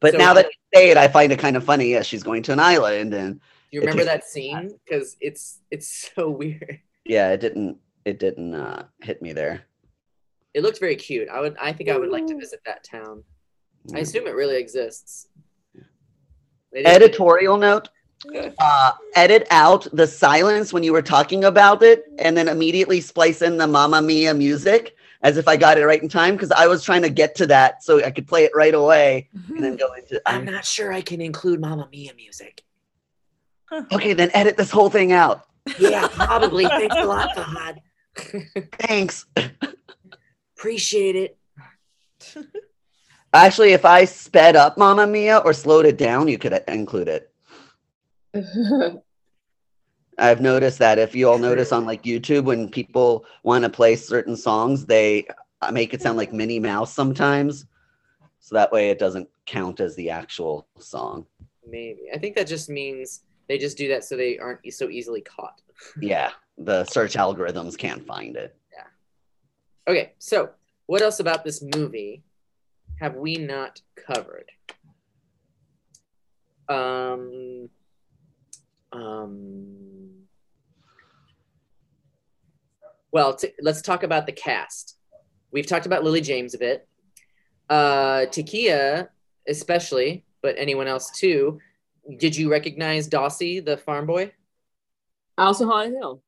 But 0.00 0.12
So- 0.12 0.18
now 0.18 0.34
that 0.34 0.46
you 0.46 0.52
say 0.74 0.90
it, 0.90 0.96
I 0.96 1.06
find 1.06 1.30
it 1.30 1.38
kind 1.38 1.56
of 1.56 1.62
funny. 1.64 1.92
Yeah, 1.92 2.02
she's 2.02 2.22
going 2.24 2.42
to 2.44 2.52
an 2.52 2.58
island, 2.58 3.14
and 3.14 3.40
you 3.70 3.80
remember 3.80 4.04
that 4.04 4.24
scene? 4.24 4.76
Because 4.84 5.16
it's 5.20 5.60
it's 5.70 6.10
so 6.16 6.30
weird. 6.40 6.80
yeah, 7.04 7.30
it 7.30 7.40
didn't 7.40 7.78
it 8.04 8.18
didn't 8.18 8.54
uh, 8.54 8.84
hit 9.02 9.22
me 9.22 9.32
there. 9.32 9.62
It 10.54 10.62
looked 10.62 10.80
very 10.80 10.96
cute. 10.96 11.28
I 11.28 11.40
would 11.40 11.56
I 11.60 11.72
think 11.72 11.88
I 11.90 11.96
would 11.96 12.10
like 12.10 12.26
to 12.26 12.36
visit 12.36 12.60
that 12.66 12.82
town. 12.84 13.22
I 13.94 13.98
assume 14.00 14.26
it 14.26 14.34
really 14.34 14.56
exists. 14.56 15.28
They 16.72 16.82
didn't- 16.82 16.94
editorial 16.94 17.56
note 17.58 17.88
uh 18.60 18.92
edit 19.16 19.48
out 19.50 19.88
the 19.92 20.06
silence 20.06 20.72
when 20.72 20.84
you 20.84 20.92
were 20.92 21.02
talking 21.02 21.42
about 21.44 21.82
it 21.82 22.04
and 22.20 22.36
then 22.36 22.46
immediately 22.48 23.00
splice 23.00 23.42
in 23.42 23.56
the 23.56 23.66
Mamma 23.66 24.00
Mia 24.00 24.32
music 24.32 24.94
as 25.22 25.36
if 25.36 25.46
I 25.48 25.56
got 25.56 25.78
it 25.78 25.86
right 25.86 26.02
in 26.02 26.08
time 26.08 26.34
because 26.34 26.50
I 26.50 26.66
was 26.66 26.82
trying 26.84 27.02
to 27.02 27.10
get 27.10 27.34
to 27.36 27.46
that 27.46 27.82
so 27.82 28.04
I 28.04 28.10
could 28.10 28.26
play 28.26 28.44
it 28.44 28.52
right 28.54 28.74
away 28.74 29.28
and 29.48 29.62
then 29.62 29.76
go 29.76 29.92
into 29.94 30.20
I'm 30.26 30.44
not 30.44 30.64
sure 30.64 30.92
I 30.92 31.00
can 31.00 31.20
include 31.20 31.60
Mamma 31.60 31.88
Mia 31.90 32.12
music. 32.14 32.62
okay 33.92 34.12
then 34.12 34.30
edit 34.34 34.56
this 34.56 34.70
whole 34.70 34.90
thing 34.90 35.12
out 35.12 35.46
Yeah, 35.78 36.08
probably. 36.08 36.64
Thanks 36.66 36.96
a 36.96 37.04
lot, 37.04 37.30
Fahad. 37.36 37.78
thanks 38.78 39.26
Appreciate 40.56 41.16
it. 41.16 41.38
actually 43.32 43.72
if 43.72 43.84
I 43.84 44.04
sped 44.04 44.56
up 44.56 44.76
Mamma 44.76 45.06
Mia 45.06 45.38
or 45.38 45.52
slowed 45.52 45.86
it 45.86 45.96
down 45.96 46.28
you 46.28 46.38
could 46.38 46.52
uh, 46.52 46.60
include 46.68 47.08
it 47.08 47.32
I've 50.22 50.40
noticed 50.40 50.78
that 50.78 51.00
if 51.00 51.16
you 51.16 51.28
all 51.28 51.38
notice 51.38 51.72
on 51.72 51.84
like 51.84 52.04
YouTube 52.04 52.44
when 52.44 52.68
people 52.68 53.24
want 53.42 53.64
to 53.64 53.68
play 53.68 53.96
certain 53.96 54.36
songs, 54.36 54.86
they 54.86 55.26
uh, 55.60 55.72
make 55.72 55.92
it 55.92 56.00
sound 56.00 56.16
like 56.16 56.32
Minnie 56.32 56.60
Mouse 56.60 56.94
sometimes. 56.94 57.66
So 58.38 58.54
that 58.54 58.70
way 58.70 58.90
it 58.90 59.00
doesn't 59.00 59.28
count 59.46 59.80
as 59.80 59.96
the 59.96 60.10
actual 60.10 60.68
song. 60.78 61.26
Maybe. 61.68 62.02
I 62.14 62.18
think 62.18 62.36
that 62.36 62.46
just 62.46 62.70
means 62.70 63.22
they 63.48 63.58
just 63.58 63.76
do 63.76 63.88
that 63.88 64.04
so 64.04 64.16
they 64.16 64.38
aren't 64.38 64.60
so 64.72 64.88
easily 64.88 65.20
caught. 65.20 65.60
Yeah, 66.00 66.30
the 66.58 66.84
search 66.84 67.14
algorithms 67.14 67.76
can't 67.76 68.06
find 68.06 68.36
it. 68.36 68.54
Yeah. 68.72 69.92
Okay, 69.92 70.12
so 70.18 70.50
what 70.86 71.02
else 71.02 71.18
about 71.18 71.42
this 71.42 71.60
movie 71.74 72.22
have 73.00 73.16
we 73.16 73.34
not 73.34 73.80
covered? 73.96 74.48
Um, 76.68 77.68
um, 78.92 80.10
well, 83.10 83.34
t- 83.34 83.52
let's 83.60 83.82
talk 83.82 84.02
about 84.02 84.26
the 84.26 84.32
cast. 84.32 84.96
We've 85.50 85.66
talked 85.66 85.86
about 85.86 86.02
Lily 86.04 86.20
James 86.20 86.54
a 86.54 86.58
bit. 86.58 86.88
Uh, 87.68 88.26
Takia, 88.26 89.08
especially, 89.48 90.24
but 90.42 90.54
anyone 90.58 90.86
else 90.86 91.10
too. 91.10 91.58
Did 92.18 92.36
you 92.36 92.50
recognize 92.50 93.08
Dawsey, 93.08 93.64
the 93.64 93.76
farm 93.76 94.06
boy? 94.06 94.32
also 95.38 95.66
Haunted 95.66 95.94
Hill. 95.94 96.22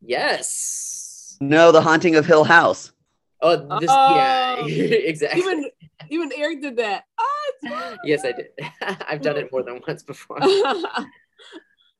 Yes. 0.00 1.36
No, 1.40 1.72
The 1.72 1.80
Haunting 1.80 2.16
of 2.16 2.24
Hill 2.26 2.44
House. 2.44 2.92
Oh, 3.40 3.78
this, 3.78 3.90
yeah, 3.90 4.56
Oh. 4.60 4.66
exactly. 4.68 5.40
Even 5.40 5.70
even 6.10 6.30
Eric 6.36 6.62
did 6.62 6.76
that. 6.76 7.04
Oh, 7.18 7.96
yes, 8.04 8.24
I 8.24 8.32
did. 8.32 8.46
I've 9.08 9.20
done 9.22 9.36
it 9.36 9.50
more 9.52 9.62
than 9.62 9.80
once 9.86 10.02
before. 10.02 10.38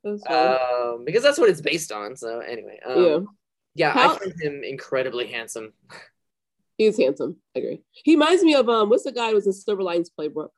fun. 0.05 0.13
That's 0.17 0.27
funny. 0.27 0.95
um, 0.99 1.05
because 1.05 1.23
that's 1.23 1.39
what 1.39 1.51
it's 1.51 1.61
based 1.61 1.91
on. 1.93 2.15
So 2.17 2.41
anyway, 2.41 2.79
um, 2.87 3.03
yeah, 3.03 3.19
yeah, 3.75 3.91
How- 3.93 4.15
I 4.15 4.19
find 4.19 4.41
him 4.41 4.63
incredibly 4.63 5.27
handsome. 5.27 5.73
he's 6.79 6.97
handsome. 6.99 7.37
I 7.57 7.59
agree. 7.61 7.83
He 7.91 8.13
reminds 8.15 8.43
me 8.43 8.55
of 8.55 8.69
um, 8.69 8.89
what's 8.91 9.05
the 9.05 9.13
guy 9.13 9.29
who 9.31 9.35
was 9.35 9.47
in 9.47 9.53
Silver 9.53 9.83
Linings 9.83 10.11
Playbook? 10.17 10.49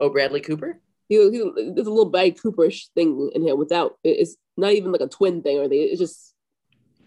Oh, 0.00 0.10
Bradley 0.10 0.40
Cooper. 0.40 0.80
He, 1.08 1.16
he 1.30 1.38
there's 1.74 1.86
a 1.86 1.90
little 1.90 2.10
Barry 2.10 2.32
Cooperish 2.32 2.88
thing 2.94 3.30
in 3.34 3.42
here 3.42 3.56
without 3.56 3.98
it- 4.04 4.18
it's 4.18 4.36
not 4.56 4.72
even 4.72 4.92
like 4.92 5.00
a 5.00 5.08
twin 5.08 5.42
thing 5.42 5.58
or 5.58 5.62
anything. 5.64 5.88
It's 5.90 6.00
just 6.00 6.34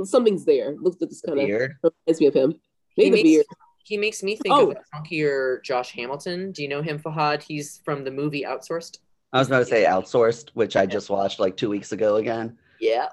something's 0.04 0.46
there. 0.46 0.76
Looks 0.80 0.98
like 1.00 1.10
this 1.10 1.22
kind 1.22 1.38
of 1.40 1.46
reminds 1.48 2.20
me 2.20 2.26
of 2.28 2.34
him. 2.34 2.56
He 2.96 3.10
Maybe 3.10 3.10
the 3.10 3.24
makes, 3.24 3.24
beard. 3.30 3.46
he 3.84 3.98
makes 3.98 4.24
me 4.24 4.36
think 4.38 4.54
Oh. 4.56 4.72
of 4.72 4.78
a 4.78 4.96
funkier 4.98 5.64
Josh 5.64 5.92
Hamilton. 5.92 6.52
Do 6.52 6.64
you 6.64 6.68
know 6.70 6.82
him, 6.82 7.00
Fahad? 7.00 7.44
He's 7.44 7.82
from 7.86 8.04
the 8.04 8.12
movie 8.12 8.44
Outsourced. 8.44 8.98
I 9.34 9.40
was 9.40 9.48
about 9.48 9.60
to 9.60 9.66
say 9.66 9.86
outsourced, 9.86 10.50
which 10.54 10.76
I 10.76 10.86
just 10.86 11.10
watched 11.10 11.40
like 11.40 11.56
two 11.58 11.70
weeks 11.70 11.92
ago 11.92 12.18
again. 12.18 12.58
Yeah, 12.80 13.08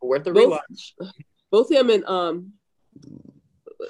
worth 0.00 0.26
a 0.26 0.32
Both- 0.32 0.60
rewatch. 0.70 1.10
Both 1.50 1.70
him 1.70 1.90
and 1.90 2.04
um 2.06 2.52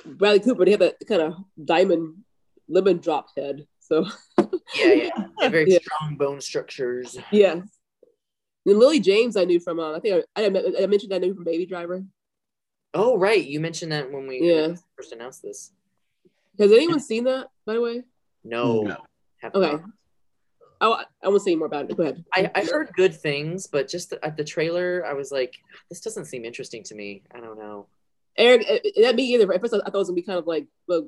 Bradley 0.06 0.40
Cooper, 0.40 0.64
they 0.64 0.70
have 0.72 0.80
that 0.80 0.96
kind 1.06 1.22
of 1.22 1.34
diamond 1.62 2.16
lemon 2.68 2.98
drop 2.98 3.28
head. 3.36 3.66
So 3.78 4.06
Yeah, 4.76 4.92
yeah, 4.92 5.10
They're 5.38 5.50
very 5.50 5.70
Yeah. 5.72 5.78
strong 5.82 6.16
bone 6.16 6.40
structures. 6.40 7.16
yeah. 7.30 7.52
And 8.64 8.78
Lily 8.78 9.00
James, 9.00 9.36
I 9.36 9.44
knew 9.44 9.60
from 9.60 9.78
uh, 9.80 9.96
I 9.96 10.00
think 10.00 10.24
I, 10.36 10.42
I, 10.44 10.82
I 10.82 10.86
mentioned 10.86 11.12
I 11.12 11.18
knew 11.18 11.34
from 11.34 11.44
Baby 11.44 11.66
Driver. 11.66 12.04
Oh, 12.94 13.16
right, 13.18 13.44
you 13.44 13.58
mentioned 13.60 13.92
that 13.92 14.10
when 14.12 14.26
we 14.26 14.40
Yeah. 14.42 14.74
first 14.96 15.12
announced 15.12 15.42
this. 15.42 15.72
Has 16.58 16.70
anyone 16.72 17.00
seen 17.00 17.24
that? 17.24 17.48
By 17.66 17.74
the 17.74 17.80
way, 17.80 18.02
No, 18.44 18.82
No. 18.82 18.96
Okay. 19.44 19.72
not. 19.72 19.82
Oh, 20.83 20.93
I 20.95 21.05
I 21.22 21.28
won't 21.28 21.41
say 21.43 21.55
more 21.55 21.66
about 21.66 21.89
it. 21.91 21.97
Go 21.97 22.03
ahead. 22.03 22.24
I, 22.35 22.51
I 22.55 22.64
heard 22.64 22.91
good 22.97 23.14
things, 23.14 23.66
but 23.68 23.89
just 23.89 24.12
at 24.22 24.37
the 24.37 24.45
trailer, 24.45 25.05
I 25.07 25.12
was 25.14 25.30
like, 25.33 25.55
this 25.89 26.01
doesn't 26.01 26.26
seem 26.26 26.45
interesting 26.45 26.83
to 26.85 26.95
me. 26.95 27.22
I 27.35 27.41
don't 27.41 27.57
know. 27.59 27.87
Eric, 28.37 28.66
that 29.01 29.14
me 29.14 29.24
either. 29.35 29.51
At 29.53 29.61
first, 29.61 29.72
I 29.74 29.78
thought 29.78 29.95
it 29.95 29.99
was 29.99 30.09
gonna 30.09 30.16
be 30.16 30.22
kind 30.22 30.39
of 30.39 30.47
like 30.47 30.66
a 30.91 31.01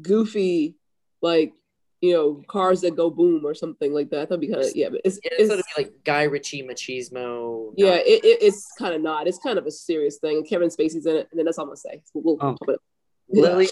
goofy, 0.00 0.74
like 1.22 1.52
you 2.00 2.14
know, 2.14 2.42
cars 2.48 2.80
that 2.80 2.96
go 2.96 3.10
boom 3.10 3.44
or 3.44 3.52
something 3.52 3.92
like 3.92 4.08
that. 4.08 4.20
I 4.20 4.24
thought 4.24 4.38
it'd 4.38 4.40
be 4.40 4.48
kind 4.48 4.62
of 4.64 4.74
yeah, 4.74 4.88
but 4.88 5.02
it's, 5.04 5.18
Yeah, 5.22 5.30
it's 5.32 5.40
it's 5.42 5.48
going 5.50 5.60
to 5.60 5.64
be 5.76 5.82
like 5.82 5.92
Guy 6.02 6.22
Ritchie 6.22 6.62
machismo. 6.62 7.74
yeah, 7.76 7.96
it, 7.96 8.24
it, 8.24 8.38
it's 8.42 8.72
kind 8.78 8.94
of 8.94 9.02
not. 9.02 9.26
It's 9.26 9.36
kind 9.38 9.58
of 9.58 9.66
a 9.66 9.70
serious 9.70 10.16
thing. 10.16 10.42
Kevin 10.46 10.70
Spacey's 10.70 11.04
in 11.04 11.16
it, 11.16 11.28
and 11.30 11.38
then 11.38 11.44
that's 11.44 11.58
all 11.58 11.64
I'm 11.64 11.68
gonna 11.68 11.76
say. 11.76 12.02
We'll, 12.14 12.24
we'll 12.24 12.34
Oh. 12.40 12.52
talk 12.52 12.58
about 12.62 12.74
it. 12.76 12.80
Lily 13.28 13.68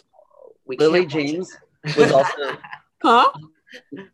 we 0.66 0.76
Lily 0.76 1.06
can't 1.06 1.14
watch 1.14 1.24
it. 1.24 1.32
James 1.32 1.56
was 1.96 2.12
also 2.12 2.58
Huh? 3.02 3.32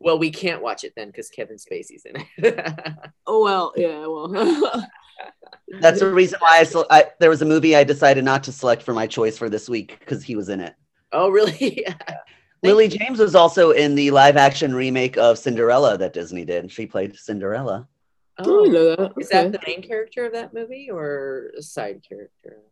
Well, 0.00 0.18
we 0.18 0.30
can't 0.30 0.62
watch 0.62 0.84
it 0.84 0.92
then 0.96 1.08
because 1.08 1.28
Kevin 1.30 1.56
Spacey's 1.56 2.04
in 2.06 2.24
it. 2.38 2.74
Oh 3.26 3.42
well, 3.42 3.72
yeah, 3.76 4.06
well. 4.06 4.28
that's 5.80 6.00
the 6.00 6.12
reason 6.12 6.38
why 6.40 6.58
I, 6.58 6.64
sel- 6.64 6.86
I 6.90 7.06
there 7.20 7.30
was 7.30 7.40
a 7.42 7.46
movie 7.46 7.74
I 7.74 7.84
decided 7.84 8.24
not 8.24 8.44
to 8.44 8.52
select 8.52 8.82
for 8.82 8.92
my 8.92 9.06
choice 9.06 9.38
for 9.38 9.48
this 9.48 9.68
week 9.68 9.96
because 10.00 10.22
he 10.22 10.36
was 10.36 10.48
in 10.48 10.60
it. 10.60 10.74
oh, 11.12 11.30
really? 11.30 11.86
Lily 12.62 12.88
James 12.88 13.18
was 13.18 13.34
also 13.34 13.70
in 13.72 13.94
the 13.94 14.10
live 14.10 14.36
action 14.38 14.74
remake 14.74 15.16
of 15.18 15.38
Cinderella 15.38 15.98
that 15.98 16.12
Disney 16.14 16.44
did. 16.44 16.70
She 16.72 16.86
played 16.86 17.14
Cinderella. 17.16 17.86
I 18.38 18.42
didn't 18.42 18.58
Oh, 18.58 18.64
know 18.64 18.96
that. 18.96 19.12
is 19.18 19.28
that 19.28 19.46
Okay. 19.46 19.50
the 19.58 19.60
main 19.66 19.82
character 19.82 20.24
of 20.26 20.32
that 20.32 20.54
movie 20.54 20.88
or 20.90 21.52
a 21.58 21.62
side 21.62 22.02
character? 22.08 22.62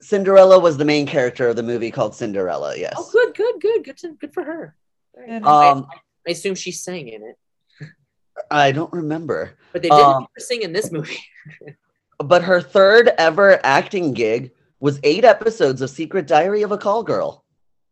Cinderella 0.00 0.58
was 0.58 0.76
the 0.76 0.84
main 0.84 1.06
character 1.06 1.48
of 1.48 1.56
the 1.56 1.62
movie 1.62 1.90
called 1.90 2.14
Cinderella, 2.14 2.76
yes. 2.76 2.92
Oh, 2.96 3.08
good, 3.12 3.34
good, 3.34 3.60
good, 3.60 3.84
good, 3.84 3.96
to, 3.98 4.12
good 4.20 4.34
for 4.34 4.42
her. 4.44 4.76
Very 5.14 5.30
Um, 5.42 5.86
I 5.90 5.96
assume 6.32 6.54
she 6.54 6.72
sang 6.72 7.08
in 7.08 7.22
it, 7.22 7.36
I 8.50 8.72
don't 8.72 8.92
remember. 8.92 9.56
but 9.72 9.82
they 9.82 9.88
didn't 9.88 10.04
Um, 10.04 10.22
make 10.36 10.44
sing 10.44 10.62
in 10.62 10.72
this 10.72 10.90
movie. 10.92 11.18
But 12.18 12.44
her 12.44 12.62
third 12.62 13.10
ever 13.18 13.60
acting 13.62 14.14
gig 14.14 14.52
was 14.80 14.98
eight 15.02 15.22
episodes 15.24 15.82
of 15.82 15.90
Secret 15.90 16.26
Diary 16.26 16.62
of 16.62 16.72
a 16.72 16.78
Call 16.78 17.02
Girl. 17.02 17.44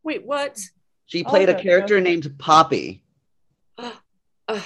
Wait, 0.02 0.24
what? 0.24 0.58
She 1.04 1.22
Oh, 1.24 1.28
played 1.28 1.50
a 1.50 1.60
character 1.62 1.96
okay. 1.96 2.04
named 2.04 2.34
Poppy. 2.38 3.04
Ugh. 4.48 4.62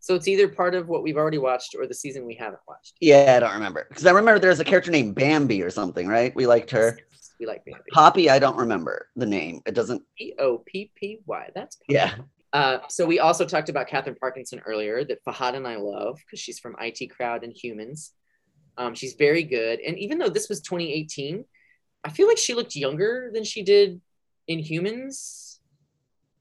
so 0.00 0.14
it's 0.14 0.26
either 0.28 0.48
part 0.48 0.74
of 0.74 0.88
what 0.88 1.02
we've 1.02 1.18
already 1.18 1.36
watched 1.36 1.74
or 1.78 1.86
the 1.86 1.92
season 1.94 2.24
we 2.24 2.34
haven't 2.34 2.60
watched. 2.66 2.94
Yeah, 3.00 3.34
I 3.36 3.40
don't 3.40 3.52
remember. 3.54 3.84
Because 3.90 4.06
I 4.06 4.10
remember 4.12 4.38
there's 4.38 4.60
a 4.60 4.64
character 4.64 4.90
named 4.90 5.14
Bambi 5.14 5.60
or 5.62 5.68
something, 5.70 6.08
right? 6.08 6.34
We 6.34 6.46
liked 6.46 6.70
her. 6.70 6.98
We 7.38 7.46
like 7.46 7.64
Bambi. 7.64 7.82
Poppy, 7.92 8.30
I 8.30 8.38
don't 8.38 8.56
remember 8.56 9.08
the 9.16 9.26
name. 9.26 9.60
It 9.66 9.74
doesn't, 9.74 10.02
P 10.16 10.34
O 10.38 10.58
P 10.58 10.90
P 10.94 11.20
Y. 11.26 11.50
That's 11.54 11.78
yeah. 11.88 12.14
Uh, 12.52 12.78
so 12.88 13.04
we 13.04 13.18
also 13.18 13.44
talked 13.44 13.68
about 13.68 13.88
Katherine 13.88 14.16
Parkinson 14.18 14.60
earlier 14.64 15.04
that 15.04 15.24
Fahad 15.24 15.54
and 15.54 15.66
I 15.66 15.76
love 15.76 16.18
because 16.18 16.38
she's 16.38 16.60
from 16.60 16.76
IT 16.80 17.10
Crowd 17.10 17.42
and 17.42 17.52
Humans. 17.52 18.12
Um, 18.78 18.94
she's 18.94 19.14
very 19.14 19.42
good, 19.42 19.80
and 19.80 19.98
even 19.98 20.18
though 20.18 20.28
this 20.28 20.48
was 20.48 20.60
2018, 20.60 21.44
I 22.04 22.10
feel 22.10 22.28
like 22.28 22.38
she 22.38 22.54
looked 22.54 22.76
younger 22.76 23.30
than 23.32 23.44
she 23.44 23.62
did 23.62 24.00
in 24.46 24.58
Humans. 24.58 25.60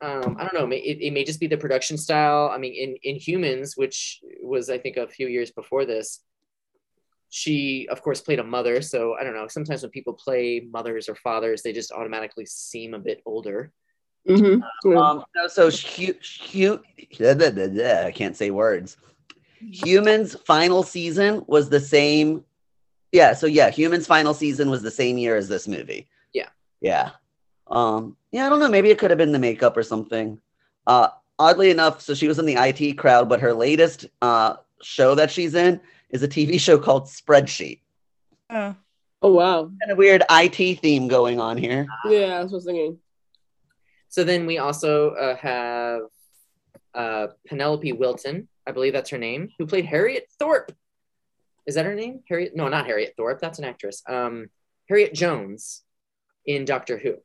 Um, 0.02 0.36
I 0.38 0.44
don't 0.44 0.54
know. 0.54 0.76
It, 0.76 0.98
it 1.00 1.14
may 1.14 1.24
just 1.24 1.40
be 1.40 1.48
the 1.48 1.58
production 1.58 1.98
style. 1.98 2.52
I 2.54 2.58
mean, 2.58 2.74
in 2.74 2.96
in 3.04 3.16
Humans, 3.16 3.78
which 3.78 4.22
was 4.42 4.70
I 4.70 4.78
think 4.78 4.98
a 4.98 5.08
few 5.08 5.28
years 5.28 5.52
before 5.52 5.86
this, 5.86 6.20
she 7.36 7.88
of 7.90 8.04
course 8.04 8.22
played 8.22 8.38
a 8.38 8.44
mother. 8.44 8.80
So 8.80 9.16
I 9.20 9.24
don't 9.24 9.34
know. 9.34 9.48
Sometimes 9.48 9.82
when 9.82 9.90
people 9.90 10.14
play 10.14 10.68
mothers 10.72 11.10
or 11.10 11.16
fathers, 11.16 11.64
they 11.64 11.74
just 11.74 11.92
automatically 11.92 12.46
seem 12.46 12.94
a 12.94 13.00
bit 13.00 13.24
older. 13.26 13.72
Mm-hmm. 14.30 14.96
Um, 14.96 15.26
no, 15.36 15.48
so 15.48 15.72
hu- 15.72 16.14
hu- 16.52 16.80
I 17.20 18.12
can't 18.12 18.38
say 18.38 18.52
words. 18.52 18.98
Humans 19.60 20.36
final 20.46 20.84
season 20.84 21.44
was 21.48 21.70
the 21.70 21.80
same. 21.80 22.46
Yeah, 23.12 23.34
so 23.34 23.48
yeah, 23.48 23.72
Humans 23.72 24.06
final 24.06 24.36
season 24.36 24.70
was 24.70 24.84
the 24.84 24.92
same 24.92 25.18
year 25.18 25.36
as 25.36 25.50
this 25.50 25.68
movie. 25.68 26.08
Yeah. 26.34 26.50
Yeah. 26.82 27.12
Um, 27.66 28.16
yeah, 28.32 28.46
I 28.46 28.50
don't 28.50 28.60
know. 28.60 28.70
Maybe 28.70 28.92
it 28.92 29.00
could 29.00 29.10
have 29.10 29.18
been 29.18 29.32
the 29.32 29.40
makeup 29.40 29.76
or 29.76 29.84
something. 29.84 30.40
Uh, 30.86 31.08
oddly 31.40 31.72
enough, 31.72 32.00
so 32.00 32.14
she 32.14 32.28
was 32.28 32.38
in 32.38 32.46
the 32.46 32.58
IT 32.60 32.94
crowd, 33.00 33.28
but 33.28 33.40
her 33.40 33.56
latest 33.56 34.06
uh, 34.22 34.58
show 34.84 35.16
that 35.16 35.32
she's 35.32 35.56
in 35.56 35.82
is 36.14 36.24
a 36.24 36.28
TV 36.28 36.60
show 36.60 36.78
called 36.78 37.08
Spreadsheet. 37.08 37.82
Oh. 38.50 38.76
oh 39.22 39.34
wow. 39.34 39.64
Kind 39.64 39.92
of 39.92 39.98
weird 39.98 40.24
IT 40.30 40.80
theme 40.80 41.08
going 41.10 41.42
on 41.42 41.58
here. 41.58 41.88
Yeah, 42.06 42.40
that's 42.40 42.52
what 42.52 42.54
I 42.54 42.56
was 42.56 42.66
thinking. 42.66 43.00
So 44.10 44.24
then 44.24 44.46
we 44.46 44.60
also 44.60 45.10
uh, 45.12 45.36
have 45.38 46.02
uh, 46.94 47.28
Penelope 47.48 47.92
Wilton, 47.94 48.48
I 48.66 48.72
believe 48.72 48.94
that's 48.94 49.10
her 49.10 49.18
name, 49.18 49.50
who 49.58 49.66
played 49.66 49.86
Harriet 49.86 50.28
Thorpe. 50.38 50.72
Is 51.66 51.76
that 51.76 51.86
her 51.86 51.96
name? 51.96 52.22
Harriet? 52.30 52.56
No, 52.56 52.70
not 52.70 52.86
Harriet 52.86 53.16
Thorpe. 53.18 53.42
That's 53.42 53.58
an 53.58 53.66
actress. 53.66 54.04
Um, 54.08 54.50
Harriet 54.88 55.16
Jones 55.16 55.82
in 56.46 56.66
Doctor 56.66 56.98
Who, 56.98 57.16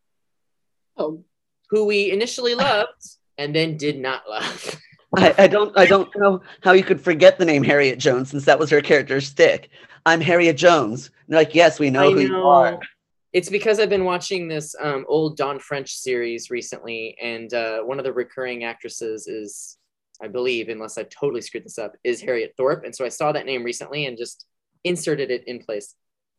Oh, 0.97 1.24
who 1.68 1.84
we 1.84 2.11
initially 2.11 2.55
loved 2.55 3.05
and 3.36 3.55
then 3.55 3.76
did 3.76 4.01
not 4.01 4.22
love. 4.28 4.80
I, 5.17 5.35
I 5.39 5.47
don't 5.47 5.77
I 5.77 5.87
don't 5.87 6.15
know 6.17 6.43
how 6.63 6.73
you 6.73 6.83
could 6.83 7.01
forget 7.01 7.39
the 7.39 7.45
name 7.45 7.63
Harriet 7.63 7.99
Jones 7.99 8.31
since 8.31 8.45
that 8.45 8.59
was 8.59 8.71
her 8.71 8.81
character's 8.81 9.27
stick. 9.27 9.71
I'm 10.05 10.21
Harriet 10.21 10.57
Jones. 10.57 11.07
And 11.07 11.35
they're 11.35 11.41
like, 11.41 11.55
yes, 11.55 11.79
we 11.79 11.91
know 11.91 12.09
I 12.09 12.13
who 12.13 12.21
you 12.21 12.37
are. 12.37 12.79
It's 13.33 13.51
because 13.51 13.79
I've 13.79 13.91
been 13.91 14.05
watching 14.05 14.49
this 14.49 14.75
um, 14.81 15.05
old 15.07 15.37
Dawn 15.37 15.59
French 15.59 15.95
series 15.95 16.51
recently, 16.51 17.15
and 17.23 17.53
uh, 17.53 17.81
one 17.81 17.99
of 17.99 18.05
the 18.05 18.13
recurring 18.13 18.65
actresses 18.65 19.27
is, 19.27 19.77
I 20.23 20.29
believe, 20.29 20.71
unless 20.71 20.97
I 20.97 21.03
totally 21.03 21.43
screwed 21.43 21.65
this 21.65 21.79
up, 21.79 21.95
is 22.05 22.23
Harriet 22.23 22.55
Thorpe. 22.57 22.85
And 22.85 22.95
so 22.97 23.05
I 23.05 23.11
saw 23.11 23.33
that 23.33 23.45
name 23.45 23.65
recently 23.65 24.07
and 24.07 24.17
just 24.17 24.47
inserted 24.83 25.31
it 25.31 25.45
in 25.47 25.59
place. 25.59 25.95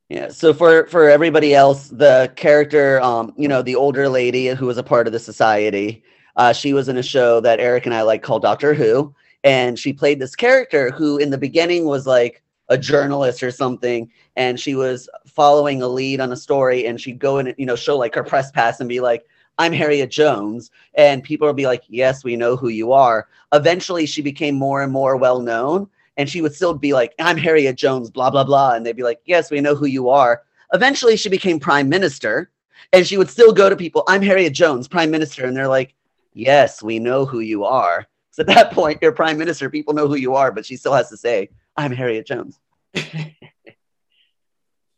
Yeah. 0.09 0.29
So 0.29 0.51
for 0.51 0.87
for 0.87 1.07
everybody 1.07 1.53
else, 1.53 1.89
the 1.89 2.33
character, 2.35 2.99
um, 3.01 3.33
you 3.37 3.47
know, 3.47 3.61
the 3.61 3.75
older 3.75 4.09
lady 4.09 4.47
who 4.47 4.65
was 4.65 4.79
a 4.79 4.83
part 4.83 5.05
of 5.05 5.13
the 5.13 5.19
society, 5.19 6.03
uh, 6.39 6.53
she 6.53 6.71
was 6.73 6.87
in 6.87 6.95
a 6.95 7.03
show 7.03 7.41
that 7.41 7.59
Eric 7.59 7.85
and 7.85 7.93
I 7.93 8.01
like 8.01 8.23
called 8.23 8.41
Doctor 8.41 8.73
Who, 8.73 9.13
and 9.43 9.77
she 9.77 9.91
played 9.91 10.19
this 10.19 10.37
character 10.37 10.89
who, 10.89 11.17
in 11.17 11.31
the 11.31 11.37
beginning, 11.37 11.83
was 11.83 12.07
like 12.07 12.41
a 12.69 12.77
journalist 12.77 13.43
or 13.43 13.51
something, 13.51 14.09
and 14.37 14.57
she 14.57 14.73
was 14.73 15.09
following 15.27 15.81
a 15.81 15.87
lead 15.89 16.21
on 16.21 16.31
a 16.31 16.37
story, 16.37 16.85
and 16.85 16.99
she'd 16.99 17.19
go 17.19 17.39
and 17.39 17.53
you 17.57 17.65
know 17.65 17.75
show 17.75 17.97
like 17.97 18.15
her 18.15 18.23
press 18.23 18.51
pass 18.51 18.79
and 18.79 18.89
be 18.89 19.01
like. 19.01 19.25
I'm 19.61 19.73
Harriet 19.73 20.09
Jones, 20.09 20.71
and 20.93 21.21
people 21.21 21.45
would 21.45 21.57
be 21.57 21.67
like, 21.67 21.83
"Yes, 21.89 22.23
we 22.23 22.37
know 22.37 22.55
who 22.55 22.69
you 22.69 22.93
are." 22.93 23.27
Eventually, 23.53 24.05
she 24.05 24.21
became 24.21 24.55
more 24.55 24.81
and 24.81 24.93
more 24.93 25.17
well 25.17 25.41
known, 25.41 25.89
and 26.15 26.29
she 26.29 26.41
would 26.41 26.55
still 26.55 26.73
be 26.73 26.93
like, 26.93 27.13
I'm 27.19 27.37
Harriet 27.37 27.75
Jones, 27.75 28.09
blah, 28.09 28.29
blah, 28.29 28.45
blah. 28.45 28.75
And 28.75 28.85
they'd 28.85 28.95
be 28.95 29.03
like, 29.03 29.19
Yes, 29.25 29.51
we 29.51 29.59
know 29.59 29.75
who 29.75 29.85
you 29.85 30.07
are. 30.07 30.43
Eventually, 30.71 31.17
she 31.17 31.27
became 31.27 31.59
prime 31.59 31.89
minister, 31.89 32.51
and 32.93 33.05
she 33.05 33.17
would 33.17 33.29
still 33.29 33.51
go 33.51 33.69
to 33.69 33.75
people, 33.75 34.05
I'm 34.07 34.21
Harriet 34.21 34.53
Jones, 34.53 34.87
prime 34.87 35.11
minister. 35.11 35.45
And 35.45 35.57
they're 35.57 35.67
like, 35.67 35.93
Yes, 36.33 36.83
we 36.83 36.99
know 36.99 37.25
who 37.25 37.39
you 37.39 37.65
are. 37.65 38.05
So 38.31 38.41
at 38.41 38.47
that 38.47 38.71
point, 38.71 38.99
you're 39.01 39.11
prime 39.11 39.37
minister, 39.37 39.69
people 39.69 39.93
know 39.93 40.07
who 40.07 40.15
you 40.15 40.35
are, 40.35 40.51
but 40.51 40.65
she 40.65 40.77
still 40.77 40.93
has 40.93 41.09
to 41.09 41.17
say, 41.17 41.49
I'm 41.75 41.91
Harriet 41.91 42.27
Jones. 42.27 42.59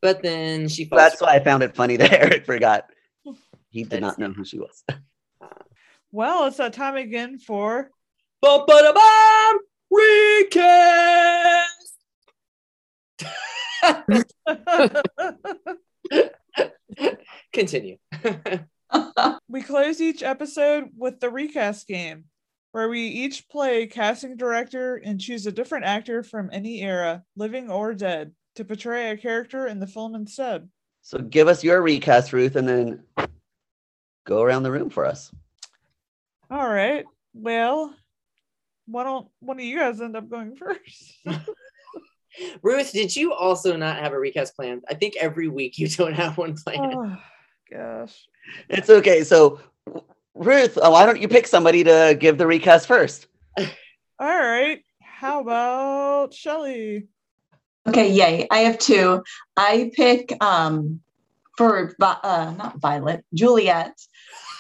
but 0.01 0.21
then 0.21 0.67
she. 0.67 0.85
So 0.85 0.95
that's 0.95 1.21
why 1.21 1.35
I 1.35 1.43
found 1.43 1.63
it 1.63 1.75
funny 1.75 1.97
that 1.97 2.13
Eric 2.13 2.45
forgot. 2.45 2.85
He 3.69 3.83
did 3.83 4.01
not 4.01 4.19
know 4.19 4.31
who 4.31 4.43
she 4.43 4.59
was. 4.59 4.83
Well, 6.11 6.47
it's 6.47 6.57
that 6.57 6.73
time 6.73 6.97
again 6.97 7.39
for 7.39 7.89
Bum, 8.41 8.65
ba, 8.65 8.91
bum, 8.95 9.59
recast. 9.91 11.77
Continue. 17.53 17.97
we 19.47 19.61
close 19.61 20.01
each 20.01 20.23
episode 20.23 20.89
with 20.97 21.19
the 21.19 21.29
recast 21.29 21.87
game, 21.87 22.25
where 22.71 22.89
we 22.89 23.01
each 23.01 23.49
play 23.49 23.87
casting 23.87 24.37
director 24.37 24.95
and 24.95 25.19
choose 25.19 25.45
a 25.45 25.51
different 25.51 25.85
actor 25.85 26.23
from 26.23 26.49
any 26.51 26.81
era, 26.81 27.23
living 27.35 27.69
or 27.69 27.93
dead, 27.93 28.33
to 28.55 28.65
portray 28.65 29.11
a 29.11 29.17
character 29.17 29.67
in 29.67 29.79
the 29.79 29.87
film 29.87 30.15
instead. 30.15 30.69
So 31.01 31.17
give 31.19 31.47
us 31.47 31.63
your 31.63 31.81
recast, 31.81 32.31
Ruth, 32.33 32.55
and 32.55 32.67
then 32.67 33.03
go 34.25 34.41
around 34.41 34.63
the 34.63 34.71
room 34.71 34.89
for 34.89 35.05
us. 35.05 35.31
All 36.49 36.67
right. 36.67 37.05
Well, 37.33 37.95
why 38.85 39.03
don't 39.03 39.27
one 39.39 39.57
of 39.57 39.65
you 39.65 39.79
guys 39.79 40.01
end 40.01 40.15
up 40.15 40.29
going 40.29 40.55
first? 40.55 41.17
Ruth, 42.61 42.91
did 42.91 43.15
you 43.15 43.33
also 43.33 43.75
not 43.75 43.97
have 43.97 44.13
a 44.13 44.19
recast 44.19 44.55
plan? 44.55 44.81
I 44.89 44.93
think 44.93 45.15
every 45.17 45.47
week 45.47 45.77
you 45.77 45.87
don't 45.97 46.13
have 46.13 46.37
one 46.37 46.55
planned. 46.55 46.93
oh, 46.95 47.17
gosh. 47.71 48.27
It's 48.69 48.89
okay. 48.89 49.23
So, 49.23 49.59
Ruth, 50.33 50.77
uh, 50.77 50.89
why 50.89 51.05
don't 51.05 51.21
you 51.21 51.27
pick 51.27 51.47
somebody 51.47 51.83
to 51.83 52.15
give 52.19 52.37
the 52.37 52.47
recast 52.47 52.87
first? 52.87 53.27
All 53.57 53.67
right. 54.19 54.83
How 55.01 55.41
about 55.41 56.33
Shelly? 56.33 57.07
Okay, 57.87 58.11
yay. 58.11 58.47
I 58.51 58.59
have 58.59 58.77
two. 58.77 59.23
I 59.57 59.91
pick 59.95 60.33
um 60.43 61.01
for 61.57 61.95
uh 61.99 62.53
not 62.57 62.79
Violet, 62.79 63.25
Juliet. 63.33 63.99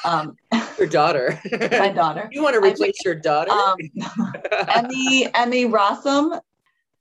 Um 0.03 0.35
Your 0.77 0.87
daughter. 0.87 1.39
my 1.71 1.89
daughter. 1.89 2.29
you 2.31 2.41
want 2.41 2.55
to 2.55 2.67
I 2.67 2.71
replace 2.71 3.03
your 3.05 3.15
daughter? 3.15 3.51
Um 3.51 3.77
Emmy 4.67 5.27
Emmy 5.33 5.65
Rossum. 5.65 6.39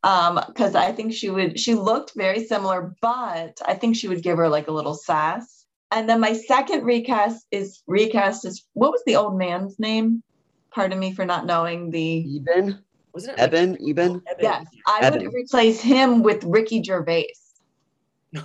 Um, 0.02 0.40
because 0.46 0.74
I 0.74 0.92
think 0.92 1.12
she 1.12 1.28
would 1.28 1.58
she 1.60 1.74
looked 1.74 2.12
very 2.16 2.44
similar, 2.46 2.94
but 3.02 3.60
I 3.66 3.74
think 3.74 3.96
she 3.96 4.08
would 4.08 4.22
give 4.22 4.38
her 4.38 4.48
like 4.48 4.68
a 4.68 4.72
little 4.72 4.94
sass. 4.94 5.59
And 5.92 6.08
then 6.08 6.20
my 6.20 6.32
second 6.34 6.84
recast 6.84 7.46
is 7.50 7.82
recast 7.86 8.44
is 8.44 8.64
what 8.74 8.92
was 8.92 9.02
the 9.06 9.16
old 9.16 9.36
man's 9.36 9.78
name? 9.78 10.22
Pardon 10.70 10.98
me 10.98 11.12
for 11.12 11.24
not 11.24 11.46
knowing 11.46 11.90
the 11.90 12.24
Eben? 12.36 12.78
Wasn't 13.12 13.36
it 13.36 13.40
like- 13.40 13.52
Eben? 13.52 13.76
Eben? 13.88 14.22
Oh, 14.24 14.30
Eben. 14.30 14.42
yes, 14.44 14.66
I 14.86 15.00
Evan. 15.02 15.24
would 15.24 15.34
replace 15.34 15.80
him 15.80 16.22
with 16.22 16.44
Ricky 16.44 16.82
Gervais. 16.82 17.32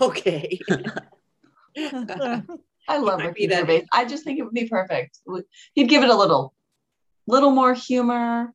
Okay. 0.02 0.60
I 1.78 2.98
love 2.98 3.20
Ricky 3.20 3.42
be 3.42 3.48
that- 3.48 3.60
Gervais. 3.60 3.86
I 3.94 4.06
just 4.06 4.24
think 4.24 4.40
it 4.40 4.44
would 4.44 4.54
be 4.54 4.68
perfect. 4.68 5.20
He'd 5.74 5.88
give 5.90 6.02
it 6.04 6.10
a 6.10 6.16
little, 6.16 6.54
little 7.28 7.52
more 7.52 7.74
humor. 7.76 8.52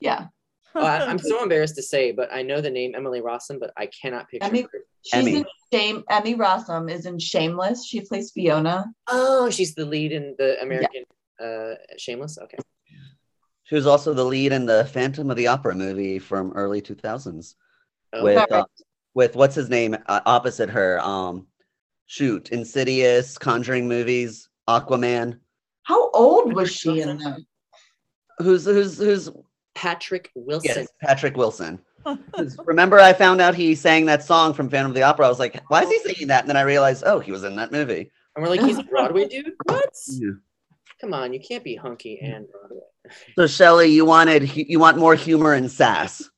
Yeah, 0.00 0.26
Oh, 0.74 0.84
I, 0.84 1.10
am 1.10 1.18
so 1.18 1.42
embarrassed 1.42 1.76
to 1.76 1.82
say, 1.82 2.12
but 2.12 2.32
I 2.32 2.42
know 2.42 2.60
the 2.60 2.70
name 2.70 2.94
Emily 2.94 3.20
Rossum, 3.20 3.58
but 3.60 3.72
I 3.76 3.86
cannot 3.86 4.28
picture 4.28 4.46
Emmy- 4.46 4.62
her. 4.62 4.68
she's 5.02 5.14
Emmy. 5.14 5.36
in 5.36 5.44
Shame. 5.72 6.04
Emmy 6.10 6.34
Rossum 6.34 6.90
is 6.90 7.06
in 7.06 7.18
Shameless. 7.18 7.86
She 7.86 8.00
plays 8.00 8.30
Fiona. 8.30 8.86
Oh, 9.08 9.50
she's 9.50 9.74
the 9.74 9.84
lead 9.84 10.12
in 10.12 10.34
the 10.38 10.60
American 10.62 11.04
uh, 11.42 11.74
Shameless. 11.98 12.38
Okay. 12.38 12.58
She 13.64 13.74
was 13.74 13.86
also 13.86 14.12
the 14.12 14.24
lead 14.24 14.52
in 14.52 14.66
the 14.66 14.84
Phantom 14.86 15.30
of 15.30 15.36
the 15.36 15.46
Opera 15.46 15.74
movie 15.74 16.18
from 16.18 16.52
early 16.52 16.82
2000s 16.82 17.54
Oh, 18.14 18.24
with 18.24 18.36
Correct. 18.36 18.52
uh, 18.52 18.64
with 19.14 19.36
what's 19.36 19.54
his 19.54 19.70
name 19.70 19.96
uh, 20.06 20.20
opposite 20.26 20.68
her. 20.70 21.00
Um, 21.00 21.46
shoot, 22.06 22.50
Insidious, 22.50 23.38
Conjuring 23.38 23.88
movies, 23.88 24.48
Aquaman. 24.68 25.38
How 25.84 26.10
old 26.10 26.52
was 26.54 26.70
she 26.70 27.00
in 27.00 27.16
them? 27.18 27.46
Who's 28.38 28.64
who's 28.66 28.98
who's 28.98 29.30
Patrick 29.74 30.30
Wilson. 30.34 30.70
yes, 30.76 30.88
Patrick 31.02 31.36
Wilson. 31.36 31.78
Remember, 32.64 32.98
I 32.98 33.12
found 33.12 33.40
out 33.40 33.54
he 33.54 33.74
sang 33.74 34.06
that 34.06 34.24
song 34.24 34.52
from 34.54 34.68
Phantom 34.68 34.90
of 34.90 34.94
the 34.94 35.02
Opera. 35.02 35.26
I 35.26 35.28
was 35.28 35.38
like, 35.38 35.62
why 35.68 35.82
is 35.82 35.90
he 35.90 35.98
singing 36.00 36.28
that? 36.28 36.40
And 36.40 36.48
then 36.48 36.56
I 36.56 36.62
realized, 36.62 37.04
oh, 37.06 37.20
he 37.20 37.30
was 37.32 37.44
in 37.44 37.56
that 37.56 37.70
movie. 37.72 38.10
And 38.34 38.42
we're 38.42 38.48
like, 38.50 38.60
he's 38.62 38.78
a 38.78 38.82
Broadway 38.84 39.26
dude? 39.28 39.52
What? 39.64 39.90
Yeah. 40.08 40.30
Come 41.00 41.14
on, 41.14 41.32
you 41.32 41.40
can't 41.40 41.64
be 41.64 41.74
hunky 41.74 42.18
and 42.20 42.46
Broadway. 42.50 42.78
So 43.36 43.46
Shelly, 43.48 43.88
you 43.88 44.04
wanted 44.04 44.54
you 44.56 44.78
want 44.78 44.96
more 44.96 45.14
humor 45.16 45.54
and 45.54 45.68
sass. 45.70 46.28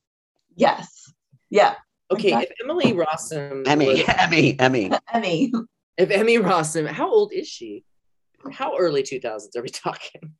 Yes. 0.56 1.12
Yeah. 1.50 1.74
Okay, 2.10 2.32
if 2.32 2.50
Emily 2.62 2.92
Rossum 2.94 3.66
Emmy, 3.66 3.86
was- 3.88 4.04
Emmy, 4.08 4.58
Emmy. 4.58 4.90
Emmy. 5.12 5.52
if 5.98 6.10
Emmy 6.10 6.38
Rossum, 6.38 6.86
how 6.86 7.10
old 7.10 7.32
is 7.32 7.46
she? 7.48 7.84
How 8.52 8.76
early 8.78 9.02
2000s 9.02 9.56
are 9.56 9.62
we 9.62 9.68
talking? 9.68 10.32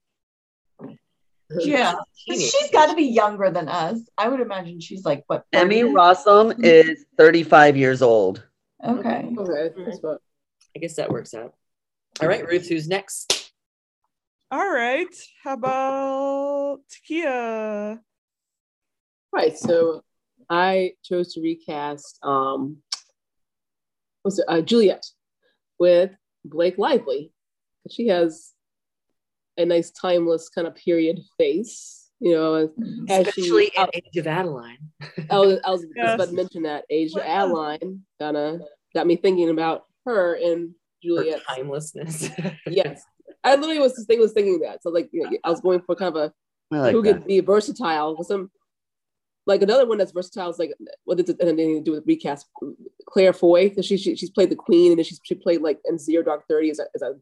Yeah. 1.51 1.93
'Cause 1.93 2.05
Teenage. 2.27 2.51
she's 2.51 2.71
got 2.71 2.87
to 2.87 2.95
be 2.97 3.05
younger 3.05 3.51
than 3.51 3.69
us. 3.69 3.99
I 4.17 4.29
would 4.29 4.41
imagine 4.41 4.81
she's 4.81 5.05
like 5.05 5.25
what? 5.27 5.45
Emmy 5.53 5.83
Rossum 5.83 6.65
is 6.65 7.05
35 7.19 7.77
years 7.77 8.01
old. 8.01 8.47
Okay. 8.83 9.35
Okay, 9.39 9.71
that's. 9.85 9.99
I 10.75 10.79
guess 10.81 10.97
that 10.97 11.11
works 11.11 11.35
out. 11.35 11.55
All 12.21 12.29
right, 12.29 12.47
Ruth, 12.47 12.69
who's 12.69 12.89
next? 12.89 13.53
All 14.51 14.71
right. 14.71 15.07
How 15.43 15.55
about 15.55 16.81
Takia? 16.91 18.01
Right. 19.33 19.57
So 19.59 20.03
I 20.49 20.93
chose 21.03 21.35
to 21.35 21.41
recast 21.43 22.19
um 22.23 22.79
was 24.25 24.39
it 24.39 24.47
uh, 24.49 24.63
Juliet 24.63 25.05
with 25.79 26.11
Blake 26.45 26.79
Lively. 26.79 27.33
She 27.91 28.07
has 28.09 28.54
a 29.57 29.65
nice 29.65 29.91
timeless 29.91 30.49
kind 30.49 30.67
of 30.67 30.75
period 30.75 31.21
face, 31.39 32.11
you 32.21 32.33
know. 32.33 32.55
As 32.55 32.69
mm-hmm. 32.69 33.05
Especially 33.11 33.71
she, 33.71 33.81
in 33.81 33.89
Age 33.95 34.17
of 34.17 34.27
Adaline. 34.27 34.79
I 35.31 35.39
was, 35.39 35.59
I 35.65 35.71
was 35.71 35.83
just 35.83 35.93
Yes. 35.97 36.15
about 36.15 36.29
to 36.29 36.35
mention 36.35 36.63
that 36.63 36.85
Age 36.91 37.13
of 37.13 37.23
Adaline 37.23 38.03
kind 38.21 38.37
of 38.37 38.61
got 38.95 39.07
me 39.07 39.17
thinking 39.17 39.51
about 39.51 39.85
her 40.05 40.35
and 40.35 40.71
For 40.71 40.77
Juliet. 41.03 41.43
timelessness. 41.49 42.31
Yes, 42.67 43.03
I 43.43 43.57
literally 43.57 43.79
was 43.79 43.95
just 43.95 44.07
thinking, 44.07 44.23
was 44.23 44.33
thinking 44.33 44.61
that. 44.61 44.83
So 44.83 44.91
like, 44.91 45.09
you 45.13 45.23
know, 45.23 45.31
I 45.45 45.51
was 45.51 45.61
going 45.61 45.81
for 45.83 45.95
kind 45.95 46.17
of 46.17 46.23
a 46.23 46.33
like 46.71 46.93
who 46.93 47.03
that. 47.03 47.13
could 47.15 47.27
be 47.27 47.41
versatile 47.41 48.17
with 48.17 48.27
some 48.27 48.51
like 49.47 49.63
another 49.63 49.87
one 49.87 49.99
that's 49.99 50.13
versatile 50.13 50.51
is 50.51 50.59
like 50.59 50.73
what 51.05 51.19
did 51.19 51.29
it 51.29 51.37
have 51.41 51.49
anything 51.49 51.77
to 51.77 51.83
do 51.83 51.93
with 51.93 52.07
recast 52.07 52.47
Claire 53.07 53.33
Foy 53.33 53.69
because 53.69 53.85
she, 53.87 53.97
she 53.97 54.17
she's 54.17 54.31
played 54.31 54.51
the 54.51 54.57
queen 54.57 54.93
and 54.93 54.99
then 54.99 55.05
she's 55.05 55.21
she 55.23 55.35
played 55.35 55.61
like 55.61 55.79
in 55.85 55.99
Zero 55.99 56.23
Dark 56.25 56.45
Thirty 56.49 56.71
as 56.71 56.79
a 56.79 56.87
as 56.95 57.03
a 57.03 57.15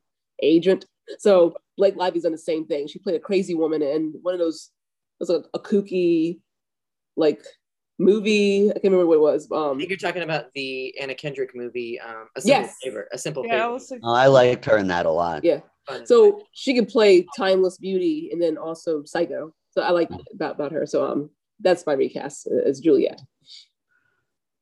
agent 0.42 0.86
so 1.18 1.54
Blake 1.76 1.96
Lively's 1.96 2.22
done 2.22 2.32
the 2.32 2.38
same 2.38 2.66
thing 2.66 2.86
she 2.86 2.98
played 2.98 3.16
a 3.16 3.20
crazy 3.20 3.54
woman 3.54 3.82
and 3.82 4.14
one 4.22 4.34
of 4.34 4.40
those 4.40 4.70
was 5.20 5.30
a, 5.30 5.42
a 5.54 5.58
kooky 5.60 6.38
like 7.16 7.42
movie 7.98 8.70
I 8.70 8.74
can't 8.74 8.84
remember 8.84 9.06
what 9.06 9.16
it 9.16 9.20
was 9.20 9.48
I 9.52 9.56
um 9.70 9.78
think 9.78 9.90
you're 9.90 9.98
talking 9.98 10.22
about 10.22 10.46
the 10.54 10.96
Anna 10.98 11.14
Kendrick 11.14 11.54
movie, 11.54 12.00
um, 12.00 12.28
A 12.36 12.40
Simple 12.40 12.62
Yes. 12.62 12.76
Favor. 12.82 13.08
A 13.12 13.18
Simple 13.18 13.46
Yeah, 13.46 13.54
I 13.54 13.58
Favor. 13.58 13.72
was 13.72 13.90
like, 13.90 14.00
Oh, 14.02 14.14
I 14.14 14.26
liked 14.26 14.64
her 14.66 14.78
in 14.78 14.88
that 14.88 15.06
a 15.06 15.10
lot. 15.10 15.44
yeah 15.44 15.60
Fun. 15.88 16.06
so 16.06 16.42
she 16.52 16.74
could 16.74 16.88
play 16.88 17.26
timeless 17.36 17.76
beauty 17.78 18.30
and 18.32 18.40
then 18.40 18.56
also 18.56 19.02
psycho 19.04 19.52
so 19.70 19.82
I 19.82 19.90
like 19.90 20.08
about 20.34 20.54
about 20.54 20.72
her 20.72 20.86
so 20.86 21.04
um 21.04 21.30
that's 21.60 21.86
my 21.86 21.92
recast 21.94 22.46
uh, 22.50 22.68
as 22.68 22.80
Juliet 22.80 23.20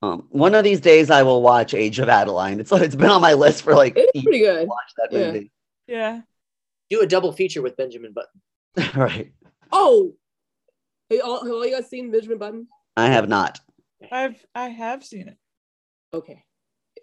Um, 0.03 0.27
one 0.31 0.55
of 0.55 0.65
these 0.65 0.81
days, 0.81 1.11
I 1.11 1.23
will 1.23 1.43
watch 1.43 1.75
Age 1.75 1.99
of 1.99 2.09
Adaline. 2.09 2.59
It's 2.59 2.73
it's 2.73 2.95
been 2.97 3.11
on 3.11 3.21
my 3.21 3.35
list 3.35 3.63
for 3.63 3.75
like 3.75 3.95
it's 3.97 4.11
years 4.15 4.25
pretty 4.25 4.39
to 4.41 4.45
good 4.47 4.69
watch 4.69 4.91
that 4.97 5.13
Yeah. 5.13 5.27
movie. 5.33 5.53
yeah. 5.87 6.21
Do 6.91 7.01
a 7.01 7.07
double 7.07 7.33
feature 7.33 7.63
with 7.63 7.77
Benjamin 7.77 8.13
Button. 8.13 8.95
right. 9.01 9.33
Oh, 9.73 10.15
hey, 11.09 11.21
all, 11.21 11.45
have 11.45 11.53
all 11.53 11.65
you 11.65 11.75
guys 11.75 11.89
seen 11.89 12.11
Benjamin 12.11 12.39
Button? 12.39 12.67
I 12.97 13.07
have 13.07 13.29
not. 13.29 13.61
I've 14.11 14.45
I 14.55 14.69
have 14.69 15.05
seen 15.05 15.29
it. 15.29 15.37
Okay. 16.13 16.45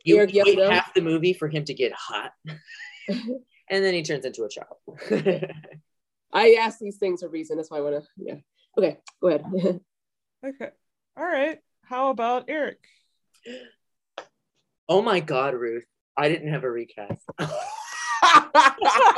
You 0.03 0.18
Eric, 0.18 0.31
wait 0.34 0.57
no? 0.57 0.69
half 0.69 0.93
the 0.93 1.01
movie 1.01 1.34
for 1.34 1.47
him 1.47 1.64
to 1.65 1.73
get 1.73 1.93
hot, 1.93 2.31
and 3.07 3.39
then 3.69 3.93
he 3.93 4.03
turns 4.03 4.26
into 4.26 4.43
a 4.43 4.49
child. 4.49 4.77
I 6.34 6.57
ask 6.59 6.80
these 6.80 6.97
things 6.97 7.22
for 7.22 7.27
a 7.27 7.30
reason. 7.30 7.57
That's 7.57 7.72
why 7.72 7.77
I 7.77 7.81
want 7.81 7.95
to. 7.95 8.09
Yeah. 8.18 8.35
Okay. 8.77 8.97
Go 9.22 9.27
ahead. 9.30 9.80
Okay. 10.45 10.69
All 11.18 11.26
right. 11.26 11.59
How 11.84 12.11
about 12.11 12.45
Eric? 12.47 12.77
oh 14.88 15.01
my 15.01 15.19
God, 15.19 15.55
Ruth! 15.55 15.85
I 16.15 16.30
didn't 16.30 16.51
have 16.51 16.64
a 16.64 16.72
recast. 16.72 17.26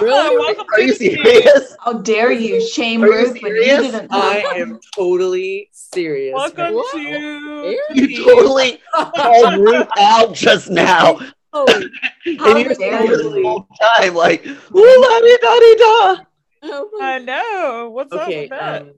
Really? 0.02 0.58
Are 0.74 0.82
you 0.82 0.94
the 0.94 0.96
serious? 0.96 1.76
How 1.84 1.94
dare 1.94 2.32
you 2.32 2.62
shame 2.62 3.04
Are 3.04 3.08
you 3.08 3.14
Ruth 3.14 3.42
when 3.42 3.56
you 3.56 3.64
didn't 3.64 4.08
I 4.12 4.40
am 4.56 4.80
totally 4.96 5.70
serious. 5.72 6.34
Welcome 6.36 6.74
What? 6.76 6.92
to 6.96 7.62
Eric? 7.66 7.80
You 8.10 8.24
totally 8.24 8.80
called 8.94 9.58
Ruth 9.60 9.88
out 9.98 10.34
just 10.34 10.70
now. 10.70 11.20
oh, 11.54 11.66
How 12.40 12.52
and 12.56 12.60
you're 12.60 12.74
dare 12.76 13.02
serious 13.08 13.22
you. 13.24 13.34
the 13.34 13.42
whole 13.44 13.68
time, 13.82 14.14
like, 14.16 14.46
ooh 14.46 15.08
la 15.10 15.20
di 15.20 15.38
da 15.42 15.60
di 15.60 15.76
da. 15.76 16.24
oh 16.64 16.90
my- 16.98 17.06
I 17.16 17.20
know. 17.20 17.90
What's 17.92 18.14
up 18.14 18.22
Okay. 18.22 18.42
with 18.42 18.50
that? 18.52 18.82
Um, 18.84 18.92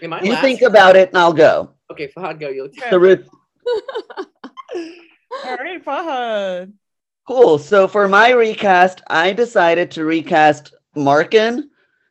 You 0.00 0.08
last? 0.32 0.40
think 0.42 0.62
about 0.62 0.96
it, 0.96 1.08
and 1.10 1.18
I'll 1.18 1.32
go. 1.32 1.70
Okay, 1.90 2.08
Fahad, 2.16 2.38
go. 2.40 2.48
You 2.48 2.64
Okay. 2.64 2.90
So 2.90 2.98
Ruth, 3.06 3.28
All 5.44 5.56
right, 5.56 5.84
Fahad. 5.84 6.72
Cool. 7.28 7.58
So 7.58 7.86
for 7.86 8.08
my 8.08 8.30
recast, 8.30 9.02
I 9.08 9.34
decided 9.34 9.90
to 9.90 10.04
recast 10.06 10.74
Markin 10.96 11.68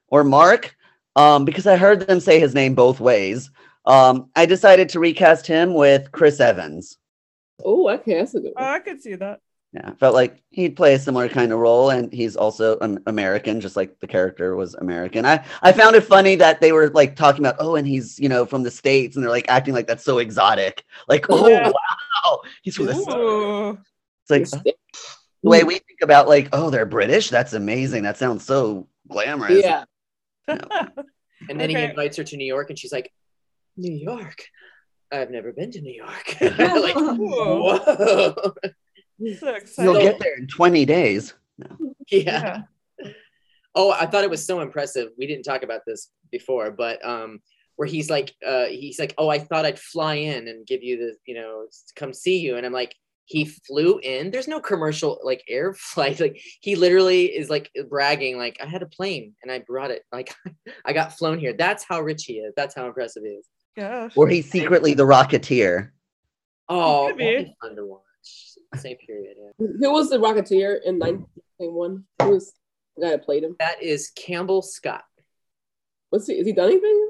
or 0.10 0.24
Mark 0.24 0.76
um, 1.16 1.44
because 1.44 1.66
I 1.66 1.76
heard 1.76 2.02
them 2.02 2.20
say 2.20 2.40
his 2.40 2.54
name 2.54 2.76
both 2.76 3.00
ways. 3.00 3.50
Um, 3.88 4.30
I 4.36 4.46
decided 4.46 4.90
to 4.90 5.00
recast 5.00 5.48
him 5.48 5.74
with 5.74 6.12
Chris 6.12 6.40
Evans. 6.40 7.00
oh, 7.66 7.90
okay. 7.90 8.14
That's 8.20 8.36
a 8.36 8.42
good 8.42 8.54
Oh, 8.56 8.62
one. 8.64 8.72
I 8.74 8.80
could 8.80 9.02
see 9.02 9.16
that. 9.16 9.40
Yeah, 9.74 9.92
felt 9.96 10.14
like 10.14 10.44
he'd 10.52 10.76
play 10.76 10.94
a 10.94 11.00
similar 11.00 11.28
kind 11.28 11.52
of 11.52 11.60
role, 11.60 11.90
and 11.90 12.14
he's 12.14 12.36
also 12.38 12.78
an 12.80 13.04
American, 13.08 13.60
just 13.60 13.76
like 13.76 14.00
the 14.00 14.08
character 14.08 14.56
was 14.56 14.76
American. 14.76 15.26
I 15.26 15.44
I 15.64 15.72
found 15.74 15.96
it 15.96 16.02
funny 16.02 16.36
that 16.36 16.62
they 16.62 16.72
were 16.72 16.90
like 16.92 17.16
talking 17.16 17.42
about, 17.46 17.58
oh, 17.60 17.76
and 17.76 17.88
he's 17.88 18.20
you 18.20 18.30
know 18.30 18.46
from 18.46 18.64
the 18.64 18.72
states, 18.72 19.16
and 19.16 19.24
they're 19.24 19.30
like 19.32 19.50
acting 19.50 19.74
like 19.74 19.88
that's 19.88 20.06
so 20.06 20.20
exotic. 20.20 20.86
Like, 21.10 21.26
oh 21.30 21.48
Yeah. 21.50 21.70
wow, 21.72 22.42
he's 22.62 22.76
from 22.78 22.86
the 22.86 22.94
states. 22.96 23.16
Ooh. 23.16 23.78
It's 24.30 24.54
like 24.54 24.64
the 25.44 25.50
way 25.50 25.64
we 25.64 25.76
think 25.76 26.02
about 26.02 26.28
like, 26.28 26.50
oh, 26.54 26.70
they're 26.70 26.86
British. 26.86 27.30
That's 27.30 27.54
amazing. 27.54 28.04
That 28.04 28.18
sounds 28.18 28.44
so 28.46 28.88
glamorous. 29.08 29.64
Yeah. 29.64 29.86
And 31.50 31.60
then 31.60 31.70
he 31.70 31.76
invites 31.76 32.18
her 32.18 32.24
to 32.24 32.38
New 32.38 32.46
York, 32.46 32.70
and 32.70 32.80
she's 32.80 32.92
like, 32.92 33.14
"New 33.76 33.94
York? 33.94 34.44
I've 35.12 35.30
never 35.30 35.52
been 35.54 35.72
to 35.72 35.82
New 35.82 35.94
York." 35.94 36.36
like, 36.42 36.98
Ooh. 36.98 37.16
whoa, 37.16 38.54
So 39.40 39.50
excited. 39.54 39.92
You'll 39.92 40.02
get 40.02 40.20
there 40.20 40.36
in 40.38 40.48
20 40.48 40.86
days. 40.86 41.34
yeah. 42.10 42.64
Oh, 43.76 43.92
I 43.92 44.08
thought 44.08 44.24
it 44.24 44.30
was 44.30 44.46
so 44.46 44.62
impressive. 44.62 45.10
We 45.18 45.28
didn't 45.28 45.44
talk 45.44 45.64
about 45.64 45.82
this 45.86 46.10
before, 46.32 46.72
but 46.72 47.04
um, 47.06 47.40
where 47.76 47.88
he's 47.88 48.10
like, 48.10 48.34
uh, 48.46 48.66
he's 48.66 48.98
like, 49.00 49.14
"Oh, 49.18 49.30
I 49.30 49.38
thought 49.38 49.66
I'd 49.66 49.80
fly 49.80 50.16
in 50.16 50.48
and 50.48 50.66
give 50.66 50.82
you 50.82 50.98
the, 50.98 51.16
you 51.28 51.36
know, 51.36 51.68
come 51.96 52.14
see 52.14 52.40
you," 52.40 52.58
and 52.58 52.66
I'm 52.66 52.74
like. 52.74 52.96
He 53.30 53.44
flew 53.44 54.00
in. 54.00 54.32
There's 54.32 54.48
no 54.48 54.62
commercial 54.62 55.20
like 55.22 55.44
air 55.50 55.74
flight. 55.78 56.20
Like 56.20 56.42
he 56.62 56.76
literally 56.76 57.26
is 57.26 57.50
like 57.50 57.70
bragging, 57.90 58.38
like 58.38 58.58
I 58.64 58.66
had 58.66 58.82
a 58.84 58.88
plane 58.88 59.36
and 59.44 59.52
I 59.52 59.60
brought 59.60 59.92
it. 59.92 60.04
Like 60.14 60.34
I 60.86 60.94
got 60.94 61.18
flown 61.18 61.38
here. 61.38 61.52
That's 61.54 61.84
how 61.84 62.00
rich 62.02 62.24
he 62.24 62.36
is. 62.36 62.54
That's 62.56 62.74
how 62.74 62.88
impressive 62.88 63.24
he 63.24 63.32
is. 63.32 63.46
Gosh. 63.76 64.14
Or 64.16 64.28
he's 64.30 64.50
secretly 64.50 64.94
the 64.94 65.04
Rocketeer. 65.04 65.90
Oh, 66.70 67.08
Could 67.10 67.20
that'd 67.20 67.38
be. 67.38 67.44
be 67.52 67.56
fun 67.62 67.76
to 67.76 67.86
watch. 67.86 68.02
Same 68.76 68.98
period. 69.06 69.36
Yeah. 69.38 69.68
Who 69.80 69.92
was 69.92 70.10
the 70.10 70.18
Rocketeer 70.18 70.80
in 70.86 70.98
1991? 71.00 72.04
Who 72.22 72.30
was 72.30 72.54
the 72.96 73.04
guy 73.04 73.10
that 73.12 73.24
played 73.26 73.44
him? 73.44 73.56
That 73.60 73.84
is 73.84 74.10
Campbell 74.16 74.62
Scott. 74.62 75.04
What's 76.10 76.28
he? 76.28 76.38
Has 76.38 76.48
he 76.48 76.54
done 76.54 76.70
anything 76.70 76.82
recently? 76.84 77.07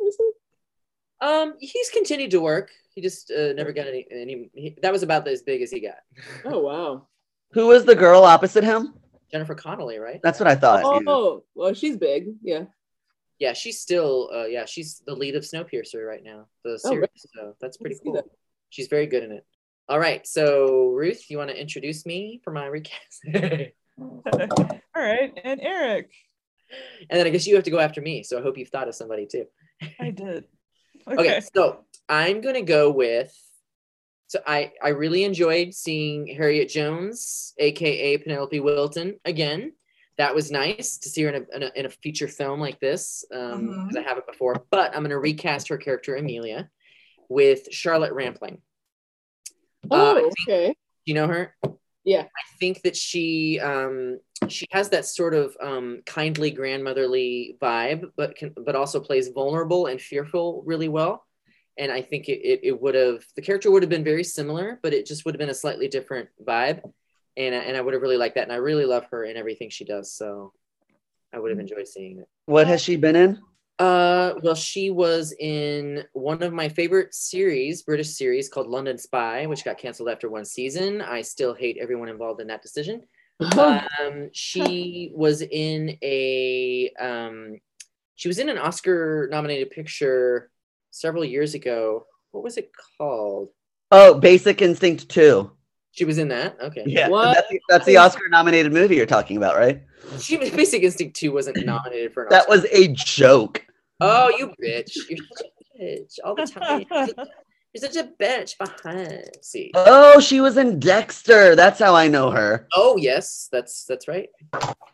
Um, 1.22 1.56
he's 1.60 1.90
continued 1.90 2.32
to 2.32 2.42
work. 2.42 2.70
He 2.94 3.02
just 3.02 3.32
uh, 3.32 3.54
never 3.54 3.72
got 3.72 3.88
any. 3.88 4.06
any 4.12 4.50
he, 4.54 4.78
that 4.82 4.92
was 4.92 5.04
about 5.04 5.28
as 5.28 5.42
big 5.42 5.62
as 5.62 5.72
he 5.72 5.80
got. 5.80 5.98
Oh 6.46 6.60
wow. 6.60 7.08
Who 7.54 7.68
was 7.68 7.86
the 7.86 7.96
girl 7.96 8.24
opposite 8.24 8.64
him? 8.64 8.94
Jennifer 9.32 9.56
Connelly, 9.56 9.98
right? 10.00 10.20
That's 10.24 10.40
what 10.40 10.48
I 10.48 10.56
thought. 10.56 10.84
Oh, 10.86 11.36
yeah. 11.36 11.42
well, 11.56 11.74
she's 11.74 11.98
big. 11.98 12.28
Yeah. 12.42 12.66
Yeah, 13.40 13.54
she's 13.54 13.80
still. 13.80 14.30
Uh, 14.34 14.46
yeah, 14.46 14.66
she's 14.66 15.02
the 15.06 15.16
lead 15.16 15.36
of 15.36 15.44
Snowpiercer 15.44 16.06
right 16.08 16.24
now. 16.24 16.48
The 16.64 16.80
Oh, 16.86 16.90
series. 16.90 17.10
So 17.36 17.56
that's 17.62 17.78
pretty 17.78 17.98
cool. 18.04 18.14
that. 18.14 18.26
She's 18.70 18.88
very 18.88 19.06
good 19.06 19.24
in 19.24 19.32
it. 19.32 19.46
All 19.90 20.00
right, 20.00 20.26
so 20.28 20.90
Ruth, 20.90 21.30
you 21.30 21.38
want 21.38 21.50
to 21.50 21.60
introduce 21.60 22.06
me 22.06 22.42
for 22.44 22.52
my 22.52 22.66
recast? 22.66 23.24
All 23.98 24.24
right. 24.96 25.34
And 25.44 25.62
Eric. 25.62 26.12
And 27.10 27.18
then 27.20 27.26
I 27.26 27.30
guess 27.30 27.48
you 27.48 27.56
have 27.56 27.64
to 27.64 27.72
go 27.72 27.80
after 27.80 28.02
me. 28.02 28.24
So 28.24 28.38
I 28.38 28.42
hope 28.42 28.58
you've 28.58 28.68
thought 28.70 28.90
of 28.90 28.96
somebody 28.96 29.26
too. 29.26 29.46
I 30.00 30.10
did. 30.12 30.44
okay. 31.12 31.20
Okay. 31.38 31.40
so 31.56 31.80
i'm 32.10 32.42
gonna 32.42 32.62
go 32.62 32.90
with 32.92 33.34
so 34.28 34.40
i 34.46 34.72
i 34.84 34.90
really 34.90 35.24
enjoyed 35.24 35.74
seeing 35.74 36.28
harriet 36.28 36.70
jones 36.70 37.54
aka 37.60 38.18
penelope 38.18 38.60
wilton 38.60 39.20
again 39.26 39.72
that 40.18 40.34
was 40.34 40.52
nice 40.52 40.98
to 40.98 41.10
see 41.10 41.22
her 41.24 41.30
in 41.30 41.36
a, 41.52 41.56
in 41.56 41.64
a, 41.64 41.72
in 41.76 41.86
a 41.86 41.90
feature 41.90 42.28
film 42.28 42.60
like 42.60 42.80
this 42.80 43.24
um 43.34 43.40
Mhm. 43.68 43.88
because 43.88 43.96
i 44.04 44.08
haven't 44.08 44.28
before 44.28 44.56
but 44.72 44.96
i'm 44.96 45.04
gonna 45.04 45.18
recast 45.20 45.68
her 45.70 45.78
character 45.78 46.16
amelia 46.16 46.70
with 47.30 47.68
charlotte 47.72 48.14
rampling 48.14 48.62
Uh, 49.92 49.92
Oh, 49.92 50.16
think- 50.16 50.34
okay. 50.48 50.76
you 51.06 51.14
know 51.14 51.28
her 51.28 51.56
Yeah. 52.04 52.24
i 52.24 52.44
think 52.60 52.82
that 52.84 52.96
she 52.96 53.60
um 53.60 54.20
she 54.48 54.66
has 54.72 54.90
that 54.90 55.06
sort 55.06 55.34
of 55.34 55.56
um 55.62 56.02
kindly 56.06 56.52
grandmotherly 56.52 57.58
vibe 57.62 58.04
but 58.16 58.36
can 58.36 58.54
but 58.66 58.76
also 58.76 59.00
plays 59.00 59.30
vulnerable 59.30 59.88
and 59.88 60.02
fearful 60.02 60.64
really 60.66 60.90
well 60.90 61.26
and 61.78 61.92
i 61.92 62.02
think 62.02 62.30
it, 62.30 62.40
it, 62.40 62.60
it 62.64 62.82
would 62.82 62.96
have 62.96 63.24
the 63.36 63.42
character 63.42 63.72
would 63.72 63.84
have 63.84 63.90
been 63.90 64.04
very 64.04 64.24
similar 64.24 64.80
but 64.84 64.94
it 64.94 65.06
just 65.06 65.26
would 65.26 65.34
have 65.34 65.40
been 65.40 65.50
a 65.50 65.54
slightly 65.54 65.88
different 65.88 66.30
vibe 66.46 66.82
and, 67.36 67.56
and 67.56 67.76
i 67.76 67.82
would 67.82 67.94
have 67.94 68.02
really 68.02 68.18
liked 68.18 68.36
that 68.36 68.44
and 68.44 68.54
i 68.54 68.58
really 68.58 68.86
love 68.86 69.06
her 69.12 69.24
and 69.24 69.38
everything 69.38 69.70
she 69.70 69.86
does 69.86 70.12
so 70.12 70.54
i 71.34 71.40
would 71.40 71.52
have 71.52 71.60
enjoyed 71.60 71.88
seeing 71.88 72.20
it 72.20 72.28
What 72.46 72.68
has 72.68 72.82
she 72.82 72.96
been 72.96 73.16
in? 73.16 73.40
Uh, 73.80 74.34
well, 74.42 74.56
she 74.56 74.90
was 74.90 75.36
in 75.40 76.04
one 76.14 76.42
of 76.42 76.52
my 76.52 76.68
favorite 76.68 77.14
series, 77.14 77.84
British 77.84 78.10
series 78.10 78.50
called 78.50 78.68
London 78.68 78.98
Spy, 78.98 79.46
which 79.46 79.64
got 79.64 79.78
canceled 79.78 80.10
after 80.10 80.30
one 80.32 80.46
season. 80.46 81.00
I 81.00 81.22
still 81.22 81.54
hate 81.54 81.78
everyone 81.80 82.10
involved 82.10 82.42
in 82.42 82.48
that 82.48 82.64
decision. 82.64 83.04
Um, 83.40 84.30
she 84.34 85.12
was 85.14 85.42
in 85.42 85.98
a 86.02 86.92
um, 87.00 87.60
she 88.16 88.28
was 88.28 88.40
in 88.40 88.50
an 88.50 88.58
Oscar 88.58 89.28
nominated 89.32 89.70
picture 89.70 90.50
several 90.92 91.24
years 91.24 91.54
ago. 91.54 92.06
What 92.32 92.44
was 92.44 92.58
it 92.58 92.72
called? 92.98 93.50
Oh, 93.92 94.16
Basic 94.20 94.62
Instinct 94.62 95.08
2. 95.10 95.52
She 95.92 96.04
was 96.06 96.18
in 96.18 96.28
that. 96.30 96.58
Okay. 96.62 96.84
Yeah, 96.86 97.10
What? 97.10 97.34
that's 97.36 97.50
the, 97.50 97.60
that's 97.70 97.86
the 97.86 97.98
Oscar 97.98 98.28
nominated 98.30 98.74
movie 98.74 98.96
you're 98.96 99.06
talking 99.06 99.38
about, 99.38 99.56
right? 99.56 99.82
She 100.20 100.38
Basic 100.38 100.84
Instinct 100.84 101.16
Two 101.16 101.32
wasn't 101.32 101.64
nominated 101.66 102.14
for 102.14 102.24
an 102.24 102.34
Oscar. 102.34 102.36
That 102.38 102.50
Oscar. 102.50 102.52
was 102.52 102.66
a 102.72 102.88
joke. 102.94 103.66
Oh, 104.00 104.30
you 104.38 104.54
bitch! 104.64 104.96
You're 105.10 105.18
such 105.36 105.48
a 105.48 105.82
bitch 105.84 106.20
all 106.24 106.36
the 106.36 106.46
time. 106.46 106.86
You're 107.82 107.92
such 107.92 108.04
a 108.04 108.10
bitch 108.22 108.58
behind. 108.58 109.30
See. 109.42 109.72
Oh, 109.76 110.20
she 110.20 110.42
was 110.42 110.58
in 110.58 110.80
Dexter. 110.80 111.56
That's 111.56 111.80
how 111.80 111.96
I 111.96 112.08
know 112.08 112.32
her. 112.32 112.68
Oh 112.74 112.98
yes, 112.98 113.50
that's 113.52 113.86
that's 113.86 114.08
right. 114.08 114.30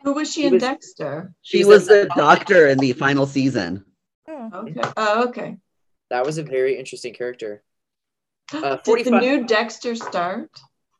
Who 0.02 0.12
was 0.12 0.32
she 0.32 0.42
She 0.42 0.46
in 0.48 0.52
was- 0.54 0.62
Dexter? 0.62 1.32
She 1.42 1.58
She's 1.58 1.66
was 1.66 1.88
in- 1.90 2.08
the 2.08 2.14
doctor 2.14 2.68
in 2.68 2.78
the 2.78 2.92
final 2.92 3.26
season. 3.26 3.84
Oh. 4.28 4.50
Okay. 4.54 4.80
Oh, 4.96 5.28
okay. 5.28 5.56
That 6.10 6.24
was 6.26 6.38
a 6.38 6.42
very 6.42 6.78
interesting 6.78 7.14
character. 7.14 7.62
Uh, 8.52 8.76
Did 8.84 9.06
the 9.06 9.18
new 9.20 9.46
Dexter 9.46 9.94
start? 9.94 10.50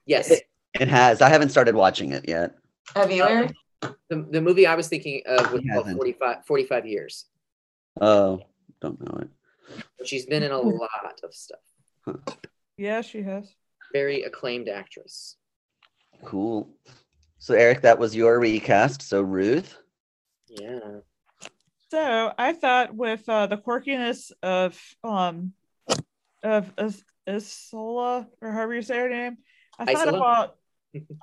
Yes, 0.06 0.32
It 0.80 0.88
has. 0.88 1.20
I 1.20 1.28
haven't 1.28 1.50
started 1.50 1.74
watching 1.74 2.12
it 2.12 2.26
yet. 2.26 2.56
Have 2.96 3.12
you, 3.12 3.22
Eric? 3.22 3.52
the, 3.82 4.26
the 4.30 4.40
movie 4.40 4.66
I 4.66 4.74
was 4.74 4.88
thinking 4.88 5.22
of 5.26 5.52
was 5.52 5.62
called 5.70 5.90
45, 5.92 6.46
45 6.46 6.86
years. 6.86 7.26
Oh, 8.00 8.40
don't 8.80 8.98
know 8.98 9.18
it. 9.20 9.28
She's 10.06 10.24
been 10.24 10.42
in 10.42 10.52
a 10.52 10.58
lot 10.58 11.20
of 11.22 11.34
stuff. 11.34 11.60
Yeah, 12.76 13.02
she 13.02 13.22
has. 13.22 13.54
Very 13.92 14.22
acclaimed 14.22 14.68
actress. 14.68 15.36
Cool. 16.24 16.68
So 17.38 17.54
Eric, 17.54 17.82
that 17.82 17.98
was 17.98 18.16
your 18.16 18.40
recast. 18.40 19.02
So 19.02 19.22
Ruth. 19.22 19.76
Yeah. 20.48 21.00
So 21.90 22.32
I 22.36 22.52
thought 22.54 22.94
with 22.94 23.28
uh, 23.28 23.46
the 23.46 23.56
quirkiness 23.56 24.32
of 24.42 24.80
um 25.04 25.52
of 26.42 26.72
Is- 26.78 27.04
Isola 27.28 28.26
or 28.40 28.52
however 28.52 28.74
you 28.74 28.82
say 28.82 28.98
her 28.98 29.08
name, 29.08 29.38
I 29.78 29.84
thought 29.92 30.08
Isola? 30.08 30.18
about 30.18 30.56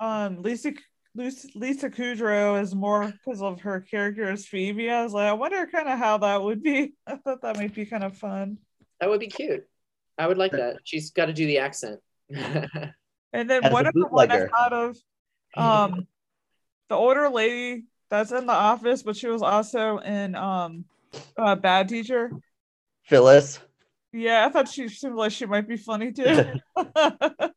um 0.00 0.42
Lisa 0.42 0.72
Lisa, 1.14 1.48
Lisa 1.54 1.90
Kudrow 1.90 2.60
is 2.60 2.74
more 2.74 3.12
because 3.12 3.42
of 3.42 3.60
her 3.60 3.80
character 3.80 4.30
as 4.30 4.46
Phoebe. 4.46 4.90
I 4.90 5.02
was 5.04 5.12
like, 5.12 5.28
I 5.28 5.34
wonder 5.34 5.66
kind 5.66 5.88
of 5.88 5.98
how 5.98 6.18
that 6.18 6.42
would 6.42 6.62
be. 6.62 6.94
I 7.06 7.16
thought 7.16 7.42
that 7.42 7.56
might 7.56 7.74
be 7.74 7.84
kind 7.84 8.04
of 8.04 8.16
fun. 8.16 8.58
That 9.00 9.10
would 9.10 9.20
be 9.20 9.26
cute. 9.26 9.66
I 10.18 10.26
would 10.26 10.38
like 10.38 10.52
that. 10.52 10.76
She's 10.84 11.10
got 11.10 11.26
to 11.26 11.32
do 11.32 11.46
the 11.46 11.58
accent. 11.58 12.00
And 13.34 13.48
then 13.48 13.64
As 13.64 13.70
a 13.70 13.72
one 13.72 13.86
other 13.86 14.06
one 14.08 14.30
I 14.30 14.46
thought 14.46 14.72
of 14.74 14.96
um 15.56 16.06
the 16.88 16.94
older 16.94 17.30
lady 17.30 17.84
that's 18.10 18.30
in 18.30 18.44
the 18.46 18.52
office, 18.52 19.02
but 19.02 19.16
she 19.16 19.26
was 19.26 19.40
also 19.40 19.98
in 19.98 20.34
um 20.34 20.84
uh, 21.36 21.56
Bad 21.56 21.88
Teacher. 21.88 22.30
Phyllis. 23.04 23.58
Yeah, 24.12 24.44
I 24.46 24.50
thought 24.50 24.68
she 24.68 24.88
seemed 24.88 25.14
like 25.14 25.32
she 25.32 25.46
might 25.46 25.66
be 25.66 25.78
funny 25.78 26.12
too. 26.12 26.24
so 26.76 27.50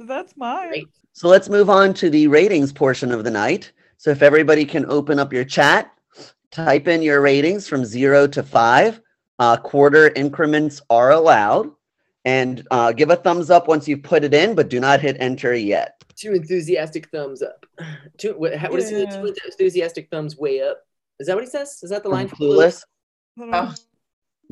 that's 0.00 0.36
mine. 0.36 0.68
Great. 0.68 0.88
So 1.14 1.28
let's 1.28 1.48
move 1.48 1.70
on 1.70 1.94
to 1.94 2.10
the 2.10 2.28
ratings 2.28 2.72
portion 2.72 3.10
of 3.12 3.24
the 3.24 3.30
night. 3.30 3.72
So 3.96 4.10
if 4.10 4.20
everybody 4.22 4.66
can 4.66 4.84
open 4.86 5.18
up 5.18 5.32
your 5.32 5.44
chat, 5.44 5.90
type 6.50 6.86
in 6.86 7.02
your 7.02 7.20
ratings 7.22 7.66
from 7.66 7.84
zero 7.84 8.26
to 8.28 8.42
five. 8.42 9.00
Uh, 9.38 9.56
quarter 9.56 10.10
increments 10.16 10.80
are 10.90 11.12
allowed. 11.12 11.70
And 12.24 12.66
uh, 12.70 12.92
give 12.92 13.10
a 13.10 13.16
thumbs 13.16 13.48
up 13.48 13.68
once 13.68 13.88
you've 13.88 14.02
put 14.02 14.22
it 14.24 14.34
in, 14.34 14.54
but 14.54 14.68
do 14.68 14.80
not 14.80 15.00
hit 15.00 15.16
enter 15.20 15.54
yet. 15.54 16.02
Two 16.16 16.32
enthusiastic 16.34 17.08
thumbs 17.10 17.42
up. 17.42 17.64
Two, 18.18 18.32
what, 18.34 18.54
how- 18.56 18.70
what 18.70 18.80
is 18.80 18.90
it? 18.90 19.08
Yeah. 19.08 19.20
Two 19.22 19.34
enthusiastic 19.46 20.10
thumbs 20.10 20.36
way 20.36 20.60
up. 20.60 20.78
Is 21.20 21.26
that 21.28 21.36
what 21.36 21.44
he 21.44 21.50
says? 21.50 21.78
Is 21.82 21.90
that 21.90 22.02
the 22.02 22.08
line 22.10 22.28
From 22.28 22.36
from 22.38 22.46
Clueless? 22.48 22.82
Clueless, 23.38 23.52
Oh, 23.52 23.74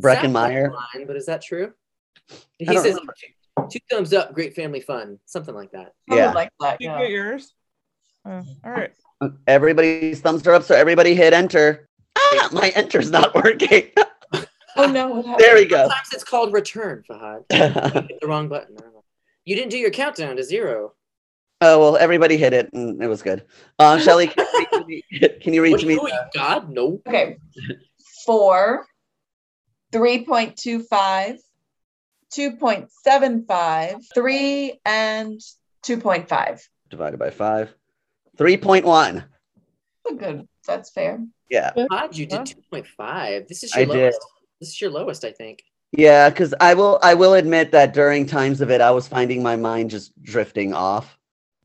Breckin 0.00 0.32
Meyer. 0.32 0.66
Sounds 0.66 0.74
like 0.74 0.92
the 0.92 0.98
Line, 0.98 1.06
but 1.06 1.16
is 1.16 1.26
that 1.26 1.42
true? 1.42 1.72
He 2.58 2.66
says 2.76 2.84
remember. 2.94 3.14
two, 3.20 3.68
two 3.72 3.78
thumbs 3.90 4.12
up, 4.14 4.32
great 4.32 4.54
family 4.54 4.80
fun, 4.80 5.18
something 5.26 5.54
like 5.54 5.72
that. 5.72 5.92
I 6.10 6.16
Yeah. 6.16 6.26
would 6.28 6.34
like 6.34 6.50
that. 6.60 6.80
You 6.80 6.88
Yeah. 6.90 6.98
get 7.00 7.10
yours. 7.10 7.52
Oh, 8.24 8.42
all 8.64 8.70
right. 8.72 8.92
Everybody's 9.46 10.20
thumbs 10.20 10.46
are 10.46 10.54
up, 10.54 10.62
so 10.62 10.74
everybody 10.74 11.14
hit 11.14 11.32
enter. 11.32 11.88
Ah, 12.16 12.48
my 12.52 12.70
enter's 12.70 13.10
not 13.10 13.34
working. 13.34 13.90
Oh 14.76 14.86
no, 14.92 15.08
what 15.08 15.38
there 15.38 15.54
we 15.54 15.64
go. 15.64 15.82
Sometimes 15.82 16.08
it's 16.12 16.24
called 16.24 16.52
return, 16.52 17.02
Fahad. 17.08 17.44
You 18.08 18.18
the 18.20 18.26
wrong 18.26 18.48
button. 18.48 18.76
I 18.78 18.82
don't 18.82 18.92
know. 18.92 19.04
You 19.44 19.54
didn't 19.56 19.70
do 19.70 19.78
your 19.78 19.90
countdown 19.90 20.36
to 20.36 20.42
zero. 20.44 20.92
oh 21.60 21.78
well, 21.80 21.96
everybody 21.96 22.36
hit 22.36 22.52
it, 22.52 22.70
and 22.72 23.02
it 23.02 23.08
was 23.08 23.22
good. 23.22 23.44
Uh, 23.78 23.98
Shelly, 23.98 24.26
can, 24.28 24.44
you 24.52 24.58
read 24.58 24.68
to 24.72 24.84
me- 24.86 25.04
can 25.40 25.54
you 25.54 25.62
read 25.62 25.72
What 25.72 25.80
to 25.80 25.86
me? 25.86 25.94
doing, 25.96 26.14
God? 26.34 26.70
No. 26.70 27.00
Okay. 27.06 27.36
Four, 28.24 28.84
3.25, 29.92 31.38
2.75, 32.32 34.04
3, 34.14 34.80
and 34.84 35.40
2.5. 35.84 36.62
Divided 36.90 37.18
by 37.18 37.30
five. 37.30 37.74
Three 38.36 38.56
point 38.56 38.84
one. 38.84 39.24
Oh, 40.06 40.14
Good. 40.14 40.46
That's 40.66 40.90
fair. 40.90 41.24
Yeah. 41.48 41.72
Fahad, 41.76 42.16
you 42.16 42.26
did 42.26 42.46
two 42.46 42.60
point 42.70 42.86
five. 42.86 43.46
This 43.48 43.62
is 43.62 43.74
I 43.74 43.80
your 43.80 43.94
did. 43.94 44.14
Lowest. 44.56 44.60
This 44.60 44.68
is 44.70 44.80
your 44.80 44.90
lowest, 44.90 45.24
I 45.24 45.32
think. 45.32 45.62
Yeah, 45.92 46.28
because 46.30 46.52
I 46.60 46.74
will 46.74 46.98
I 47.02 47.14
will 47.14 47.34
admit 47.34 47.70
that 47.72 47.94
during 47.94 48.26
times 48.26 48.60
of 48.60 48.70
it 48.70 48.80
I 48.80 48.90
was 48.90 49.08
finding 49.08 49.42
my 49.42 49.56
mind 49.56 49.90
just 49.90 50.12
drifting 50.22 50.74
off. 50.74 51.16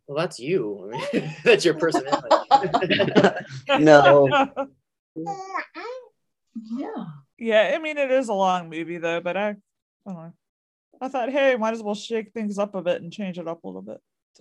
Well, 0.07 0.18
that's 0.18 0.39
you. 0.39 0.91
I 0.93 1.18
mean, 1.19 1.35
that's 1.43 1.65
your 1.65 1.73
personality. 1.73 2.35
no. 3.80 4.30
Yeah. 6.77 7.05
yeah, 7.38 7.72
I 7.76 7.80
mean 7.80 7.97
it 7.97 8.11
is 8.11 8.30
a 8.30 8.34
long 8.34 8.69
movie 8.69 8.97
though, 8.99 9.19
but 9.22 9.35
I, 9.35 9.49
I 9.49 9.55
don't 10.05 10.15
know. 10.15 10.34
I 11.01 11.07
thought, 11.07 11.30
hey, 11.31 11.55
might 11.55 11.73
as 11.73 11.81
well 11.81 11.95
shake 11.95 12.31
things 12.31 12.59
up 12.59 12.76
a 12.76 12.81
bit 12.81 13.01
and 13.01 13.11
change 13.11 13.39
it 13.39 13.47
up 13.47 13.63
a 13.63 13.68
little 13.68 13.81
bit. 13.81 13.97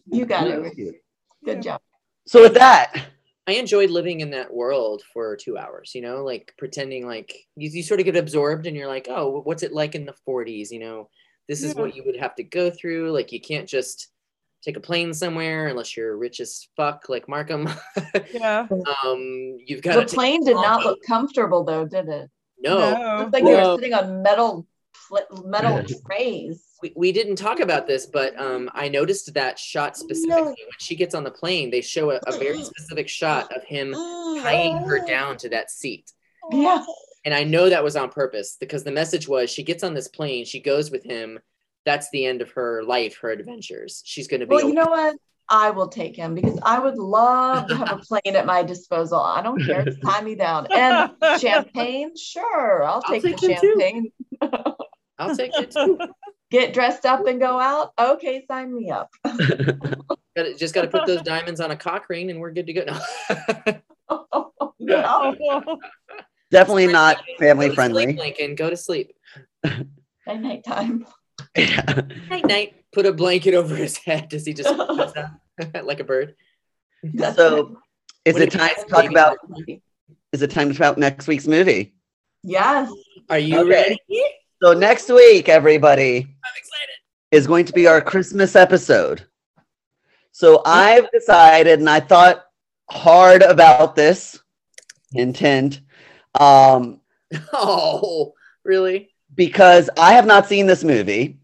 You 0.07 0.27
got 0.27 0.47
it. 0.47 0.63
that's 0.63 0.75
cute. 0.75 0.97
Good 1.45 1.57
Yeah. 1.57 1.63
job. 1.63 1.81
So 2.27 2.43
with 2.43 2.55
that, 2.55 3.07
I 3.47 3.53
enjoyed 3.55 3.91
living 3.91 4.21
in 4.21 4.31
that 4.31 4.53
world 4.53 5.03
for 5.13 5.37
two 5.37 5.57
hours, 5.59 5.93
you 5.95 6.03
know, 6.03 6.23
like 6.25 6.53
pretending 6.59 7.07
like 7.07 7.35
you, 7.57 7.71
you 7.71 7.83
sort 7.83 7.99
of 8.01 8.07
get 8.07 8.17
absorbed 8.17 8.67
and 8.67 8.77
you're 8.77 8.87
like, 8.87 9.09
oh, 9.11 9.41
what's 9.45 9.63
it 9.63 9.73
like 9.73 9.95
in 9.95 10.05
the 10.07 10.15
40s? 10.29 10.71
You 10.71 10.79
know, 10.81 11.09
this 11.49 11.63
is 11.63 11.75
Yeah. 11.75 11.81
what 11.83 11.97
you 11.97 12.05
would 12.05 12.17
have 12.17 12.35
to 12.37 12.43
go 12.45 12.71
through. 12.71 13.11
Like, 13.13 13.33
you 13.33 13.41
can't 13.41 13.69
just 13.69 14.09
take 14.63 14.77
a 14.77 14.81
plane 14.81 15.15
somewhere 15.15 15.69
unless 15.69 15.97
you're 15.97 16.17
rich 16.17 16.39
as 16.39 16.69
fuck, 16.77 17.09
like 17.09 17.29
Markham. 17.29 17.69
Yeah. 18.33 18.67
um, 19.05 19.57
you've 19.67 19.83
got 19.83 20.07
The 20.09 20.15
plane 20.15 20.45
did 20.45 20.55
not 20.57 20.85
look 20.85 20.99
comfortable 21.07 21.65
though, 21.65 21.87
did 21.87 22.09
it? 22.09 22.31
no. 22.61 22.79
No. 22.79 23.19
Looked 23.21 23.33
like 23.33 23.43
you 23.45 23.51
No. 23.57 23.71
were 23.73 23.77
sitting 23.79 23.95
on 23.95 24.23
metal 24.23 24.67
metal 25.45 25.85
trays. 26.07 26.63
We, 26.83 26.93
we 26.97 27.13
didn't 27.13 27.37
talk 27.37 27.61
about 27.61 27.87
this, 27.87 28.07
but 28.07 28.39
um, 28.41 28.71
I 28.75 28.89
noticed 28.89 29.33
that 29.35 29.59
shot 29.59 29.97
specifically 29.97 30.45
when 30.45 30.79
she 30.79 30.97
gets 30.97 31.15
on 31.15 31.25
the 31.25 31.31
plane. 31.31 31.71
They 31.71 31.81
show 31.81 32.11
a, 32.11 32.21
a 32.27 32.39
very 32.39 32.63
specific 32.65 33.09
shot 33.09 33.53
of 33.55 33.63
him 33.65 33.93
tying 33.93 34.79
her 34.79 35.05
down 35.07 35.37
to 35.39 35.49
that 35.51 35.71
seat. 35.71 36.13
Yeah. 36.51 36.85
And 37.25 37.35
I 37.35 37.45
know 37.45 37.69
that 37.69 37.85
was 37.85 37.97
on 37.97 38.11
purpose 38.11 38.57
because 38.59 38.83
the 38.83 38.93
message 38.93 39.29
was 39.29 39.51
she 39.51 39.63
gets 39.63 39.85
on 39.85 39.95
this 39.95 40.09
plane, 40.09 40.45
she 40.45 40.61
goes 40.61 40.91
with 40.91 41.05
him. 41.05 41.39
That's 41.85 42.11
the 42.11 42.27
end 42.27 42.43
of 42.43 42.51
her 42.53 42.83
life, 42.83 43.19
her 43.19 43.31
adventures. 43.31 44.03
She's 44.05 44.29
going 44.29 44.41
to 44.41 44.47
be. 44.47 44.55
Well, 44.55 44.69
you 44.69 44.75
know 44.75 44.87
what? 44.87 45.17
I 45.49 45.71
will 45.71 45.89
take 45.89 46.15
him 46.15 46.35
because 46.35 46.59
I 46.63 46.79
would 46.79 46.97
love 46.97 47.67
to 47.69 47.77
have 47.77 47.93
a 47.93 47.97
plane 48.07 48.37
at 48.37 48.47
my 48.47 48.63
disposal. 48.63 49.19
I 49.19 49.43
don't 49.43 49.61
care. 49.65 49.85
Just 49.85 50.01
tie 50.01 50.23
me 50.23 50.37
down. 50.37 50.69
And 50.71 51.11
champagne, 51.41 52.17
sure. 52.17 52.85
I'll 52.85 53.03
I'll 53.05 53.21
take, 53.21 53.23
the 53.23 53.31
take 53.33 53.51
him 53.51 53.61
too. 53.61 53.77
champagne. 53.81 54.13
I'll 55.19 55.37
take 55.37 55.53
it 55.55 55.71
too. 55.73 55.99
Get 56.51 56.75
dressed 56.75 57.07
up 57.07 57.27
and 57.27 57.39
go 57.39 57.61
out. 57.61 57.93
Okay, 57.99 58.45
sign 58.47 58.75
me 58.75 58.91
up. 58.91 59.11
Just 60.59 60.75
got 60.75 60.83
to 60.83 60.89
put 60.89 61.07
those 61.07 61.23
diamonds 61.25 61.61
on 61.61 61.71
a 61.71 61.77
cock 61.77 62.09
ring 62.09 62.31
and 62.31 62.41
we're 62.41 62.51
good 62.51 62.67
to 62.67 62.73
go. 62.73 62.85
No. 64.11 64.53
no. 64.81 65.79
definitely 66.51 66.89
not 66.89 67.19
family 67.39 67.69
Go 67.69 67.75
to 67.75 67.75
sleep, 67.75 67.75
friendly. 67.75 68.13
Lincoln, 68.15 68.55
go 68.57 68.69
to 68.69 68.77
sleep. 68.77 69.13
At 69.65 70.41
nighttime. 70.41 71.07
Night, 71.57 72.47
night. 72.47 72.75
Put 72.93 73.07
a 73.07 73.13
blanket 73.13 73.55
over 73.55 73.77
his 73.77 73.97
head. 73.97 74.29
Does 74.29 74.45
he 74.45 74.53
just 74.53 74.69
pass 74.77 75.13
out 75.75 75.87
like 75.87 76.01
a 76.01 76.05
bird? 76.05 76.35
That's 77.05 77.37
so 77.37 77.77
is 78.25 78.35
What 78.35 78.43
it 78.43 78.51
time 78.51 78.75
to 78.77 78.85
talk 78.87 79.11
about 79.11 79.37
is 80.33 80.43
it 80.43 80.51
time 80.51 80.69
to 80.69 80.75
talk 80.75 80.89
about 80.89 80.99
next 80.99 81.29
week's 81.29 81.47
movie? 81.47 81.95
Yes. 82.43 82.91
Are 83.29 83.39
you 83.39 83.61
Okay. 83.61 83.69
ready? 84.09 84.25
So 84.63 84.73
next 84.75 85.09
week, 85.09 85.49
everybody, 85.49 86.19
I'm 86.45 86.53
excited. 86.57 86.95
is 87.31 87.47
going 87.47 87.65
to 87.65 87.73
be 87.73 87.87
our 87.87 88.01
Christmas 88.01 88.55
episode. 88.57 89.27
So 90.33 90.63
I've 90.67 91.11
decided, 91.13 91.79
and 91.79 91.89
I 91.89 92.01
thought 92.01 92.45
hard 92.91 93.43
about 93.43 93.97
this. 93.97 94.39
hint. 95.13 95.81
Um, 96.39 97.01
Oh, 97.53 98.35
really? 98.65 99.09
because 99.35 99.89
I 99.99 100.15
have 100.15 100.27
not 100.27 100.47
seen 100.47 100.67
this 100.67 100.83
movie. 100.85 101.39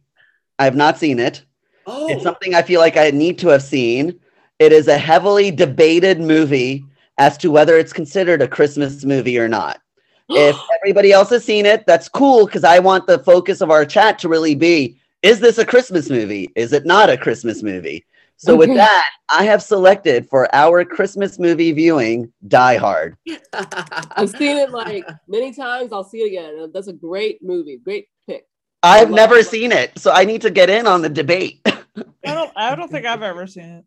I 0.59 0.65
have 0.65 0.75
not 0.77 0.99
seen 0.99 1.19
it. 1.21 1.45
Oh, 1.87 2.09
It's 2.11 2.23
something 2.25 2.55
I 2.55 2.63
feel 2.63 2.81
like 2.81 2.97
I 2.97 3.11
need 3.11 3.39
to 3.39 3.49
have 3.49 3.63
seen. 3.63 4.19
It 4.59 4.73
is 4.73 4.89
a 4.89 4.99
heavily 4.99 5.51
debated 5.53 6.19
movie 6.21 6.85
as 7.19 7.39
to 7.39 7.51
whether 7.51 7.79
it's 7.79 7.93
considered 7.93 8.43
a 8.43 8.49
Christmas 8.49 9.05
movie 9.05 9.39
or 9.39 9.49
not. 9.49 9.81
If 10.29 10.57
everybody 10.83 11.13
else 11.13 11.31
has 11.31 11.45
seen 11.45 11.67
it, 11.67 11.87
that's 11.87 12.09
cool 12.09 12.47
because 12.47 12.65
I 12.65 12.79
want 12.79 13.07
the 13.07 13.19
focus 13.19 13.61
of 13.61 13.71
our 13.71 13.85
chat 13.85 14.19
to 14.21 14.29
really 14.29 14.55
be 14.55 15.01
is 15.23 15.41
this 15.41 15.59
a 15.59 15.67
Christmas 15.67 16.09
movie? 16.09 16.53
Is 16.55 16.73
it 16.73 16.87
not 16.87 17.11
a 17.11 17.17
Christmas 17.17 17.63
movie? 17.63 18.05
So, 18.39 18.55
with 18.55 18.73
that, 18.75 19.09
I 19.31 19.45
have 19.45 19.63
selected 19.63 20.29
for 20.29 20.55
our 20.55 20.85
Christmas 20.85 21.39
movie 21.39 21.73
viewing 21.73 22.31
Die 22.47 22.77
Hard. 22.77 23.17
I've 23.53 24.31
seen 24.31 24.59
it 24.59 24.71
like 24.71 25.05
many 25.27 25.55
times. 25.55 25.91
I'll 25.93 26.05
see 26.05 26.19
it 26.19 26.29
again. 26.29 26.71
That's 26.73 26.89
a 26.89 26.93
great 26.93 27.43
movie. 27.43 27.79
Great 27.79 28.09
pick. 28.27 28.47
I've 28.83 29.11
never 29.11 29.37
it. 29.37 29.47
seen 29.47 29.73
it, 29.73 29.99
so 29.99 30.13
I 30.13 30.27
need 30.27 30.43
to 30.43 30.51
get 30.51 30.69
in 30.69 30.87
on 30.87 31.01
the 31.01 31.09
debate. 31.09 31.61
I 31.67 31.75
don't. 32.23 32.53
I 32.55 32.77
don't 32.77 32.91
think 32.91 33.07
I've 33.07 33.23
ever 33.23 33.47
seen 33.47 33.65
it. 33.65 33.85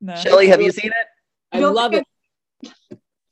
No. 0.00 0.16
Shelly, 0.16 0.48
have 0.48 0.60
you 0.60 0.72
seen 0.72 0.90
it? 0.90 1.06
I 1.52 1.60
don't 1.60 1.74
love 1.74 1.94
it. 1.94 2.04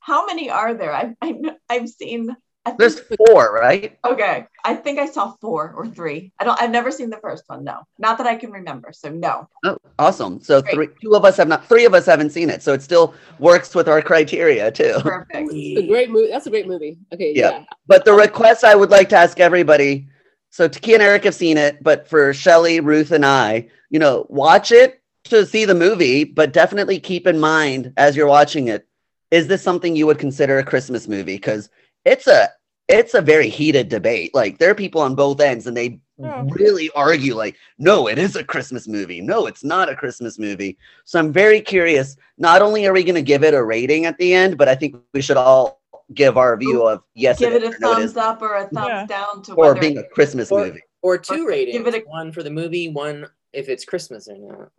Think 0.07 0.15
How 0.17 0.27
many 0.27 0.51
are 0.51 0.75
there? 0.75 0.93
I've 0.93 1.15
I've, 1.21 1.37
I've 1.69 1.89
seen. 1.89 2.35
I 2.67 2.71
think, 2.71 2.79
There's 2.79 3.01
four, 3.29 3.53
right? 3.53 3.99
okay, 4.07 4.47
I 4.65 4.75
think 4.75 4.99
I 4.99 5.05
saw 5.05 5.35
four 5.39 5.75
or 5.77 5.87
three. 5.87 6.33
I 6.39 6.45
don't. 6.45 6.59
I've 6.59 6.71
never 6.71 6.91
seen 6.91 7.11
the 7.11 7.19
first 7.19 7.45
one. 7.47 7.63
No, 7.63 7.81
not 7.99 8.17
that 8.17 8.27
I 8.27 8.37
can 8.37 8.51
remember. 8.53 8.91
So 8.91 9.11
no. 9.11 9.47
Oh, 9.65 9.77
awesome. 9.99 10.41
So 10.41 10.63
Great. 10.63 10.75
three, 10.75 10.89
two 11.03 11.15
of 11.15 11.27
us 11.27 11.37
have 11.37 11.47
not, 11.49 11.67
three 11.67 11.85
of 11.85 11.93
us 11.93 12.07
haven't 12.07 12.31
seen 12.31 12.49
it, 12.49 12.63
so 12.63 12.73
it 12.73 12.81
still 12.81 13.13
works 13.39 13.75
with 13.75 13.87
our 13.87 14.01
criteria 14.01 14.71
too. 14.71 14.95
Perfect. 15.01 15.51
It's 15.53 15.81
a 15.83 15.87
great 15.87 16.11
movie. 16.11 16.31
That's 16.31 16.47
a 16.47 16.51
great 16.51 16.67
movie. 16.67 16.97
Okay, 17.13 17.35
Yeah. 17.37 17.51
yeah. 17.51 17.65
But 17.87 18.07
the 18.07 18.15
request 18.15 18.65
I 18.65 18.75
would 18.75 18.91
like 18.91 19.11
to 19.11 19.17
ask 19.17 19.39
everybody 19.41 20.09
so 20.55 20.69
Taki 20.69 20.95
and 20.95 21.03
Eric 21.03 21.25
have 21.25 21.35
seen 21.35 21.59
it, 21.59 21.83
but 21.83 22.07
for 22.07 22.33
Shelly, 22.33 22.79
Ruth, 22.79 23.11
and 23.11 23.27
I, 23.27 23.69
you 23.91 23.99
know, 23.99 24.25
watch 24.29 24.71
it 24.71 25.03
to 25.25 25.45
see 25.45 25.65
the 25.65 25.75
movie, 25.75 26.23
but 26.23 26.53
definitely 26.53 27.01
keep 27.01 27.27
in 27.27 27.41
mind 27.41 27.93
as 27.97 28.15
you're 28.15 28.29
watching 28.29 28.69
it, 28.69 28.87
is 29.35 29.49
this 29.49 29.63
something 29.63 29.97
you 29.97 30.07
would 30.07 30.19
consider 30.27 30.59
a 30.59 30.65
Christmas 30.65 31.09
movie? 31.09 31.35
Because 31.37 31.69
it's 32.05 32.27
a 32.29 32.49
it's 32.89 33.15
a 33.15 33.21
very 33.23 33.49
heated 33.49 33.89
debate. 33.89 34.31
Like 34.35 34.59
there 34.59 34.71
are 34.71 34.75
people 34.75 35.01
on 35.01 35.15
both 35.15 35.41
ends 35.41 35.67
and 35.67 35.77
they 35.77 35.99
Yeah. 36.19 36.45
really 36.51 36.89
argue 36.95 37.35
like, 37.35 37.57
no, 37.79 38.07
it 38.09 38.19
is 38.19 38.37
a 38.37 38.45
Christmas 38.45 38.87
movie. 38.87 39.21
No, 39.21 39.47
it's 39.47 39.65
not 39.65 39.89
a 39.89 39.97
Christmas 39.97 40.39
movie. 40.39 40.77
So 41.05 41.19
I'm 41.19 41.33
very 41.33 41.61
curious. 41.61 42.17
Not 42.39 42.63
only 42.63 42.87
are 42.87 42.93
we 42.93 43.03
going 43.03 43.15
to 43.17 43.23
give 43.33 43.43
it 43.43 43.55
a 43.55 43.65
rating 43.65 44.05
at 44.07 44.17
the 44.19 44.33
end, 44.35 44.57
but 44.59 44.69
I 44.69 44.77
think 44.77 44.95
we 45.15 45.23
should 45.23 45.37
all 45.39 45.81
give 46.13 46.37
our 46.37 46.57
view 46.57 46.87
of 46.87 47.03
yes, 47.15 47.39
Give 47.41 47.55
it 47.55 47.65
it 47.65 47.73
is 47.73 47.75
a 47.75 47.77
or 47.79 47.81
no, 47.81 47.91
it 47.91 47.95
thumbs 47.95 48.05
isn't 48.11 48.23
up 48.23 48.43
or 48.43 48.55
a 48.55 48.69
thumbs 48.69 48.87
Yeah. 48.89 49.07
down 49.07 49.43
to 49.45 49.55
or 49.55 49.75
being 49.75 49.99
a 49.99 50.05
Christmas 50.17 50.53
Or- 50.53 50.67
movie. 50.67 50.83
or 51.03 51.17
two 51.19 51.45
Or 51.47 51.49
ratings. 51.49 51.77
give 51.79 51.87
it 51.89 51.95
a- 52.05 52.09
one 52.09 52.31
for 52.31 52.43
the 52.45 52.51
movie, 52.51 52.89
one 52.91 53.27
if 53.53 53.69
it's 53.69 53.85
Christmas 53.87 54.29
or 54.29 54.37
not. 54.39 54.71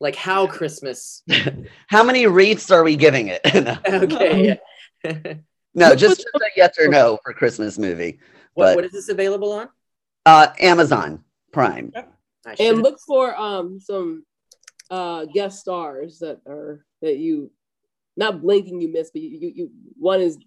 Like 0.00 0.16
how 0.16 0.46
Christmas. 0.46 1.22
How 1.88 2.02
many 2.02 2.26
wreaths 2.26 2.70
are 2.70 2.82
we 2.82 2.96
giving 2.96 3.28
it? 3.28 3.42
no, 3.54 3.76
Okay. 3.86 4.58
Yeah. 5.04 5.34
no 5.74 5.94
just, 5.94 6.22
just 6.22 6.34
a 6.34 6.50
yes 6.56 6.78
or 6.78 6.88
no 6.88 7.18
for 7.22 7.34
Christmas 7.34 7.78
movie. 7.78 8.18
what, 8.54 8.64
But- 8.66 8.76
what 8.76 8.84
is 8.86 8.92
this 8.92 9.08
available 9.10 9.52
on? 9.52 9.68
Uh, 10.26 10.48
Amazon 10.58 11.22
Prime. 11.52 11.92
I 12.46 12.56
And 12.58 12.82
look 12.82 12.98
for 13.06 13.34
um 13.36 13.80
some 13.80 14.24
uh 14.90 15.24
guest 15.26 15.60
stars 15.60 16.18
that 16.20 16.40
are 16.46 16.84
that 17.02 17.16
you 17.18 17.50
not 18.16 18.40
blinking 18.42 18.80
you 18.80 18.88
miss, 18.92 19.10
but 19.10 19.22
you 19.22 19.30
you, 19.30 19.52
you 19.54 19.70
one 19.98 20.20
is 20.20 20.38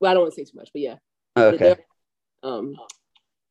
well, 0.00 0.10
I 0.10 0.14
don't 0.14 0.22
want 0.24 0.34
to 0.34 0.40
say 0.40 0.50
too 0.50 0.56
much, 0.56 0.70
but 0.72 0.82
yeah. 0.82 0.96
Okay. 1.36 1.56
They're, 1.58 1.78
Um 2.42 2.76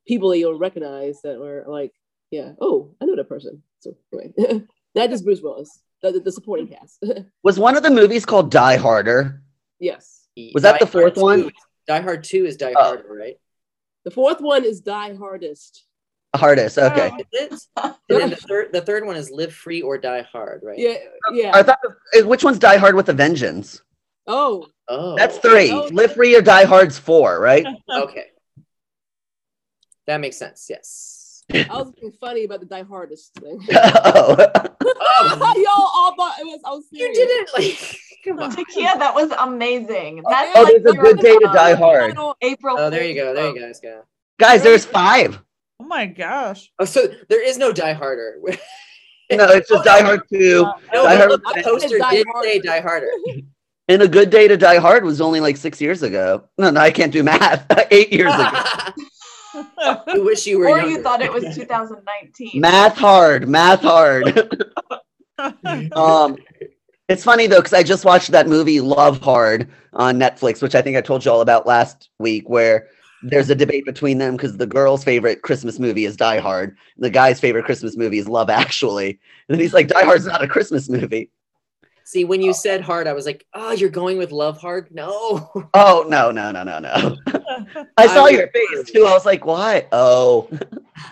people 0.08 0.30
that 0.30 0.38
you'll 0.38 0.60
recognize 0.60 1.22
that 1.22 1.40
were 1.40 1.64
like, 1.68 1.94
yeah, 2.32 2.54
oh, 2.60 2.96
I 3.02 3.06
know 3.06 3.16
that 3.16 3.30
person. 3.30 3.64
So 3.80 3.96
anyway. 4.12 4.66
Not 4.96 5.10
just 5.10 5.26
Bruce 5.26 5.42
Willis, 5.42 5.82
the, 6.02 6.12
the, 6.12 6.20
the 6.20 6.32
supporting 6.32 6.68
hmm. 6.68 6.74
cast. 6.74 7.04
Was 7.44 7.60
one 7.60 7.76
of 7.76 7.84
the 7.84 7.92
movies 7.92 8.26
called 8.26 8.52
Die 8.52 8.78
Harder? 8.78 9.42
yes. 9.80 10.20
Was 10.54 10.64
that 10.64 10.80
the 10.80 10.88
fourth 10.88 11.16
Hard 11.16 11.24
one? 11.24 11.42
2 11.44 11.52
Die 11.88 12.02
Hard 12.02 12.24
2 12.24 12.46
is 12.46 12.58
Die 12.58 12.74
Oh. 12.76 12.84
Harder, 12.84 13.14
right? 13.14 13.38
The 14.04 14.10
fourth 14.12 14.42
one 14.42 14.66
is 14.66 14.82
Die 14.82 15.14
Hardest. 15.16 15.86
Hardest. 16.36 16.80
Okay. 16.80 17.12
Oh. 17.78 17.96
And 18.10 18.20
then 18.20 18.30
the 18.32 18.36
third 18.36 18.74
the 18.74 18.82
third 18.82 19.06
one 19.06 19.16
is 19.16 19.30
Live 19.30 19.54
Free 19.54 19.84
or 19.84 20.00
Die 20.00 20.22
Hard, 20.24 20.62
right? 20.64 20.80
Yeah, 20.80 20.96
yeah. 21.32 21.52
I 21.54 21.62
thought 21.62 21.78
uh, 21.86 22.26
which 22.26 22.44
one's 22.44 22.58
Die 22.58 22.78
Hard 22.78 22.96
with 22.96 23.10
a 23.10 23.14
Vengeance? 23.14 23.84
Oh, 24.26 24.66
Oh. 24.88 25.16
That's 25.16 25.38
three. 25.38 25.72
Oh. 25.72 25.90
Live 25.92 26.14
Free 26.14 26.36
or 26.36 26.42
Die 26.42 26.66
Hard's 26.66 26.98
four, 26.98 27.40
right? 27.40 27.66
okay. 27.90 28.26
That 30.08 30.20
makes 30.20 30.38
sense. 30.38 30.68
Yes. 30.70 31.23
I 31.52 31.66
was 31.78 31.92
being 32.00 32.12
funny 32.20 32.46
about 32.46 32.60
the 32.62 32.66
Die 32.66 32.84
Hardest 32.84 33.34
thing. 33.36 33.60
oh. 33.74 34.36
Oh, 34.86 35.54
Y'all 35.58 35.92
all 35.94 36.16
thought 36.16 36.40
it 36.40 36.46
was. 36.46 36.60
I 36.66 36.70
was 36.72 36.86
you 36.92 37.14
did 37.14 37.28
it! 37.30 37.50
Like, 37.54 37.98
come 38.24 38.40
on. 38.40 38.52
Takia, 38.56 38.98
that 39.00 39.14
was 39.14 39.32
amazing. 39.40 40.22
Oh, 40.26 40.30
That's 40.30 40.52
Oh, 40.56 40.62
like 40.64 40.84
there's 40.84 40.96
a 40.96 40.98
good 40.98 41.20
day 41.20 41.34
to 41.34 41.50
Die 41.54 41.74
Hard. 41.76 42.18
April. 42.42 42.76
Oh, 42.80 42.90
there 42.90 43.04
you 43.04 43.16
go. 43.16 43.34
There 43.34 43.48
you 43.50 43.54
joke. 43.56 43.62
guys 43.68 43.80
go. 43.82 44.02
Guys, 44.40 44.64
there's 44.64 44.86
five. 44.86 45.40
Oh 45.80 45.86
my 45.86 46.06
gosh. 46.06 46.72
Oh, 46.80 46.86
so 46.86 47.08
there 47.30 47.46
is 47.46 47.58
no 47.58 47.72
Die 47.72 47.94
Harder. 47.94 48.40
No, 49.32 49.46
it's 49.48 49.68
just 49.70 49.84
Die 49.84 50.02
Hard 50.02 50.22
2. 50.30 50.40
No, 50.62 50.64
Die 50.64 50.78
but 50.94 51.18
Hard 51.18 51.30
look, 51.30 51.44
the 51.44 51.62
poster 51.64 51.98
Die 51.98 52.12
did 52.12 52.28
Hard. 52.32 52.46
say 52.46 52.60
Die 52.60 52.80
Harder. 52.82 53.10
And 53.90 54.02
A 54.02 54.08
Good 54.08 54.30
Day 54.30 54.48
to 54.48 54.56
Die 54.58 54.78
Hard 54.78 55.04
was 55.04 55.20
only 55.22 55.40
like 55.42 55.58
six 55.58 55.82
years 55.82 56.04
ago. 56.04 56.44
No, 56.58 56.70
no, 56.72 56.80
I 56.80 56.92
can't 56.92 57.12
do 57.12 57.24
math. 57.24 57.66
Eight 57.92 58.14
years 58.14 58.34
ago. 58.34 58.50
I 59.54 60.02
wish 60.18 60.46
you 60.48 60.60
were 60.60 60.68
Or 60.68 60.78
younger. 60.78 60.92
you 60.92 61.04
thought 61.04 61.22
it 61.22 61.32
was 61.32 61.44
2019. 61.56 62.60
math 62.62 62.98
hard, 62.98 63.48
math 63.48 63.82
hard. 63.82 64.38
um, 65.96 66.38
it's 67.10 67.24
funny 67.24 67.48
though, 67.48 67.58
because 67.60 67.74
I 67.74 67.84
just 67.84 68.06
watched 68.06 68.32
that 68.32 68.48
movie 68.48 68.82
Love 68.82 69.20
Hard 69.22 69.70
on 69.94 70.18
Netflix, 70.20 70.62
which 70.62 70.76
I 70.76 70.82
think 70.82 70.98
I 70.98 71.02
told 71.02 71.26
you 71.26 71.32
all 71.32 71.42
about 71.42 71.66
last 71.68 72.10
week, 72.20 72.50
where 72.50 72.88
there's 73.24 73.50
a 73.50 73.56
debate 73.56 73.86
between 73.86 74.18
them 74.18 74.36
because 74.36 74.58
the 74.58 74.68
girl's 74.68 75.04
favorite 75.04 75.42
Christmas 75.42 75.80
movie 75.80 76.06
is 76.06 76.18
Die 76.18 76.40
Hard, 76.40 76.70
and 76.96 77.06
the 77.06 77.10
guy's 77.10 77.40
favorite 77.40 77.66
Christmas 77.66 77.96
movie 77.98 78.18
is 78.20 78.28
Love 78.28 78.50
Actually. 78.50 79.10
And 79.48 79.56
then 79.56 79.60
he's 79.60 79.74
like, 79.74 79.88
Die 79.88 80.04
Hard's 80.04 80.26
not 80.26 80.44
a 80.44 80.48
Christmas 80.48 80.90
movie. 80.90 81.30
See, 82.06 82.26
when 82.26 82.42
you 82.42 82.54
said 82.54 82.82
hard, 82.82 83.08
I 83.08 83.14
was 83.14 83.26
like, 83.26 83.46
oh, 83.54 83.72
you're 83.72 83.90
going 83.90 84.18
with 84.18 84.32
Love 84.34 84.58
Hard? 84.60 84.90
No. 84.92 85.50
Oh 85.74 86.06
no, 86.08 86.32
no, 86.32 86.52
no, 86.52 86.64
no, 86.64 86.80
no. 86.80 87.16
I 87.98 88.08
saw 88.08 88.26
I 88.26 88.30
your 88.30 88.48
face 88.50 88.92
too. 88.92 89.06
I 89.06 89.14
was 89.14 89.26
like, 89.26 89.46
why? 89.46 89.88
Oh. 89.92 90.50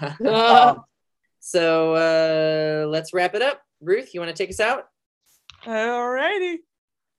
Uh, 0.26 0.76
so 1.40 1.96
uh, 1.96 2.88
let's 2.88 3.14
wrap 3.14 3.36
it 3.36 3.42
up. 3.42 3.62
Ruth, 3.82 4.14
you 4.14 4.20
want 4.20 4.36
to 4.36 4.42
take 4.42 4.50
us 4.50 4.60
out? 4.60 4.86
Alrighty. 5.66 6.58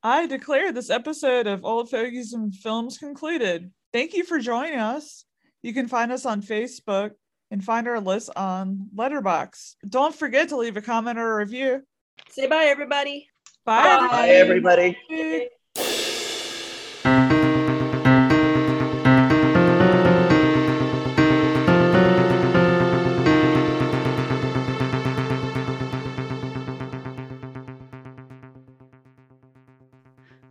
I 0.03 0.27
declare 0.27 0.73
this 0.73 0.91
episode 0.91 1.47
of 1.47 1.65
Old 1.65 1.91
Fogies 1.91 2.33
and 2.33 2.55
Films 2.55 2.99
concluded. 2.99 3.71
Thank 3.93 4.15
you 4.15 4.25
for 4.25 4.39
joining 4.39 4.79
us. 4.79 5.25
You 5.63 5.73
can 5.73 5.87
find 5.87 6.11
us 6.11 6.27
on 6.27 6.43
Facebook 6.43 7.13
and 7.51 7.63
find 7.63 7.87
our 7.87 8.01
list 8.01 8.31
on 8.35 8.89
Letterboxd. 8.97 9.77
Don't 9.89 10.15
forget 10.15 10.49
to 10.49 10.57
leave 10.57 10.77
a 10.77 10.83
comment 10.83 11.19
or 11.19 11.33
a 11.33 11.37
review. 11.37 11.83
Say 12.31 12.49
bye, 12.49 12.65
everybody. 12.65 13.29
Bye. 13.65 14.09
Bye, 14.11 14.29
everybody. 14.31 14.97
everybody. 15.11 15.49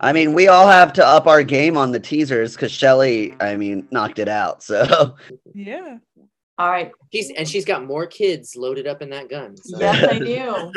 I 0.02 0.12
mean, 0.12 0.32
we 0.34 0.48
all 0.48 0.66
have 0.66 0.92
to 0.94 1.06
up 1.06 1.26
our 1.26 1.42
game 1.44 1.76
on 1.76 1.92
the 1.92 2.00
teasers 2.00 2.54
because 2.54 2.72
Shelly, 2.72 3.34
I 3.40 3.56
mean, 3.56 3.86
knocked 3.90 4.18
it 4.18 4.28
out. 4.28 4.62
So 4.62 5.14
Yeah. 5.54 5.98
All 6.58 6.68
right. 6.70 6.90
She's 7.12 7.30
and 7.30 7.48
she's 7.48 7.64
got 7.64 7.84
more 7.84 8.06
kids 8.06 8.56
loaded 8.56 8.86
up 8.86 9.00
in 9.00 9.10
that 9.10 9.28
gun. 9.30 9.56
so- 9.56 9.78
Yes, 9.78 10.04
I 10.12 10.18
do. 10.18 10.72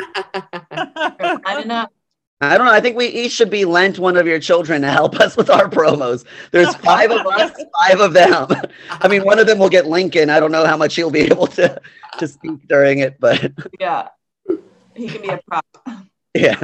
I 1.44 1.54
don't 1.54 1.66
know. 1.66 1.86
I 2.40 2.58
don't 2.58 2.66
know. 2.66 2.72
I 2.72 2.80
think 2.80 2.96
we 2.98 3.06
each 3.06 3.32
should 3.32 3.48
be 3.48 3.64
lent 3.64 3.98
one 3.98 4.16
of 4.18 4.26
your 4.26 4.38
children 4.38 4.82
to 4.82 4.90
help 4.90 5.16
us 5.20 5.36
with 5.36 5.48
our 5.50 5.68
promos. 5.70 6.24
There's 6.50 6.74
five 6.76 7.10
of 7.10 7.26
us, 7.26 7.50
five 7.88 8.00
of 8.00 8.12
them. 8.12 8.46
I 8.90 9.08
mean, 9.08 9.24
one 9.24 9.38
of 9.38 9.46
them 9.46 9.58
will 9.58 9.70
get 9.70 9.86
Lincoln. 9.86 10.28
I 10.30 10.38
don't 10.38 10.52
know 10.52 10.66
how 10.66 10.76
much 10.76 10.94
he'll 10.96 11.10
be 11.10 11.20
able 11.22 11.46
to 11.48 11.80
to 12.18 12.28
speak 12.28 12.66
during 12.68 12.98
it, 13.00 13.18
but 13.18 13.52
Yeah. 13.80 14.08
He 14.94 15.08
can 15.08 15.22
be 15.22 15.28
a 15.28 15.40
prop. 15.48 15.66
yeah. 16.34 16.60